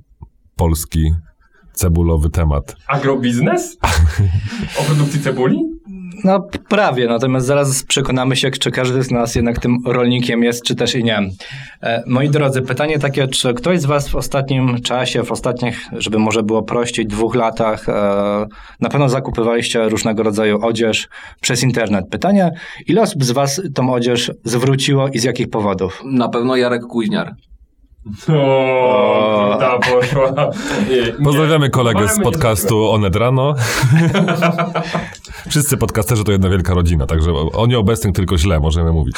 polski 0.57 1.13
cebulowy 1.73 2.31
temat. 2.31 2.77
Agrobiznes? 2.89 3.77
O 4.81 4.83
produkcji 4.83 5.21
cebuli? 5.21 5.59
No 6.25 6.47
prawie, 6.69 7.07
natomiast 7.07 7.47
zaraz 7.47 7.83
przekonamy 7.83 8.37
się, 8.37 8.51
czy 8.51 8.71
każdy 8.71 9.03
z 9.03 9.11
nas 9.11 9.35
jednak 9.35 9.59
tym 9.59 9.79
rolnikiem 9.87 10.43
jest, 10.43 10.65
czy 10.65 10.75
też 10.75 10.95
i 10.95 11.05
nie. 11.05 11.19
E, 11.83 12.03
moi 12.07 12.31
drodzy, 12.31 12.63
pytanie 12.63 12.99
takie, 12.99 13.29
czy 13.29 13.55
ktoś 13.55 13.81
z 13.81 13.85
was 13.85 14.09
w 14.09 14.17
ostatnim 14.17 14.83
czasie, 14.83 15.23
w 15.23 15.33
ostatnich, 15.33 15.81
żeby 15.93 16.19
może 16.19 16.43
było 16.43 16.63
prościej, 16.63 17.07
dwóch 17.07 17.35
latach, 17.35 17.89
e, 17.89 17.93
na 18.81 18.89
pewno 18.89 19.09
zakupywaliście 19.09 19.89
różnego 19.89 20.23
rodzaju 20.23 20.59
odzież 20.63 21.09
przez 21.41 21.63
internet. 21.63 22.05
Pytanie, 22.11 22.51
ile 22.87 23.03
osób 23.03 23.25
z 23.25 23.31
was 23.31 23.63
tą 23.75 23.93
odzież 23.93 24.33
zwróciło 24.45 25.09
i 25.09 25.19
z 25.19 25.25
jakich 25.25 25.51
powodów? 25.51 26.03
Na 26.05 26.29
pewno 26.29 26.57
Jarek 26.57 26.83
Kuźniar. 26.83 27.35
O, 28.29 29.57
ta 29.61 29.79
poszła. 29.79 30.51
Nie, 30.91 31.25
Pozdrawiamy 31.25 31.71
kolegę 31.71 32.09
z 32.09 32.19
nie 32.19 32.25
podcastu 32.25 32.91
Onet 32.91 33.17
Rano. 33.17 33.55
Wszyscy 35.49 35.77
podcasterzy 35.77 36.25
to 36.25 36.33
jedna 36.33 36.49
wielka 36.51 36.75
rodzina, 36.75 37.07
także 37.07 37.33
o 37.33 37.67
nieobecnych 37.67 38.15
tylko 38.15 38.39
źle 38.39 38.61
możemy 38.61 38.93
mówić. 38.93 39.17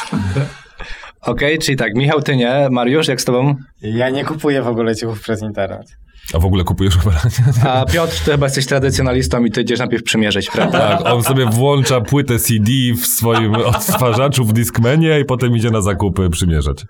Okej, 1.20 1.58
czyli 1.58 1.76
tak, 1.76 1.94
Michał, 1.94 2.22
ty 2.22 2.36
nie, 2.36 2.68
Mariusz, 2.70 3.08
jak 3.08 3.20
z 3.20 3.24
tobą? 3.24 3.54
Ja 3.82 4.10
nie 4.10 4.24
kupuję 4.24 4.62
w 4.62 4.68
ogóle 4.68 4.96
ciuchów 4.96 5.20
przez 5.20 5.42
internet. 5.42 5.96
A 6.34 6.38
w 6.38 6.44
ogóle 6.44 6.64
kupujesz 6.64 6.96
ubrania? 6.96 7.20
A 7.64 7.84
Piotr, 7.84 8.18
ty 8.24 8.30
chyba 8.30 8.46
jesteś 8.46 8.66
tradycjonalistą 8.66 9.44
i 9.44 9.50
ty 9.50 9.60
idziesz 9.62 9.78
najpierw 9.78 10.02
przymierzyć, 10.02 10.50
prawda? 10.50 10.78
Tak, 10.78 11.06
on 11.14 11.22
sobie 11.22 11.46
włącza 11.46 12.00
płytę 12.00 12.38
CD 12.38 12.70
w 13.02 13.06
swoim 13.06 13.54
odtwarzaczu 13.54 14.44
w 14.44 14.52
Discmanie 14.52 15.20
i 15.20 15.24
potem 15.24 15.56
idzie 15.56 15.70
na 15.70 15.80
zakupy 15.80 16.30
przymierzać. 16.30 16.84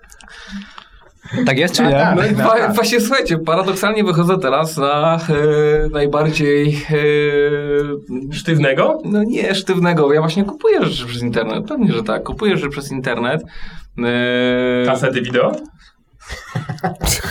Tak 1.45 1.57
jest, 1.57 1.75
czy 1.75 1.83
Tak, 1.83 1.91
nie? 1.91 1.99
tak. 1.99 2.15
No 2.17 2.25
i 2.25 2.35
wa- 2.35 2.67
właśnie 2.73 3.01
słuchajcie, 3.01 3.37
paradoksalnie 3.37 4.03
wychodzę 4.03 4.37
teraz 4.37 4.77
na 4.77 5.19
e, 5.29 5.89
najbardziej 5.89 6.67
e, 8.29 8.33
Sztywnego? 8.33 9.01
no 9.05 9.23
nie 9.23 9.55
sztywnego. 9.55 10.13
Ja 10.13 10.21
właśnie 10.21 10.43
kupuję 10.43 10.85
rzeczy 10.85 11.05
przez 11.07 11.21
internet. 11.23 11.67
Pewnie, 11.67 11.93
że 11.93 12.03
tak. 12.03 12.23
Kupuję 12.23 12.57
rzeczy 12.57 12.69
przez 12.69 12.91
internet. 12.91 13.41
E, 13.99 14.85
Kasety 14.85 15.21
wideo? 15.21 15.51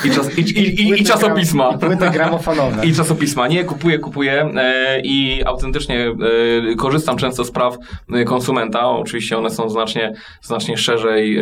I, 0.04 0.10
czas, 0.10 0.38
i, 0.38 0.40
i, 0.40 0.80
i, 0.82 1.00
i 1.00 1.04
czasopisma. 1.04 1.78
Płyty 1.78 2.10
gramofonowe. 2.10 2.86
I 2.86 2.94
czasopisma. 2.94 3.48
Nie, 3.48 3.64
kupuję, 3.64 3.98
kupuję 3.98 4.50
e, 4.56 5.00
i 5.00 5.44
autentycznie 5.46 6.06
e, 6.72 6.74
korzystam 6.74 7.16
często 7.16 7.44
z 7.44 7.50
praw 7.50 7.76
e, 8.12 8.24
konsumenta. 8.24 8.88
Oczywiście 8.88 9.38
one 9.38 9.50
są 9.50 9.68
znacznie, 9.68 10.14
znacznie 10.42 10.76
szerzej 10.76 11.40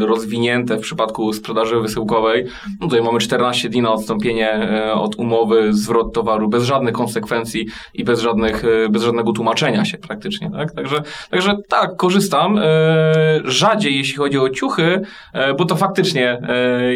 rozwinięte 0.00 0.76
w 0.76 0.80
przypadku 0.80 1.32
sprzedaży 1.32 1.80
wysyłkowej. 1.80 2.46
No 2.80 2.86
tutaj 2.86 3.02
mamy 3.02 3.18
14 3.18 3.68
dni 3.68 3.82
na 3.82 3.92
odstąpienie 3.92 4.68
od 4.94 5.16
umowy, 5.16 5.72
zwrot 5.72 6.14
towaru 6.14 6.48
bez 6.48 6.64
żadnych 6.64 6.94
konsekwencji 6.94 7.66
i 7.94 8.04
bez, 8.04 8.20
żadnych, 8.20 8.62
bez 8.90 9.02
żadnego 9.02 9.32
tłumaczenia 9.32 9.84
się 9.84 9.98
praktycznie. 9.98 10.50
Tak? 10.50 10.72
Także, 10.72 11.02
także 11.30 11.56
tak, 11.68 11.96
korzystam. 11.96 12.60
Rzadziej 13.44 13.98
jeśli 13.98 14.16
chodzi 14.16 14.38
o 14.38 14.50
ciuchy, 14.50 15.00
bo 15.58 15.64
to 15.64 15.76
faktycznie 15.76 16.38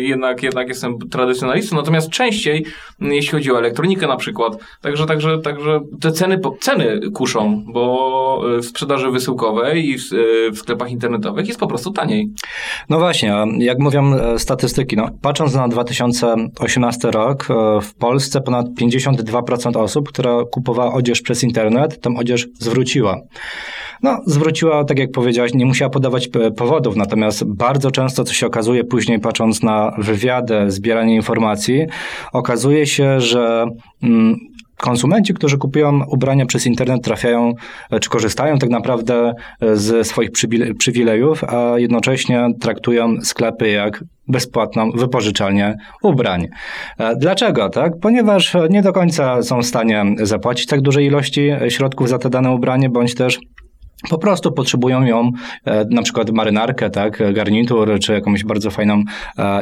jednak, 0.01 0.43
jednak 0.43 0.69
jestem 0.69 0.99
tradycjonalistą, 0.99 1.77
natomiast 1.77 2.11
częściej, 2.11 2.65
m, 3.01 3.13
jeśli 3.13 3.33
chodzi 3.33 3.53
o 3.53 3.59
elektronikę 3.59 4.07
na 4.07 4.17
przykład, 4.17 4.59
także, 4.81 5.07
także, 5.07 5.39
także 5.39 5.81
te 6.01 6.13
ceny, 6.13 6.41
ceny 6.61 7.01
kuszą, 7.15 7.65
bo 7.67 8.45
e, 8.57 8.59
w 8.59 8.67
sprzedaży 8.67 9.11
wysyłkowej 9.11 9.89
i 9.89 9.99
w, 9.99 10.03
e, 10.13 10.51
w 10.53 10.59
sklepach 10.59 10.91
internetowych 10.91 11.47
jest 11.49 11.61
po 11.61 11.67
prostu 11.67 11.91
taniej. 11.91 12.31
No 12.89 12.99
właśnie, 12.99 13.35
jak 13.59 13.79
mówią 13.79 14.15
e, 14.15 14.39
statystyki, 14.39 14.97
no, 14.97 15.09
patrząc 15.23 15.55
na 15.55 15.69
2018 15.69 17.11
rok, 17.11 17.49
w 17.83 17.95
Polsce 17.95 18.41
ponad 18.41 18.67
52% 18.81 19.77
osób, 19.77 20.09
która 20.09 20.45
kupowała 20.51 20.93
odzież 20.93 21.21
przez 21.21 21.43
internet, 21.43 22.01
tą 22.01 22.17
odzież 22.17 22.49
zwróciła. 22.59 23.21
No, 24.03 24.21
zwróciła, 24.27 24.85
tak 24.85 24.99
jak 24.99 25.11
powiedziałaś, 25.11 25.55
nie 25.55 25.67
musiała 25.67 25.91
podawać 25.91 26.29
p- 26.29 26.51
powodów, 26.51 26.97
natomiast 26.97 27.45
bardzo 27.45 27.91
często, 27.91 28.25
co 28.25 28.35
się 28.35 28.47
okazuje 28.47 28.85
później, 28.85 29.21
patrząc 29.21 29.63
na 29.63 29.95
wywiady, 29.99 30.71
zbieranie 30.71 31.15
informacji, 31.15 31.87
okazuje 32.33 32.87
się, 32.87 33.21
że 33.21 33.67
mm, 34.03 34.37
konsumenci, 34.77 35.35
którzy 35.35 35.59
kupują 35.59 36.01
ubrania 36.09 36.47
przez 36.47 36.67
internet, 36.67 37.05
trafiają 37.05 37.53
e, 37.91 38.01
czy 38.01 38.11
korzystają 38.11 38.59
tak 38.59 38.71
naprawdę 38.71 39.35
e, 39.61 39.77
ze 39.77 40.05
swoich 40.05 40.31
przywilejów, 40.79 41.45
a 41.45 41.79
jednocześnie 41.79 42.49
traktują 42.61 43.21
sklepy 43.23 43.69
jak 43.69 44.05
bezpłatną 44.29 44.91
wypożyczalnię 44.91 45.77
ubrań. 46.03 46.49
E, 46.99 47.17
dlaczego? 47.17 47.69
Tak? 47.69 47.93
Ponieważ 48.03 48.57
nie 48.71 48.83
do 48.83 48.93
końca 48.93 49.43
są 49.43 49.63
w 49.63 49.67
stanie 49.67 50.05
zapłacić 50.23 50.67
tak 50.67 50.81
dużej 50.81 51.07
ilości 51.07 51.51
środków 51.69 52.09
za 52.09 52.19
te 52.19 52.31
dane 52.31 52.51
ubranie, 52.51 52.89
bądź 52.91 53.15
też 53.15 53.39
po 54.11 54.19
prostu 54.19 54.53
potrzebują 54.53 55.05
ją, 55.05 55.31
na 55.91 56.03
przykład 56.03 56.31
marynarkę, 56.31 56.91
tak, 56.91 57.33
garnitur, 57.33 57.99
czy 58.01 58.13
jakąś 58.13 58.45
bardzo 58.45 58.71
fajną 58.71 59.03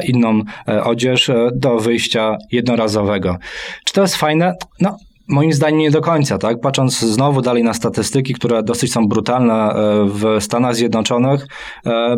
inną 0.07 0.41
odzież 0.83 1.31
do 1.55 1.79
wyjścia 1.79 2.37
jednorazowego. 2.51 3.37
Czy 3.85 3.93
to 3.93 4.01
jest 4.01 4.15
fajne? 4.15 4.53
No, 4.81 4.97
Moim 5.27 5.53
zdaniem 5.53 5.79
nie 5.79 5.91
do 5.91 6.01
końca, 6.01 6.37
tak? 6.37 6.59
Patrząc 6.59 6.99
znowu 6.99 7.41
dalej 7.41 7.63
na 7.63 7.73
statystyki, 7.73 8.33
które 8.33 8.63
dosyć 8.63 8.91
są 8.91 9.07
brutalne 9.07 9.53
e, 9.53 9.75
w 10.05 10.43
Stanach 10.43 10.75
Zjednoczonych, 10.75 11.47
e, 11.85 12.17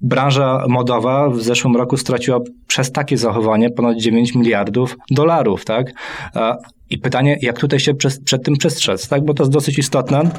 branża 0.00 0.64
modowa 0.68 1.30
w 1.30 1.40
zeszłym 1.40 1.76
roku 1.76 1.96
straciła 1.96 2.38
przez 2.66 2.92
takie 2.92 3.16
zachowanie 3.16 3.70
ponad 3.70 3.96
9 3.96 4.34
miliardów 4.34 4.96
dolarów, 5.10 5.64
tak? 5.64 5.92
E, 6.36 6.56
I 6.90 6.98
pytanie, 6.98 7.38
jak 7.42 7.58
tutaj 7.58 7.80
się 7.80 7.94
przed 8.24 8.44
tym 8.44 8.56
przestrzec, 8.56 9.08
tak? 9.08 9.24
Bo 9.24 9.34
to 9.34 9.42
jest 9.42 9.52
dosyć 9.52 9.78
istotne 9.78 10.30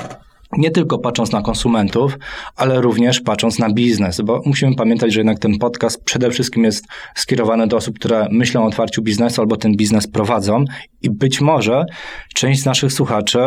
nie 0.57 0.71
tylko 0.71 0.99
patrząc 0.99 1.31
na 1.31 1.41
konsumentów, 1.41 2.17
ale 2.55 2.81
również 2.81 3.21
patrząc 3.21 3.59
na 3.59 3.73
biznes, 3.73 4.21
bo 4.21 4.41
musimy 4.45 4.75
pamiętać, 4.75 5.13
że 5.13 5.19
jednak 5.19 5.39
ten 5.39 5.57
podcast 5.57 6.03
przede 6.03 6.31
wszystkim 6.31 6.63
jest 6.63 6.85
skierowany 7.15 7.67
do 7.67 7.77
osób, 7.77 7.95
które 7.99 8.27
myślą 8.31 8.63
o 8.63 8.67
otwarciu 8.67 9.01
biznesu 9.01 9.41
albo 9.41 9.57
ten 9.57 9.75
biznes 9.75 10.07
prowadzą 10.07 10.65
i 11.01 11.09
być 11.09 11.41
może 11.41 11.85
część 12.33 12.61
z 12.61 12.65
naszych 12.65 12.93
słuchaczy 12.93 13.39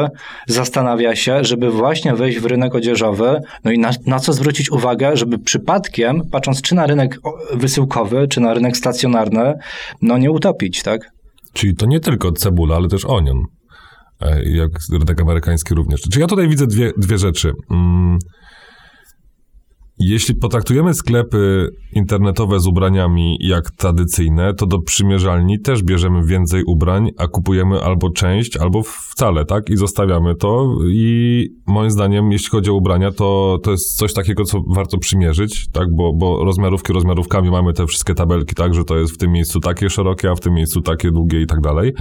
zastanawia 0.47 1.17
się, 1.17 1.45
żeby 1.45 1.71
właśnie 1.71 2.15
wejść 2.15 2.39
w 2.39 2.47
rynek 2.47 2.75
odzieżowy, 2.75 3.41
no 3.65 3.73
i 3.73 3.79
na, 3.79 3.91
na 4.07 4.19
co 4.19 4.33
zwrócić 4.33 4.71
uwagę, 4.71 5.17
żeby 5.17 5.39
przypadkiem, 5.39 6.23
patrząc 6.33 6.63
czy 6.63 6.75
na 6.75 6.87
rynek 6.87 7.21
wysyłkowy, 7.55 8.29
czy 8.29 8.41
na 8.41 8.55
rynek 8.55 8.77
stacjonarny, 8.77 9.55
no 10.03 10.19
nie 10.19 10.31
utopić, 10.31 10.83
tak? 10.83 11.11
Czyli 11.53 11.77
to 11.77 11.87
nie 11.87 12.01
tylko 12.01 12.33
cebula, 12.33 12.77
ale 12.77 12.89
też 12.89 13.05
onion. 13.05 13.43
E, 14.21 14.51
jak 14.51 14.71
rynek 14.93 15.21
amerykański 15.21 15.75
również. 15.75 16.01
Czyli 16.01 16.21
ja 16.21 16.27
tutaj 16.27 16.49
widzę 16.49 16.67
dwie, 16.67 16.93
dwie 16.97 17.19
rzeczy. 17.19 17.53
Jeśli 20.01 20.35
potraktujemy 20.35 20.95
sklepy 20.95 21.71
internetowe 21.93 22.61
z 22.61 22.67
ubraniami 22.67 23.39
jak 23.41 23.71
tradycyjne, 23.71 24.55
to 24.55 24.67
do 24.67 24.79
przymierzalni 24.79 25.61
też 25.61 25.83
bierzemy 25.83 26.27
więcej 26.27 26.63
ubrań, 26.65 27.11
a 27.19 27.27
kupujemy 27.27 27.83
albo 27.83 28.11
część, 28.11 28.57
albo 28.57 28.83
wcale, 28.83 29.45
tak? 29.45 29.71
I 29.71 29.77
zostawiamy 29.77 30.35
to. 30.35 30.77
I 30.93 31.47
moim 31.67 31.91
zdaniem, 31.91 32.33
jeśli 32.33 32.49
chodzi 32.49 32.71
o 32.71 32.75
ubrania, 32.75 33.13
to, 33.13 33.59
to 33.63 33.71
jest 33.71 33.97
coś 33.97 34.13
takiego, 34.13 34.45
co 34.45 34.63
warto 34.67 34.99
przymierzyć, 34.99 35.69
tak? 35.73 35.95
Bo, 35.97 36.13
bo 36.13 36.45
rozmiarówki 36.45 36.93
rozmiarówkami 36.93 37.51
mamy 37.51 37.73
te 37.73 37.87
wszystkie 37.87 38.15
tabelki, 38.15 38.55
tak? 38.55 38.75
Że 38.75 38.85
to 38.85 38.99
jest 38.99 39.13
w 39.13 39.19
tym 39.19 39.33
miejscu 39.33 39.61
takie 39.61 39.91
szerokie, 39.91 40.31
a 40.31 40.35
w 40.35 40.41
tym 40.41 40.55
miejscu 40.55 40.81
takie 40.81 41.11
długie 41.11 41.41
i 41.41 41.47
tak 41.47 41.61
dalej. 41.61 41.93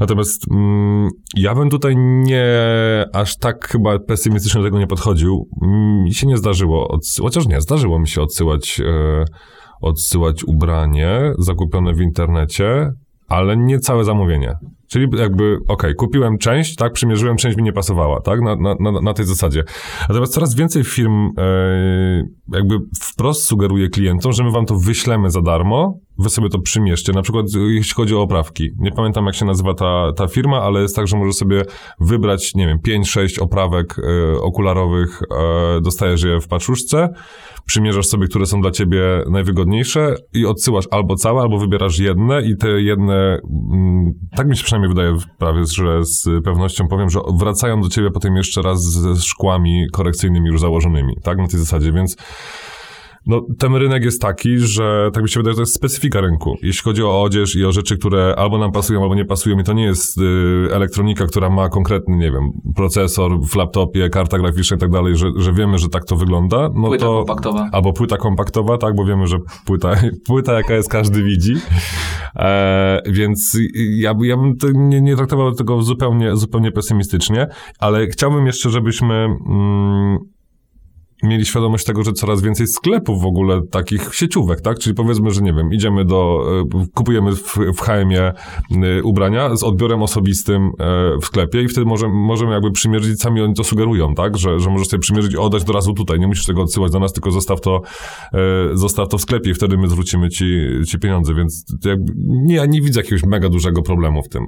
Natomiast 0.00 0.42
mm, 0.50 1.08
ja 1.36 1.54
bym 1.54 1.70
tutaj 1.70 1.96
nie 1.96 2.44
aż 3.12 3.36
tak 3.36 3.68
chyba 3.68 3.98
pesymistycznie 3.98 4.60
do 4.60 4.66
tego 4.66 4.78
nie 4.78 4.86
podchodził. 4.86 5.48
Mi 6.04 6.14
się 6.14 6.26
nie 6.26 6.36
zdarzyło 6.36 6.98
chociaż 7.24 7.46
nie, 7.46 7.60
zdarzyło 7.60 7.98
mi 7.98 8.08
się 8.08 8.22
odsyłać, 8.22 8.80
e, 8.80 9.24
odsyłać 9.80 10.44
ubranie 10.44 11.32
zakupione 11.38 11.94
w 11.94 12.00
internecie, 12.00 12.92
ale 13.28 13.56
nie 13.56 13.78
całe 13.78 14.04
zamówienie. 14.04 14.54
Czyli 14.88 15.06
jakby, 15.18 15.54
okej, 15.54 15.74
okay, 15.74 15.94
kupiłem 15.94 16.38
część, 16.38 16.76
tak, 16.76 16.92
przymierzyłem, 16.92 17.36
część 17.36 17.56
mi 17.56 17.62
nie 17.62 17.72
pasowała, 17.72 18.20
tak, 18.20 18.40
na, 18.40 18.56
na, 18.56 19.00
na, 19.00 19.14
tej 19.14 19.26
zasadzie. 19.26 19.64
Natomiast 20.08 20.32
coraz 20.32 20.54
więcej 20.54 20.84
firm 20.84 21.30
e, 21.38 22.22
jakby 22.52 22.78
wprost 23.00 23.44
sugeruje 23.44 23.88
klientom, 23.88 24.32
że 24.32 24.44
my 24.44 24.50
wam 24.50 24.66
to 24.66 24.78
wyślemy 24.78 25.30
za 25.30 25.42
darmo, 25.42 25.98
wy 26.18 26.30
sobie 26.30 26.48
to 26.48 26.58
przymierzcie, 26.58 27.12
na 27.12 27.22
przykład 27.22 27.46
jeśli 27.68 27.94
chodzi 27.94 28.14
o 28.14 28.22
oprawki. 28.22 28.70
Nie 28.78 28.90
pamiętam, 28.90 29.26
jak 29.26 29.34
się 29.34 29.44
nazywa 29.44 29.74
ta, 29.74 30.12
ta 30.16 30.28
firma, 30.28 30.62
ale 30.62 30.82
jest 30.82 30.96
tak, 30.96 31.06
że 31.06 31.16
możesz 31.16 31.34
sobie 31.34 31.62
wybrać, 32.00 32.54
nie 32.54 32.66
wiem, 32.66 32.78
5-6 33.02 33.42
oprawek 33.42 33.96
e, 33.98 34.40
okularowych, 34.40 35.22
e, 35.22 35.80
dostajesz 35.80 36.22
je 36.22 36.40
w 36.40 36.48
paczuszce, 36.48 37.08
przymierzasz 37.66 38.06
sobie, 38.06 38.26
które 38.26 38.46
są 38.46 38.60
dla 38.60 38.70
ciebie 38.70 39.00
najwygodniejsze 39.30 40.14
i 40.32 40.46
odsyłasz 40.46 40.88
albo 40.90 41.16
całe, 41.16 41.42
albo 41.42 41.58
wybierasz 41.58 41.98
jedne 41.98 42.42
i 42.42 42.56
te 42.56 42.68
jedne, 42.68 43.40
mm, 43.70 44.12
tak 44.36 44.48
mi 44.48 44.56
się 44.56 44.64
przynajmniej 44.74 44.88
wydaje 44.88 45.36
prawie, 45.38 45.66
że 45.66 46.04
z 46.04 46.44
pewnością 46.44 46.88
powiem, 46.88 47.10
że 47.10 47.20
wracają 47.38 47.80
do 47.80 47.88
ciebie 47.88 48.10
potem 48.10 48.36
jeszcze 48.36 48.62
raz 48.62 48.82
ze 48.82 49.16
szkłami 49.16 49.86
korekcyjnymi 49.92 50.48
już 50.48 50.60
założonymi, 50.60 51.16
tak, 51.22 51.38
na 51.38 51.48
tej 51.48 51.60
zasadzie, 51.60 51.92
więc 51.92 52.16
no, 53.26 53.46
ten 53.58 53.74
rynek 53.74 54.04
jest 54.04 54.22
taki, 54.22 54.58
że 54.58 55.10
tak 55.12 55.22
mi 55.22 55.28
się 55.28 55.40
wydaje, 55.40 55.52
że 55.52 55.56
to 55.56 55.62
jest 55.62 55.74
specyfika 55.74 56.20
rynku. 56.20 56.56
Jeśli 56.62 56.82
chodzi 56.82 57.02
o 57.02 57.22
odzież 57.22 57.56
i 57.56 57.64
o 57.64 57.72
rzeczy, 57.72 57.98
które 57.98 58.34
albo 58.38 58.58
nam 58.58 58.72
pasują, 58.72 59.02
albo 59.02 59.14
nie 59.14 59.24
pasują, 59.24 59.58
i 59.58 59.64
to 59.64 59.72
nie 59.72 59.84
jest 59.84 60.18
y, 60.18 60.68
elektronika, 60.72 61.26
która 61.26 61.50
ma 61.50 61.68
konkretny, 61.68 62.16
nie 62.16 62.30
wiem, 62.32 62.52
procesor 62.76 63.40
w 63.40 63.56
laptopie, 63.56 64.10
karta 64.10 64.38
graficzna 64.38 64.76
i 64.76 64.80
tak 64.80 64.90
dalej, 64.90 65.16
że, 65.16 65.26
że 65.36 65.52
wiemy, 65.52 65.78
że 65.78 65.88
tak 65.88 66.04
to 66.04 66.16
wygląda. 66.16 66.70
No 66.74 66.88
płyta 66.88 67.06
to, 67.06 67.16
kompaktowa. 67.16 67.68
Albo 67.72 67.92
płyta 67.92 68.16
kompaktowa, 68.16 68.78
tak, 68.78 68.94
bo 68.96 69.04
wiemy, 69.04 69.26
że 69.26 69.38
płyta, 69.66 69.94
płyta 70.26 70.52
jaka 70.52 70.74
jest, 70.74 70.88
każdy 70.88 71.22
widzi. 71.22 71.54
E, 72.36 73.02
więc 73.06 73.58
ja, 73.76 74.14
ja 74.22 74.36
bym 74.36 74.56
nie, 74.88 75.00
nie 75.00 75.16
traktował 75.16 75.52
tego 75.52 75.82
zupełnie, 75.82 76.36
zupełnie 76.36 76.72
pesymistycznie, 76.72 77.46
ale 77.78 78.06
chciałbym 78.06 78.46
jeszcze, 78.46 78.70
żebyśmy 78.70 79.14
mm, 79.14 80.33
mieli 81.22 81.46
świadomość 81.46 81.84
tego, 81.84 82.02
że 82.02 82.12
coraz 82.12 82.42
więcej 82.42 82.66
sklepów 82.66 83.22
w 83.22 83.26
ogóle 83.26 83.60
takich 83.70 84.14
sieciówek, 84.14 84.60
tak? 84.60 84.78
Czyli 84.78 84.94
powiedzmy, 84.94 85.30
że 85.30 85.42
nie 85.42 85.52
wiem, 85.52 85.72
idziemy 85.72 86.04
do, 86.04 86.44
e, 86.60 86.86
kupujemy 86.94 87.32
w, 87.36 87.56
w 87.76 87.80
HM-ie 87.80 88.32
e, 88.70 89.02
ubrania 89.02 89.56
z 89.56 89.62
odbiorem 89.62 90.02
osobistym 90.02 90.62
e, 90.66 90.70
w 91.22 91.24
sklepie 91.24 91.62
i 91.62 91.68
wtedy 91.68 91.86
możemy, 91.86 92.14
możemy 92.14 92.52
jakby 92.52 92.70
przymierzyć, 92.70 93.20
sami 93.20 93.40
oni 93.40 93.54
to 93.54 93.64
sugerują, 93.64 94.14
tak? 94.14 94.36
Że, 94.36 94.60
że 94.60 94.70
możesz 94.70 94.88
sobie 94.88 95.00
przymierzyć 95.00 95.32
i 95.32 95.36
oddać 95.36 95.64
do 95.64 95.72
razu 95.72 95.92
tutaj, 95.92 96.20
nie 96.20 96.26
musisz 96.26 96.46
tego 96.46 96.62
odsyłać 96.62 96.92
do 96.92 97.00
nas, 97.00 97.12
tylko 97.12 97.30
zostaw 97.30 97.60
to, 97.60 97.80
zostaw 98.72 99.08
to 99.08 99.18
w 99.18 99.22
sklepie 99.22 99.50
i 99.50 99.54
wtedy 99.54 99.76
my 99.76 99.88
zwrócimy 99.88 100.28
ci, 100.28 100.66
ci 100.88 100.98
pieniądze, 100.98 101.34
więc 101.34 101.64
jakby 101.84 102.12
nie, 102.16 102.54
ja 102.54 102.66
nie 102.66 102.82
widzę 102.82 103.00
jakiegoś 103.00 103.22
mega 103.22 103.48
dużego 103.48 103.82
problemu 103.82 104.22
w 104.22 104.28
tym. 104.28 104.44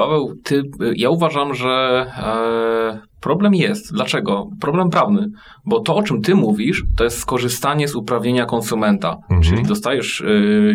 Paweł, 0.00 0.34
ty, 0.44 0.62
ja 0.96 1.10
uważam, 1.10 1.54
że 1.54 2.06
e, 2.16 3.00
problem 3.20 3.54
jest. 3.54 3.92
Dlaczego? 3.92 4.46
Problem 4.60 4.90
prawny. 4.90 5.26
Bo 5.66 5.80
to, 5.80 5.96
o 5.96 6.02
czym 6.02 6.22
ty 6.22 6.34
mówisz, 6.34 6.82
to 6.96 7.04
jest 7.04 7.18
skorzystanie 7.18 7.88
z 7.88 7.94
uprawnienia 7.94 8.46
konsumenta. 8.46 9.16
Mhm. 9.22 9.42
Czyli 9.42 9.62
dostajesz 9.62 10.20
e, 10.20 10.24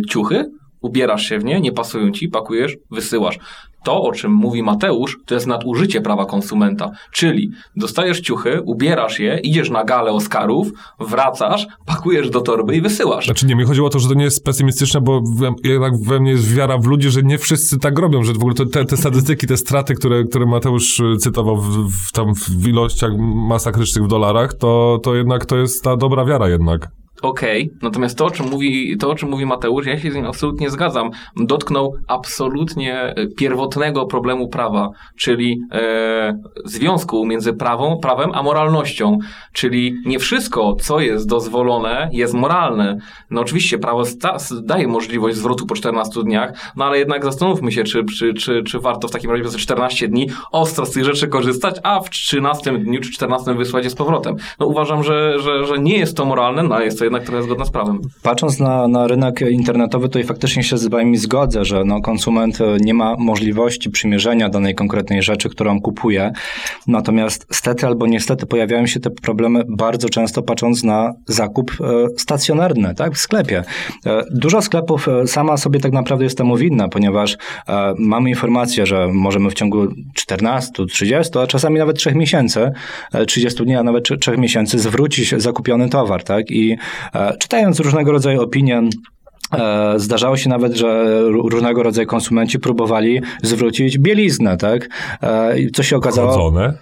ciuchy, 0.09 0.45
ubierasz 0.85 1.23
się 1.23 1.39
w 1.39 1.43
nie, 1.43 1.61
nie 1.61 1.71
pasują 1.71 2.11
ci, 2.11 2.29
pakujesz, 2.29 2.77
wysyłasz. 2.91 3.39
To, 3.83 4.03
o 4.03 4.11
czym 4.11 4.31
mówi 4.33 4.63
Mateusz, 4.63 5.17
to 5.25 5.33
jest 5.33 5.47
nadużycie 5.47 6.01
prawa 6.01 6.25
konsumenta. 6.25 6.91
Czyli 7.11 7.51
dostajesz 7.75 8.21
ciuchy, 8.21 8.61
ubierasz 8.61 9.19
je, 9.19 9.39
idziesz 9.43 9.69
na 9.69 9.83
galę 9.83 10.11
Oscarów, 10.11 10.67
wracasz, 10.99 11.67
pakujesz 11.85 12.29
do 12.29 12.41
torby 12.41 12.75
i 12.75 12.81
wysyłasz. 12.81 13.25
Znaczy 13.25 13.45
nie, 13.45 13.55
mi 13.55 13.63
chodziło 13.63 13.87
o 13.87 13.89
to, 13.89 13.99
że 13.99 14.07
to 14.07 14.13
nie 14.13 14.23
jest 14.23 14.43
pesymistyczne, 14.43 15.01
bo 15.01 15.21
we, 15.21 15.53
jednak 15.63 15.93
we 15.97 16.19
mnie 16.19 16.31
jest 16.31 16.55
wiara 16.55 16.77
w 16.77 16.85
ludzi, 16.85 17.09
że 17.09 17.23
nie 17.23 17.37
wszyscy 17.37 17.79
tak 17.79 17.99
robią, 17.99 18.23
że 18.23 18.33
w 18.33 18.37
ogóle 18.37 18.55
te, 18.55 18.85
te 18.85 18.97
statystyki, 18.97 19.47
te 19.47 19.57
straty, 19.57 19.95
które, 19.95 20.23
które 20.23 20.45
Mateusz 20.45 20.99
y, 20.99 21.17
cytował 21.17 21.57
w, 21.57 21.91
w, 21.91 22.11
tam 22.11 22.35
w 22.35 22.67
ilościach 22.67 23.11
masakrycznych 23.49 24.05
w 24.05 24.07
dolarach, 24.07 24.53
to, 24.53 24.99
to 25.03 25.15
jednak 25.15 25.45
to 25.45 25.57
jest 25.57 25.83
ta 25.83 25.97
dobra 25.97 26.25
wiara 26.25 26.49
jednak 26.49 26.91
okej, 27.21 27.63
okay. 27.65 27.77
natomiast 27.81 28.17
to 28.17 28.25
o, 28.25 28.31
czym 28.31 28.49
mówi, 28.49 28.97
to, 28.97 29.09
o 29.09 29.15
czym 29.15 29.29
mówi 29.29 29.45
Mateusz, 29.45 29.85
ja 29.85 29.99
się 29.99 30.11
z 30.11 30.15
nim 30.15 30.25
absolutnie 30.25 30.69
zgadzam. 30.69 31.11
Dotknął 31.35 31.95
absolutnie 32.07 33.01
e, 33.01 33.27
pierwotnego 33.27 34.05
problemu 34.05 34.47
prawa, 34.47 34.89
czyli 35.15 35.61
e, 35.71 36.39
związku 36.65 37.25
między 37.25 37.53
prawą, 37.53 37.99
prawem 38.01 38.31
a 38.33 38.43
moralnością. 38.43 39.17
Czyli 39.53 39.95
nie 40.05 40.19
wszystko, 40.19 40.75
co 40.75 40.99
jest 40.99 41.29
dozwolone, 41.29 42.09
jest 42.11 42.33
moralne. 42.33 42.97
No 43.29 43.41
oczywiście 43.41 43.77
prawo 43.77 44.03
daje 44.61 44.87
możliwość 44.87 45.37
zwrotu 45.37 45.65
po 45.65 45.75
14 45.75 46.23
dniach, 46.23 46.73
no 46.75 46.85
ale 46.85 46.99
jednak 46.99 47.23
zastanówmy 47.23 47.71
się, 47.71 47.83
czy, 47.83 48.03
czy, 48.05 48.33
czy, 48.33 48.63
czy 48.63 48.79
warto 48.79 49.07
w 49.07 49.11
takim 49.11 49.31
razie 49.31 49.43
przez 49.43 49.57
14 49.57 50.07
dni 50.07 50.29
ostro 50.51 50.85
z 50.85 50.91
tych 50.91 51.05
rzeczy 51.05 51.27
korzystać, 51.27 51.75
a 51.83 51.99
w 51.99 52.09
13 52.09 52.77
dniu 52.77 52.99
czy 53.01 53.11
14 53.11 53.53
wysłać 53.53 53.83
je 53.83 53.89
z 53.89 53.95
powrotem. 53.95 54.35
No 54.59 54.65
uważam, 54.65 55.03
że, 55.03 55.39
że, 55.39 55.65
że 55.65 55.79
nie 55.79 55.97
jest 55.97 56.17
to 56.17 56.25
moralne, 56.25 56.63
no 56.63 56.75
ale 56.75 56.85
jest 56.85 56.99
to 56.99 57.04
jednak 57.05 57.23
trochę 57.23 57.43
zgodna 57.43 57.65
z 57.65 57.71
prawem. 57.71 58.01
Patrząc 58.23 58.59
na, 58.59 58.87
na 58.87 59.07
rynek 59.07 59.41
internetowy, 59.41 60.09
to 60.09 60.19
i 60.19 60.23
faktycznie 60.23 60.63
się 60.63 60.77
z 60.77 60.87
wami 60.87 61.17
zgodzę, 61.17 61.65
że 61.65 61.83
no, 61.83 62.01
konsument 62.01 62.61
e, 62.61 62.77
nie 62.79 62.93
ma 62.93 63.15
możliwości 63.17 63.89
przymierzenia 63.89 64.49
danej 64.49 64.75
konkretnej 64.75 65.23
rzeczy, 65.23 65.49
którą 65.49 65.81
kupuje. 65.81 66.31
Natomiast 66.87 67.47
stety 67.51 67.85
albo 67.85 68.07
niestety 68.07 68.45
pojawiają 68.45 68.87
się 68.87 68.99
te 68.99 69.09
problemy 69.09 69.63
bardzo 69.69 70.09
często 70.09 70.41
patrząc 70.41 70.83
na 70.83 71.13
zakup 71.25 71.71
e, 71.71 72.07
stacjonarny 72.17 72.95
tak, 72.95 73.13
w 73.13 73.17
sklepie. 73.17 73.63
E, 74.05 74.23
dużo 74.31 74.61
sklepów 74.61 75.07
sama 75.25 75.57
sobie 75.57 75.79
tak 75.79 75.91
naprawdę 75.91 76.23
jest 76.23 76.37
temu 76.37 76.57
winna, 76.57 76.89
ponieważ 76.89 77.37
mamy 77.97 78.29
informację, 78.29 78.85
że 78.85 79.07
możemy 79.07 79.49
w 79.49 79.53
ciągu 79.53 79.87
14, 80.13 80.85
30, 80.85 81.39
a 81.39 81.47
czasami 81.47 81.79
nawet 81.79 81.97
3 81.97 82.15
miesięcy, 82.15 82.71
e, 83.13 83.25
30 83.25 83.63
dni, 83.63 83.75
a 83.75 83.83
nawet 83.83 84.09
3 84.19 84.37
miesięcy 84.37 84.79
zwrócić 84.79 85.35
zakupiony 85.37 85.89
towar. 85.89 86.23
Tak? 86.23 86.51
I 86.51 86.77
czytając 87.39 87.79
różnego 87.79 88.11
rodzaju 88.11 88.41
opinie, 88.41 88.77
E, 88.77 88.89
Zdarzało 89.95 90.37
się 90.37 90.49
nawet, 90.49 90.73
że 90.73 91.05
ró- 91.31 91.49
różnego 91.49 91.83
rodzaju 91.83 92.07
konsumenci 92.07 92.59
próbowali 92.59 93.21
zwrócić 93.43 93.97
bieliznę, 93.97 94.57
tak? 94.57 94.89
E, 95.21 95.59
i 95.59 95.71
Co 95.71 95.83
się 95.83 95.95
okazało? 95.97 96.31
Chodzone. 96.31 96.73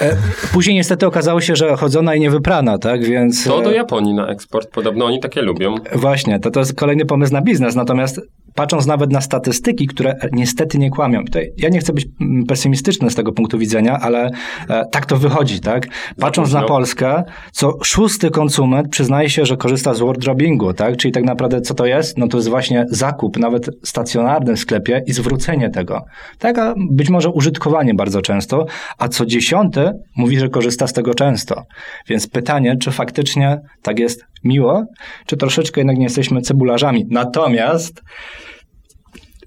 E, 0.00 0.16
Później 0.52 0.76
niestety 0.76 1.06
okazało 1.06 1.40
się, 1.40 1.56
że 1.56 1.76
chodzona 1.76 2.14
i 2.14 2.20
niewyprana, 2.20 2.78
tak? 2.78 3.04
Więc. 3.04 3.44
To 3.44 3.62
do 3.62 3.72
e, 3.72 3.74
Japonii 3.74 4.14
na 4.14 4.28
eksport. 4.28 4.70
Podobno 4.70 5.04
oni 5.04 5.20
takie 5.20 5.42
lubią. 5.42 5.74
Właśnie, 5.94 6.40
to, 6.40 6.50
to 6.50 6.60
jest 6.60 6.74
kolejny 6.74 7.04
pomysł 7.06 7.32
na 7.32 7.42
biznes. 7.42 7.74
Natomiast 7.74 8.20
patrząc 8.54 8.86
nawet 8.86 9.12
na 9.12 9.20
statystyki, 9.20 9.86
które 9.86 10.14
niestety 10.32 10.78
nie 10.78 10.90
kłamią, 10.90 11.24
tutaj 11.24 11.52
ja 11.56 11.68
nie 11.68 11.78
chcę 11.78 11.92
być 11.92 12.06
mm, 12.20 12.46
pesymistyczny 12.46 13.10
z 13.10 13.14
tego 13.14 13.32
punktu 13.32 13.58
widzenia, 13.58 13.98
ale 14.02 14.30
e, 14.68 14.84
tak 14.92 15.06
to 15.06 15.16
wychodzi, 15.16 15.60
tak? 15.60 15.86
Patrząc 16.20 16.52
na. 16.52 16.62
Polskę, 16.62 17.22
co 17.52 17.78
szósty 17.84 18.30
konsument 18.30 18.88
przyznaje 18.88 19.30
się, 19.30 19.46
że 19.46 19.56
korzysta 19.56 19.94
z 19.94 20.00
wardrobingu, 20.00 20.72
tak? 20.72 20.96
Czyli 20.96 21.12
tak 21.12 21.24
naprawdę 21.24 21.60
co 21.60 21.74
to 21.74 21.86
jest? 21.86 22.09
No 22.16 22.28
to 22.28 22.36
jest 22.36 22.48
właśnie 22.48 22.84
zakup, 22.88 23.38
nawet 23.38 23.70
stacjonarny 23.84 24.56
w 24.56 24.58
sklepie 24.58 25.02
i 25.06 25.12
zwrócenie 25.12 25.70
tego. 25.70 26.04
Tak, 26.38 26.58
a 26.58 26.74
być 26.90 27.10
może 27.10 27.30
użytkowanie 27.30 27.94
bardzo 27.94 28.22
często, 28.22 28.66
a 28.98 29.08
co 29.08 29.26
dziesiąty 29.26 29.90
mówi, 30.16 30.38
że 30.38 30.48
korzysta 30.48 30.86
z 30.86 30.92
tego 30.92 31.14
często. 31.14 31.62
Więc 32.08 32.28
pytanie, 32.28 32.76
czy 32.76 32.90
faktycznie 32.90 33.60
tak 33.82 33.98
jest 33.98 34.24
miło, 34.44 34.84
czy 35.26 35.36
troszeczkę 35.36 35.80
jednak 35.80 35.96
nie 35.96 36.04
jesteśmy 36.04 36.40
cebularzami. 36.40 37.06
Natomiast, 37.10 38.02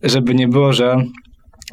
żeby 0.03 0.35
nie 0.35 0.48
było, 0.48 0.73
że 0.73 0.95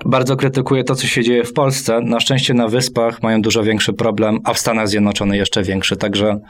bardzo 0.06 0.36
krytykuję 0.36 0.85
to, 0.85 0.94
co 0.94 1.06
się 1.06 1.22
dzieje 1.22 1.44
w 1.44 1.52
Polsce. 1.52 2.01
Na 2.01 2.20
szczęście 2.20 2.55
na 2.55 2.68
Wyspach 2.68 3.22
mają 3.22 3.43
dużo 3.43 3.62
większy 3.62 3.93
problem, 3.93 4.39
a 4.44 4.55
w 4.55 4.59
Stanach 4.59 4.89
Zjednoczonych 4.89 5.39
jeszcze 5.39 5.62
większy. 5.62 5.97
Także 5.97 6.40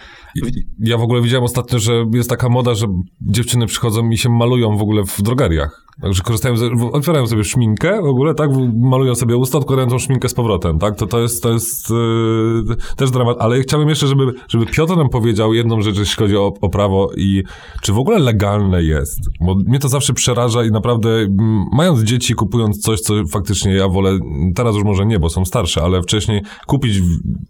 Ja 0.78 0.98
w 0.98 1.02
ogóle 1.02 1.22
widziałem 1.22 1.44
ostatnio, 1.44 1.78
że 1.78 2.05
jest 2.14 2.31
taka 2.31 2.48
moda, 2.48 2.74
że 2.74 2.86
dziewczyny 3.20 3.66
przychodzą 3.66 4.10
i 4.10 4.18
się 4.18 4.28
malują 4.28 4.77
w 4.77 4.82
ogóle 4.82 5.02
w 5.05 5.22
drogeriach. 5.22 5.90
Także 6.02 6.22
korzystają, 6.22 6.56
z, 6.56 6.62
otwierają 6.93 7.27
sobie 7.27 7.44
szminkę 7.44 8.02
w 8.02 8.06
ogóle, 8.06 8.35
tak? 8.35 8.51
Malują 8.77 9.14
sobie 9.14 9.36
usta, 9.36 9.59
odkładają 9.59 9.89
tą 9.89 9.98
szminkę 9.98 10.28
z 10.28 10.35
powrotem, 10.35 10.78
tak? 10.78 10.97
To, 10.97 11.06
to 11.06 11.20
jest, 11.20 11.43
to 11.43 11.52
jest 11.52 11.90
yy, 11.90 12.77
też 12.97 13.10
dramat. 13.10 13.36
Ale 13.40 13.60
chciałbym 13.60 13.89
jeszcze, 13.89 14.06
żeby, 14.06 14.32
żeby 14.48 14.66
Piotr 14.66 14.97
nam 14.97 15.09
powiedział 15.09 15.55
jedną 15.55 15.81
rzecz, 15.81 15.98
jeśli 15.98 16.16
chodzi 16.16 16.36
o, 16.36 16.52
o 16.60 16.68
prawo 16.68 17.10
i 17.16 17.43
czy 17.82 17.93
w 17.93 17.98
ogóle 17.98 18.18
legalne 18.18 18.82
jest. 18.82 19.18
Bo 19.40 19.55
mnie 19.55 19.78
to 19.78 19.89
zawsze 19.89 20.12
przeraża 20.12 20.64
i 20.64 20.70
naprawdę 20.70 21.10
mm, 21.10 21.64
mając 21.72 22.01
dzieci, 22.01 22.35
kupując 22.35 22.78
coś, 22.78 23.01
co 23.01 23.14
faktycznie 23.14 23.39
ja 23.76 23.88
wolę, 23.88 24.18
teraz 24.54 24.74
już 24.74 24.84
może 24.84 25.06
nie, 25.06 25.18
bo 25.18 25.30
są 25.30 25.44
starsze, 25.44 25.82
ale 25.82 26.02
wcześniej 26.02 26.40
kupić 26.66 27.00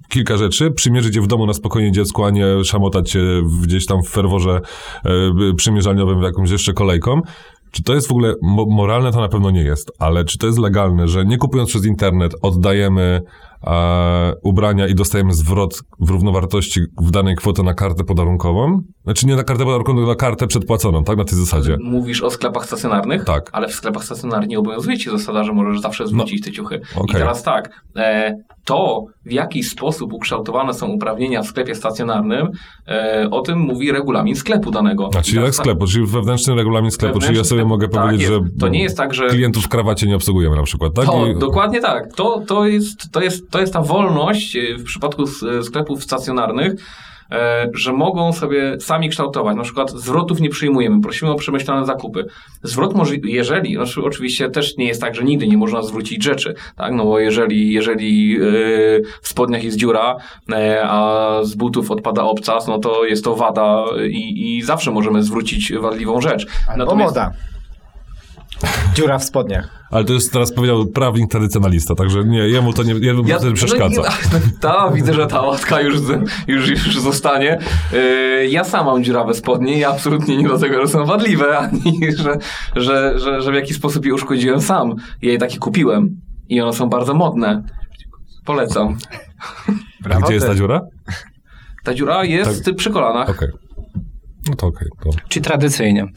kilka 0.08 0.36
rzeczy, 0.36 0.70
przymierzyć 0.70 1.16
je 1.16 1.22
w 1.22 1.26
domu 1.26 1.46
na 1.46 1.52
spokojnie 1.52 1.92
dziecku, 1.92 2.24
a 2.24 2.30
nie 2.30 2.64
szamotać 2.64 3.10
się 3.10 3.42
gdzieś 3.62 3.86
tam 3.86 4.02
w 4.02 4.08
ferworze 4.08 4.60
e, 5.04 5.10
przymierzalniowym 5.56 6.22
jakąś 6.22 6.50
jeszcze 6.50 6.72
kolejką. 6.72 7.20
Czy 7.70 7.82
to 7.82 7.94
jest 7.94 8.08
w 8.08 8.10
ogóle 8.10 8.34
mo- 8.42 8.66
moralne? 8.66 9.12
To 9.12 9.20
na 9.20 9.28
pewno 9.28 9.50
nie 9.50 9.62
jest, 9.62 9.92
ale 9.98 10.24
czy 10.24 10.38
to 10.38 10.46
jest 10.46 10.58
legalne, 10.58 11.08
że 11.08 11.24
nie 11.24 11.38
kupując 11.38 11.70
przez 11.70 11.86
internet 11.86 12.32
oddajemy 12.42 13.22
e, 13.66 14.32
ubrania 14.42 14.86
i 14.86 14.94
dostajemy 14.94 15.34
zwrot 15.34 15.80
w 16.00 16.10
równowartości 16.10 16.80
w 17.02 17.10
danej 17.10 17.36
kwoty 17.36 17.62
na 17.62 17.74
kartę 17.74 18.04
podarunkową? 18.04 18.82
Znaczy 19.04 19.26
nie 19.26 19.36
na 19.36 19.44
kartę 19.44 19.64
podarunkową, 19.64 19.98
tylko 19.98 20.10
na 20.10 20.16
kartę 20.16 20.46
przedpłaconą, 20.46 21.04
tak? 21.04 21.16
Na 21.16 21.24
tej 21.24 21.38
zasadzie. 21.38 21.76
Mówisz 21.82 22.22
o 22.22 22.30
sklepach 22.30 22.66
stacjonarnych? 22.66 23.24
Tak. 23.24 23.50
Ale 23.52 23.68
w 23.68 23.72
sklepach 23.72 24.04
stacjonarnych 24.04 24.48
nie 24.48 24.58
obowiązuje 24.58 24.98
ci 24.98 25.10
zasada, 25.10 25.44
że 25.44 25.52
możesz 25.52 25.80
zawsze 25.80 26.06
zwrócić 26.06 26.44
te 26.44 26.52
ciuchy. 26.52 26.80
I 26.96 26.98
okej. 26.98 27.20
teraz 27.20 27.42
tak, 27.42 27.70
e, 27.96 28.34
to 28.64 29.04
w 29.26 29.32
jaki 29.32 29.62
sposób 29.62 30.12
ukształtowane 30.12 30.74
są 30.74 30.86
uprawnienia 30.88 31.42
w 31.42 31.46
sklepie 31.46 31.74
stacjonarnym, 31.74 32.48
e, 32.88 33.28
o 33.30 33.40
tym 33.40 33.58
mówi 33.58 33.92
regulamin 33.92 34.36
sklepu 34.36 34.70
danego. 34.70 35.10
A 35.18 35.22
czyli 35.22 35.36
I 35.38 35.40
jak 35.40 35.46
tak, 35.46 35.54
sklepu, 35.54 35.86
czyli 35.86 36.06
wewnętrzny 36.06 36.54
regulamin 36.54 36.90
sklepu, 36.90 37.12
czyli 37.14 37.24
ja 37.24 37.28
Wewnętrzny 37.28 37.48
sobie 37.58 37.64
mogę 37.64 37.88
tak 37.88 38.02
powiedzieć, 38.02 38.28
jest. 38.28 38.32
że 38.32 38.40
To 38.60 38.68
nie 38.68 38.82
jest 38.82 38.96
tak, 38.96 39.14
że- 39.14 39.28
klientów 39.28 39.64
w 39.64 39.68
krawacie 39.68 40.06
nie 40.06 40.16
obsługujemy 40.16 40.56
na 40.56 40.62
przykład, 40.62 40.94
tak? 40.94 41.06
To, 41.06 41.26
I- 41.26 41.38
dokładnie 41.38 41.80
tak. 41.80 42.14
To, 42.16 42.42
to, 42.46 42.66
jest, 42.66 43.12
to, 43.12 43.20
jest, 43.20 43.49
to 43.50 43.60
jest 43.60 43.72
ta 43.72 43.82
wolność 43.82 44.56
e, 44.56 44.74
w 44.78 44.84
przypadku 44.84 45.22
s- 45.22 45.44
sklepów 45.66 46.04
stacjonarnych, 46.04 46.72
e, 47.32 47.70
że 47.74 47.92
mogą 47.92 48.32
sobie 48.32 48.76
sami 48.80 49.08
kształtować. 49.08 49.56
Na 49.56 49.62
przykład 49.62 49.90
zwrotów 49.90 50.40
nie 50.40 50.48
przyjmujemy, 50.50 51.00
prosimy 51.00 51.30
o 51.30 51.34
przemyślane 51.34 51.86
zakupy. 51.86 52.24
Zwrot 52.62 52.94
może, 52.94 53.14
jeżeli, 53.24 53.74
znaczy 53.74 54.02
oczywiście 54.04 54.50
też 54.50 54.76
nie 54.76 54.86
jest 54.86 55.00
tak, 55.00 55.14
że 55.14 55.22
nigdy 55.24 55.46
nie 55.48 55.56
można 55.56 55.82
zwrócić 55.82 56.24
rzeczy, 56.24 56.54
tak? 56.76 56.92
No 56.92 57.04
bo 57.04 57.18
jeżeli, 57.18 57.72
jeżeli 57.72 58.36
e, 58.36 58.40
w 59.22 59.28
spodniach 59.28 59.64
jest 59.64 59.76
dziura, 59.76 60.16
e, 60.52 60.80
a 60.84 61.28
z 61.42 61.54
butów 61.54 61.90
odpada 61.90 62.22
obcas, 62.22 62.66
no 62.68 62.78
to 62.78 63.04
jest 63.04 63.24
to 63.24 63.36
wada 63.36 63.84
i, 64.10 64.56
i 64.58 64.62
zawsze 64.62 64.90
możemy 64.90 65.22
zwrócić 65.22 65.72
wadliwą 65.72 66.20
rzecz. 66.20 66.46
Albo 66.68 66.92
moda. 67.04 67.32
Dziura 68.94 69.18
w 69.18 69.24
spodniach. 69.24 69.68
Ale 69.90 70.04
to 70.04 70.12
jest, 70.12 70.32
teraz 70.32 70.52
powiedział 70.52 70.86
prawnik 70.86 71.30
tradycjonalista, 71.30 71.94
także 71.94 72.24
nie, 72.24 72.38
jemu 72.38 72.72
to 72.72 72.82
nie, 72.82 72.94
jemu 72.94 73.24
to 73.24 73.38
wtedy 73.38 73.52
przeszkadza. 73.52 74.02
No, 74.32 74.38
nie- 74.38 74.44
ta, 74.60 74.90
widzę, 74.90 75.14
że 75.14 75.26
ta 75.26 75.42
łatka 75.42 75.80
już, 75.80 75.96
już, 76.46 76.68
już 76.68 77.00
zostanie. 77.00 77.58
Yy, 77.92 78.48
ja 78.48 78.64
sam 78.64 78.86
mam 78.86 79.04
dziurawe 79.04 79.34
spodnie 79.34 79.78
i 79.78 79.84
absolutnie 79.84 80.36
nie 80.36 80.48
dlatego, 80.48 80.86
że 80.86 80.92
są 80.92 81.04
wadliwe, 81.04 81.58
ani 81.58 81.98
że, 82.22 82.38
że, 82.76 83.18
że, 83.18 83.42
że 83.42 83.52
w 83.52 83.54
jakiś 83.54 83.76
sposób 83.76 84.06
je 84.06 84.14
uszkodziłem 84.14 84.60
sam. 84.60 84.94
Ja 85.22 85.32
je 85.32 85.38
takie 85.38 85.58
kupiłem 85.58 86.20
i 86.48 86.60
one 86.60 86.72
są 86.72 86.88
bardzo 86.88 87.14
modne. 87.14 87.62
Polecam. 88.44 88.96
A 89.68 89.72
Brawo, 90.02 90.24
gdzie 90.26 90.34
jest 90.34 90.46
ta 90.46 90.54
dziura? 90.54 90.80
Ta 91.84 91.94
dziura 91.94 92.24
jest 92.24 92.70
przy 92.76 92.90
kolanach. 92.90 93.30
Okej. 93.30 93.48
No 94.48 94.56
to 94.56 94.66
okej. 94.66 94.88
to. 95.04 95.10
Czy 95.28 95.40
tradycyjnie? 95.40 96.06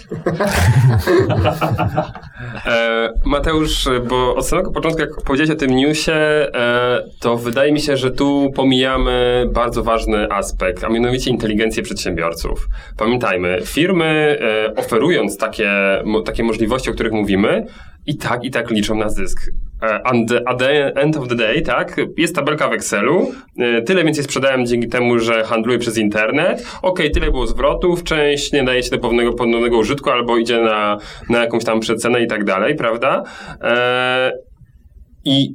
E, 2.65 3.09
Mateusz, 3.25 3.89
bo 4.09 4.35
od 4.35 4.47
samego 4.47 4.71
początku, 4.71 5.01
jak 5.01 5.09
powiedziałeś 5.25 5.51
o 5.51 5.55
tym 5.55 5.75
newsie, 5.75 6.11
e, 6.11 7.03
to 7.19 7.37
wydaje 7.37 7.71
mi 7.71 7.79
się, 7.81 7.97
że 7.97 8.11
tu 8.11 8.51
pomijamy 8.55 9.45
bardzo 9.53 9.83
ważny 9.83 10.31
aspekt, 10.31 10.83
a 10.83 10.89
mianowicie 10.89 11.31
inteligencję 11.31 11.83
przedsiębiorców. 11.83 12.67
Pamiętajmy, 12.97 13.61
firmy 13.65 14.39
e, 14.41 14.75
oferując 14.75 15.37
takie, 15.37 15.71
mo, 16.05 16.21
takie 16.21 16.43
możliwości, 16.43 16.89
o 16.89 16.93
których 16.93 17.13
mówimy, 17.13 17.65
i 18.05 18.17
tak, 18.17 18.43
i 18.43 18.51
tak 18.51 18.71
liczą 18.71 18.95
na 18.95 19.09
zysk. 19.09 19.39
E, 19.83 20.07
And 20.07 20.31
at 20.45 20.59
the 20.59 20.95
end 20.95 21.17
of 21.17 21.27
the 21.27 21.35
day, 21.35 21.61
tak, 21.61 22.01
jest 22.17 22.35
tabelka 22.35 22.67
w 22.67 22.73
Excelu, 22.73 23.31
e, 23.59 23.81
tyle 23.81 24.03
więcej 24.03 24.23
sprzedałem 24.23 24.65
dzięki 24.65 24.87
temu, 24.87 25.19
że 25.19 25.43
handluję 25.43 25.79
przez 25.79 25.97
internet, 25.97 26.65
okej, 26.81 27.11
tyle 27.11 27.31
było 27.31 27.47
zwrotów, 27.47 28.03
część 28.03 28.53
nie 28.53 28.63
daje 28.63 28.83
się 28.83 28.89
do 28.89 28.99
pewnego 28.99 29.33
ponownego 29.33 29.77
użytku, 29.77 30.09
albo 30.09 30.37
idzie 30.37 30.61
na, 30.61 30.97
na 31.29 31.41
jakąś 31.41 31.63
tam 31.63 31.79
przecenę 31.79 32.23
i 32.23 32.27
tak 32.27 32.43
dalej, 32.43 32.75
prawda? 32.75 33.23
E, 33.61 34.31
I 35.25 35.49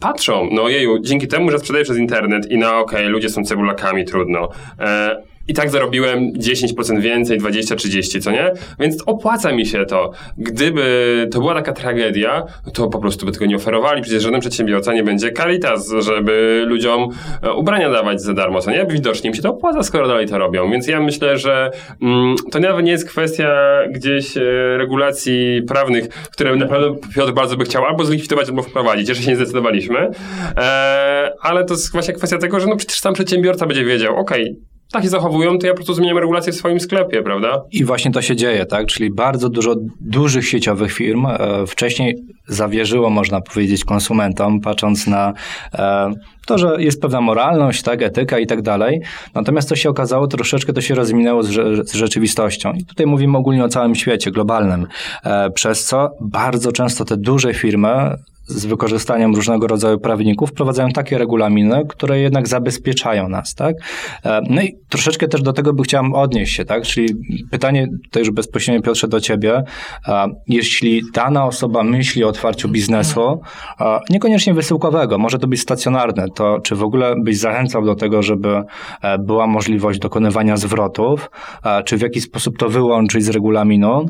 patrzą, 0.00 0.48
no 0.52 0.68
jeju, 0.68 0.98
dzięki 1.00 1.28
temu, 1.28 1.50
że 1.50 1.58
sprzedaję 1.58 1.84
przez 1.84 1.98
internet 1.98 2.50
i 2.50 2.58
no 2.58 2.78
okej, 2.78 3.06
ludzie 3.06 3.28
są 3.28 3.44
cebulakami, 3.44 4.04
trudno. 4.04 4.48
E, 4.80 5.22
I 5.48 5.54
tak 5.54 5.70
zarobiłem 5.70 6.32
10% 6.32 7.00
więcej, 7.00 7.40
20-30, 7.40 8.20
co 8.20 8.30
nie? 8.30 8.50
Więc 8.80 9.02
opłaca 9.06 9.52
mi 9.52 9.66
się 9.66 9.86
to. 9.86 10.10
Gdyby 10.38 11.28
to 11.32 11.40
była 11.40 11.54
taka 11.54 11.72
tragedia, 11.72 12.44
to 12.74 12.88
po 12.88 12.98
prostu 12.98 13.26
by 13.26 13.32
tego 13.32 13.46
nie 13.46 13.56
oferowali. 13.56 14.02
Przecież 14.02 14.22
żaden 14.22 14.40
przedsiębiorca 14.40 14.94
nie 14.94 15.04
będzie 15.04 15.32
Caritas, 15.32 15.92
żeby 15.98 16.64
ludziom 16.66 17.08
e, 17.42 17.52
ubrania 17.52 17.90
dawać 17.90 18.22
za 18.22 18.34
darmo, 18.34 18.60
co 18.60 18.70
nie? 18.70 18.86
Widocznie 18.86 19.30
im 19.30 19.34
się 19.34 19.42
to 19.42 19.50
opłaca, 19.50 19.82
skoro 19.82 20.08
dalej 20.08 20.26
to 20.26 20.38
robią. 20.38 20.70
Więc 20.70 20.86
ja 20.86 21.00
myślę, 21.00 21.38
że 21.38 21.70
mm, 22.02 22.36
to 22.52 22.60
nawet 22.60 22.84
nie 22.84 22.92
jest 22.92 23.08
kwestia 23.08 23.78
gdzieś 23.90 24.36
e, 24.36 24.42
regulacji 24.76 25.62
prawnych, 25.68 26.08
które 26.08 26.56
na 26.56 26.66
pewno 26.66 26.94
Piotr 27.14 27.32
bardzo 27.32 27.56
by 27.56 27.64
chciał 27.64 27.84
albo 27.84 28.04
zlikwidować, 28.04 28.48
albo 28.48 28.62
wprowadzić. 28.62 29.08
Jeszcze 29.08 29.24
się 29.24 29.30
nie 29.30 29.36
zdecydowaliśmy. 29.36 30.10
E, 30.56 31.32
ale 31.40 31.64
to 31.64 31.74
jest 31.74 31.92
właśnie 31.92 32.14
kwestia 32.14 32.38
tego, 32.38 32.60
że 32.60 32.66
no 32.66 32.76
przecież 32.76 32.98
sam 32.98 33.14
przedsiębiorca 33.14 33.66
będzie 33.66 33.84
wiedział, 33.84 34.16
okej, 34.16 34.56
tak 34.92 35.02
się 35.02 35.08
zachowują, 35.08 35.58
to 35.58 35.66
ja 35.66 35.72
po 35.72 35.76
prostu 35.76 35.94
zmieniam 35.94 36.18
regulację 36.18 36.52
w 36.52 36.56
swoim 36.56 36.80
sklepie, 36.80 37.22
prawda? 37.22 37.62
I 37.72 37.84
właśnie 37.84 38.10
to 38.10 38.22
się 38.22 38.36
dzieje, 38.36 38.66
tak? 38.66 38.86
Czyli 38.86 39.10
bardzo 39.10 39.48
dużo 39.48 39.74
dużych 40.00 40.48
sieciowych 40.48 40.92
firm 40.92 41.26
e, 41.26 41.38
wcześniej 41.66 42.16
zawierzyło, 42.46 43.10
można 43.10 43.40
powiedzieć, 43.40 43.84
konsumentom, 43.84 44.60
patrząc 44.60 45.06
na 45.06 45.32
e, 45.74 46.12
to, 46.46 46.58
że 46.58 46.76
jest 46.78 47.02
pewna 47.02 47.20
moralność, 47.20 47.82
tak, 47.82 48.02
etyka 48.02 48.38
i 48.38 48.46
tak 48.46 48.62
dalej. 48.62 49.00
Natomiast 49.34 49.68
co 49.68 49.76
się 49.76 49.90
okazało, 49.90 50.26
troszeczkę 50.26 50.72
to 50.72 50.80
się 50.80 50.94
rozminęło 50.94 51.42
z, 51.42 51.48
z 51.90 51.94
rzeczywistością. 51.94 52.72
I 52.72 52.84
tutaj 52.84 53.06
mówimy 53.06 53.38
ogólnie 53.38 53.64
o 53.64 53.68
całym 53.68 53.94
świecie 53.94 54.30
globalnym, 54.30 54.86
e, 55.24 55.50
przez 55.50 55.84
co 55.84 56.10
bardzo 56.20 56.72
często 56.72 57.04
te 57.04 57.16
duże 57.16 57.54
firmy 57.54 58.16
z 58.46 58.66
wykorzystaniem 58.66 59.34
różnego 59.34 59.66
rodzaju 59.66 59.98
prawników 59.98 60.50
wprowadzają 60.50 60.88
takie 60.88 61.18
regulaminy, 61.18 61.82
które 61.88 62.20
jednak 62.20 62.48
zabezpieczają 62.48 63.28
nas, 63.28 63.54
tak? 63.54 63.76
E, 64.24 64.40
No 64.50 64.62
i 64.62 64.74
troszeczkę 64.88 65.28
też 65.28 65.42
do 65.42 65.52
tego 65.52 65.72
by 65.72 65.82
chciałem 65.82 66.14
odnieść 66.14 66.56
się, 66.56 66.64
tak? 66.64 66.82
Czyli 66.82 67.08
pytanie 67.50 67.88
tutaj 68.04 68.22
już 68.22 68.30
bezpośrednio 68.30 68.82
Piotrze 68.82 69.08
do 69.08 69.20
ciebie. 69.20 69.62
E, 70.08 70.26
Jeśli 70.48 71.02
dana 71.14 71.46
osoba 71.46 71.82
myśli 71.82 72.24
o 72.24 72.28
otwarciu 72.28 72.68
biznesu, 72.68 73.40
e, 73.80 73.98
niekoniecznie 74.10 74.54
wysyłkowego, 74.54 75.18
może 75.18 75.38
to 75.38 75.46
być 75.46 75.60
stacjonarne, 75.60 76.26
to 76.34 76.60
czy 76.60 76.74
w 76.74 76.82
ogóle 76.82 77.14
byś 77.22 77.38
zachęcał 77.38 77.84
do 77.84 77.94
tego, 77.94 78.22
żeby 78.22 78.62
e, 79.02 79.18
była 79.18 79.46
możliwość 79.46 79.98
dokonywania 79.98 80.56
zwrotów, 80.56 81.30
e, 81.64 81.82
czy 81.82 81.96
w 81.96 82.00
jaki 82.00 82.20
sposób 82.20 82.58
to 82.58 82.68
wyłączyć 82.68 83.24
z 83.24 83.28
regulaminu? 83.28 84.06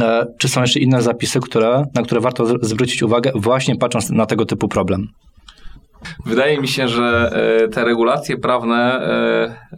E, 0.00 0.26
Czy 0.38 0.48
są 0.48 0.60
jeszcze 0.60 0.80
inne 0.80 1.02
zapisy, 1.02 1.40
które, 1.40 1.84
na 1.94 2.02
które 2.02 2.20
warto 2.20 2.46
zwrócić 2.60 3.02
uwagę, 3.02 3.32
właśnie 3.34 3.76
patrząc 3.76 4.10
na 4.10 4.26
tego 4.26 4.44
typu 4.46 4.68
problem? 4.68 5.06
Wydaje 6.26 6.60
mi 6.60 6.68
się, 6.68 6.88
że 6.88 7.30
te 7.72 7.84
regulacje 7.84 8.36
prawne 8.36 9.08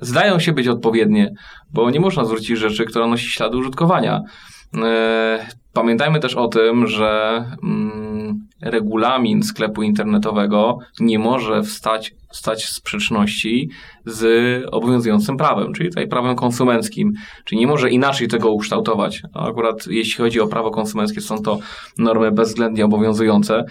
zdają 0.00 0.38
się 0.38 0.52
być 0.52 0.68
odpowiednie, 0.68 1.30
bo 1.72 1.90
nie 1.90 2.00
można 2.00 2.24
zwrócić 2.24 2.58
rzeczy, 2.58 2.84
która 2.84 3.06
nosi 3.06 3.28
ślady 3.28 3.56
użytkowania. 3.56 4.20
Pamiętajmy 5.76 6.20
też 6.20 6.34
o 6.34 6.48
tym, 6.48 6.86
że 6.86 7.44
mm, 7.62 8.46
regulamin 8.62 9.42
sklepu 9.42 9.82
internetowego 9.82 10.78
nie 11.00 11.18
może 11.18 11.62
wstać, 11.62 12.14
wstać 12.32 12.64
w 12.64 12.68
sprzeczności 12.68 13.70
z 14.06 14.24
obowiązującym 14.70 15.36
prawem, 15.36 15.72
czyli 15.72 15.88
tutaj 15.88 16.08
prawem 16.08 16.36
konsumenckim, 16.36 17.12
czyli 17.44 17.60
nie 17.60 17.66
może 17.66 17.90
inaczej 17.90 18.28
tego 18.28 18.50
ukształtować. 18.50 19.22
Akurat 19.34 19.86
jeśli 19.86 20.24
chodzi 20.24 20.40
o 20.40 20.46
prawo 20.46 20.70
konsumenckie, 20.70 21.20
są 21.20 21.42
to 21.42 21.58
normy 21.98 22.32
bezwzględnie 22.32 22.84
obowiązujące. 22.84 23.64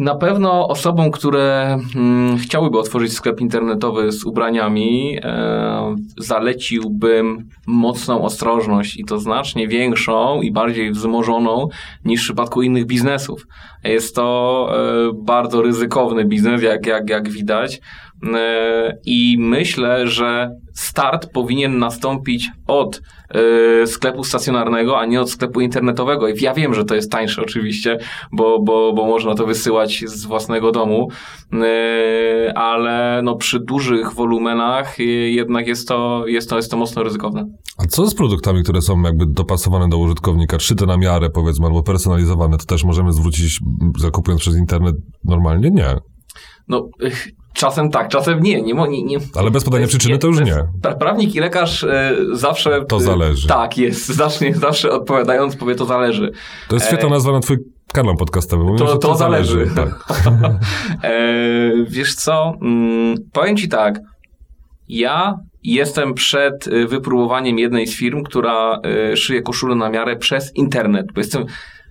Na 0.00 0.14
pewno 0.14 0.68
osobom, 0.68 1.10
które 1.10 1.78
mm, 1.96 2.38
chciałyby 2.38 2.78
otworzyć 2.78 3.12
sklep 3.12 3.40
internetowy 3.40 4.12
z 4.12 4.24
ubraniami, 4.24 5.18
e, 5.22 5.96
zaleciłbym 6.18 7.48
mocną 7.66 8.22
ostrożność 8.22 8.96
i 8.96 9.04
to 9.04 9.18
znacznie 9.18 9.68
większą 9.68 10.42
i 10.42 10.52
bardziej 10.52 10.92
wzmożoną 10.92 11.68
niż 12.04 12.20
w 12.20 12.24
przypadku 12.24 12.62
innych 12.62 12.86
biznesów. 12.86 13.46
Jest 13.84 14.14
to 14.14 14.68
e, 14.72 15.24
bardzo 15.24 15.62
ryzykowny 15.62 16.24
biznes, 16.24 16.62
jak, 16.62 16.86
jak, 16.86 17.10
jak 17.10 17.28
widać. 17.28 17.80
E, 18.34 18.98
I 19.04 19.36
myślę, 19.38 20.06
że 20.06 20.50
start 20.74 21.32
powinien 21.32 21.78
nastąpić 21.78 22.50
od 22.66 23.00
e, 23.30 23.86
sklepu 23.86 24.24
stacjonarnego, 24.24 24.98
a 24.98 25.06
nie 25.06 25.20
od 25.20 25.30
sklepu 25.30 25.60
internetowego. 25.60 26.28
I 26.28 26.42
ja 26.42 26.54
wiem, 26.54 26.74
że 26.74 26.84
to 26.84 26.94
jest 26.94 27.12
tańsze 27.12 27.42
oczywiście, 27.42 27.98
bo, 28.32 28.62
bo, 28.62 28.92
bo 28.92 29.06
można 29.06 29.34
to 29.34 29.46
wysyłać 29.46 30.04
z 30.06 30.26
własnego 30.26 30.72
domu, 30.72 31.08
e, 31.52 32.58
ale 32.58 33.20
no 33.22 33.36
przy 33.36 33.60
dużych 33.60 34.12
wolumenach 34.12 34.98
jednak 35.28 35.66
jest 35.66 35.88
to, 35.88 36.26
jest 36.26 36.50
to, 36.50 36.56
jest 36.56 36.70
to 36.70 36.76
mocno 36.76 37.02
ryzykowne. 37.02 37.44
A 37.78 37.86
co 37.86 38.06
z 38.06 38.14
produktami, 38.14 38.62
które 38.62 38.82
są 38.82 39.02
jakby 39.02 39.26
dopasowane 39.26 39.88
do 39.88 39.98
użytkownika, 39.98 40.58
szyte 40.58 40.86
na 40.86 40.96
miarę 40.96 41.30
powiedzmy, 41.30 41.66
albo 41.66 41.82
personalizowane, 41.82 42.58
to 42.58 42.64
też 42.64 42.84
możemy 42.84 43.12
zwrócić, 43.12 43.60
zakupując 43.98 44.40
przez 44.40 44.56
internet 44.56 44.94
normalnie? 45.24 45.70
Nie. 45.70 45.96
No, 46.68 46.88
czasem 47.52 47.90
tak, 47.90 48.08
czasem 48.08 48.42
nie. 48.42 48.62
nie, 48.62 48.74
nie, 48.74 49.02
nie 49.02 49.18
Ale 49.34 49.50
bez 49.50 49.64
podania 49.64 49.86
przyczyny 49.86 50.18
to 50.18 50.26
już 50.26 50.40
nie. 50.40 50.54
pra- 50.82 50.98
Prawnik 50.98 51.34
i 51.34 51.40
lekarz 51.40 51.84
e, 51.84 52.14
zawsze... 52.32 52.84
To 52.88 52.96
e, 52.96 53.00
zależy. 53.00 53.48
Tak, 53.48 53.78
jest. 53.78 54.06
Zawsze, 54.16 54.52
zawsze 54.52 54.90
odpowiadając 54.90 55.56
powie 55.56 55.74
to 55.74 55.84
zależy. 55.84 56.32
To 56.68 56.76
jest 56.76 56.86
świetna 56.86 57.08
nazwa 57.08 57.32
na 57.32 57.40
twój 57.40 57.56
kanał 57.92 58.16
podcastowy. 58.16 58.78
To, 58.78 58.88
że 58.88 58.98
to 58.98 59.14
zależy. 59.14 59.70
Tak. 59.76 59.88
e, 61.02 61.10
wiesz 61.88 62.14
co? 62.14 62.54
Mm, 62.62 63.14
powiem 63.32 63.56
ci 63.56 63.68
tak. 63.68 64.00
Ja 64.88 65.34
jestem 65.62 66.14
przed 66.14 66.68
wypróbowaniem 66.88 67.58
jednej 67.58 67.86
z 67.86 67.96
firm, 67.96 68.22
która 68.22 68.80
y, 69.12 69.16
szyje 69.16 69.42
koszulę 69.42 69.74
na 69.74 69.90
miarę 69.90 70.16
przez 70.16 70.56
internet, 70.56 71.06
bo 71.14 71.20
jestem 71.20 71.44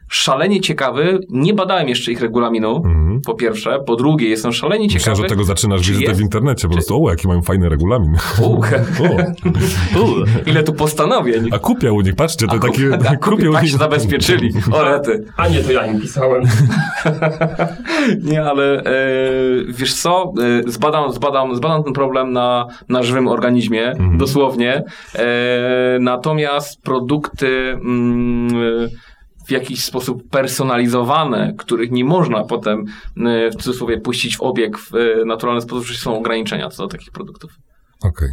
szalenie 0.09 0.61
ciekawy. 0.61 1.19
Nie 1.29 1.53
badałem 1.53 1.89
jeszcze 1.89 2.11
ich 2.11 2.21
regulaminu, 2.21 2.75
Mhm. 2.75 3.21
po 3.25 3.34
pierwsze. 3.34 3.79
Po 3.85 3.95
drugie, 3.95 4.29
jestem 4.29 4.53
szalenie 4.53 4.84
Myślałem, 4.84 4.99
ciekawy. 4.99 5.17
że 5.17 5.23
od 5.23 5.29
tego 5.29 5.43
zaczynasz 5.43 5.81
czy 5.81 5.91
wizytę 5.91 6.07
jest- 6.07 6.19
w 6.19 6.23
internecie. 6.23 6.67
Po 6.67 6.73
prostu, 6.73 7.05
o, 7.05 7.09
jaki 7.09 7.27
mają 7.27 7.41
fajny 7.41 7.69
regulamin. 7.69 8.15
U, 8.41 8.43
O, 9.97 9.99
u, 10.03 10.05
ile 10.45 10.63
tu 10.63 10.73
postanowień. 10.73 11.49
a 11.51 11.59
kupię 11.59 11.93
u 11.93 12.01
nich, 12.01 12.15
patrzcie, 12.15 12.47
to 12.47 12.53
A 12.55 12.59
takie... 12.59 12.89
kup- 12.89 13.07
a 13.07 13.15
kupię, 13.29 13.51
tak 13.53 13.67
się 13.67 13.77
zabezpieczyli. 13.77 14.53
Orety. 14.71 15.23
A 15.38 15.47
nie, 15.47 15.59
to 15.63 15.71
ja 15.71 15.85
im 15.85 16.01
pisałem. 16.01 16.43
Nie, 18.23 18.43
ale 18.43 18.77
e, 18.84 18.84
wiesz 19.69 19.93
co, 19.93 20.34
e, 20.67 20.71
zbadam, 20.71 21.11
zbadam, 21.13 21.55
zbadam 21.55 21.84
ten 21.84 21.93
problem 21.93 22.31
na, 22.34 22.67
na 22.89 23.03
żywym 23.03 23.27
organizmie, 23.27 23.93
dosłownie. 24.17 24.84
E, 25.15 25.25
natomiast 25.99 26.81
produkty 26.81 27.47
mm, 27.71 28.47
e, 28.55 28.88
w 29.48 29.52
jakiś 29.52 29.84
sposób 29.84 30.30
personalizowane, 30.30 31.53
których 31.57 31.91
nie 31.91 32.06
można 32.06 32.44
potem 32.44 32.86
e, 33.26 33.52
w 33.52 33.56
cudzysłowie 33.56 33.98
puścić 34.02 34.38
w 34.38 34.41
obieg 34.41 34.78
w 34.78 34.95
e, 34.95 35.26
naturalny 35.26 35.61
sposób, 35.61 35.86
że 35.86 35.98
są 35.98 36.18
ograniczenia 36.18 36.69
co 36.69 36.84
do 36.84 36.90
takich 36.90 37.11
produktów. 37.11 37.52
Okej. 38.03 38.30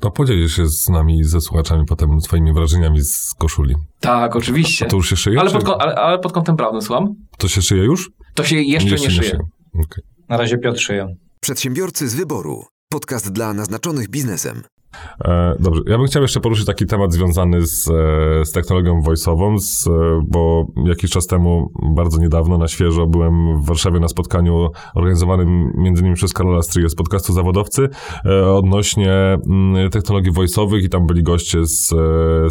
To 0.00 0.10
podzielisz 0.10 0.56
się 0.56 0.66
z 0.66 0.88
nami, 0.88 1.24
ze 1.24 1.40
słuchaczami 1.40 1.84
potem 1.88 2.20
swoimi 2.20 2.52
wrażeniami 2.52 3.00
z 3.02 3.34
koszuli. 3.38 3.74
Tak, 4.00 4.36
oczywiście. 4.36 4.86
To 4.86 4.96
już 4.96 5.08
się 5.10 5.16
szyje? 5.16 5.40
Ale 5.40 5.50
czy- 5.50 5.56
pod, 5.56 5.64
kąt- 5.64 5.76
ale, 5.80 5.94
ale 5.94 6.18
pod 6.18 6.32
kątem 6.32 6.56
prawnym, 6.56 6.82
słucham? 6.82 7.14
To 7.38 7.48
się 7.48 7.62
szyje 7.62 7.84
już? 7.84 8.10
To 8.34 8.44
się 8.44 8.56
jeszcze 8.62 8.96
nie 8.96 9.10
szyje. 9.10 9.38
Okej. 9.74 10.04
Na 10.28 10.36
razie 10.36 10.58
Piotr 10.58 10.80
szyje. 10.80 11.06
Przedsiębiorcy 11.40 12.08
z 12.08 12.14
wyboru. 12.14 12.64
Podcast 12.88 13.32
dla 13.32 13.54
naznaczonych 13.54 14.08
biznesem. 14.08 14.62
E, 15.24 15.54
Dobrze, 15.60 15.82
ja 15.86 15.98
bym 15.98 16.06
chciał 16.06 16.22
jeszcze 16.22 16.40
poruszyć 16.40 16.66
taki 16.66 16.86
temat 16.86 17.12
związany 17.12 17.66
z, 17.66 17.88
e, 17.88 18.44
z 18.44 18.52
technologią 18.52 19.00
voice'ową, 19.00 19.56
e, 19.56 20.22
bo 20.28 20.66
jakiś 20.84 21.10
czas 21.10 21.26
temu, 21.26 21.72
bardzo 21.94 22.18
niedawno, 22.18 22.58
na 22.58 22.68
świeżo, 22.68 23.06
byłem 23.06 23.62
w 23.62 23.66
Warszawie 23.66 24.00
na 24.00 24.08
spotkaniu 24.08 24.68
organizowanym 24.94 25.72
między 25.76 26.00
innymi 26.00 26.16
przez 26.16 26.32
Karola 26.32 26.62
Stryje 26.62 26.88
z 26.88 26.94
podcastu 26.94 27.32
Zawodowcy 27.32 27.88
odnośnie 28.54 29.12
mm, 29.12 29.90
technologii 29.90 30.32
voice'owych 30.32 30.84
i 30.84 30.88
tam 30.88 31.06
byli 31.06 31.22
goście 31.22 31.66
z, 31.66 31.88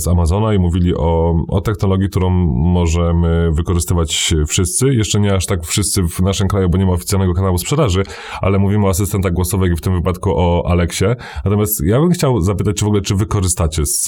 z 0.04 0.08
Amazona 0.08 0.54
i 0.54 0.60
mówili 0.60 0.96
o, 0.96 1.36
o 1.48 1.62
technologii, 1.62 2.10
którą 2.10 2.30
możemy 2.50 3.52
wykorzystywać 3.52 4.34
wszyscy. 4.48 4.94
Jeszcze 4.94 5.20
nie 5.20 5.36
aż 5.36 5.46
tak 5.46 5.66
wszyscy 5.66 6.04
w 6.04 6.20
naszym 6.20 6.48
kraju, 6.48 6.70
bo 6.70 6.78
nie 6.78 6.86
ma 6.86 6.92
oficjalnego 6.92 7.34
kanału 7.34 7.58
sprzedaży, 7.58 8.04
ale 8.42 8.60
mówimy 8.60 8.86
o 8.86 8.90
asystentach 8.90 9.34
głosowych 9.34 9.72
i 9.72 9.76
w 9.76 9.82
tym 9.82 9.94
wypadku 9.94 10.32
o 10.36 10.64
Aleksie. 10.70 11.06
Natomiast 11.46 11.84
ja 11.86 12.00
bym 12.00 12.10
chciał 12.10 12.29
zapytać, 12.42 12.78
czy 12.78 12.86
w 12.86 12.88
ogóle, 12.88 13.02
czy 13.02 13.16
wy 13.16 13.26
korzystacie 13.26 13.86
z, 13.86 14.06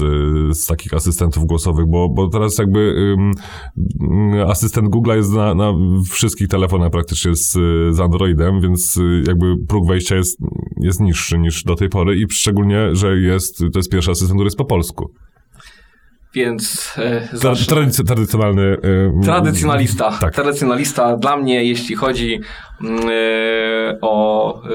z 0.51 0.65
takich 0.65 0.93
asystentów 0.93 1.45
głosowych, 1.45 1.85
bo, 1.87 2.09
bo 2.09 2.27
teraz 2.27 2.57
jakby 2.57 2.79
ym, 2.79 3.31
asystent 4.47 4.89
Google 4.89 5.11
jest 5.11 5.33
na, 5.33 5.55
na 5.55 5.73
wszystkich 6.11 6.47
telefonach 6.47 6.91
praktycznie 6.91 7.35
z, 7.35 7.51
z 7.95 7.99
Androidem, 7.99 8.61
więc 8.61 8.97
y, 8.97 9.23
jakby 9.27 9.57
próg 9.67 9.87
wejścia 9.87 10.15
jest, 10.15 10.39
jest 10.81 10.99
niższy 10.99 11.37
niż 11.37 11.63
do 11.63 11.75
tej 11.75 11.89
pory 11.89 12.17
i 12.17 12.25
szczególnie, 12.31 12.95
że 12.95 13.17
jest, 13.17 13.57
to 13.57 13.79
jest 13.79 13.91
pierwszy 13.91 14.11
asystent, 14.11 14.37
który 14.37 14.47
jest 14.47 14.57
po 14.57 14.65
polsku. 14.65 15.11
Więc 16.33 16.93
e, 16.97 17.27
zacznę. 17.33 17.65
tradycy, 17.75 18.03
tradycjonalny... 18.03 18.61
y, 18.61 19.11
Tradycjonalista. 19.23 20.11
Tak. 20.21 20.33
Tradycjonalista 20.33 21.17
dla 21.17 21.37
mnie, 21.37 21.63
jeśli 21.63 21.95
chodzi 21.95 22.39
mm, 22.81 22.99
e, 23.09 23.97
o 24.01 24.55
e, 24.63 24.69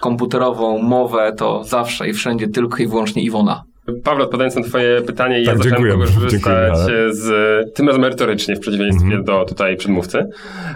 komputerową 0.00 0.78
mowę, 0.82 1.32
to 1.36 1.64
zawsze 1.64 2.08
i 2.08 2.12
wszędzie 2.12 2.48
tylko 2.48 2.82
i 2.82 2.86
wyłącznie 2.86 3.22
Iwona. 3.22 3.62
Pawle, 4.04 4.24
odpowiadając 4.24 4.56
na 4.56 4.62
twoje 4.62 5.02
pytanie, 5.02 5.44
Tak, 5.44 5.46
ja 5.46 5.62
zacząłem 5.62 5.98
korzystać 6.00 6.76
z, 7.10 7.74
tym 7.74 7.86
razem 7.86 8.02
merytorycznie, 8.02 8.56
w 8.56 8.60
przeciwieństwie 8.60 9.04
Mhm. 9.06 9.24
do 9.24 9.44
tutaj 9.44 9.76
przedmówcy. 9.76 10.26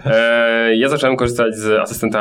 E, 0.07 0.77
ja 0.77 0.89
zacząłem 0.89 1.17
korzystać 1.17 1.55
z 1.57 1.81
asystenta 1.81 2.21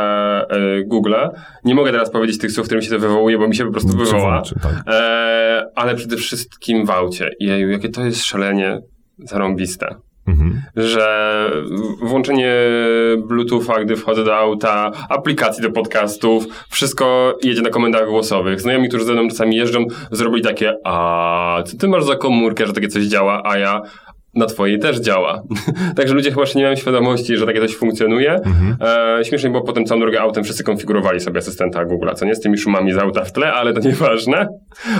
e, 0.49 0.83
Google'a. 0.87 1.29
Nie 1.65 1.75
mogę 1.75 1.91
teraz 1.91 2.11
powiedzieć 2.11 2.37
tych 2.37 2.51
słów, 2.51 2.65
którymi 2.65 2.85
się 2.85 2.91
to 2.91 2.99
wywołuje, 2.99 3.37
bo 3.37 3.47
mi 3.47 3.55
się 3.55 3.65
po 3.65 3.71
prostu 3.71 3.97
wywoła. 3.97 4.41
Czy- 4.41 4.55
tak. 4.59 4.71
E, 4.87 5.65
ale 5.75 5.95
przede 5.95 6.17
wszystkim 6.17 6.85
w 6.85 6.89
aucie. 6.89 7.29
Jeju, 7.39 7.69
jakie 7.69 7.89
to 7.89 8.05
jest 8.05 8.25
szalenie 8.25 8.79
zarąbiste. 9.19 9.95
Mhm. 10.27 10.61
że 10.75 11.49
włączenie 12.01 12.55
Bluetootha, 13.17 13.83
gdy 13.83 13.95
wchodzę 13.95 14.23
do 14.23 14.37
auta, 14.37 14.91
aplikacji 15.09 15.63
do 15.63 15.71
podcastów, 15.71 16.45
wszystko 16.69 17.37
jedzie 17.43 17.61
na 17.61 17.69
komendach 17.69 18.07
głosowych. 18.07 18.61
Znajomi, 18.61 18.89
którzy 18.89 19.05
ze 19.05 19.13
mną 19.13 19.29
czasami 19.29 19.55
jeżdżą, 19.55 19.85
zrobili 20.11 20.43
takie, 20.43 20.73
a 20.83 21.63
co 21.65 21.77
ty 21.77 21.87
masz 21.87 22.03
za 22.03 22.15
komórkę, 22.15 22.67
że 22.67 22.73
takie 22.73 22.87
coś 22.87 23.03
działa, 23.03 23.41
a 23.45 23.57
ja 23.57 23.81
na 24.35 24.45
twojej 24.45 24.79
też 24.79 24.99
działa. 24.99 25.41
Także 25.97 26.13
ludzie 26.13 26.29
chyba 26.29 26.41
jeszcze 26.41 26.59
nie 26.59 26.65
mają 26.65 26.75
świadomości, 26.75 27.37
że 27.37 27.45
takie 27.45 27.61
coś 27.61 27.75
funkcjonuje. 27.75 28.39
E, 28.81 29.25
śmiesznie 29.25 29.49
było 29.49 29.63
potem 29.63 29.85
całą 29.85 30.01
drogę 30.01 30.21
autem 30.21 30.43
wszyscy 30.43 30.63
konfigurowali 30.63 31.19
sobie 31.19 31.37
asystenta 31.37 31.85
Google'a, 31.85 32.13
co 32.13 32.25
nie 32.25 32.35
z 32.35 32.39
tymi 32.39 32.57
szumami 32.57 32.93
z 32.93 32.97
auta 32.97 33.23
w 33.23 33.31
tle, 33.31 33.53
ale 33.53 33.73
to 33.73 33.79
nieważne. 33.89 34.47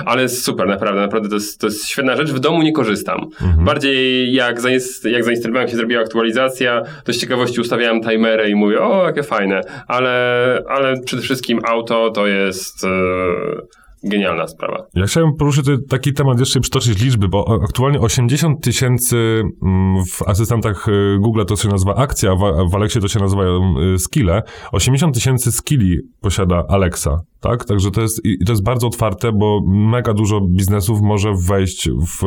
Ale 0.05 0.21
jest 0.21 0.45
super, 0.45 0.67
naprawdę, 0.67 1.01
naprawdę 1.01 1.29
to 1.29 1.35
jest, 1.35 1.59
to 1.61 1.67
jest 1.67 1.87
świetna 1.87 2.15
rzecz. 2.15 2.31
W 2.31 2.39
domu 2.39 2.61
nie 2.61 2.71
korzystam. 2.71 3.19
Bardziej 3.57 4.33
jak, 4.33 4.61
zainst- 4.61 5.09
jak 5.09 5.23
zainstalowałem 5.23 5.69
się, 5.69 5.75
zrobiła 5.75 6.01
aktualizacja, 6.01 6.81
to 7.03 7.13
z 7.13 7.17
ciekawości 7.17 7.61
ustawiałem 7.61 8.01
timery 8.01 8.49
i 8.49 8.55
mówię, 8.55 8.81
o, 8.81 9.05
jakie 9.05 9.23
fajne. 9.23 9.61
Ale, 9.87 10.59
ale 10.69 10.93
przede 11.05 11.21
wszystkim 11.21 11.59
auto 11.65 12.09
to 12.11 12.27
jest... 12.27 12.83
E, 12.83 12.87
Genialna 14.03 14.47
sprawa. 14.47 14.85
Ja 14.93 15.05
chciałem 15.05 15.33
poruszyć 15.39 15.65
taki 15.89 16.13
temat, 16.13 16.39
jeszcze 16.39 16.59
przytoczyć 16.59 17.03
liczby, 17.03 17.27
bo 17.27 17.59
aktualnie 17.63 17.99
80 17.99 18.63
tysięcy 18.63 19.43
mm, 19.63 20.05
w 20.05 20.21
asystentach 20.21 20.87
y, 20.87 21.17
Google 21.19 21.45
to 21.45 21.55
się 21.55 21.69
nazywa 21.69 21.95
akcja, 21.95 22.31
a 22.31 22.35
w, 22.69 22.75
Alexie 22.75 23.01
to 23.01 23.07
się 23.07 23.19
nazywają 23.19 23.75
y, 23.95 23.99
skille. 23.99 24.41
80 24.71 25.15
tysięcy 25.15 25.51
skilli 25.51 25.97
posiada 26.21 26.63
Alexa, 26.69 27.19
tak? 27.39 27.65
Także 27.65 27.91
to 27.91 28.01
jest, 28.01 28.21
to 28.45 28.51
jest 28.51 28.63
bardzo 28.63 28.87
otwarte, 28.87 29.31
bo 29.31 29.61
mega 29.67 30.13
dużo 30.13 30.41
biznesów 30.41 31.01
może 31.01 31.33
wejść 31.47 31.89
w, 31.89 32.23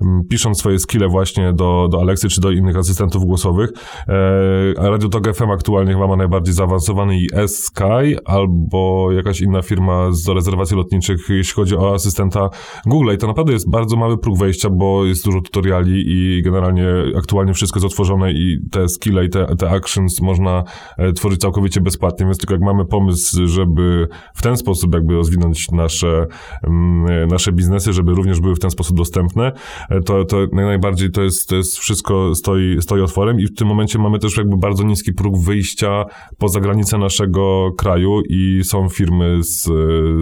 mm, 0.00 0.22
pisząc 0.30 0.58
swoje 0.58 0.78
skille 0.78 1.08
właśnie 1.08 1.52
do, 1.52 1.88
do 1.90 2.00
Alexy 2.00 2.28
czy 2.28 2.40
do 2.40 2.50
innych 2.50 2.76
asystentów 2.76 3.24
głosowych. 3.24 3.70
E, 4.08 4.90
Radio 4.90 5.08
Talk 5.08 5.34
FM 5.36 5.50
aktualnie 5.50 5.92
chyba 5.92 6.06
ma 6.06 6.16
najbardziej 6.16 6.54
zaawansowany 6.54 7.18
i 7.18 7.26
S-Sky 7.34 8.16
albo 8.24 9.12
jakaś 9.12 9.40
inna 9.40 9.62
firma 9.62 10.12
z 10.12 10.28
rezerwacji 10.28 10.76
lotniczych, 10.92 11.28
jeśli 11.28 11.54
chodzi 11.54 11.76
o 11.76 11.94
asystenta 11.94 12.50
Google. 12.86 13.14
I 13.14 13.18
to 13.18 13.26
naprawdę 13.26 13.52
jest 13.52 13.70
bardzo 13.70 13.96
mały 13.96 14.18
próg 14.18 14.38
wejścia, 14.38 14.70
bo 14.70 15.04
jest 15.04 15.24
dużo 15.24 15.40
tutoriali 15.40 16.04
i 16.06 16.42
generalnie 16.42 16.86
aktualnie 17.18 17.54
wszystko 17.54 17.78
jest 17.78 17.86
otworzone 17.86 18.32
i 18.32 18.58
te 18.70 18.88
skille 18.88 19.24
i 19.24 19.28
te, 19.28 19.56
te 19.56 19.70
actions 19.70 20.20
można 20.20 20.64
e, 20.98 21.12
tworzyć 21.12 21.40
całkowicie 21.40 21.80
bezpłatnie, 21.80 22.26
więc 22.26 22.38
tylko 22.38 22.54
jak 22.54 22.62
mamy 22.62 22.84
pomysł, 22.84 23.46
żeby 23.46 24.08
w 24.34 24.42
ten 24.42 24.56
sposób 24.56 24.94
jakby 24.94 25.14
rozwinąć 25.14 25.70
nasze, 25.70 26.26
mm, 26.62 27.06
e, 27.10 27.26
nasze 27.26 27.52
biznesy, 27.52 27.92
żeby 27.92 28.12
również 28.12 28.40
były 28.40 28.54
w 28.54 28.58
ten 28.58 28.70
sposób 28.70 28.96
dostępne, 28.96 29.52
e, 29.90 30.00
to, 30.00 30.24
to 30.24 30.36
najbardziej 30.52 31.10
to 31.10 31.22
jest, 31.22 31.48
to 31.48 31.56
jest 31.56 31.78
wszystko 31.78 32.34
stoi, 32.34 32.76
stoi 32.80 33.00
otworem 33.00 33.40
i 33.40 33.46
w 33.46 33.54
tym 33.54 33.68
momencie 33.68 33.98
mamy 33.98 34.18
też 34.18 34.36
jakby 34.36 34.56
bardzo 34.56 34.84
niski 34.84 35.12
próg 35.12 35.38
wyjścia 35.38 36.04
poza 36.38 36.60
granice 36.60 36.98
naszego 36.98 37.70
kraju 37.78 38.20
i 38.28 38.60
są 38.64 38.88
firmy 38.88 39.42
z, 39.42 39.68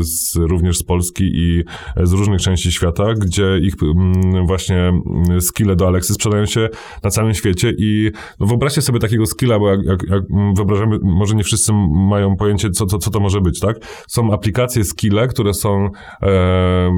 z, 0.06 0.36
również 0.36 0.59
z 0.72 0.82
Polski 0.82 1.24
i 1.24 1.64
z 2.02 2.12
różnych 2.12 2.40
części 2.40 2.72
świata, 2.72 3.14
gdzie 3.14 3.58
ich 3.58 3.74
mm, 3.82 4.46
właśnie 4.46 4.76
mm, 4.76 5.40
skille 5.40 5.76
do 5.76 5.86
Alexy 5.86 6.14
sprzedają 6.14 6.46
się 6.46 6.68
na 7.02 7.10
całym 7.10 7.34
świecie 7.34 7.72
i 7.78 8.10
no 8.40 8.46
wyobraźcie 8.46 8.82
sobie 8.82 8.98
takiego 8.98 9.26
skilla, 9.26 9.58
bo 9.58 9.70
jak, 9.70 9.84
jak, 9.84 10.02
jak 10.02 10.22
mm, 10.30 10.54
wyobrażamy, 10.54 10.98
może 11.02 11.34
nie 11.34 11.44
wszyscy 11.44 11.72
mają 12.10 12.36
pojęcie, 12.36 12.70
co, 12.70 12.86
co, 12.86 12.98
co 12.98 13.10
to 13.10 13.20
może 13.20 13.40
być, 13.40 13.60
tak? 13.60 13.76
Są 14.08 14.32
aplikacje 14.32 14.84
skille, 14.84 15.28
które 15.28 15.54
są, 15.54 15.88
e, 16.22 16.90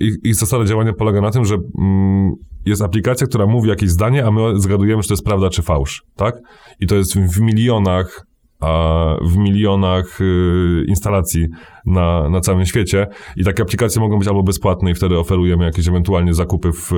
ich, 0.00 0.14
ich 0.24 0.34
zasada 0.34 0.64
działania 0.64 0.92
polega 0.92 1.20
na 1.20 1.30
tym, 1.30 1.44
że 1.44 1.56
mm, 1.78 2.34
jest 2.66 2.82
aplikacja, 2.82 3.26
która 3.26 3.46
mówi 3.46 3.68
jakieś 3.68 3.90
zdanie, 3.90 4.26
a 4.26 4.30
my 4.30 4.60
zgadujemy, 4.60 5.02
czy 5.02 5.08
to 5.08 5.14
jest 5.14 5.24
prawda, 5.24 5.50
czy 5.50 5.62
fałsz, 5.62 6.02
tak? 6.16 6.34
I 6.80 6.86
to 6.86 6.94
jest 6.94 7.18
w 7.18 7.40
milionach 7.40 8.30
a 8.60 9.16
w 9.22 9.36
milionach 9.36 10.20
y, 10.20 10.84
instalacji 10.88 11.48
na, 11.86 12.28
na 12.30 12.40
całym 12.40 12.66
świecie 12.66 13.06
i 13.36 13.44
takie 13.44 13.62
aplikacje 13.62 14.00
mogą 14.00 14.18
być 14.18 14.28
albo 14.28 14.42
bezpłatne 14.42 14.90
i 14.90 14.94
wtedy 14.94 15.18
oferujemy 15.18 15.64
jakieś 15.64 15.88
ewentualnie 15.88 16.34
zakupy 16.34 16.72
w, 16.72 16.90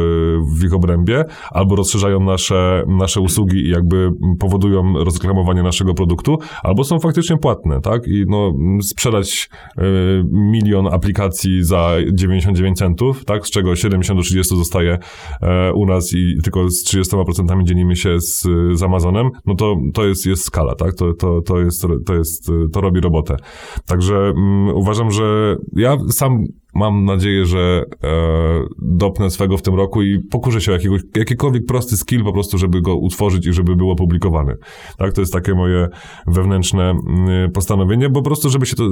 w 0.59 0.64
ich 0.64 0.74
obrębie, 0.74 1.24
albo 1.50 1.76
rozszerzają 1.76 2.20
nasze, 2.20 2.84
nasze 2.88 3.20
usługi 3.20 3.66
i 3.66 3.68
jakby 3.68 4.10
powodują 4.38 5.04
rozreklamowanie 5.04 5.62
naszego 5.62 5.94
produktu, 5.94 6.38
albo 6.62 6.84
są 6.84 6.98
faktycznie 6.98 7.36
płatne, 7.36 7.80
tak? 7.80 8.06
I 8.06 8.24
no, 8.28 8.52
sprzedać 8.82 9.48
y, 9.78 9.82
milion 10.32 10.86
aplikacji 10.86 11.64
za 11.64 11.96
99 12.12 12.78
centów, 12.78 13.24
tak? 13.24 13.46
Z 13.46 13.50
czego 13.50 13.76
70 13.76 14.20
do 14.20 14.24
30 14.24 14.56
zostaje 14.56 14.98
e, 15.42 15.72
u 15.72 15.86
nas 15.86 16.12
i 16.14 16.42
tylko 16.44 16.70
z 16.70 16.84
30% 16.84 17.64
dzielimy 17.64 17.96
się 17.96 18.20
z, 18.20 18.48
z 18.72 18.82
Amazonem, 18.82 19.30
no 19.46 19.54
to, 19.54 19.76
to 19.94 20.06
jest, 20.06 20.26
jest 20.26 20.44
skala, 20.44 20.74
tak? 20.74 20.94
To, 20.94 21.14
to, 21.14 21.42
to, 21.42 21.60
jest, 21.60 21.86
to, 22.06 22.14
jest, 22.14 22.50
to 22.72 22.80
robi 22.80 23.00
robotę. 23.00 23.36
Także 23.86 24.16
mm, 24.16 24.72
uważam, 24.74 25.11
że 25.11 25.57
ja 25.77 25.97
sam 26.11 26.44
mam 26.74 27.05
nadzieję, 27.05 27.47
że 27.47 27.85
e, 28.05 28.09
dopnę 28.82 29.31
swego 29.31 29.57
w 29.57 29.62
tym 29.62 29.74
roku 29.74 30.03
i 30.03 30.19
pokurzę 30.31 30.61
się 30.61 30.73
o 30.73 30.74
jakiegoś, 30.74 31.01
jakikolwiek 31.16 31.66
prosty 31.66 31.97
skill 31.97 32.24
po 32.24 32.32
prostu, 32.32 32.59
żeby 32.59 32.81
go 32.81 32.97
utworzyć 32.97 33.47
i 33.47 33.53
żeby 33.53 33.77
było 33.77 33.97
publikowany. 33.97 34.55
Tak, 34.99 35.12
to 35.12 35.20
jest 35.20 35.32
takie 35.32 35.55
moje 35.55 35.89
wewnętrzne 36.27 36.90
mm, 36.90 37.51
postanowienie, 37.51 38.11
po 38.11 38.23
prostu, 38.23 38.51
żeby 38.51 38.66
się 38.66 38.77
to 38.77 38.85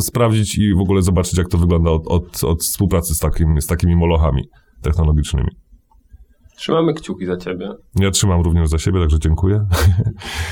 sprawdzić 0.00 0.58
i 0.58 0.74
w 0.74 0.80
ogóle 0.80 1.02
zobaczyć, 1.02 1.38
jak 1.38 1.48
to 1.48 1.58
wygląda 1.58 1.90
od, 1.90 2.06
od, 2.06 2.44
od 2.44 2.60
współpracy 2.60 3.14
z, 3.14 3.18
takim, 3.18 3.60
z 3.60 3.66
takimi 3.66 3.96
molochami 3.96 4.42
technologicznymi. 4.82 5.48
Trzymamy 6.56 6.94
kciuki 6.94 7.26
za 7.26 7.36
ciebie. 7.36 7.68
Ja 8.00 8.10
trzymam 8.10 8.40
również 8.40 8.68
za 8.68 8.78
siebie, 8.78 9.00
także 9.00 9.18
dziękuję. 9.18 9.66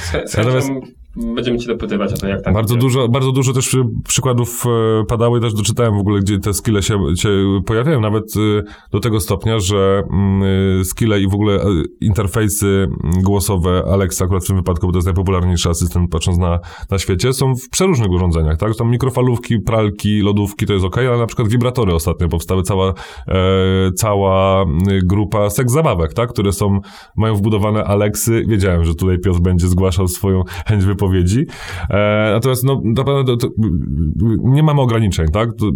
Z, 0.03 0.31
z 0.31 0.37
Natomiast- 0.37 0.69
chęcią 0.69 1.00
będziemy 1.17 1.59
cię 1.59 1.67
dopytywać 1.67 2.13
o 2.13 2.17
to, 2.17 2.29
jak 2.29 2.43
tam 2.43 2.55
Bardzo 2.55 2.77
dużo, 2.77 3.09
bardzo 3.09 3.33
dużo 3.33 3.53
też 3.53 3.75
y, 3.75 3.85
przykładów 4.09 4.65
e, 4.67 5.05
padały, 5.05 5.41
też 5.41 5.55
doczytałem 5.55 5.95
w 5.95 6.01
ogóle, 6.01 6.21
gdzie 6.21 6.39
te 6.39 6.55
skille 6.55 6.83
się, 6.83 6.99
się 7.17 7.61
pojawiają, 7.67 8.01
nawet 8.01 8.37
y, 8.37 8.63
do 8.93 9.01
tego 9.01 9.21
stopnia, 9.21 9.59
że 9.59 10.03
mm, 10.13 10.43
y, 10.81 10.85
skille 10.85 11.21
i 11.21 11.29
w 11.29 11.35
ogóle 11.35 11.65
interfejsy 12.01 12.67
mm, 12.67 13.23
głosowe 13.23 13.83
Alexa, 13.93 14.25
akurat 14.25 14.45
w 14.45 14.47
tym 14.47 14.57
wypadku, 14.57 14.87
bo 14.87 14.93
to 14.93 14.99
jest 14.99 15.07
najpopularniejszy 15.07 15.69
asystent 15.69 16.11
patrząc 16.11 16.39
na, 16.39 16.61
na 16.91 16.99
świecie, 16.99 17.33
są 17.33 17.55
w 17.55 17.69
przeróżnych 17.71 18.11
urządzeniach, 18.11 18.57
tak? 18.57 18.77
Tam 18.77 18.91
mikrofalówki, 18.91 19.61
pralki, 19.61 20.21
lodówki, 20.21 20.67
to 20.67 20.73
jest 20.73 20.85
ok, 20.85 20.99
ale 20.99 21.19
na 21.19 21.27
przykład 21.27 21.49
wibratory 21.49 21.95
ostatnio 21.95 22.29
powstały 22.29 22.63
cała, 22.63 22.95
e, 23.29 23.35
cała 23.97 24.63
y, 24.63 24.67
grupa 25.05 25.51
seks 25.51 25.73
zabawek, 25.73 26.15
tak? 26.15 26.31
Które 26.31 26.53
są, 26.53 26.81
mają 27.17 27.35
wbudowane 27.35 27.85
Alexy. 27.85 28.45
Wiedziałem, 28.49 28.85
że 28.85 28.95
tutaj 28.95 29.19
Piotr 29.19 29.41
będzie 29.41 29.69
zgłaszał 29.69 30.09
swoją 30.09 30.43
chęć 30.67 30.85
wypowiedzi. 30.85 31.00
E, 31.91 32.31
natomiast 32.35 32.65
no, 32.65 32.81
naprawdę 32.85 33.25
to, 33.25 33.37
to, 33.37 33.49
nie 34.43 34.63
mamy 34.63 34.81
ograniczeń, 34.81 35.29
tak? 35.29 35.49
To 35.59 35.71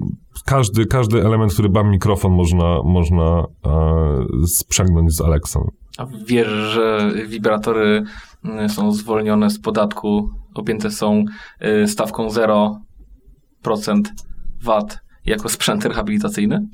każdy, 0.45 0.87
każdy 0.87 1.27
element, 1.27 1.53
który 1.53 1.69
ma 1.69 1.83
mikrofon, 1.83 2.33
można, 2.33 2.83
można 2.85 3.45
e, 3.67 4.47
sprzęgnąć 4.47 5.15
z 5.17 5.21
Alexą. 5.21 5.71
A 5.99 6.07
wiesz, 6.27 6.49
że 6.49 7.13
wibratory 7.27 8.03
y, 8.65 8.69
są 8.69 8.93
zwolnione 8.93 9.51
z 9.51 9.61
podatku, 9.61 10.31
objęte 10.55 10.91
są 10.91 11.25
y, 11.85 11.89
stawką 11.89 12.29
0% 12.29 14.01
VAT 14.63 14.99
jako 15.27 15.49
sprzęt 15.49 15.85
rehabilitacyjny? 15.85 16.69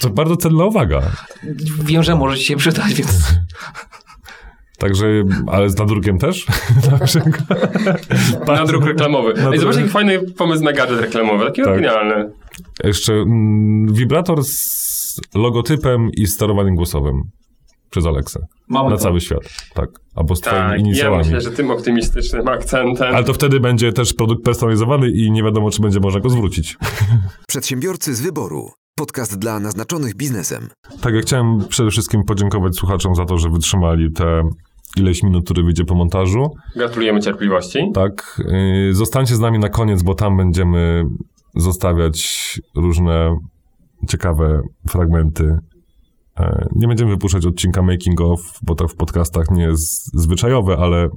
To 0.00 0.10
bardzo 0.10 0.36
cenna 0.36 0.64
uwaga. 0.64 1.02
Wiem, 1.84 2.02
że 2.02 2.14
może 2.14 2.38
ci 2.38 2.44
się 2.44 2.56
przydać, 2.56 2.94
więc 2.94 3.10
Także, 4.78 5.06
ale 5.46 5.70
z 5.70 5.78
nadrukiem 5.78 6.18
też? 6.18 6.46
Na 6.92 6.98
przykład. 6.98 7.44
Nadruk 8.46 8.84
reklamowy. 8.84 9.32
Ej, 9.36 9.42
Nadruk- 9.44 9.60
zobacz, 9.60 9.76
jaki 9.76 9.88
fajny 9.88 10.20
pomysł 10.32 10.64
na 10.64 10.72
gadżet 10.72 11.00
reklamowy. 11.00 11.44
Taki 11.46 11.62
Tak. 11.62 11.70
oryginalny. 11.70 12.32
Jeszcze 12.84 13.12
mm, 13.14 13.92
wibrator 13.94 14.44
z 14.44 15.20
logotypem 15.34 16.10
i 16.12 16.26
sterowaniem 16.26 16.74
głosowym 16.74 17.22
przez 17.90 18.06
Alexę. 18.06 18.40
mamy 18.68 18.90
Na 18.90 18.96
to. 18.96 19.02
cały 19.02 19.20
świat. 19.20 19.40
Tak. 19.74 19.88
Albo 20.16 20.36
z 20.36 20.40
twoimi 20.40 20.60
Tak, 20.60 20.70
ja 20.70 20.76
inicjałami. 20.76 21.24
myślę, 21.24 21.40
że 21.40 21.50
tym 21.50 21.70
optymistycznym 21.70 22.48
akcentem. 22.48 23.14
Ale 23.14 23.24
to 23.24 23.34
wtedy 23.34 23.60
będzie 23.60 23.92
też 23.92 24.14
produkt 24.14 24.44
personalizowany 24.44 25.10
i 25.10 25.30
nie 25.30 25.42
wiadomo, 25.42 25.70
czy 25.70 25.82
będzie 25.82 26.00
można 26.00 26.20
go 26.20 26.28
zwrócić. 26.30 26.76
Przedsiębiorcy 27.48 28.14
z 28.14 28.20
wyboru. 28.20 28.70
Podcast 28.98 29.38
dla 29.38 29.60
naznaczonych 29.60 30.16
biznesem. 30.16 30.68
Tak, 31.00 31.14
ja 31.14 31.20
chciałem 31.20 31.68
przede 31.68 31.90
wszystkim 31.90 32.24
podziękować 32.24 32.76
słuchaczom 32.76 33.14
za 33.14 33.24
to, 33.24 33.38
że 33.38 33.50
wytrzymali 33.50 34.12
te 34.12 34.42
ileś 34.96 35.22
minut, 35.22 35.44
które 35.44 35.62
wyjdzie 35.62 35.84
po 35.84 35.94
montażu. 35.94 36.50
Gratulujemy 36.76 37.20
cierpliwości. 37.20 37.78
Tak. 37.94 38.42
Yy, 38.86 38.94
Zostańcie 38.94 39.36
z 39.36 39.40
nami 39.40 39.58
na 39.58 39.68
koniec, 39.68 40.02
bo 40.02 40.14
tam 40.14 40.36
będziemy 40.36 41.04
zostawiać 41.54 42.60
różne 42.76 43.36
ciekawe 44.08 44.62
fragmenty. 44.88 45.58
E, 46.38 46.68
Nie 46.76 46.88
będziemy 46.88 47.10
wypuszczać 47.10 47.46
odcinka 47.46 47.82
making 47.82 48.20
of, 48.20 48.40
bo 48.62 48.74
to 48.74 48.88
w 48.88 48.94
podcastach 48.94 49.50
nie 49.50 49.62
jest 49.62 50.20
zwyczajowe, 50.20 50.76
ale 50.78 51.08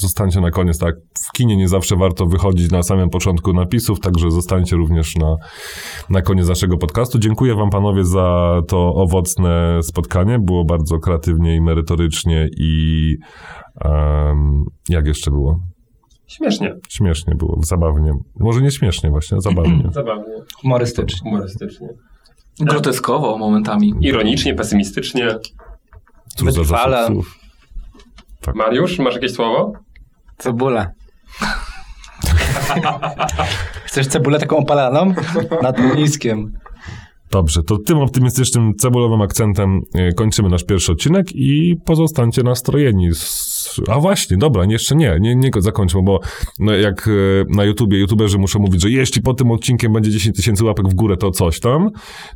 zostańcie 0.00 0.40
na 0.40 0.50
koniec, 0.50 0.78
tak? 0.78 0.94
W 1.28 1.32
kinie 1.32 1.56
nie 1.56 1.68
zawsze 1.68 1.96
warto 1.96 2.26
wychodzić 2.26 2.70
na 2.70 2.82
samym 2.82 3.10
początku 3.10 3.52
napisów, 3.52 4.00
także 4.00 4.30
zostańcie 4.30 4.76
również 4.76 5.16
na, 5.16 5.36
na 6.10 6.22
koniec 6.22 6.48
naszego 6.48 6.76
podcastu. 6.76 7.18
Dziękuję 7.18 7.54
wam 7.54 7.70
panowie 7.70 8.04
za 8.04 8.60
to 8.68 8.94
owocne 8.94 9.78
spotkanie. 9.82 10.38
Było 10.38 10.64
bardzo 10.64 10.98
kreatywnie 10.98 11.56
i 11.56 11.60
merytorycznie 11.60 12.48
i 12.58 13.14
em, 13.84 14.64
jak 14.88 15.06
jeszcze 15.06 15.30
było? 15.30 15.60
Śmiesznie, 16.26 16.74
Śmiesznie 16.88 17.34
było, 17.34 17.60
zabawnie. 17.64 18.12
Może 18.40 18.60
nie 18.60 18.70
śmiesznie 18.70 19.10
właśnie, 19.10 19.40
zabawnie. 19.40 19.88
zabawnie, 19.92 20.34
Humorystycznie. 20.60 21.30
humorystycznie. 21.30 21.88
Groteskowo 22.60 23.38
momentami. 23.38 23.94
Ironicznie, 24.00 24.54
pesymistycznie. 24.54 25.28
Cóż 26.36 26.52
za 26.52 26.60
Wytrwale. 26.60 26.96
zasób 27.06 27.24
słów. 28.44 28.56
Mariusz, 28.56 28.98
masz 28.98 29.14
jakieś 29.14 29.32
słowo? 29.32 29.72
Cebula. 30.38 30.90
Chcesz 33.86 34.06
cebulę 34.06 34.38
taką 34.38 34.56
opalaną? 34.56 35.14
Nad 35.62 35.80
ogniskiem. 35.80 36.52
Dobrze, 37.34 37.62
to 37.62 37.78
tym 37.78 37.98
optymistycznym 37.98 38.74
cebulowym 38.74 39.20
akcentem 39.22 39.80
e, 39.94 40.12
kończymy 40.12 40.48
nasz 40.48 40.64
pierwszy 40.64 40.92
odcinek 40.92 41.26
i 41.34 41.76
pozostańcie 41.84 42.42
nastrojeni. 42.42 43.08
A 43.88 44.00
właśnie, 44.00 44.36
dobra, 44.36 44.64
jeszcze 44.64 44.96
nie, 44.96 45.16
nie, 45.20 45.36
nie 45.36 45.50
zakończmy, 45.58 46.02
bo 46.02 46.20
no 46.58 46.72
jak 46.72 47.08
e, 47.08 47.10
na 47.48 47.64
YouTubie 47.64 47.98
YouTuberzy 47.98 48.38
muszą 48.38 48.58
mówić, 48.58 48.82
że 48.82 48.90
jeśli 48.90 49.22
po 49.22 49.34
tym 49.34 49.50
odcinkiem 49.50 49.92
będzie 49.92 50.10
10 50.10 50.36
tysięcy 50.36 50.64
łapek 50.64 50.88
w 50.88 50.94
górę, 50.94 51.16
to 51.16 51.30
coś 51.30 51.60
tam, 51.60 51.90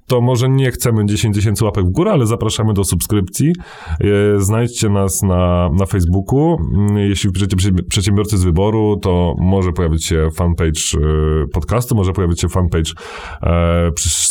to 0.06 0.20
może 0.20 0.48
nie 0.48 0.70
chcemy 0.70 1.06
10 1.06 1.36
tysięcy 1.36 1.64
łapek 1.64 1.84
w 1.84 1.90
górę, 1.90 2.12
ale 2.12 2.26
zapraszamy 2.26 2.74
do 2.74 2.84
subskrypcji. 2.84 3.52
E, 4.00 4.40
Znajdźcie 4.40 4.88
nas 4.88 5.22
na, 5.22 5.70
na 5.78 5.86
Facebooku. 5.86 6.56
Mm, 6.74 6.96
Jeśli 6.96 7.30
wpiszecie 7.30 7.56
prze- 7.56 7.82
przedsiębiorcy 7.88 8.38
z 8.38 8.44
wyboru, 8.44 8.98
to 9.02 9.34
może 9.38 9.72
pojawić 9.72 10.04
się 10.04 10.28
fanpage 10.34 10.80
podcastu, 11.52 11.94
może 11.94 12.12
pojawić 12.12 12.40
się 12.40 12.48
fanpage 12.48 12.92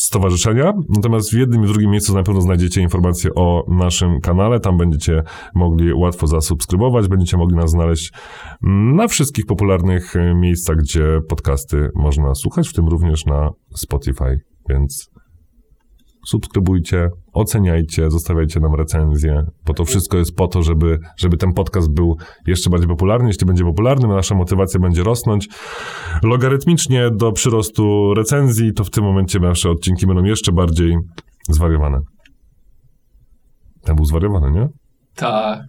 stowarzyszenia. 0.08 0.74
Natomiast 0.90 1.32
w 1.32 1.34
jednym 1.34 1.64
i 1.64 1.68
drugim 1.68 1.92
miejscu 1.92 2.14
na 2.14 2.24
pewno 2.24 2.42
znajdziecie 2.42 2.82
informacje 2.82 3.34
o 3.36 3.66
naszym 3.68 4.22
kanale. 4.22 4.60
Tam 4.60 4.78
będziecie 4.78 5.24
mogli 5.56 5.94
łatwo 5.94 6.28
zasubskrybować, 6.28 7.08
będziecie 7.08 7.38
mogli 7.38 7.56
nas 7.56 7.72
znaleźć 7.72 8.14
na 8.96 9.08
wszystkich 9.08 9.46
popularnych 9.46 10.16
e, 10.16 10.36
miejscach, 10.36 10.78
gdzie 10.78 11.22
podcasty 11.30 11.90
można 11.96 12.36
słuchać, 12.36 12.70
w 12.70 12.74
tym 12.74 12.88
również 12.88 13.26
na 13.26 13.50
Spotify. 13.76 14.40
Więc 14.70 15.17
subskrybujcie, 16.28 17.10
oceniajcie, 17.34 18.12
zostawiajcie 18.12 18.60
nam 18.60 18.76
recenzje, 18.76 19.44
bo 19.66 19.74
to 19.74 19.86
wszystko 19.86 20.18
jest 20.18 20.36
po 20.36 20.48
to, 20.48 20.64
żeby, 20.64 21.00
żeby 21.18 21.38
ten 21.38 21.54
podcast 21.54 21.92
był 21.92 22.18
jeszcze 22.48 22.70
bardziej 22.70 22.90
popularny. 22.90 23.28
Jeśli 23.28 23.46
będzie 23.46 23.64
popularny, 23.64 24.08
nasza 24.08 24.36
motywacja 24.36 24.80
będzie 24.80 25.04
rosnąć 25.04 25.48
logarytmicznie 26.24 27.10
do 27.12 27.32
przyrostu 27.32 28.14
recenzji, 28.14 28.74
to 28.74 28.84
w 28.84 28.90
tym 28.90 29.04
momencie 29.04 29.40
nasze 29.40 29.70
odcinki 29.70 30.08
będą 30.08 30.24
jeszcze 30.24 30.52
bardziej 30.52 30.98
zwariowane. 31.50 32.00
Ten 33.84 33.96
był 33.96 34.06
zwariowany, 34.06 34.52
nie? 34.52 34.68
Tak. 35.16 35.60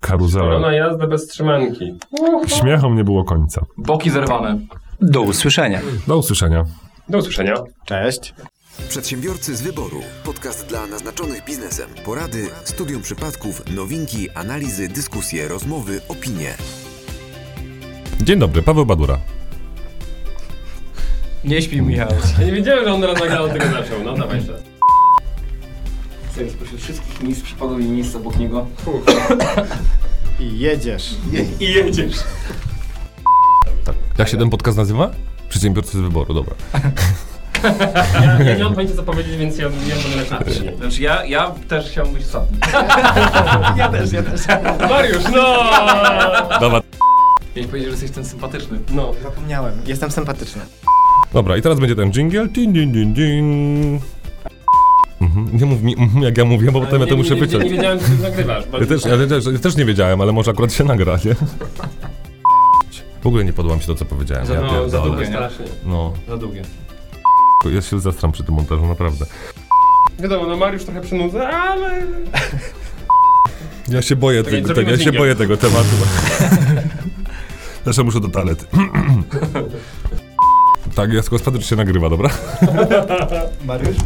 Karuzela. 0.00 0.44
Korona 0.44 0.72
jazda 0.72 1.06
bez 1.06 1.26
trzymanki. 1.26 1.98
Śmiechom 2.46 2.96
nie 2.96 3.04
było 3.04 3.24
końca. 3.24 3.64
Boki 3.78 4.10
zerwane. 4.10 4.58
Do 5.00 5.22
usłyszenia. 5.22 5.80
Do 6.06 6.18
usłyszenia. 6.18 6.64
Do 7.08 7.18
usłyszenia. 7.18 7.54
Cześć. 7.84 8.34
Przedsiębiorcy 8.90 9.56
z 9.56 9.62
wyboru. 9.62 10.00
Podcast 10.24 10.66
dla 10.66 10.86
naznaczonych 10.86 11.44
biznesem. 11.44 11.90
Porady, 12.04 12.48
studium 12.64 13.02
przypadków, 13.02 13.62
nowinki, 13.74 14.30
analizy, 14.30 14.88
dyskusje, 14.88 15.48
rozmowy, 15.48 16.00
opinie. 16.08 16.54
Dzień 18.22 18.38
dobry, 18.38 18.62
Paweł 18.62 18.86
Badura. 18.86 19.18
Nie 21.44 21.62
śpi, 21.62 21.82
Michał. 21.82 22.08
Ja 22.38 22.44
nie 22.44 22.52
wiedziałem, 22.52 22.84
że 22.84 22.92
on 22.92 23.04
raz 23.04 23.20
nagrał 23.20 23.48
tego 23.48 23.64
zaczął. 23.64 24.04
No 24.04 24.16
dawaj 24.16 24.36
jeszcze. 24.36 24.62
Sobie 26.34 26.50
spośród 26.50 26.80
wszystkich 26.80 27.22
miejsc 27.22 27.42
przypadło 27.42 27.78
mi 27.78 27.84
miejsce 27.84 28.18
obok 28.18 28.38
niego. 28.38 28.66
I 30.40 30.58
jedziesz. 30.58 31.14
I 31.60 31.64
jedziesz. 31.72 32.16
Tak. 33.84 33.96
Jak 34.18 34.28
się 34.28 34.36
ten 34.36 34.50
podcast 34.50 34.78
nazywa? 34.78 35.10
Przedsiębiorcy 35.48 35.98
z 35.98 36.00
wyboru, 36.00 36.34
dobra. 36.34 36.54
Ja, 38.14 38.42
ja 38.44 38.56
nie 38.56 38.64
mam 38.64 38.74
pojęcia 38.74 38.96
co 38.96 39.02
powiedzieć, 39.02 39.36
więc 39.36 39.58
ja 39.58 39.68
nie 39.68 39.94
będę 40.02 40.36
lepszy. 40.38 40.76
Znaczy 40.76 41.02
ja, 41.02 41.24
ja 41.24 41.50
też 41.68 41.90
chciałbym 41.90 42.14
być 42.14 42.22
ostatni. 42.22 42.58
Ja 43.78 43.88
też, 43.88 44.12
ja 44.12 44.22
też. 44.22 44.40
Mariusz, 44.90 45.24
no! 45.32 45.64
Dobra. 46.60 46.80
Miałeś 47.56 47.70
powiedzieć, 47.70 47.84
że 47.84 47.90
jesteś 47.90 48.10
ten 48.10 48.24
sympatyczny. 48.24 48.78
No. 48.90 49.12
Zapomniałem. 49.22 49.74
Jestem 49.86 50.10
sympatyczny. 50.10 50.62
Dobra, 51.32 51.56
i 51.56 51.62
teraz 51.62 51.80
będzie 51.80 51.96
ten 51.96 52.10
jingle. 52.12 52.48
Din, 52.48 52.72
din, 52.72 52.92
din, 52.92 53.14
din. 53.14 54.00
Mhm. 55.20 55.58
Nie 55.58 55.66
mów 55.66 55.82
mi, 55.82 55.96
mhm, 55.98 56.22
jak 56.22 56.38
ja 56.38 56.44
mówię, 56.44 56.72
bo 56.72 56.80
potem 56.80 57.00
ja 57.00 57.06
to 57.06 57.16
muszę 57.16 57.34
nie, 57.34 57.40
wyciąć. 57.40 57.64
Nie, 57.64 57.70
nie 57.70 57.76
wiedziałem, 57.76 57.98
czy 57.98 58.22
nagrywasz. 58.22 58.64
Ja 58.80 58.86
też, 58.86 59.04
ja, 59.04 59.26
też, 59.26 59.44
ja 59.52 59.58
też 59.58 59.76
nie 59.76 59.84
wiedziałem, 59.84 60.20
ale 60.20 60.32
może 60.32 60.50
akurat 60.50 60.72
się 60.72 60.84
nagra, 60.84 61.18
nie? 61.24 61.34
W 63.22 63.26
ogóle 63.26 63.44
nie 63.44 63.52
podoba 63.52 63.74
mi 63.74 63.80
się 63.80 63.86
to, 63.86 63.94
co 63.94 64.04
powiedziałem. 64.04 64.46
Za, 64.46 64.54
ja 64.54 64.60
no, 64.60 64.68
za 64.68 64.74
pierdolę. 64.74 65.04
długie, 65.04 65.20
nie? 65.20 65.26
strasznie. 65.26 65.66
No, 65.86 66.12
Za 66.28 66.36
długie. 66.36 66.62
Ja 67.68 67.82
się 67.82 68.00
zastram 68.00 68.32
przy 68.32 68.44
tym 68.44 68.54
montażu, 68.54 68.86
naprawdę. 68.86 69.26
Wiadomo, 70.18 70.46
no 70.46 70.56
Mariusz 70.56 70.84
trochę 70.84 71.00
przynudza, 71.00 71.48
ale... 71.48 72.02
Ja 73.88 74.02
się 74.02 74.16
boję, 74.16 74.42
nie 74.52 74.62
tego, 74.62 74.90
ja 74.90 74.98
się 74.98 75.12
boję 75.12 75.36
tego 75.36 75.56
tematu. 75.56 75.88
Zresztą 77.84 78.04
muszę 78.04 78.20
do 78.20 78.28
toalety. 78.28 78.64
tak, 80.96 81.12
ja 81.12 81.22
tylko 81.22 81.38
sprawdzę, 81.38 81.60
czy 81.60 81.66
się 81.68 81.76
nagrywa, 81.76 82.10
dobra? 82.10 82.30
Mariusz? 83.64 83.96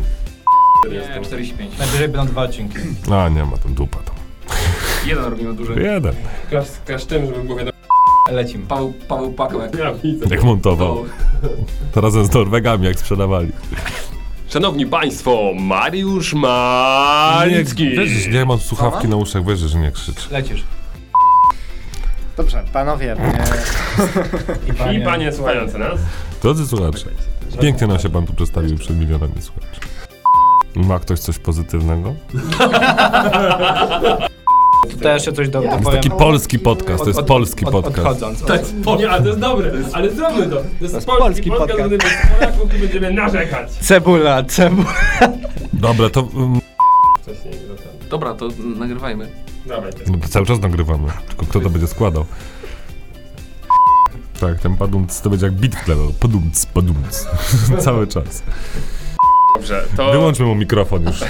Nie, 0.90 1.20
45. 1.24 1.78
Najwyżej 1.78 2.08
będą 2.08 2.26
dwa 2.26 2.42
odcinki. 2.42 2.78
A, 3.12 3.28
nie 3.28 3.44
ma 3.44 3.56
tam 3.56 3.74
dupa 3.74 3.98
tam. 3.98 4.14
Jeden 5.06 5.24
robimy 5.24 5.54
duży. 5.54 5.82
Jeden. 5.82 6.14
Klasz, 6.50 6.66
klasz 6.86 7.04
tym, 7.04 7.26
żeby 7.26 7.44
było 7.44 7.58
wiadomo. 7.58 7.73
Lecimy. 8.30 8.66
Paweł, 8.66 8.92
Paweł 9.08 9.32
Pakołek. 9.32 9.74
Ja 9.78 9.92
widzę. 9.94 10.26
Jak 10.30 10.44
montował. 10.44 11.04
To 11.92 12.00
razem 12.00 12.24
z 12.26 12.34
Norwegami, 12.34 12.86
jak 12.86 12.98
sprzedawali. 12.98 13.52
Szanowni 14.48 14.86
Państwo, 14.86 15.52
Mariusz 15.60 16.32
Nie, 16.34 16.40
Malicki. 16.40 17.90
wiesz, 17.90 18.28
nie 18.28 18.44
mam 18.44 18.58
słuchawki 18.58 19.08
na 19.08 19.16
uszach, 19.16 19.44
wiesz, 19.44 19.58
że 19.58 19.78
nie 19.78 19.90
krzycz. 19.92 20.30
Lecisz. 20.30 20.64
Dobrze, 22.36 22.64
panowie. 22.72 23.16
E, 24.86 24.94
I 24.94 25.00
panie 25.00 25.32
słuchające 25.32 25.78
nas. 25.78 26.00
Drodzy 26.42 26.66
słuchacze, 26.66 27.06
pięknie 27.60 27.86
nam 27.86 27.98
się 27.98 28.08
pan 28.08 28.26
tu 28.26 28.32
przedstawił 28.34 28.78
przed 28.78 28.98
milionami 28.98 29.42
słuchaczy. 29.42 29.80
Ma 30.74 30.98
ktoś 30.98 31.18
coś 31.20 31.38
pozytywnego? 31.38 32.14
To 35.02 35.08
jeszcze 35.08 35.32
coś 35.32 35.48
do, 35.48 35.58
To 35.58 35.64
jest 35.64 35.78
dopowiem. 35.78 36.02
taki 36.02 36.16
polski 36.18 36.58
podcast, 36.58 37.02
to 37.04 37.10
jest 37.10 37.20
Od- 37.20 37.26
polski 37.26 37.64
od- 37.64 37.72
podcast. 37.72 37.98
Odchodząc. 38.22 38.42
Od, 38.86 38.98
Nie, 39.00 39.10
ale 39.10 39.22
to 39.22 39.28
jest 39.28 39.40
dobre, 39.40 39.72
ale 39.92 40.10
zróbmy 40.10 40.46
to. 40.46 40.56
To 40.56 40.62
jest, 40.80 40.94
jest 40.94 41.06
polski, 41.06 41.50
polski 41.50 41.50
podcast, 41.50 41.90
podcast. 41.90 42.16
Polaków 42.40 42.70
tu 42.72 42.78
będziemy 42.78 43.12
narzekać. 43.12 43.70
Cebula, 43.70 44.42
cebula. 44.44 44.92
Dobra, 45.72 46.10
to 46.10 46.22
Wcześniej, 47.22 47.54
no 47.68 47.74
tam. 47.74 48.08
Dobra, 48.10 48.34
to 48.34 48.48
nagrywajmy. 48.76 49.28
Dawaj 49.66 49.92
to. 49.92 49.98
no, 50.12 50.18
to 50.18 50.28
cały 50.28 50.46
czas 50.46 50.60
nagrywamy, 50.60 51.08
tylko 51.28 51.46
kto 51.46 51.60
to 51.60 51.70
będzie 51.70 51.86
składał. 51.86 52.24
Tak, 54.40 54.60
ten 54.60 54.76
padumc 54.76 55.20
to 55.20 55.30
będzie 55.30 55.46
jak 55.46 55.54
beat 55.54 55.74
w 55.74 55.84
tle, 55.84 55.94
no. 55.96 56.12
padumc, 56.20 56.66
padumc. 56.66 57.26
cały 57.84 58.06
czas. 58.06 58.42
Dobrze, 59.54 59.84
to 59.96 60.12
Wyłączmy 60.12 60.46
mu 60.46 60.54
mikrofon 60.54 61.04
już. 61.04 61.20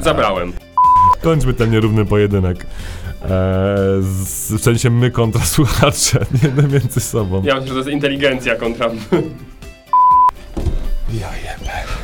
zabrałem. 0.00 0.52
Kończmy 1.24 1.54
ten 1.54 1.70
nierówny 1.70 2.04
pojedynek. 2.04 2.66
Eee, 3.22 3.28
z, 4.02 4.52
w 4.52 4.62
sensie 4.62 4.90
my 4.90 5.10
kontra 5.10 5.44
słuchacze, 5.56 6.26
nie 6.42 6.68
między 6.68 7.00
sobą. 7.00 7.42
Ja 7.44 7.54
myślę, 7.54 7.68
że 7.68 7.72
to 7.72 7.78
jest 7.78 7.90
inteligencja 7.90 8.56
kontra... 8.56 8.90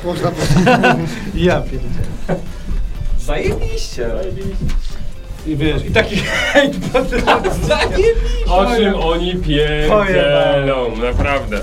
można 0.05 0.31
Ja 1.35 1.61
pierdzielę. 1.61 2.41
Zajebiście. 3.19 4.11
I 5.47 5.57
wiesz, 5.57 5.85
i 5.85 5.91
taki 5.91 6.17
hejt 6.17 6.77
po 6.93 7.05
Zajebiście. 7.67 8.15
O 8.49 8.67
czym 8.77 8.95
oni 8.95 9.37
pierdzielą, 9.37 10.97
naprawdę. 10.97 11.61